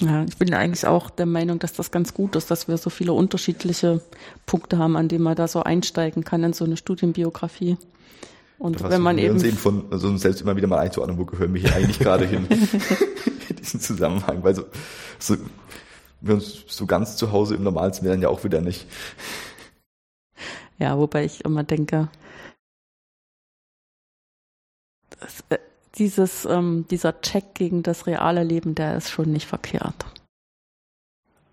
Ja, 0.00 0.24
ich 0.24 0.38
bin 0.38 0.54
eigentlich 0.54 0.86
auch 0.86 1.10
der 1.10 1.26
Meinung, 1.26 1.58
dass 1.58 1.74
das 1.74 1.90
ganz 1.90 2.14
gut 2.14 2.34
ist, 2.34 2.50
dass 2.50 2.68
wir 2.68 2.78
so 2.78 2.88
viele 2.88 3.12
unterschiedliche 3.12 4.00
Punkte 4.46 4.78
haben, 4.78 4.96
an 4.96 5.08
denen 5.08 5.24
man 5.24 5.36
da 5.36 5.46
so 5.48 5.62
einsteigen 5.62 6.24
kann 6.24 6.42
in 6.42 6.54
so 6.54 6.64
eine 6.64 6.78
Studienbiografie. 6.78 7.76
Und 8.58 8.82
wenn 8.82 9.02
man 9.02 9.18
eben, 9.18 9.42
eben 9.44 9.56
von 9.56 9.84
also 9.90 10.08
uns 10.08 10.22
selbst 10.22 10.40
immer 10.40 10.56
wieder 10.56 10.66
mal 10.66 10.78
einzuordnen, 10.78 11.18
wo 11.18 11.26
gehören 11.26 11.52
wir 11.52 11.60
hier 11.60 11.74
eigentlich 11.74 11.98
gerade 11.98 12.26
hin 12.26 12.46
in 13.56 13.56
diesem 13.56 13.80
Zusammenhang, 13.80 14.42
weil 14.42 14.54
so, 14.54 14.64
so 15.18 15.36
wir 16.20 16.34
uns 16.34 16.64
so 16.66 16.86
ganz 16.86 17.16
zu 17.16 17.32
Hause 17.32 17.54
im 17.54 17.62
Normalsten 17.62 18.06
wären 18.06 18.20
ja 18.20 18.28
auch 18.28 18.44
wieder 18.44 18.60
nicht. 18.60 18.86
Ja, 20.78 20.98
wobei 20.98 21.24
ich 21.24 21.44
immer 21.44 21.64
denke, 21.64 22.08
das, 25.18 25.44
äh, 25.50 25.58
dieses, 25.96 26.44
ähm, 26.46 26.86
dieser 26.90 27.20
Check 27.20 27.54
gegen 27.54 27.82
das 27.82 28.06
reale 28.06 28.44
Leben, 28.44 28.74
der 28.74 28.96
ist 28.96 29.10
schon 29.10 29.30
nicht 29.32 29.46
verkehrt. 29.46 30.06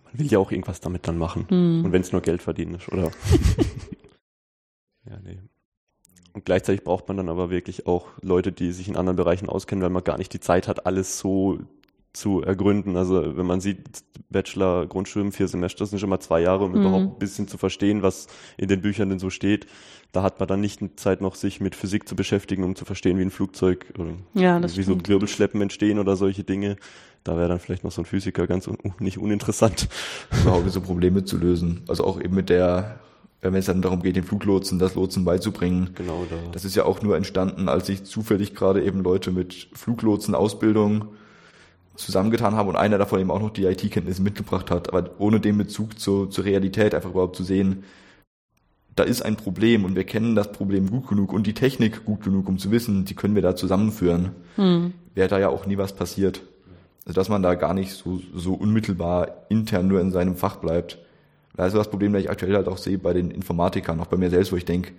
Man 0.06 0.20
will 0.20 0.28
ja 0.28 0.40
auch 0.40 0.52
irgendwas 0.52 0.80
damit 0.80 1.08
dann 1.08 1.18
machen. 1.18 1.48
Hm. 1.50 1.86
Und 1.86 1.92
wenn 1.92 2.02
es 2.02 2.12
nur 2.12 2.22
Geld 2.22 2.42
verdienen 2.42 2.76
ist, 2.76 2.90
oder? 2.90 3.12
ja, 5.06 5.20
nee. 5.24 5.40
Und 6.34 6.46
gleichzeitig 6.46 6.84
braucht 6.84 7.08
man 7.08 7.18
dann 7.18 7.30
aber 7.30 7.50
wirklich 7.50 7.88
auch 7.88 8.08
Leute, 8.22 8.52
die 8.52 8.72
sich 8.72 8.88
in 8.88 8.96
anderen 8.96 9.18
Bereichen 9.18 9.50
auskennen, 9.50 9.84
weil 9.84 9.90
man 9.90 10.04
gar 10.04 10.18
nicht 10.18 10.32
die 10.34 10.40
Zeit 10.40 10.68
hat, 10.68 10.86
alles 10.86 11.20
so 11.20 11.60
zu 12.18 12.42
ergründen. 12.42 12.98
Also 12.98 13.38
wenn 13.38 13.46
man 13.46 13.62
sieht, 13.62 14.04
Bachelor, 14.30 14.88
Grundstudium, 14.88 15.32
vier 15.32 15.48
Semester 15.48 15.86
sind 15.86 16.00
schon 16.00 16.10
mal 16.10 16.20
zwei 16.20 16.42
Jahre, 16.42 16.66
um 16.66 16.72
mhm. 16.72 16.82
überhaupt 16.82 17.04
ein 17.04 17.20
bisschen 17.20 17.48
zu 17.48 17.58
verstehen, 17.58 18.02
was 18.02 18.28
in 18.58 18.68
den 18.68 18.82
Büchern 18.82 19.10
denn 19.10 19.20
so 19.20 19.30
steht. 19.30 19.68
Da 20.12 20.24
hat 20.24 20.40
man 20.40 20.48
dann 20.48 20.62
nicht 20.62 20.82
Zeit 21.00 21.22
noch, 21.22 21.36
sich 21.36 21.60
mit 21.60 21.76
Physik 21.76 22.08
zu 22.08 22.16
beschäftigen, 22.16 22.64
um 22.64 22.76
zu 22.76 22.86
verstehen, 22.86 23.18
wie 23.18 23.24
ein 23.24 23.32
Flugzeug 23.32 23.94
oder 23.98 24.12
ja, 24.34 24.62
wie 24.62 24.70
stimmt. 24.70 25.06
so 25.06 25.10
Wirbelschleppen 25.12 25.62
entstehen 25.62 26.00
oder 26.00 26.16
solche 26.16 26.44
Dinge. 26.44 26.78
Da 27.24 27.38
wäre 27.38 27.50
dann 27.50 27.60
vielleicht 27.60 27.84
noch 27.84 27.92
so 27.92 28.02
ein 28.02 28.06
Physiker 28.06 28.48
ganz 28.48 28.68
un 28.68 28.78
nicht 29.00 29.18
uninteressant. 29.18 29.90
Überhaupt 30.42 30.70
so 30.72 30.82
Probleme 30.82 31.26
zu 31.26 31.38
lösen. 31.38 31.84
Also 31.88 32.06
auch 32.06 32.20
eben 32.22 32.36
mit 32.36 32.50
der 32.50 33.00
wenn 33.42 33.54
es 33.56 33.68
dann 33.68 33.82
darum 33.82 34.02
geht, 34.02 34.16
den 34.16 34.24
Fluglotsen 34.24 34.80
das 34.80 34.96
Lotsen 34.96 35.24
beizubringen. 35.24 35.92
Genau, 35.94 36.26
da. 36.30 36.36
Das 36.52 36.66
ist 36.66 36.76
ja 36.76 36.86
auch 36.86 37.02
nur 37.02 37.16
entstanden, 37.16 37.70
als 37.70 37.88
sich 37.88 38.04
zufällig 38.04 38.56
gerade 38.56 38.84
eben 38.84 39.04
Leute 39.04 39.32
mit 39.32 39.70
Fluglotsen-Ausbildung 39.74 41.10
zusammengetan 41.98 42.56
haben 42.56 42.70
und 42.70 42.76
einer 42.76 42.98
davon 42.98 43.20
eben 43.20 43.32
auch 43.32 43.42
noch 43.42 43.50
die 43.50 43.66
IT-Kenntnisse 43.66 44.22
mitgebracht 44.22 44.72
hat, 44.72 44.94
aber 44.94 45.12
ohne 45.20 45.40
den 45.40 45.58
Bezug 45.58 46.00
zu, 46.00 46.28
zur 46.28 46.46
Realität 46.46 46.96
einfach 46.96 47.10
überhaupt 47.10 47.36
zu 47.36 47.44
sehen, 47.44 47.84
da 48.96 49.04
ist 49.04 49.22
ein 49.22 49.36
Problem 49.36 49.86
und 49.86 49.96
wir 49.96 50.06
kennen 50.06 50.36
das 50.36 50.52
Problem 50.52 50.90
gut 50.90 51.08
genug 51.08 51.34
und 51.34 51.46
die 51.46 51.54
Technik 51.54 52.06
gut 52.06 52.24
genug, 52.24 52.48
um 52.48 52.58
zu 52.58 52.72
wissen, 52.72 53.06
die 53.06 53.14
können 53.14 53.36
wir 53.36 53.42
da 53.42 53.56
zusammenführen, 53.56 54.32
hm. 54.56 54.94
wäre 55.14 55.28
da 55.28 55.40
ja 55.40 55.50
auch 55.50 55.66
nie 55.66 55.78
was 55.78 55.94
passiert. 55.94 56.42
Also 57.06 57.20
dass 57.20 57.30
man 57.30 57.44
da 57.44 57.56
gar 57.56 57.74
nicht 57.74 57.94
so, 57.94 58.20
so 58.34 58.54
unmittelbar 58.54 59.46
intern 59.50 59.88
nur 59.88 60.02
in 60.02 60.12
seinem 60.12 60.36
Fach 60.36 60.58
bleibt. 60.58 61.00
Das 61.56 61.68
ist 61.68 61.78
das 61.78 61.90
Problem, 61.90 62.14
das 62.14 62.24
ich 62.24 62.30
aktuell 62.30 62.56
halt 62.56 62.68
auch 62.68 62.78
sehe 62.78 62.98
bei 62.98 63.14
den 63.14 63.32
Informatikern, 63.32 64.00
auch 64.00 64.08
bei 64.08 64.18
mir 64.18 64.30
selbst, 64.30 64.52
wo 64.52 64.58
ich 64.58 64.66
denke, 64.66 64.92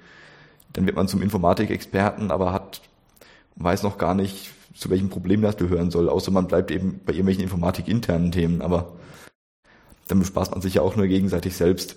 dann 0.73 0.87
wird 0.87 0.97
man 0.97 1.09
zum 1.09 1.23
Informatikexperten, 1.23 2.31
aber 2.31 2.53
hat, 2.53 2.81
weiß 3.57 3.83
noch 3.83 3.99
gar 3.99 4.15
nicht, 4.15 4.51
zu 4.79 4.91
welchem 4.91 5.09
Problem 5.09 5.43
das 5.43 5.57
gehören 5.57 5.91
soll, 5.91 6.09
außer 6.09 6.31
man 6.31 6.47
bleibt 6.47 6.71
eben 6.71 7.01
bei 7.05 7.13
irgendwelchen 7.13 7.43
Informatik-internen 7.43 8.31
Themen, 8.31 8.63
aber 8.63 8.93
dann 10.07 10.21
bespaßt 10.21 10.53
man 10.53 10.61
sich 10.63 10.75
ja 10.75 10.83
auch 10.83 10.95
nur 10.95 11.09
gegenseitig 11.09 11.57
selbst. 11.57 11.97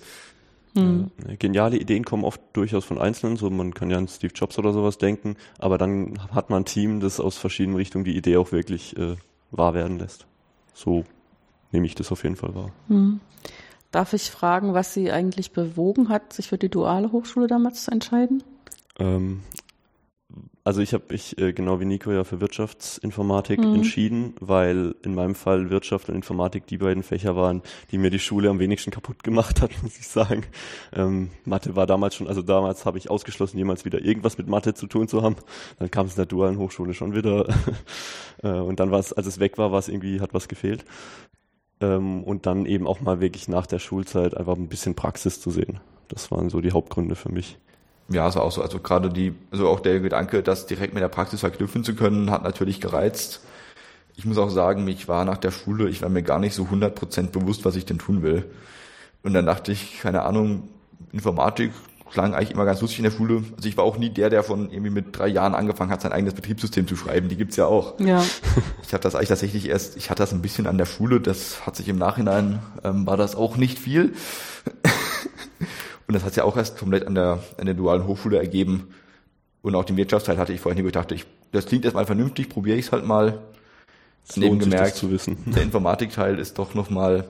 Hm. 0.74 1.10
Geniale 1.38 1.76
Ideen 1.76 2.04
kommen 2.04 2.24
oft 2.24 2.40
durchaus 2.54 2.84
von 2.84 2.98
Einzelnen, 2.98 3.36
so 3.36 3.48
man 3.50 3.72
kann 3.72 3.90
ja 3.90 3.98
an 3.98 4.08
Steve 4.08 4.32
Jobs 4.34 4.58
oder 4.58 4.72
sowas 4.72 4.98
denken, 4.98 5.36
aber 5.58 5.78
dann 5.78 6.18
hat 6.34 6.50
man 6.50 6.62
ein 6.62 6.64
Team, 6.64 6.98
das 6.98 7.20
aus 7.20 7.38
verschiedenen 7.38 7.76
Richtungen 7.76 8.04
die 8.04 8.16
Idee 8.16 8.36
auch 8.36 8.50
wirklich 8.50 8.96
äh, 8.96 9.16
wahr 9.52 9.74
werden 9.74 9.98
lässt. 9.98 10.26
So 10.74 11.04
nehme 11.70 11.86
ich 11.86 11.94
das 11.94 12.10
auf 12.10 12.24
jeden 12.24 12.36
Fall 12.36 12.54
wahr. 12.54 12.72
Hm. 12.88 13.20
Darf 13.92 14.12
ich 14.12 14.30
fragen, 14.30 14.74
was 14.74 14.92
Sie 14.92 15.12
eigentlich 15.12 15.52
bewogen 15.52 16.08
hat, 16.08 16.32
sich 16.32 16.48
für 16.48 16.58
die 16.58 16.70
duale 16.70 17.12
Hochschule 17.12 17.46
damals 17.46 17.84
zu 17.84 17.90
entscheiden? 17.92 18.42
Ähm, 18.98 19.42
also 20.64 20.80
ich 20.80 20.94
habe 20.94 21.04
mich 21.10 21.36
äh, 21.38 21.52
genau 21.52 21.80
wie 21.80 21.84
Nico 21.84 22.12
ja 22.12 22.22
für 22.22 22.40
Wirtschaftsinformatik 22.40 23.58
mhm. 23.58 23.74
entschieden, 23.74 24.34
weil 24.38 24.94
in 25.02 25.14
meinem 25.14 25.34
Fall 25.34 25.70
Wirtschaft 25.70 26.08
und 26.08 26.14
Informatik 26.14 26.66
die 26.66 26.78
beiden 26.78 27.02
Fächer 27.02 27.34
waren, 27.34 27.62
die 27.90 27.98
mir 27.98 28.10
die 28.10 28.20
Schule 28.20 28.48
am 28.48 28.60
wenigsten 28.60 28.92
kaputt 28.92 29.24
gemacht 29.24 29.60
hat, 29.60 29.70
muss 29.82 29.98
ich 29.98 30.06
sagen. 30.06 30.44
Ähm, 30.92 31.30
Mathe 31.44 31.74
war 31.74 31.86
damals 31.86 32.14
schon, 32.14 32.28
also 32.28 32.42
damals 32.42 32.86
habe 32.86 32.98
ich 32.98 33.10
ausgeschlossen, 33.10 33.58
jemals 33.58 33.84
wieder 33.84 34.04
irgendwas 34.04 34.38
mit 34.38 34.46
Mathe 34.46 34.74
zu 34.74 34.86
tun 34.86 35.08
zu 35.08 35.22
haben. 35.22 35.36
Dann 35.80 35.90
kam 35.90 36.06
es 36.06 36.12
in 36.12 36.16
der 36.16 36.26
dualen 36.26 36.58
Hochschule 36.58 36.94
schon 36.94 37.14
wieder. 37.14 37.48
äh, 38.42 38.48
und 38.48 38.78
dann 38.78 38.92
war 38.92 39.00
es, 39.00 39.12
als 39.12 39.26
es 39.26 39.40
weg 39.40 39.58
war, 39.58 39.72
war 39.72 39.80
es 39.80 39.88
irgendwie, 39.88 40.20
hat 40.20 40.32
was 40.32 40.46
gefehlt. 40.46 40.84
Ähm, 41.80 42.22
und 42.22 42.46
dann 42.46 42.66
eben 42.66 42.86
auch 42.86 43.00
mal 43.00 43.20
wirklich 43.20 43.48
nach 43.48 43.66
der 43.66 43.80
Schulzeit 43.80 44.36
einfach 44.36 44.56
ein 44.56 44.68
bisschen 44.68 44.94
Praxis 44.94 45.40
zu 45.40 45.50
sehen. 45.50 45.80
Das 46.06 46.30
waren 46.30 46.50
so 46.50 46.60
die 46.60 46.70
Hauptgründe 46.70 47.16
für 47.16 47.32
mich 47.32 47.58
ja, 48.14 48.24
also 48.24 48.40
auch 48.40 48.52
so, 48.52 48.62
also 48.62 48.78
gerade 48.78 49.10
die, 49.10 49.34
also 49.50 49.68
auch 49.68 49.80
der 49.80 50.00
Gedanke, 50.00 50.42
das 50.42 50.66
direkt 50.66 50.94
mit 50.94 51.02
der 51.02 51.08
Praxis 51.08 51.40
verknüpfen 51.40 51.84
zu 51.84 51.94
können, 51.94 52.30
hat 52.30 52.42
natürlich 52.42 52.80
gereizt. 52.80 53.40
Ich 54.16 54.24
muss 54.24 54.38
auch 54.38 54.50
sagen, 54.50 54.86
ich 54.88 55.08
war 55.08 55.24
nach 55.24 55.38
der 55.38 55.50
Schule, 55.50 55.88
ich 55.88 56.02
war 56.02 56.08
mir 56.08 56.22
gar 56.22 56.38
nicht 56.38 56.54
so 56.54 56.64
100% 56.64 57.30
bewusst, 57.30 57.64
was 57.64 57.76
ich 57.76 57.86
denn 57.86 57.98
tun 57.98 58.22
will. 58.22 58.44
Und 59.22 59.34
dann 59.34 59.46
dachte 59.46 59.72
ich, 59.72 60.00
keine 60.00 60.22
Ahnung, 60.22 60.68
Informatik 61.12 61.72
klang 62.12 62.34
eigentlich 62.34 62.50
immer 62.50 62.64
ganz 62.64 62.80
lustig 62.80 62.98
in 62.98 63.04
der 63.04 63.10
Schule. 63.10 63.42
Also 63.56 63.68
ich 63.68 63.76
war 63.76 63.84
auch 63.84 63.96
nie 63.96 64.10
der, 64.10 64.30
der 64.30 64.42
von 64.42 64.70
irgendwie 64.70 64.90
mit 64.90 65.16
drei 65.16 65.28
Jahren 65.28 65.54
angefangen 65.54 65.90
hat, 65.90 66.02
sein 66.02 66.12
eigenes 66.12 66.34
Betriebssystem 66.34 66.86
zu 66.86 66.94
schreiben. 66.94 67.28
Die 67.28 67.36
gibt's 67.36 67.56
ja 67.56 67.66
auch. 67.66 67.98
Ja. 67.98 68.22
Ich 68.82 68.92
habe 68.92 69.02
das 69.02 69.14
eigentlich 69.14 69.30
tatsächlich 69.30 69.68
erst, 69.68 69.96
ich 69.96 70.10
hatte 70.10 70.22
das 70.22 70.32
ein 70.32 70.42
bisschen 70.42 70.66
an 70.66 70.76
der 70.76 70.84
Schule, 70.84 71.20
das 71.20 71.64
hat 71.64 71.76
sich 71.76 71.88
im 71.88 71.96
Nachhinein, 71.96 72.58
ähm, 72.84 73.06
war 73.06 73.16
das 73.16 73.34
auch 73.34 73.56
nicht 73.56 73.78
viel. 73.78 74.12
Und 76.12 76.16
das 76.16 76.24
hat 76.24 76.34
sich 76.34 76.42
ja 76.42 76.44
auch 76.44 76.58
erst 76.58 76.76
komplett 76.76 77.06
an 77.06 77.14
der, 77.14 77.38
an 77.56 77.64
der 77.64 77.74
dualen 77.74 78.06
Hochschule 78.06 78.36
ergeben. 78.36 78.88
Und 79.62 79.74
auch 79.74 79.84
den 79.84 79.96
Wirtschaftsteil 79.96 80.36
hatte 80.36 80.52
ich 80.52 80.60
vorhin 80.60 80.84
nicht, 80.84 80.94
wo 80.94 81.14
ich 81.14 81.26
das 81.52 81.64
klingt 81.64 81.86
erstmal 81.86 82.04
vernünftig, 82.04 82.50
probiere 82.50 82.76
ich 82.76 82.84
es 82.84 82.92
halt 82.92 83.06
mal. 83.06 83.40
Neben 84.36 84.58
gemerkt, 84.58 84.96
zu 84.96 85.10
wissen. 85.10 85.38
der 85.46 85.62
Informatikteil 85.62 86.38
ist 86.38 86.58
doch 86.58 86.74
nochmal, 86.74 87.24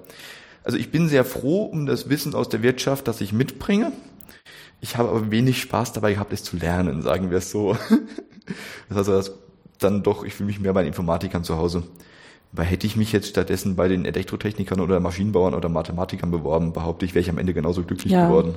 also 0.64 0.76
ich 0.76 0.90
bin 0.90 1.08
sehr 1.08 1.24
froh 1.24 1.62
um 1.62 1.86
das 1.86 2.08
Wissen 2.08 2.34
aus 2.34 2.48
der 2.48 2.64
Wirtschaft, 2.64 3.06
das 3.06 3.20
ich 3.20 3.32
mitbringe. 3.32 3.92
Ich 4.80 4.96
habe 4.96 5.10
aber 5.10 5.30
wenig 5.30 5.60
Spaß 5.60 5.92
dabei 5.92 6.14
gehabt, 6.14 6.32
es 6.32 6.42
zu 6.42 6.56
lernen, 6.56 7.02
sagen 7.02 7.30
wir 7.30 7.38
es 7.38 7.52
so. 7.52 7.76
Das 8.88 9.06
ist 9.06 9.08
also 9.08 9.12
das 9.12 9.32
dann 9.78 10.02
doch, 10.02 10.24
ich 10.24 10.34
fühle 10.34 10.48
mich 10.48 10.58
mehr 10.58 10.72
bei 10.72 10.82
den 10.82 10.88
Informatikern 10.88 11.44
zu 11.44 11.56
Hause. 11.56 11.84
Weil 12.52 12.66
hätte 12.66 12.86
ich 12.86 12.96
mich 12.96 13.12
jetzt 13.12 13.28
stattdessen 13.28 13.76
bei 13.76 13.88
den 13.88 14.04
Elektrotechnikern 14.04 14.80
oder 14.80 15.00
Maschinenbauern 15.00 15.54
oder 15.54 15.68
Mathematikern 15.70 16.30
beworben, 16.30 16.72
behaupte 16.74 17.06
ich, 17.06 17.14
wäre 17.14 17.22
ich 17.22 17.30
am 17.30 17.38
Ende 17.38 17.54
genauso 17.54 17.82
glücklich 17.82 18.12
Ja. 18.12 18.26
geworden. 18.28 18.54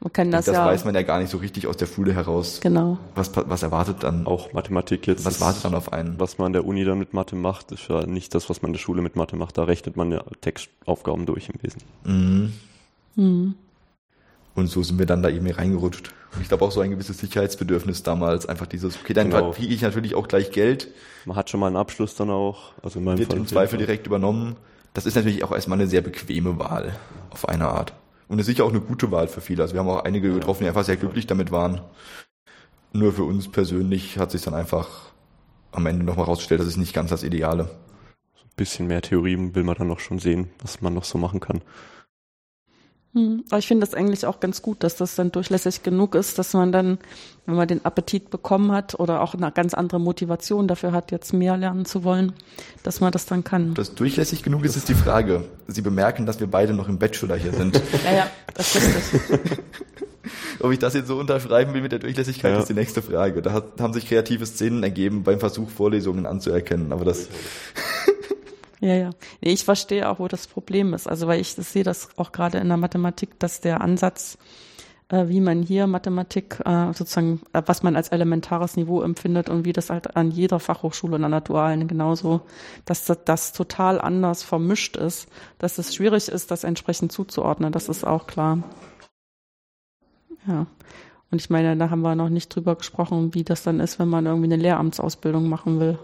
Man 0.00 0.12
kann 0.12 0.32
das, 0.32 0.46
Das, 0.46 0.56
ja. 0.56 0.66
weiß 0.66 0.84
man 0.84 0.96
ja 0.96 1.02
gar 1.02 1.20
nicht 1.20 1.30
so 1.30 1.38
richtig 1.38 1.68
aus 1.68 1.76
der 1.76 1.86
Schule 1.86 2.12
heraus. 2.12 2.58
Genau. 2.60 2.98
Was, 3.14 3.30
was 3.36 3.62
erwartet 3.62 3.98
dann? 4.02 4.26
Auch 4.26 4.52
Mathematik 4.52 5.06
jetzt. 5.06 5.24
was 5.24 5.40
wartet 5.40 5.64
dann 5.64 5.76
auf 5.76 5.92
einen? 5.92 6.18
Was 6.18 6.38
man 6.38 6.46
an 6.46 6.52
der 6.54 6.66
Uni 6.66 6.84
dann 6.84 6.98
mit 6.98 7.14
Mathe 7.14 7.36
macht, 7.36 7.70
ist 7.70 7.86
ja 7.88 8.04
nicht 8.06 8.34
das, 8.34 8.50
was 8.50 8.62
man 8.62 8.70
in 8.70 8.72
der 8.72 8.80
Schule 8.80 9.00
mit 9.00 9.14
Mathe 9.14 9.36
macht. 9.36 9.56
Da 9.58 9.62
rechnet 9.62 9.96
man 9.96 10.10
ja 10.10 10.24
Textaufgaben 10.40 11.24
durch 11.24 11.48
im 11.48 11.62
Wesentlichen. 11.62 11.88
Mhm. 12.04 12.52
Mhm. 13.14 13.54
Und 14.54 14.66
so 14.68 14.82
sind 14.82 14.98
wir 14.98 15.06
dann 15.06 15.22
da 15.22 15.30
eben 15.30 15.50
reingerutscht. 15.50 16.12
Und 16.34 16.42
ich 16.42 16.48
glaube 16.48 16.64
auch 16.64 16.72
so 16.72 16.80
ein 16.80 16.90
gewisses 16.90 17.18
Sicherheitsbedürfnis 17.18 18.02
damals, 18.02 18.46
einfach 18.46 18.66
dieses, 18.66 18.98
okay, 18.98 19.12
dann 19.14 19.30
Genau. 19.30 19.50
kriege 19.52 19.72
ich 19.72 19.82
natürlich 19.82 20.14
auch 20.14 20.28
gleich 20.28 20.50
Geld, 20.50 20.88
Man 21.24 21.36
hat 21.36 21.50
schon 21.50 21.60
mal 21.60 21.68
einen 21.68 21.76
Abschluss 21.76 22.14
dann 22.14 22.30
auch. 22.30 22.72
Also 22.82 22.98
in 22.98 23.04
meinem 23.04 23.18
wird 23.18 23.30
Fall 23.30 23.38
im 23.38 23.46
Zweifel 23.46 23.78
direkt 23.78 24.06
übernommen. 24.06 24.56
Das 24.94 25.06
ist 25.06 25.14
natürlich 25.14 25.44
auch 25.44 25.52
erstmal 25.52 25.78
eine 25.78 25.88
sehr 25.88 26.02
bequeme 26.02 26.58
Wahl, 26.58 26.94
auf 27.30 27.48
eine 27.48 27.68
Art. 27.68 27.94
Und 28.28 28.38
ist 28.38 28.46
sicher 28.46 28.64
auch 28.64 28.70
eine 28.70 28.80
gute 28.80 29.10
Wahl 29.10 29.28
für 29.28 29.40
viele. 29.40 29.62
Also 29.62 29.74
wir 29.74 29.80
haben 29.80 29.88
auch 29.88 30.04
einige 30.04 30.32
getroffen, 30.32 30.64
die 30.64 30.68
einfach 30.68 30.84
sehr 30.84 30.96
glücklich 30.96 31.26
damit 31.26 31.50
waren. 31.50 31.80
Nur 32.92 33.12
für 33.12 33.24
uns 33.24 33.50
persönlich 33.50 34.18
hat 34.18 34.30
sich 34.30 34.42
dann 34.42 34.54
einfach 34.54 34.88
am 35.70 35.86
Ende 35.86 36.04
nochmal 36.04 36.26
rausgestellt, 36.26 36.60
das 36.60 36.68
ist 36.68 36.76
nicht 36.76 36.92
ganz 36.92 37.10
das 37.10 37.22
Ideale. 37.22 37.64
Ein 37.64 38.50
bisschen 38.56 38.86
mehr 38.86 39.00
Theorie 39.00 39.38
will 39.54 39.64
man 39.64 39.76
dann 39.76 39.88
noch 39.88 40.00
schon 40.00 40.18
sehen, 40.18 40.50
was 40.60 40.82
man 40.82 40.92
noch 40.92 41.04
so 41.04 41.16
machen 41.16 41.40
kann. 41.40 41.62
Hm. 43.14 43.44
Aber 43.50 43.58
ich 43.58 43.66
finde 43.66 43.86
das 43.86 43.94
eigentlich 43.94 44.24
auch 44.24 44.40
ganz 44.40 44.62
gut, 44.62 44.82
dass 44.82 44.96
das 44.96 45.14
dann 45.16 45.30
durchlässig 45.32 45.82
genug 45.82 46.14
ist, 46.14 46.38
dass 46.38 46.54
man 46.54 46.72
dann, 46.72 46.98
wenn 47.44 47.56
man 47.56 47.68
den 47.68 47.84
Appetit 47.84 48.30
bekommen 48.30 48.72
hat 48.72 48.98
oder 48.98 49.20
auch 49.20 49.34
eine 49.34 49.52
ganz 49.52 49.74
andere 49.74 50.00
Motivation 50.00 50.66
dafür 50.66 50.92
hat, 50.92 51.10
jetzt 51.12 51.34
mehr 51.34 51.58
lernen 51.58 51.84
zu 51.84 52.04
wollen, 52.04 52.32
dass 52.82 53.00
man 53.00 53.12
das 53.12 53.26
dann 53.26 53.44
kann. 53.44 53.70
Ob 53.70 53.74
das 53.74 53.94
durchlässig 53.94 54.42
genug 54.42 54.64
ist, 54.64 54.76
ist 54.76 54.88
die 54.88 54.94
Frage. 54.94 55.44
Sie 55.68 55.82
bemerken, 55.82 56.24
dass 56.24 56.40
wir 56.40 56.46
beide 56.46 56.72
noch 56.72 56.88
im 56.88 56.98
Bachelor 56.98 57.36
hier 57.36 57.52
sind. 57.52 57.80
Ja, 58.04 58.12
ja, 58.14 58.26
das 58.54 58.76
ist 58.76 59.12
richtig. 59.12 59.58
Ob 60.60 60.70
ich 60.70 60.78
das 60.78 60.94
jetzt 60.94 61.08
so 61.08 61.18
unterschreiben 61.18 61.74
will 61.74 61.82
mit 61.82 61.90
der 61.92 61.98
Durchlässigkeit, 61.98 62.52
Ja. 62.52 62.60
ist 62.60 62.68
die 62.68 62.74
nächste 62.74 63.02
Frage. 63.02 63.42
Da 63.42 63.52
hat, 63.52 63.80
haben 63.80 63.92
sich 63.92 64.06
kreative 64.06 64.46
Szenen 64.46 64.82
ergeben 64.84 65.24
beim 65.24 65.40
Versuch, 65.40 65.68
Vorlesungen 65.68 66.26
anzuerkennen. 66.26 66.92
Aber 66.92 67.04
das, 67.04 67.28
Ja, 68.82 68.94
ja. 68.94 69.10
Nee, 69.40 69.52
ich 69.52 69.64
verstehe 69.64 70.08
auch, 70.08 70.18
wo 70.18 70.26
das 70.26 70.48
Problem 70.48 70.92
ist. 70.92 71.06
Also, 71.06 71.28
weil 71.28 71.40
ich 71.40 71.54
das 71.54 71.72
sehe 71.72 71.84
das 71.84 72.08
auch 72.18 72.32
gerade 72.32 72.58
in 72.58 72.66
der 72.66 72.76
Mathematik, 72.76 73.38
dass 73.38 73.60
der 73.60 73.80
Ansatz, 73.80 74.38
äh, 75.08 75.28
wie 75.28 75.40
man 75.40 75.62
hier 75.62 75.86
Mathematik 75.86 76.58
äh, 76.64 76.92
sozusagen, 76.92 77.42
äh, 77.52 77.62
was 77.64 77.84
man 77.84 77.94
als 77.94 78.08
elementares 78.08 78.76
Niveau 78.76 79.00
empfindet 79.02 79.48
und 79.48 79.64
wie 79.64 79.72
das 79.72 79.88
halt 79.88 80.16
an 80.16 80.32
jeder 80.32 80.58
Fachhochschule 80.58 81.14
und 81.14 81.22
an 81.22 81.30
der 81.30 81.42
Dualen 81.42 81.86
genauso, 81.86 82.40
dass 82.84 83.04
das, 83.04 83.18
das 83.24 83.52
total 83.52 84.00
anders 84.00 84.42
vermischt 84.42 84.96
ist, 84.96 85.28
dass 85.58 85.78
es 85.78 85.94
schwierig 85.94 86.26
ist, 86.26 86.50
das 86.50 86.64
entsprechend 86.64 87.12
zuzuordnen. 87.12 87.70
Das 87.70 87.88
ist 87.88 88.04
auch 88.04 88.26
klar. 88.26 88.64
Ja. 90.48 90.66
Und 91.30 91.40
ich 91.40 91.50
meine, 91.50 91.76
da 91.76 91.88
haben 91.88 92.02
wir 92.02 92.16
noch 92.16 92.30
nicht 92.30 92.48
drüber 92.48 92.74
gesprochen, 92.74 93.32
wie 93.32 93.44
das 93.44 93.62
dann 93.62 93.78
ist, 93.78 94.00
wenn 94.00 94.08
man 94.08 94.26
irgendwie 94.26 94.52
eine 94.52 94.60
Lehramtsausbildung 94.60 95.48
machen 95.48 95.78
will 95.78 95.98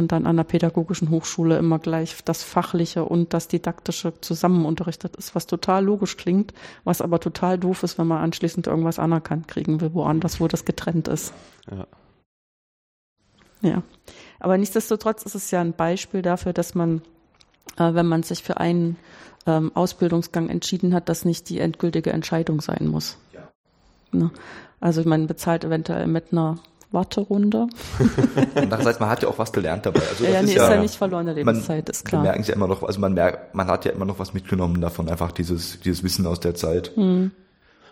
und 0.00 0.12
dann 0.12 0.26
an 0.26 0.36
der 0.36 0.44
pädagogischen 0.44 1.10
Hochschule 1.10 1.58
immer 1.58 1.78
gleich 1.78 2.16
das 2.24 2.42
Fachliche 2.42 3.04
und 3.04 3.32
das 3.32 3.46
Didaktische 3.46 4.12
zusammen 4.20 4.64
unterrichtet 4.64 5.14
ist, 5.16 5.34
was 5.34 5.46
total 5.46 5.84
logisch 5.84 6.16
klingt, 6.16 6.52
was 6.84 7.00
aber 7.00 7.20
total 7.20 7.58
doof 7.58 7.84
ist, 7.84 7.98
wenn 7.98 8.08
man 8.08 8.22
anschließend 8.22 8.66
irgendwas 8.66 8.98
anerkannt 8.98 9.46
kriegen 9.46 9.80
will, 9.80 9.94
woanders, 9.94 10.40
wo 10.40 10.48
das 10.48 10.64
getrennt 10.64 11.06
ist. 11.06 11.32
Ja. 11.70 11.86
Ja. 13.62 13.82
Aber 14.38 14.56
nichtsdestotrotz 14.56 15.22
ist 15.22 15.34
es 15.34 15.50
ja 15.50 15.60
ein 15.60 15.74
Beispiel 15.74 16.22
dafür, 16.22 16.52
dass 16.52 16.74
man, 16.74 17.02
äh, 17.76 17.94
wenn 17.94 18.06
man 18.06 18.22
sich 18.22 18.42
für 18.42 18.56
einen 18.56 18.96
ähm, 19.46 19.70
Ausbildungsgang 19.74 20.48
entschieden 20.48 20.94
hat, 20.94 21.08
das 21.08 21.24
nicht 21.24 21.48
die 21.50 21.60
endgültige 21.60 22.10
Entscheidung 22.10 22.60
sein 22.60 22.86
muss. 22.88 23.18
Ne? 24.12 24.30
Also 24.80 25.06
man 25.06 25.26
bezahlt 25.26 25.64
eventuell 25.64 26.06
mit 26.06 26.32
einer 26.32 26.58
Warterunde. 26.92 27.68
andererseits, 28.54 29.00
man 29.00 29.08
hat 29.08 29.22
ja 29.22 29.28
auch 29.28 29.38
was 29.38 29.52
gelernt 29.52 29.86
dabei. 29.86 30.00
Also 30.08 30.24
Ja, 30.24 30.30
das 30.30 30.34
ja, 30.34 30.42
nee, 30.42 30.48
ist 30.48 30.56
ist 30.56 30.62
ja, 30.62 30.74
ja 30.74 30.80
nicht 30.80 30.94
verlorene 30.96 31.32
Lebenszeit, 31.32 31.88
ist 31.88 32.04
wir 32.04 32.08
klar. 32.08 32.22
merken 32.22 32.40
es 32.40 32.48
ja 32.48 32.54
immer 32.54 32.66
noch, 32.66 32.82
also 32.82 33.00
man 33.00 33.14
merkt, 33.14 33.54
man 33.54 33.68
hat 33.68 33.84
ja 33.84 33.92
immer 33.92 34.04
noch 34.04 34.18
was 34.18 34.34
mitgenommen 34.34 34.80
davon, 34.80 35.08
einfach 35.08 35.32
dieses, 35.32 35.80
dieses 35.80 36.02
Wissen 36.02 36.26
aus 36.26 36.40
der 36.40 36.54
Zeit. 36.54 36.92
Hm. 36.96 37.30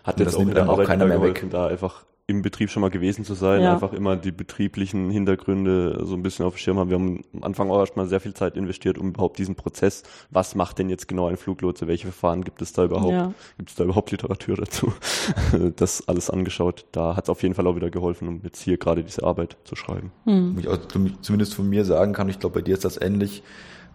Hat 0.03 0.19
jetzt 0.19 0.27
das 0.27 0.35
auch 0.35 0.41
in 0.41 0.51
der 0.53 0.67
auch 0.67 0.73
Arbeit 0.73 0.87
keiner 0.87 1.05
mehr 1.05 1.17
geholfen, 1.19 1.49
da 1.49 1.67
einfach 1.67 2.05
im 2.27 2.43
Betrieb 2.43 2.69
schon 2.69 2.81
mal 2.81 2.91
gewesen 2.91 3.25
zu 3.25 3.33
sein, 3.33 3.63
Ja. 3.63 3.73
einfach 3.73 3.91
immer 3.91 4.15
die 4.15 4.31
betrieblichen 4.31 5.09
Hintergründe 5.09 6.01
so 6.05 6.13
ein 6.13 6.21
bisschen 6.21 6.45
auf 6.45 6.53
dem 6.53 6.57
Schirm 6.59 6.77
haben. 6.77 6.91
Wir 6.91 6.97
haben 6.99 7.23
am 7.33 7.43
Anfang 7.43 7.71
auch 7.71 7.79
erstmal 7.79 8.05
sehr 8.07 8.19
viel 8.19 8.35
Zeit 8.35 8.55
investiert, 8.55 8.99
um 8.99 9.09
überhaupt 9.09 9.39
diesen 9.39 9.55
Prozess, 9.55 10.03
was 10.29 10.53
macht 10.53 10.77
denn 10.77 10.91
jetzt 10.91 11.07
genau 11.07 11.25
ein 11.27 11.37
Fluglotse, 11.37 11.87
welche 11.87 12.03
Verfahren 12.05 12.43
gibt 12.43 12.61
es 12.61 12.71
da 12.71 12.83
überhaupt, 12.83 13.13
Ja. 13.13 13.33
gibt 13.57 13.71
es 13.71 13.75
da 13.75 13.83
überhaupt 13.83 14.11
Literatur 14.11 14.57
dazu, 14.57 14.93
das 15.75 16.07
alles 16.07 16.29
angeschaut. 16.29 16.85
Da 16.91 17.15
hat 17.15 17.23
es 17.25 17.29
auf 17.31 17.41
jeden 17.41 17.55
Fall 17.55 17.65
auch 17.65 17.75
wieder 17.75 17.89
geholfen, 17.89 18.27
um 18.27 18.41
jetzt 18.43 18.61
hier 18.61 18.77
gerade 18.77 19.03
diese 19.03 19.23
Arbeit 19.23 19.57
zu 19.63 19.75
schreiben. 19.75 20.11
Hm. 20.25 20.55
Wo 20.55 20.59
ich 20.59 20.67
auch 20.67 20.77
zum- 20.87 21.21
zumindest 21.23 21.55
von 21.55 21.67
mir 21.67 21.83
sagen 21.83 22.13
kann, 22.13 22.29
ich 22.29 22.39
glaube, 22.39 22.59
bei 22.59 22.61
dir 22.61 22.75
ist 22.75 22.85
das 22.85 23.01
ähnlich. 23.01 23.41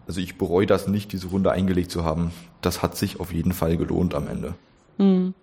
Also 0.08 0.20
ich 0.20 0.36
bereue 0.38 0.66
das 0.66 0.88
nicht, 0.88 1.12
diese 1.12 1.28
Runde 1.28 1.52
eingelegt 1.52 1.92
zu 1.92 2.04
haben. 2.04 2.32
Das 2.62 2.82
hat 2.82 2.96
sich 2.96 3.20
auf 3.20 3.32
jeden 3.32 3.52
Fall 3.52 3.76
gelohnt 3.76 4.14
am 4.16 4.26
Ende. 4.26 4.54
Hm. 4.98 5.34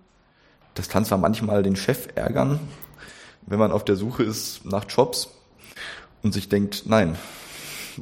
Das 0.74 0.89
kann 0.89 1.05
zwar 1.05 1.17
manchmal 1.17 1.63
den 1.63 1.76
Chef 1.76 2.07
ärgern, 2.15 2.59
wenn 3.45 3.59
man 3.59 3.72
auf 3.72 3.84
der 3.86 3.95
Suche 3.95 4.24
ist 4.24 4.65
nach 4.65 4.86
Jobs 4.88 5.30
und 6.24 6.34
sich 6.34 6.49
denkt, 6.49 6.84
nein, 6.86 7.17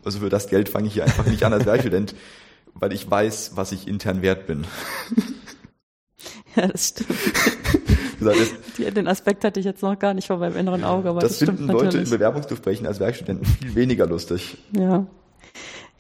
also 0.06 0.20
für 0.20 0.30
das 0.30 0.48
Geld 0.48 0.70
fange 0.70 0.88
ich 0.88 0.94
hier 0.94 1.04
einfach 1.04 1.26
nicht 1.26 1.44
an 1.44 1.54
als 1.54 1.66
Werkstudent, 1.66 2.16
weil 2.74 2.94
ich 2.94 3.10
weiß, 3.10 3.52
was 3.56 3.72
ich 3.72 3.88
intern 3.88 4.22
wert 4.22 4.48
bin. 4.48 4.66
Ja, 6.56 6.68
das 6.68 6.90
stimmt. 6.90 7.10
Die, 8.78 8.92
den 8.92 9.08
Aspekt 9.08 9.44
hatte 9.46 9.60
ich 9.60 9.66
jetzt 9.66 9.82
noch 9.82 9.98
gar 9.98 10.14
nicht 10.14 10.28
vor 10.28 10.38
meinem 10.38 10.58
inneren 10.58 10.84
Auge, 10.84 11.10
aber 11.10 11.22
das, 11.22 11.38
das 11.38 11.48
finden 11.48 11.68
Leute 11.68 11.78
in 11.80 11.86
natürlich. 11.86 12.10
Bewerbungsgesprächen 12.10 12.86
als 12.88 13.00
Werkstudenten 13.00 13.46
viel 13.46 13.76
weniger 13.76 14.08
lustig, 14.08 14.58
Ja. 14.72 15.06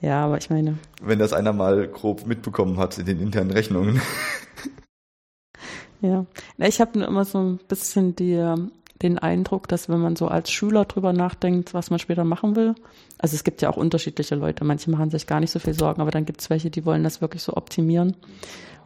Ja, 0.01 0.26
aber 0.26 0.38
ich 0.38 0.49
meine, 0.49 0.78
wenn 1.01 1.20
das 1.20 1.34
einer 1.34 1.51
mal 1.51 1.88
grob 1.88 2.26
mitbekommen 2.26 2.78
hat 2.78 2.97
in 2.97 3.05
den 3.05 3.20
internen 3.22 3.51
Rechnungen. 3.51 4.01
Ja. 6.02 6.26
Ich 6.58 6.82
habe 6.82 7.00
immer 7.00 7.26
so 7.26 7.39
ein 7.39 7.60
bisschen 7.68 8.16
die, 8.16 8.34
ähm, 8.34 8.72
den 9.02 9.18
Eindruck, 9.18 9.68
dass 9.68 9.89
wenn 9.89 10.00
man 10.00 10.16
so 10.16 10.28
als 10.28 10.52
Schüler 10.52 10.86
drüber 10.86 11.14
nachdenkt, 11.14 11.74
was 11.74 11.89
man 11.89 12.00
später 12.00 12.24
machen 12.24 12.56
will, 12.56 12.76
also 13.18 13.36
es 13.36 13.43
gibt 13.43 13.62
ja 13.62 13.70
auch 13.70 13.78
unterschiedliche 13.78 14.36
Leute, 14.36 14.66
manche 14.66 14.89
machen 14.91 15.10
sich 15.10 15.28
gar 15.28 15.39
nicht 15.39 15.52
so 15.52 15.60
viel 15.60 15.74
Sorgen, 15.74 16.02
aber 16.02 16.12
dann 16.12 16.26
gibt 16.26 16.41
es 16.41 16.50
welche, 16.50 16.70
die 16.70 16.86
wollen 16.86 17.04
das 17.04 17.22
wirklich 17.22 17.43
so 17.43 17.56
optimieren. 17.56 18.16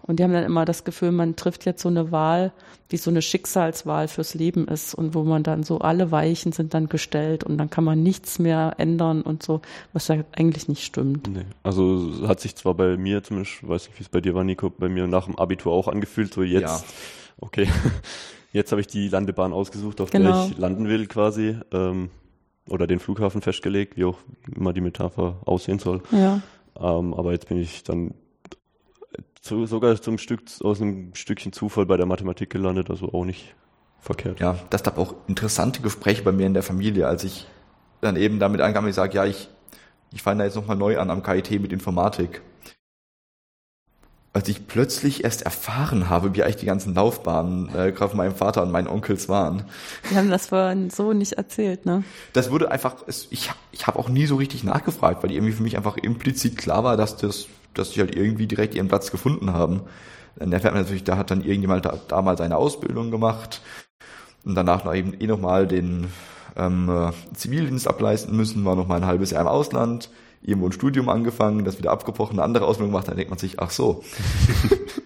Und 0.06 0.20
die 0.20 0.24
haben 0.24 0.34
dann 0.34 0.44
immer 0.44 0.66
das 0.66 0.84
Gefühl, 0.84 1.12
man 1.12 1.36
trifft 1.38 1.66
jetzt 1.66 1.82
so 1.82 1.88
eine 1.90 2.12
Wahl, 2.12 2.52
die 2.92 2.98
so 2.98 3.10
eine 3.10 3.22
Schicksalswahl 3.22 4.08
fürs 4.10 4.34
Leben 4.34 4.68
ist 4.68 4.94
und 4.94 5.14
wo 5.16 5.24
man 5.24 5.44
dann 5.44 5.64
so 5.64 5.80
alle 5.80 6.12
Weichen 6.12 6.52
sind 6.52 6.74
dann 6.74 6.90
gestellt 6.90 7.44
und 7.46 7.58
dann 7.58 7.70
kann 7.70 7.84
man 7.86 8.04
nichts 8.04 8.38
mehr 8.38 8.74
ändern 8.78 9.22
und 9.22 9.44
so, 9.44 9.62
was 9.94 10.10
ja 10.10 10.18
eigentlich 10.36 10.68
nicht 10.68 10.84
stimmt. 10.84 11.28
Nee. 11.30 11.46
Also 11.64 12.28
hat 12.28 12.42
sich 12.42 12.56
zwar 12.56 12.74
bei 12.76 12.98
mir 12.98 13.24
zumindest, 13.24 13.66
weiß 13.68 13.88
nicht, 13.88 13.98
wie 14.00 14.04
es 14.04 14.10
bei 14.10 14.20
dir 14.20 14.36
war, 14.36 14.44
Nico, 14.44 14.70
bei 14.70 14.90
mir 14.90 15.08
nach 15.08 15.26
dem 15.26 15.38
Abitur 15.40 15.72
auch 15.72 15.88
angefühlt, 15.88 16.34
so 16.34 16.44
jetzt, 16.44 16.62
Ja. 16.64 16.84
okay, 17.40 17.68
jetzt 18.52 18.72
habe 18.72 18.82
ich 18.82 18.88
die 18.88 19.08
Landebahn 19.08 19.54
ausgesucht, 19.54 20.02
auf 20.02 20.10
Genau. 20.12 20.32
der 20.32 20.52
ich 20.52 20.58
landen 20.58 20.88
will 20.90 21.08
quasi, 21.08 21.58
ähm, 21.72 22.10
oder 22.70 22.88
den 22.88 23.00
Flughafen 23.00 23.42
festgelegt, 23.42 23.98
wie 23.98 24.06
auch 24.06 24.18
immer 24.54 24.74
die 24.74 24.82
Metapher 24.82 25.38
aussehen 25.46 25.80
soll. 25.80 26.02
Ja. 26.12 26.42
Ähm, 26.80 27.14
aber 27.14 27.32
jetzt 27.32 27.48
bin 27.50 27.58
ich 27.58 27.84
dann 27.84 28.14
zu, 29.44 29.66
sogar 29.66 30.02
zum 30.02 30.18
Stück 30.18 30.42
aus 30.62 30.82
einem 30.82 31.14
Stückchen 31.14 31.52
Zufall 31.52 31.86
bei 31.86 31.98
der 31.98 32.06
Mathematik 32.06 32.50
gelandet, 32.50 32.90
also 32.90 33.14
auch 33.14 33.26
nicht 33.26 33.54
verkehrt. 34.00 34.40
Ja, 34.40 34.58
das 34.70 34.84
gab 34.84 34.98
auch 34.98 35.16
interessante 35.28 35.82
Gespräche 35.82 36.24
bei 36.24 36.32
mir 36.32 36.48
in 36.48 36.54
der 36.54 36.64
Familie, 36.64 37.08
als 37.08 37.24
ich 37.26 37.46
dann 38.02 38.16
eben 38.16 38.40
damit 38.40 38.62
ankam, 38.62 38.88
ich 38.88 38.96
sage, 38.96 39.16
ja, 39.16 39.26
ich, 39.26 39.50
ich 40.12 40.22
fange 40.22 40.40
da 40.40 40.46
jetzt 40.46 40.56
nochmal 40.56 40.78
neu 40.78 40.98
an 40.98 41.10
am 41.10 41.24
KIT 41.24 41.62
mit 41.62 41.74
Informatik. 41.74 42.42
Als 44.32 44.48
ich 44.48 44.66
plötzlich 44.66 45.24
erst 45.24 45.44
erfahren 45.44 46.10
habe, 46.10 46.34
wie 46.36 46.42
eigentlich 46.42 46.56
die 46.56 46.66
ganzen 46.66 46.96
Laufbahnen 46.96 47.70
äh, 47.70 47.92
gerade 47.92 48.10
von 48.10 48.18
meinem 48.18 48.34
Vater 48.34 48.64
und 48.64 48.72
meinen 48.72 48.88
Onkels 48.88 49.30
waren. 49.30 49.66
Wir 50.10 50.18
haben 50.18 50.32
das 50.32 50.48
vorhin 50.48 50.90
so 50.90 51.14
nicht 51.14 51.34
erzählt, 51.34 51.86
ne? 51.86 52.04
Das 52.32 52.50
wurde 52.50 52.72
einfach, 52.72 52.96
es, 53.06 53.28
ich, 53.30 53.52
ich 53.72 53.86
habe 53.86 54.00
auch 54.00 54.10
nie 54.10 54.26
so 54.26 54.38
richtig 54.38 54.64
nachgefragt, 54.64 55.22
weil 55.22 55.32
irgendwie 55.32 55.54
für 55.54 55.64
mich 55.64 55.78
einfach 55.78 55.98
implizit 55.98 56.58
klar 56.58 56.84
war, 56.84 56.98
dass 56.98 57.16
das, 57.16 57.48
dass 57.74 57.92
sie 57.92 58.00
halt 58.00 58.16
irgendwie 58.16 58.48
direkt 58.48 58.76
ihren 58.76 58.88
Platz 58.88 59.12
gefunden 59.12 59.54
haben. 59.54 59.82
Dann 60.36 60.52
erfährt 60.52 60.74
man 60.74 60.84
natürlich, 60.84 61.04
da 61.04 61.18
hat 61.18 61.32
dann 61.32 61.44
irgendjemand 61.44 61.86
da, 61.86 61.98
damals 62.08 62.42
eine 62.42 62.58
Ausbildung 62.58 63.12
gemacht 63.12 63.62
und 64.46 64.56
danach 64.56 64.84
noch 64.84 64.94
eben 64.94 65.14
eh 65.20 65.28
nochmal 65.28 65.68
den 65.68 66.08
ähm, 66.56 66.90
äh, 66.90 67.12
Zivildienst 67.36 67.88
ableisten 67.88 68.36
müssen, 68.36 68.66
war 68.66 68.76
noch 68.76 68.88
mal 68.88 68.98
ein 68.98 69.06
halbes 69.06 69.32
Jahr 69.32 69.42
im 69.42 69.48
Ausland, 69.48 70.10
irgendwo 70.42 70.68
ein 70.68 70.72
Studium 70.72 71.10
angefangen, 71.10 71.66
das 71.66 71.78
wieder 71.78 71.92
abgebrochen, 71.92 72.38
eine 72.38 72.44
andere 72.44 72.66
Ausbildung 72.66 72.92
gemacht, 72.92 73.08
dann 73.08 73.16
denkt 73.16 73.30
man 73.30 73.40
sich, 73.40 73.60
ach 73.60 73.72
so. 73.72 74.04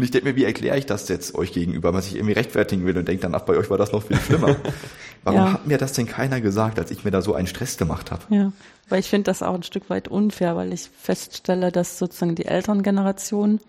und 0.00 0.04
ich 0.04 0.12
denke 0.12 0.30
mir, 0.30 0.36
wie 0.36 0.44
erkläre 0.44 0.78
ich 0.78 0.86
das 0.86 1.06
jetzt 1.08 1.34
euch 1.34 1.52
gegenüber, 1.52 1.92
was 1.92 2.06
ich 2.06 2.14
irgendwie 2.14 2.32
rechtfertigen 2.32 2.86
will 2.86 2.96
und 2.96 3.06
denke 3.06 3.20
dann, 3.20 3.34
ach, 3.34 3.42
bei 3.42 3.54
euch 3.54 3.68
war 3.68 3.76
das 3.76 3.92
noch 3.92 4.02
viel 4.02 4.16
schlimmer. 4.16 4.56
Warum 5.24 5.38
ja. 5.38 5.52
hat 5.52 5.66
mir 5.66 5.76
das 5.76 5.92
denn 5.92 6.06
keiner 6.06 6.40
gesagt, 6.40 6.78
als 6.78 6.90
ich 6.90 7.04
mir 7.04 7.10
da 7.10 7.20
so 7.20 7.34
einen 7.34 7.46
Stress 7.46 7.76
gemacht 7.76 8.10
habe? 8.10 8.22
Ja, 8.30 8.50
weil 8.88 9.00
ich 9.00 9.10
finde 9.10 9.24
das 9.24 9.42
auch 9.42 9.52
ein 9.52 9.62
Stück 9.62 9.90
weit 9.90 10.08
unfair, 10.08 10.56
weil 10.56 10.72
ich 10.72 10.88
feststelle, 10.88 11.70
dass 11.70 11.98
sozusagen 11.98 12.34
die 12.34 12.46
Elterngeneration 12.46 13.60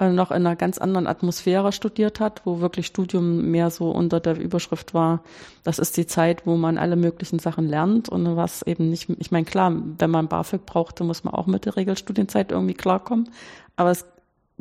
äh, 0.00 0.10
noch 0.10 0.32
in 0.32 0.44
einer 0.44 0.56
ganz 0.56 0.78
anderen 0.78 1.06
Atmosphäre 1.06 1.70
studiert 1.70 2.18
hat, 2.18 2.42
wo 2.44 2.58
wirklich 2.58 2.86
Studium 2.86 3.52
mehr 3.52 3.70
so 3.70 3.92
unter 3.92 4.18
der 4.18 4.40
Überschrift 4.40 4.94
war, 4.94 5.22
das 5.62 5.78
ist 5.78 5.96
die 5.96 6.08
Zeit, 6.08 6.44
wo 6.44 6.56
man 6.56 6.76
alle 6.76 6.96
möglichen 6.96 7.38
Sachen 7.38 7.68
lernt 7.68 8.08
und 8.08 8.34
was 8.34 8.62
eben 8.62 8.90
nicht, 8.90 9.08
ich 9.20 9.30
meine, 9.30 9.44
klar, 9.44 9.72
wenn 9.98 10.10
man 10.10 10.26
BAföG 10.26 10.66
brauchte, 10.66 11.04
muss 11.04 11.22
man 11.22 11.34
auch 11.34 11.46
mit 11.46 11.66
der 11.66 11.76
Regelstudienzeit 11.76 12.50
irgendwie 12.50 12.74
klarkommen, 12.74 13.30
aber 13.76 13.92
es 13.92 14.04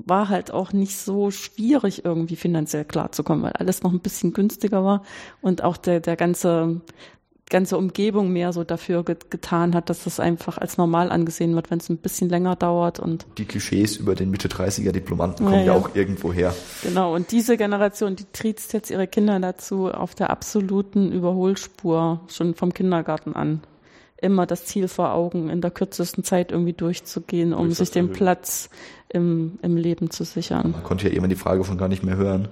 war 0.06 0.30
halt 0.30 0.52
auch 0.52 0.74
nicht 0.74 0.98
so 0.98 1.32
schwierig, 1.32 2.06
irgendwie 2.06 2.36
finanziell 2.36 2.86
klarzukommen, 2.86 3.44
weil 3.44 3.54
alles 3.54 3.84
noch 3.84 3.92
ein 3.92 4.00
bisschen 4.00 4.34
günstiger 4.34 4.84
war 4.84 5.04
und 5.42 5.64
auch 5.64 5.78
der, 5.78 6.00
der 6.00 6.16
ganze 6.16 6.82
ganze 7.52 7.78
Umgebung 7.78 8.32
mehr 8.32 8.54
so 8.54 8.64
dafür 8.64 9.04
get 9.04 9.30
getan 9.30 9.76
hat, 9.76 9.92
dass 9.92 10.06
das 10.06 10.20
einfach 10.20 10.58
als 10.58 10.78
normal 10.78 11.12
angesehen 11.12 11.54
wird, 11.54 11.70
wenn 11.70 11.78
es 11.78 11.90
ein 11.90 11.98
bisschen 11.98 12.30
länger 12.30 12.56
dauert 12.56 13.00
und 13.00 13.28
die 13.38 13.46
Klischees 13.46 13.98
über 13.98 14.16
den 14.16 14.32
Mitte 14.32 14.48
30er 14.48 14.92
Diplomanten 14.92 15.46
kommen 15.46 15.60
ja, 15.60 15.66
ja. 15.66 15.74
ja 15.74 15.80
auch 15.80 15.94
irgendwo 15.94 16.34
her. 16.34 16.56
Genau 16.82 17.14
und 17.14 17.32
diese 17.32 17.58
Generation, 17.58 18.16
die 18.16 18.26
triezt 18.34 18.74
jetzt 18.74 18.90
ihre 18.90 19.06
Kinder 19.06 19.40
dazu 19.40 19.92
auf 19.92 20.16
der 20.16 20.32
absoluten 20.32 21.12
Überholspur 21.12 22.22
schon 22.30 22.56
vom 22.56 22.74
Kindergarten 22.74 23.36
an. 23.36 23.62
Immer 24.22 24.46
das 24.46 24.66
Ziel 24.66 24.88
vor 24.88 25.14
Augen, 25.14 25.50
in 25.50 25.62
der 25.62 25.72
kürzesten 25.72 26.24
Zeit 26.24 26.52
irgendwie 26.52 26.74
durchzugehen, 26.74 27.54
um 27.54 27.72
sich 27.72 27.92
den 27.92 28.12
Platz 28.12 28.70
im, 29.10 29.60
im 29.62 29.76
Leben 29.76 30.12
zu 30.12 30.24
sichern. 30.24 30.72
Man 30.72 30.84
konnte 30.84 31.10
ja 31.10 31.16
immer 31.16 31.28
die 31.28 31.36
Frage 31.36 31.64
von 31.64 31.78
gar 31.78 31.88
nicht 31.88 32.04
mehr 32.04 32.18
hören. 32.18 32.48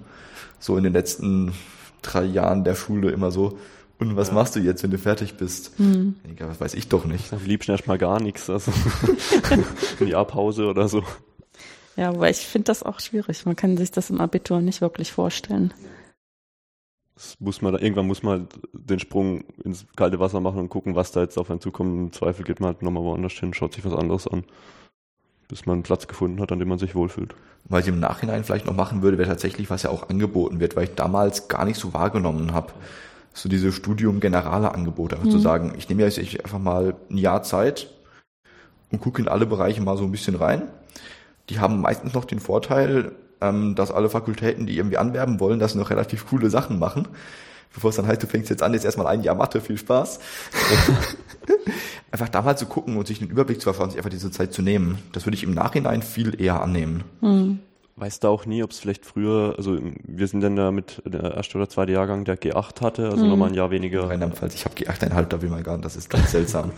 So 0.60 0.76
in 0.78 0.84
den 0.84 0.94
letzten 0.94 1.54
drei 2.02 2.26
Jahren 2.26 2.64
der 2.64 2.76
Schule 2.76 3.12
immer 3.12 3.32
so, 3.32 3.58
und 4.00 4.16
was 4.16 4.30
ja. 4.30 4.34
machst 4.34 4.56
du 4.56 4.62
jetzt, 4.62 4.82
wenn 4.82 4.92
du 4.92 4.98
fertig 4.98 5.36
bist? 5.36 5.78
Mhm. 5.78 6.16
Ja, 6.40 6.48
was 6.48 6.62
weiß 6.62 6.74
ich 6.74 6.88
doch 6.88 7.06
nicht. 7.06 7.34
Am 7.34 7.44
liebsten 7.46 7.72
erstmal 7.72 7.98
gar 7.98 8.22
nichts, 8.22 8.50
also 8.50 8.72
ein 10.00 10.08
Jahr 10.08 10.26
Pause 10.26 10.68
oder 10.68 10.88
so. 10.88 11.04
Ja, 11.98 12.10
aber 12.10 12.30
ich 12.30 12.38
finde 12.38 12.66
das 12.66 12.82
auch 12.82 13.02
schwierig. 13.02 13.46
Man 13.46 13.58
kann 13.58 13.76
sich 13.76 13.92
das 13.92 14.10
im 14.10 14.22
Abitur 14.22 14.62
nicht 14.62 14.80
wirklich 14.80 15.12
vorstellen. 15.12 15.74
Das 17.20 17.36
muss 17.42 17.62
man, 17.62 17.76
irgendwann 17.76 18.08
muss 18.08 18.24
man 18.24 18.40
halt 18.40 18.60
den 18.72 19.00
Sprung 19.00 19.44
ins 19.66 19.86
kalte 19.98 20.22
Wasser 20.22 20.40
machen 20.40 20.60
und 20.60 20.70
gucken, 20.70 20.96
was 20.96 21.12
da 21.12 21.20
jetzt 21.20 21.38
auf 21.38 21.52
einen 21.52 21.60
zukommt. 21.60 21.94
Im 21.94 22.14
Zweifel 22.14 22.46
geht 22.46 22.62
man 22.62 22.68
halt 22.68 22.82
nochmal 22.82 23.04
woanders 23.04 23.34
hin, 23.34 23.54
schaut 23.54 23.74
sich 23.74 23.84
was 23.84 23.94
anderes 23.94 24.26
an, 24.26 24.46
bis 25.50 25.66
man 25.66 25.74
einen 25.74 25.84
Platz 25.84 26.08
gefunden 26.08 26.40
hat, 26.40 26.54
an 26.54 26.60
dem 26.60 26.70
man 26.70 26.80
sich 26.80 26.96
wohlfühlt. 26.96 27.36
Was 27.66 27.82
ich 27.82 27.90
im 27.90 28.00
Nachhinein 28.00 28.46
vielleicht 28.46 28.68
noch 28.68 28.74
machen 28.74 29.02
würde, 29.02 29.18
wäre 29.18 29.28
tatsächlich, 29.28 29.70
was 29.70 29.84
ja 29.84 29.90
auch 29.90 30.08
angeboten 30.08 30.62
wird, 30.62 30.78
weil 30.78 30.86
ich 30.86 30.96
damals 30.96 31.50
gar 31.50 31.66
nicht 31.66 31.78
so 31.78 31.94
wahrgenommen 31.94 32.54
habe 32.54 32.72
so 33.34 33.50
diese 33.50 33.72
Studium 33.72 34.20
generale 34.20 34.74
Angebote, 34.74 35.16
einfach 35.16 35.28
mhm. 35.28 35.32
zu 35.32 35.40
sagen, 35.40 35.74
ich 35.78 35.90
nehme 35.90 36.04
jetzt 36.04 36.20
einfach 36.20 36.60
mal 36.60 36.96
ein 37.10 37.18
Jahr 37.18 37.44
Zeit 37.44 37.88
und 38.92 39.02
gucke 39.02 39.22
in 39.22 39.28
alle 39.28 39.46
Bereiche 39.46 39.82
mal 39.82 39.98
so 39.98 40.04
ein 40.04 40.12
bisschen 40.12 40.36
rein. 40.36 40.70
Die 41.50 41.60
haben 41.60 41.82
meistens 41.82 42.14
noch 42.14 42.26
den 42.26 42.40
Vorteil, 42.40 43.12
ähm, 43.42 43.76
dass 43.76 43.92
alle 43.92 44.10
Fakultäten, 44.10 44.66
die 44.66 44.78
irgendwie 44.78 44.98
anwerben 44.98 45.40
wollen, 45.40 45.60
das 45.60 45.76
noch 45.76 45.90
relativ 45.90 46.28
coole 46.28 46.50
Sachen 46.50 46.80
machen. 46.80 47.08
Bevor 47.74 47.92
es 47.92 47.96
dann 47.96 48.08
heißt, 48.08 48.24
du 48.24 48.28
fängst 48.28 48.50
jetzt 48.50 48.64
an, 48.64 48.74
jetzt 48.74 48.86
erstmal 48.86 49.08
ein 49.08 49.22
Jahr 49.22 49.36
Mathe, 49.36 49.62
viel 49.62 49.78
Spaß. 49.78 50.20
einfach 52.12 52.30
da 52.30 52.42
mal 52.42 52.58
zu 52.58 52.66
gucken 52.66 52.98
und 52.98 53.06
sich 53.08 53.22
einen 53.22 53.30
Überblick 53.30 53.62
zu 53.62 53.66
verschaffen, 53.66 53.92
sich 53.92 54.00
einfach 54.00 54.10
diese 54.10 54.32
Zeit 54.32 54.54
zu 54.54 54.62
nehmen. 54.62 54.98
Das 55.12 55.26
würde 55.26 55.36
ich 55.36 55.44
im 55.44 55.54
Nachhinein 55.54 56.02
viel 56.02 56.42
eher 56.42 56.62
annehmen. 56.62 57.04
Mhm 57.22 57.60
weiß 58.00 58.20
da 58.20 58.30
auch 58.30 58.46
nie, 58.46 58.64
ob 58.64 58.72
es 58.72 58.80
vielleicht 58.80 59.06
früher, 59.06 59.56
also 59.58 59.78
wir 60.04 60.28
sind 60.28 60.42
dann 60.42 60.56
da 60.56 60.72
mit 60.72 61.02
der 61.06 61.36
erste 61.36 61.58
oder 61.58 61.70
zweite 61.70 61.92
Jahrgang, 61.92 62.26
der 62.26 62.40
G8 62.40 62.82
hatte, 62.82 63.10
also 63.10 63.24
mhm. 63.24 63.32
nochmal 63.32 63.50
ein 63.50 63.56
Jahr 63.56 63.72
weniger. 63.72 64.10
Rheinland-Pfalz, 64.10 64.56
ich 64.56 64.66
habe 64.66 64.76
G8,5, 64.76 65.26
da 65.26 65.42
will 65.42 65.50
man 65.50 65.64
gar 65.64 65.78
nicht, 65.78 65.86
das 65.86 65.96
ist 65.96 66.10
ganz 66.10 66.32
seltsam. 66.32 66.72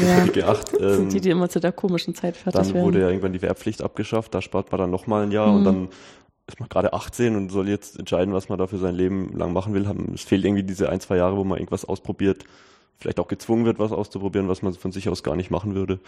ja, 0.00 0.24
die 0.24 0.30
G8, 0.30 0.80
ähm, 0.80 0.96
sind 0.96 1.12
die, 1.12 1.20
die 1.20 1.30
immer 1.30 1.48
zu 1.48 1.60
der 1.60 1.72
komischen 1.72 2.14
Zeit 2.14 2.36
fertig 2.36 2.60
Dann 2.60 2.74
werden. 2.74 2.86
wurde 2.86 3.00
ja 3.00 3.08
irgendwann 3.08 3.32
die 3.32 3.42
Wehrpflicht 3.42 3.82
abgeschafft, 3.82 4.34
da 4.34 4.40
spart 4.40 4.72
man 4.72 4.80
dann 4.80 4.90
nochmal 4.90 5.24
ein 5.24 5.32
Jahr 5.32 5.48
mhm. 5.48 5.56
und 5.56 5.64
dann 5.64 5.88
ist 6.46 6.58
man 6.58 6.68
gerade 6.68 6.92
18 6.92 7.36
und 7.36 7.50
soll 7.50 7.68
jetzt 7.68 7.98
entscheiden, 7.98 8.34
was 8.34 8.48
man 8.48 8.58
da 8.58 8.66
für 8.66 8.78
sein 8.78 8.94
Leben 8.94 9.36
lang 9.36 9.52
machen 9.52 9.74
will. 9.74 9.86
Es 10.14 10.22
fehlt 10.22 10.44
irgendwie 10.44 10.64
diese 10.64 10.88
ein, 10.88 11.00
zwei 11.00 11.16
Jahre, 11.16 11.36
wo 11.36 11.44
man 11.44 11.58
irgendwas 11.58 11.84
ausprobiert, 11.84 12.44
vielleicht 12.98 13.20
auch 13.20 13.28
gezwungen 13.28 13.64
wird, 13.64 13.78
was 13.78 13.92
auszuprobieren, 13.92 14.48
was 14.48 14.62
man 14.62 14.72
von 14.74 14.92
sich 14.92 15.08
aus 15.08 15.22
gar 15.22 15.36
nicht 15.36 15.50
machen 15.50 15.74
würde 15.74 16.00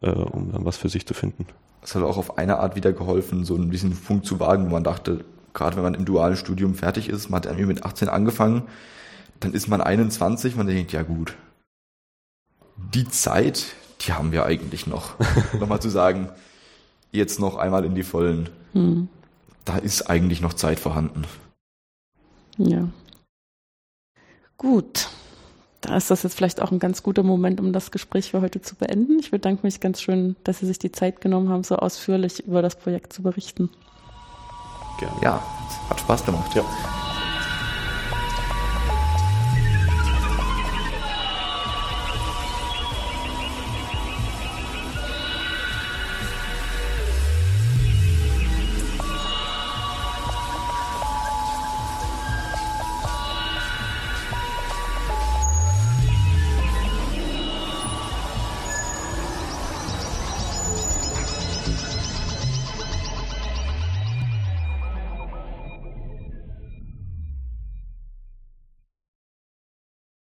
äh, 0.00 0.10
um 0.10 0.52
dann 0.52 0.64
was 0.64 0.76
für 0.76 0.88
sich 0.88 1.06
zu 1.06 1.14
finden. 1.14 1.46
Es 1.82 1.94
hat 1.94 2.02
auch 2.02 2.16
auf 2.16 2.38
eine 2.38 2.58
Art 2.58 2.76
wieder 2.76 2.92
geholfen, 2.92 3.44
so 3.44 3.54
ein 3.54 3.70
bisschen 3.70 3.92
Funk 3.92 4.24
zu 4.24 4.40
wagen, 4.40 4.66
wo 4.66 4.70
man 4.70 4.84
dachte, 4.84 5.24
gerade 5.54 5.76
wenn 5.76 5.82
man 5.82 5.94
im 5.94 6.04
dualen 6.04 6.36
Studium 6.36 6.74
fertig 6.74 7.08
ist, 7.08 7.30
man 7.30 7.38
hat 7.38 7.46
irgendwie 7.46 7.66
mit 7.66 7.84
18 7.84 8.08
angefangen, 8.08 8.62
dann 9.40 9.52
ist 9.52 9.68
man 9.68 9.80
21, 9.80 10.56
man 10.56 10.66
denkt, 10.66 10.92
ja 10.92 11.02
gut, 11.02 11.34
die 12.94 13.08
Zeit, 13.08 13.66
die 14.00 14.12
haben 14.12 14.32
wir 14.32 14.44
eigentlich 14.44 14.86
noch. 14.86 15.14
Nochmal 15.58 15.80
zu 15.80 15.88
sagen, 15.88 16.28
jetzt 17.12 17.40
noch 17.40 17.56
einmal 17.56 17.84
in 17.84 17.94
die 17.94 18.02
Vollen. 18.02 18.48
Hm. 18.72 19.08
Da 19.64 19.76
ist 19.78 20.08
eigentlich 20.08 20.40
noch 20.40 20.54
Zeit 20.54 20.80
vorhanden. 20.80 21.24
Ja. 22.56 22.88
Gut. 24.56 25.08
Da 25.80 25.96
ist 25.96 26.10
das 26.10 26.24
jetzt 26.24 26.34
vielleicht 26.34 26.60
auch 26.60 26.72
ein 26.72 26.80
ganz 26.80 27.02
guter 27.02 27.22
Moment, 27.22 27.60
um 27.60 27.72
das 27.72 27.90
Gespräch 27.90 28.30
für 28.30 28.40
heute 28.40 28.60
zu 28.60 28.74
beenden. 28.74 29.18
Ich 29.20 29.30
bedanke 29.30 29.64
mich 29.64 29.80
ganz 29.80 30.00
schön, 30.00 30.34
dass 30.42 30.58
Sie 30.58 30.66
sich 30.66 30.78
die 30.78 30.90
Zeit 30.90 31.20
genommen 31.20 31.50
haben, 31.50 31.62
so 31.62 31.76
ausführlich 31.76 32.44
über 32.46 32.62
das 32.62 32.74
Projekt 32.74 33.12
zu 33.12 33.22
berichten. 33.22 33.70
Gerne. 34.98 35.16
Ja, 35.22 35.42
hat 35.88 36.00
Spaß 36.00 36.24
gemacht. 36.24 36.52
Ja. 36.56 36.64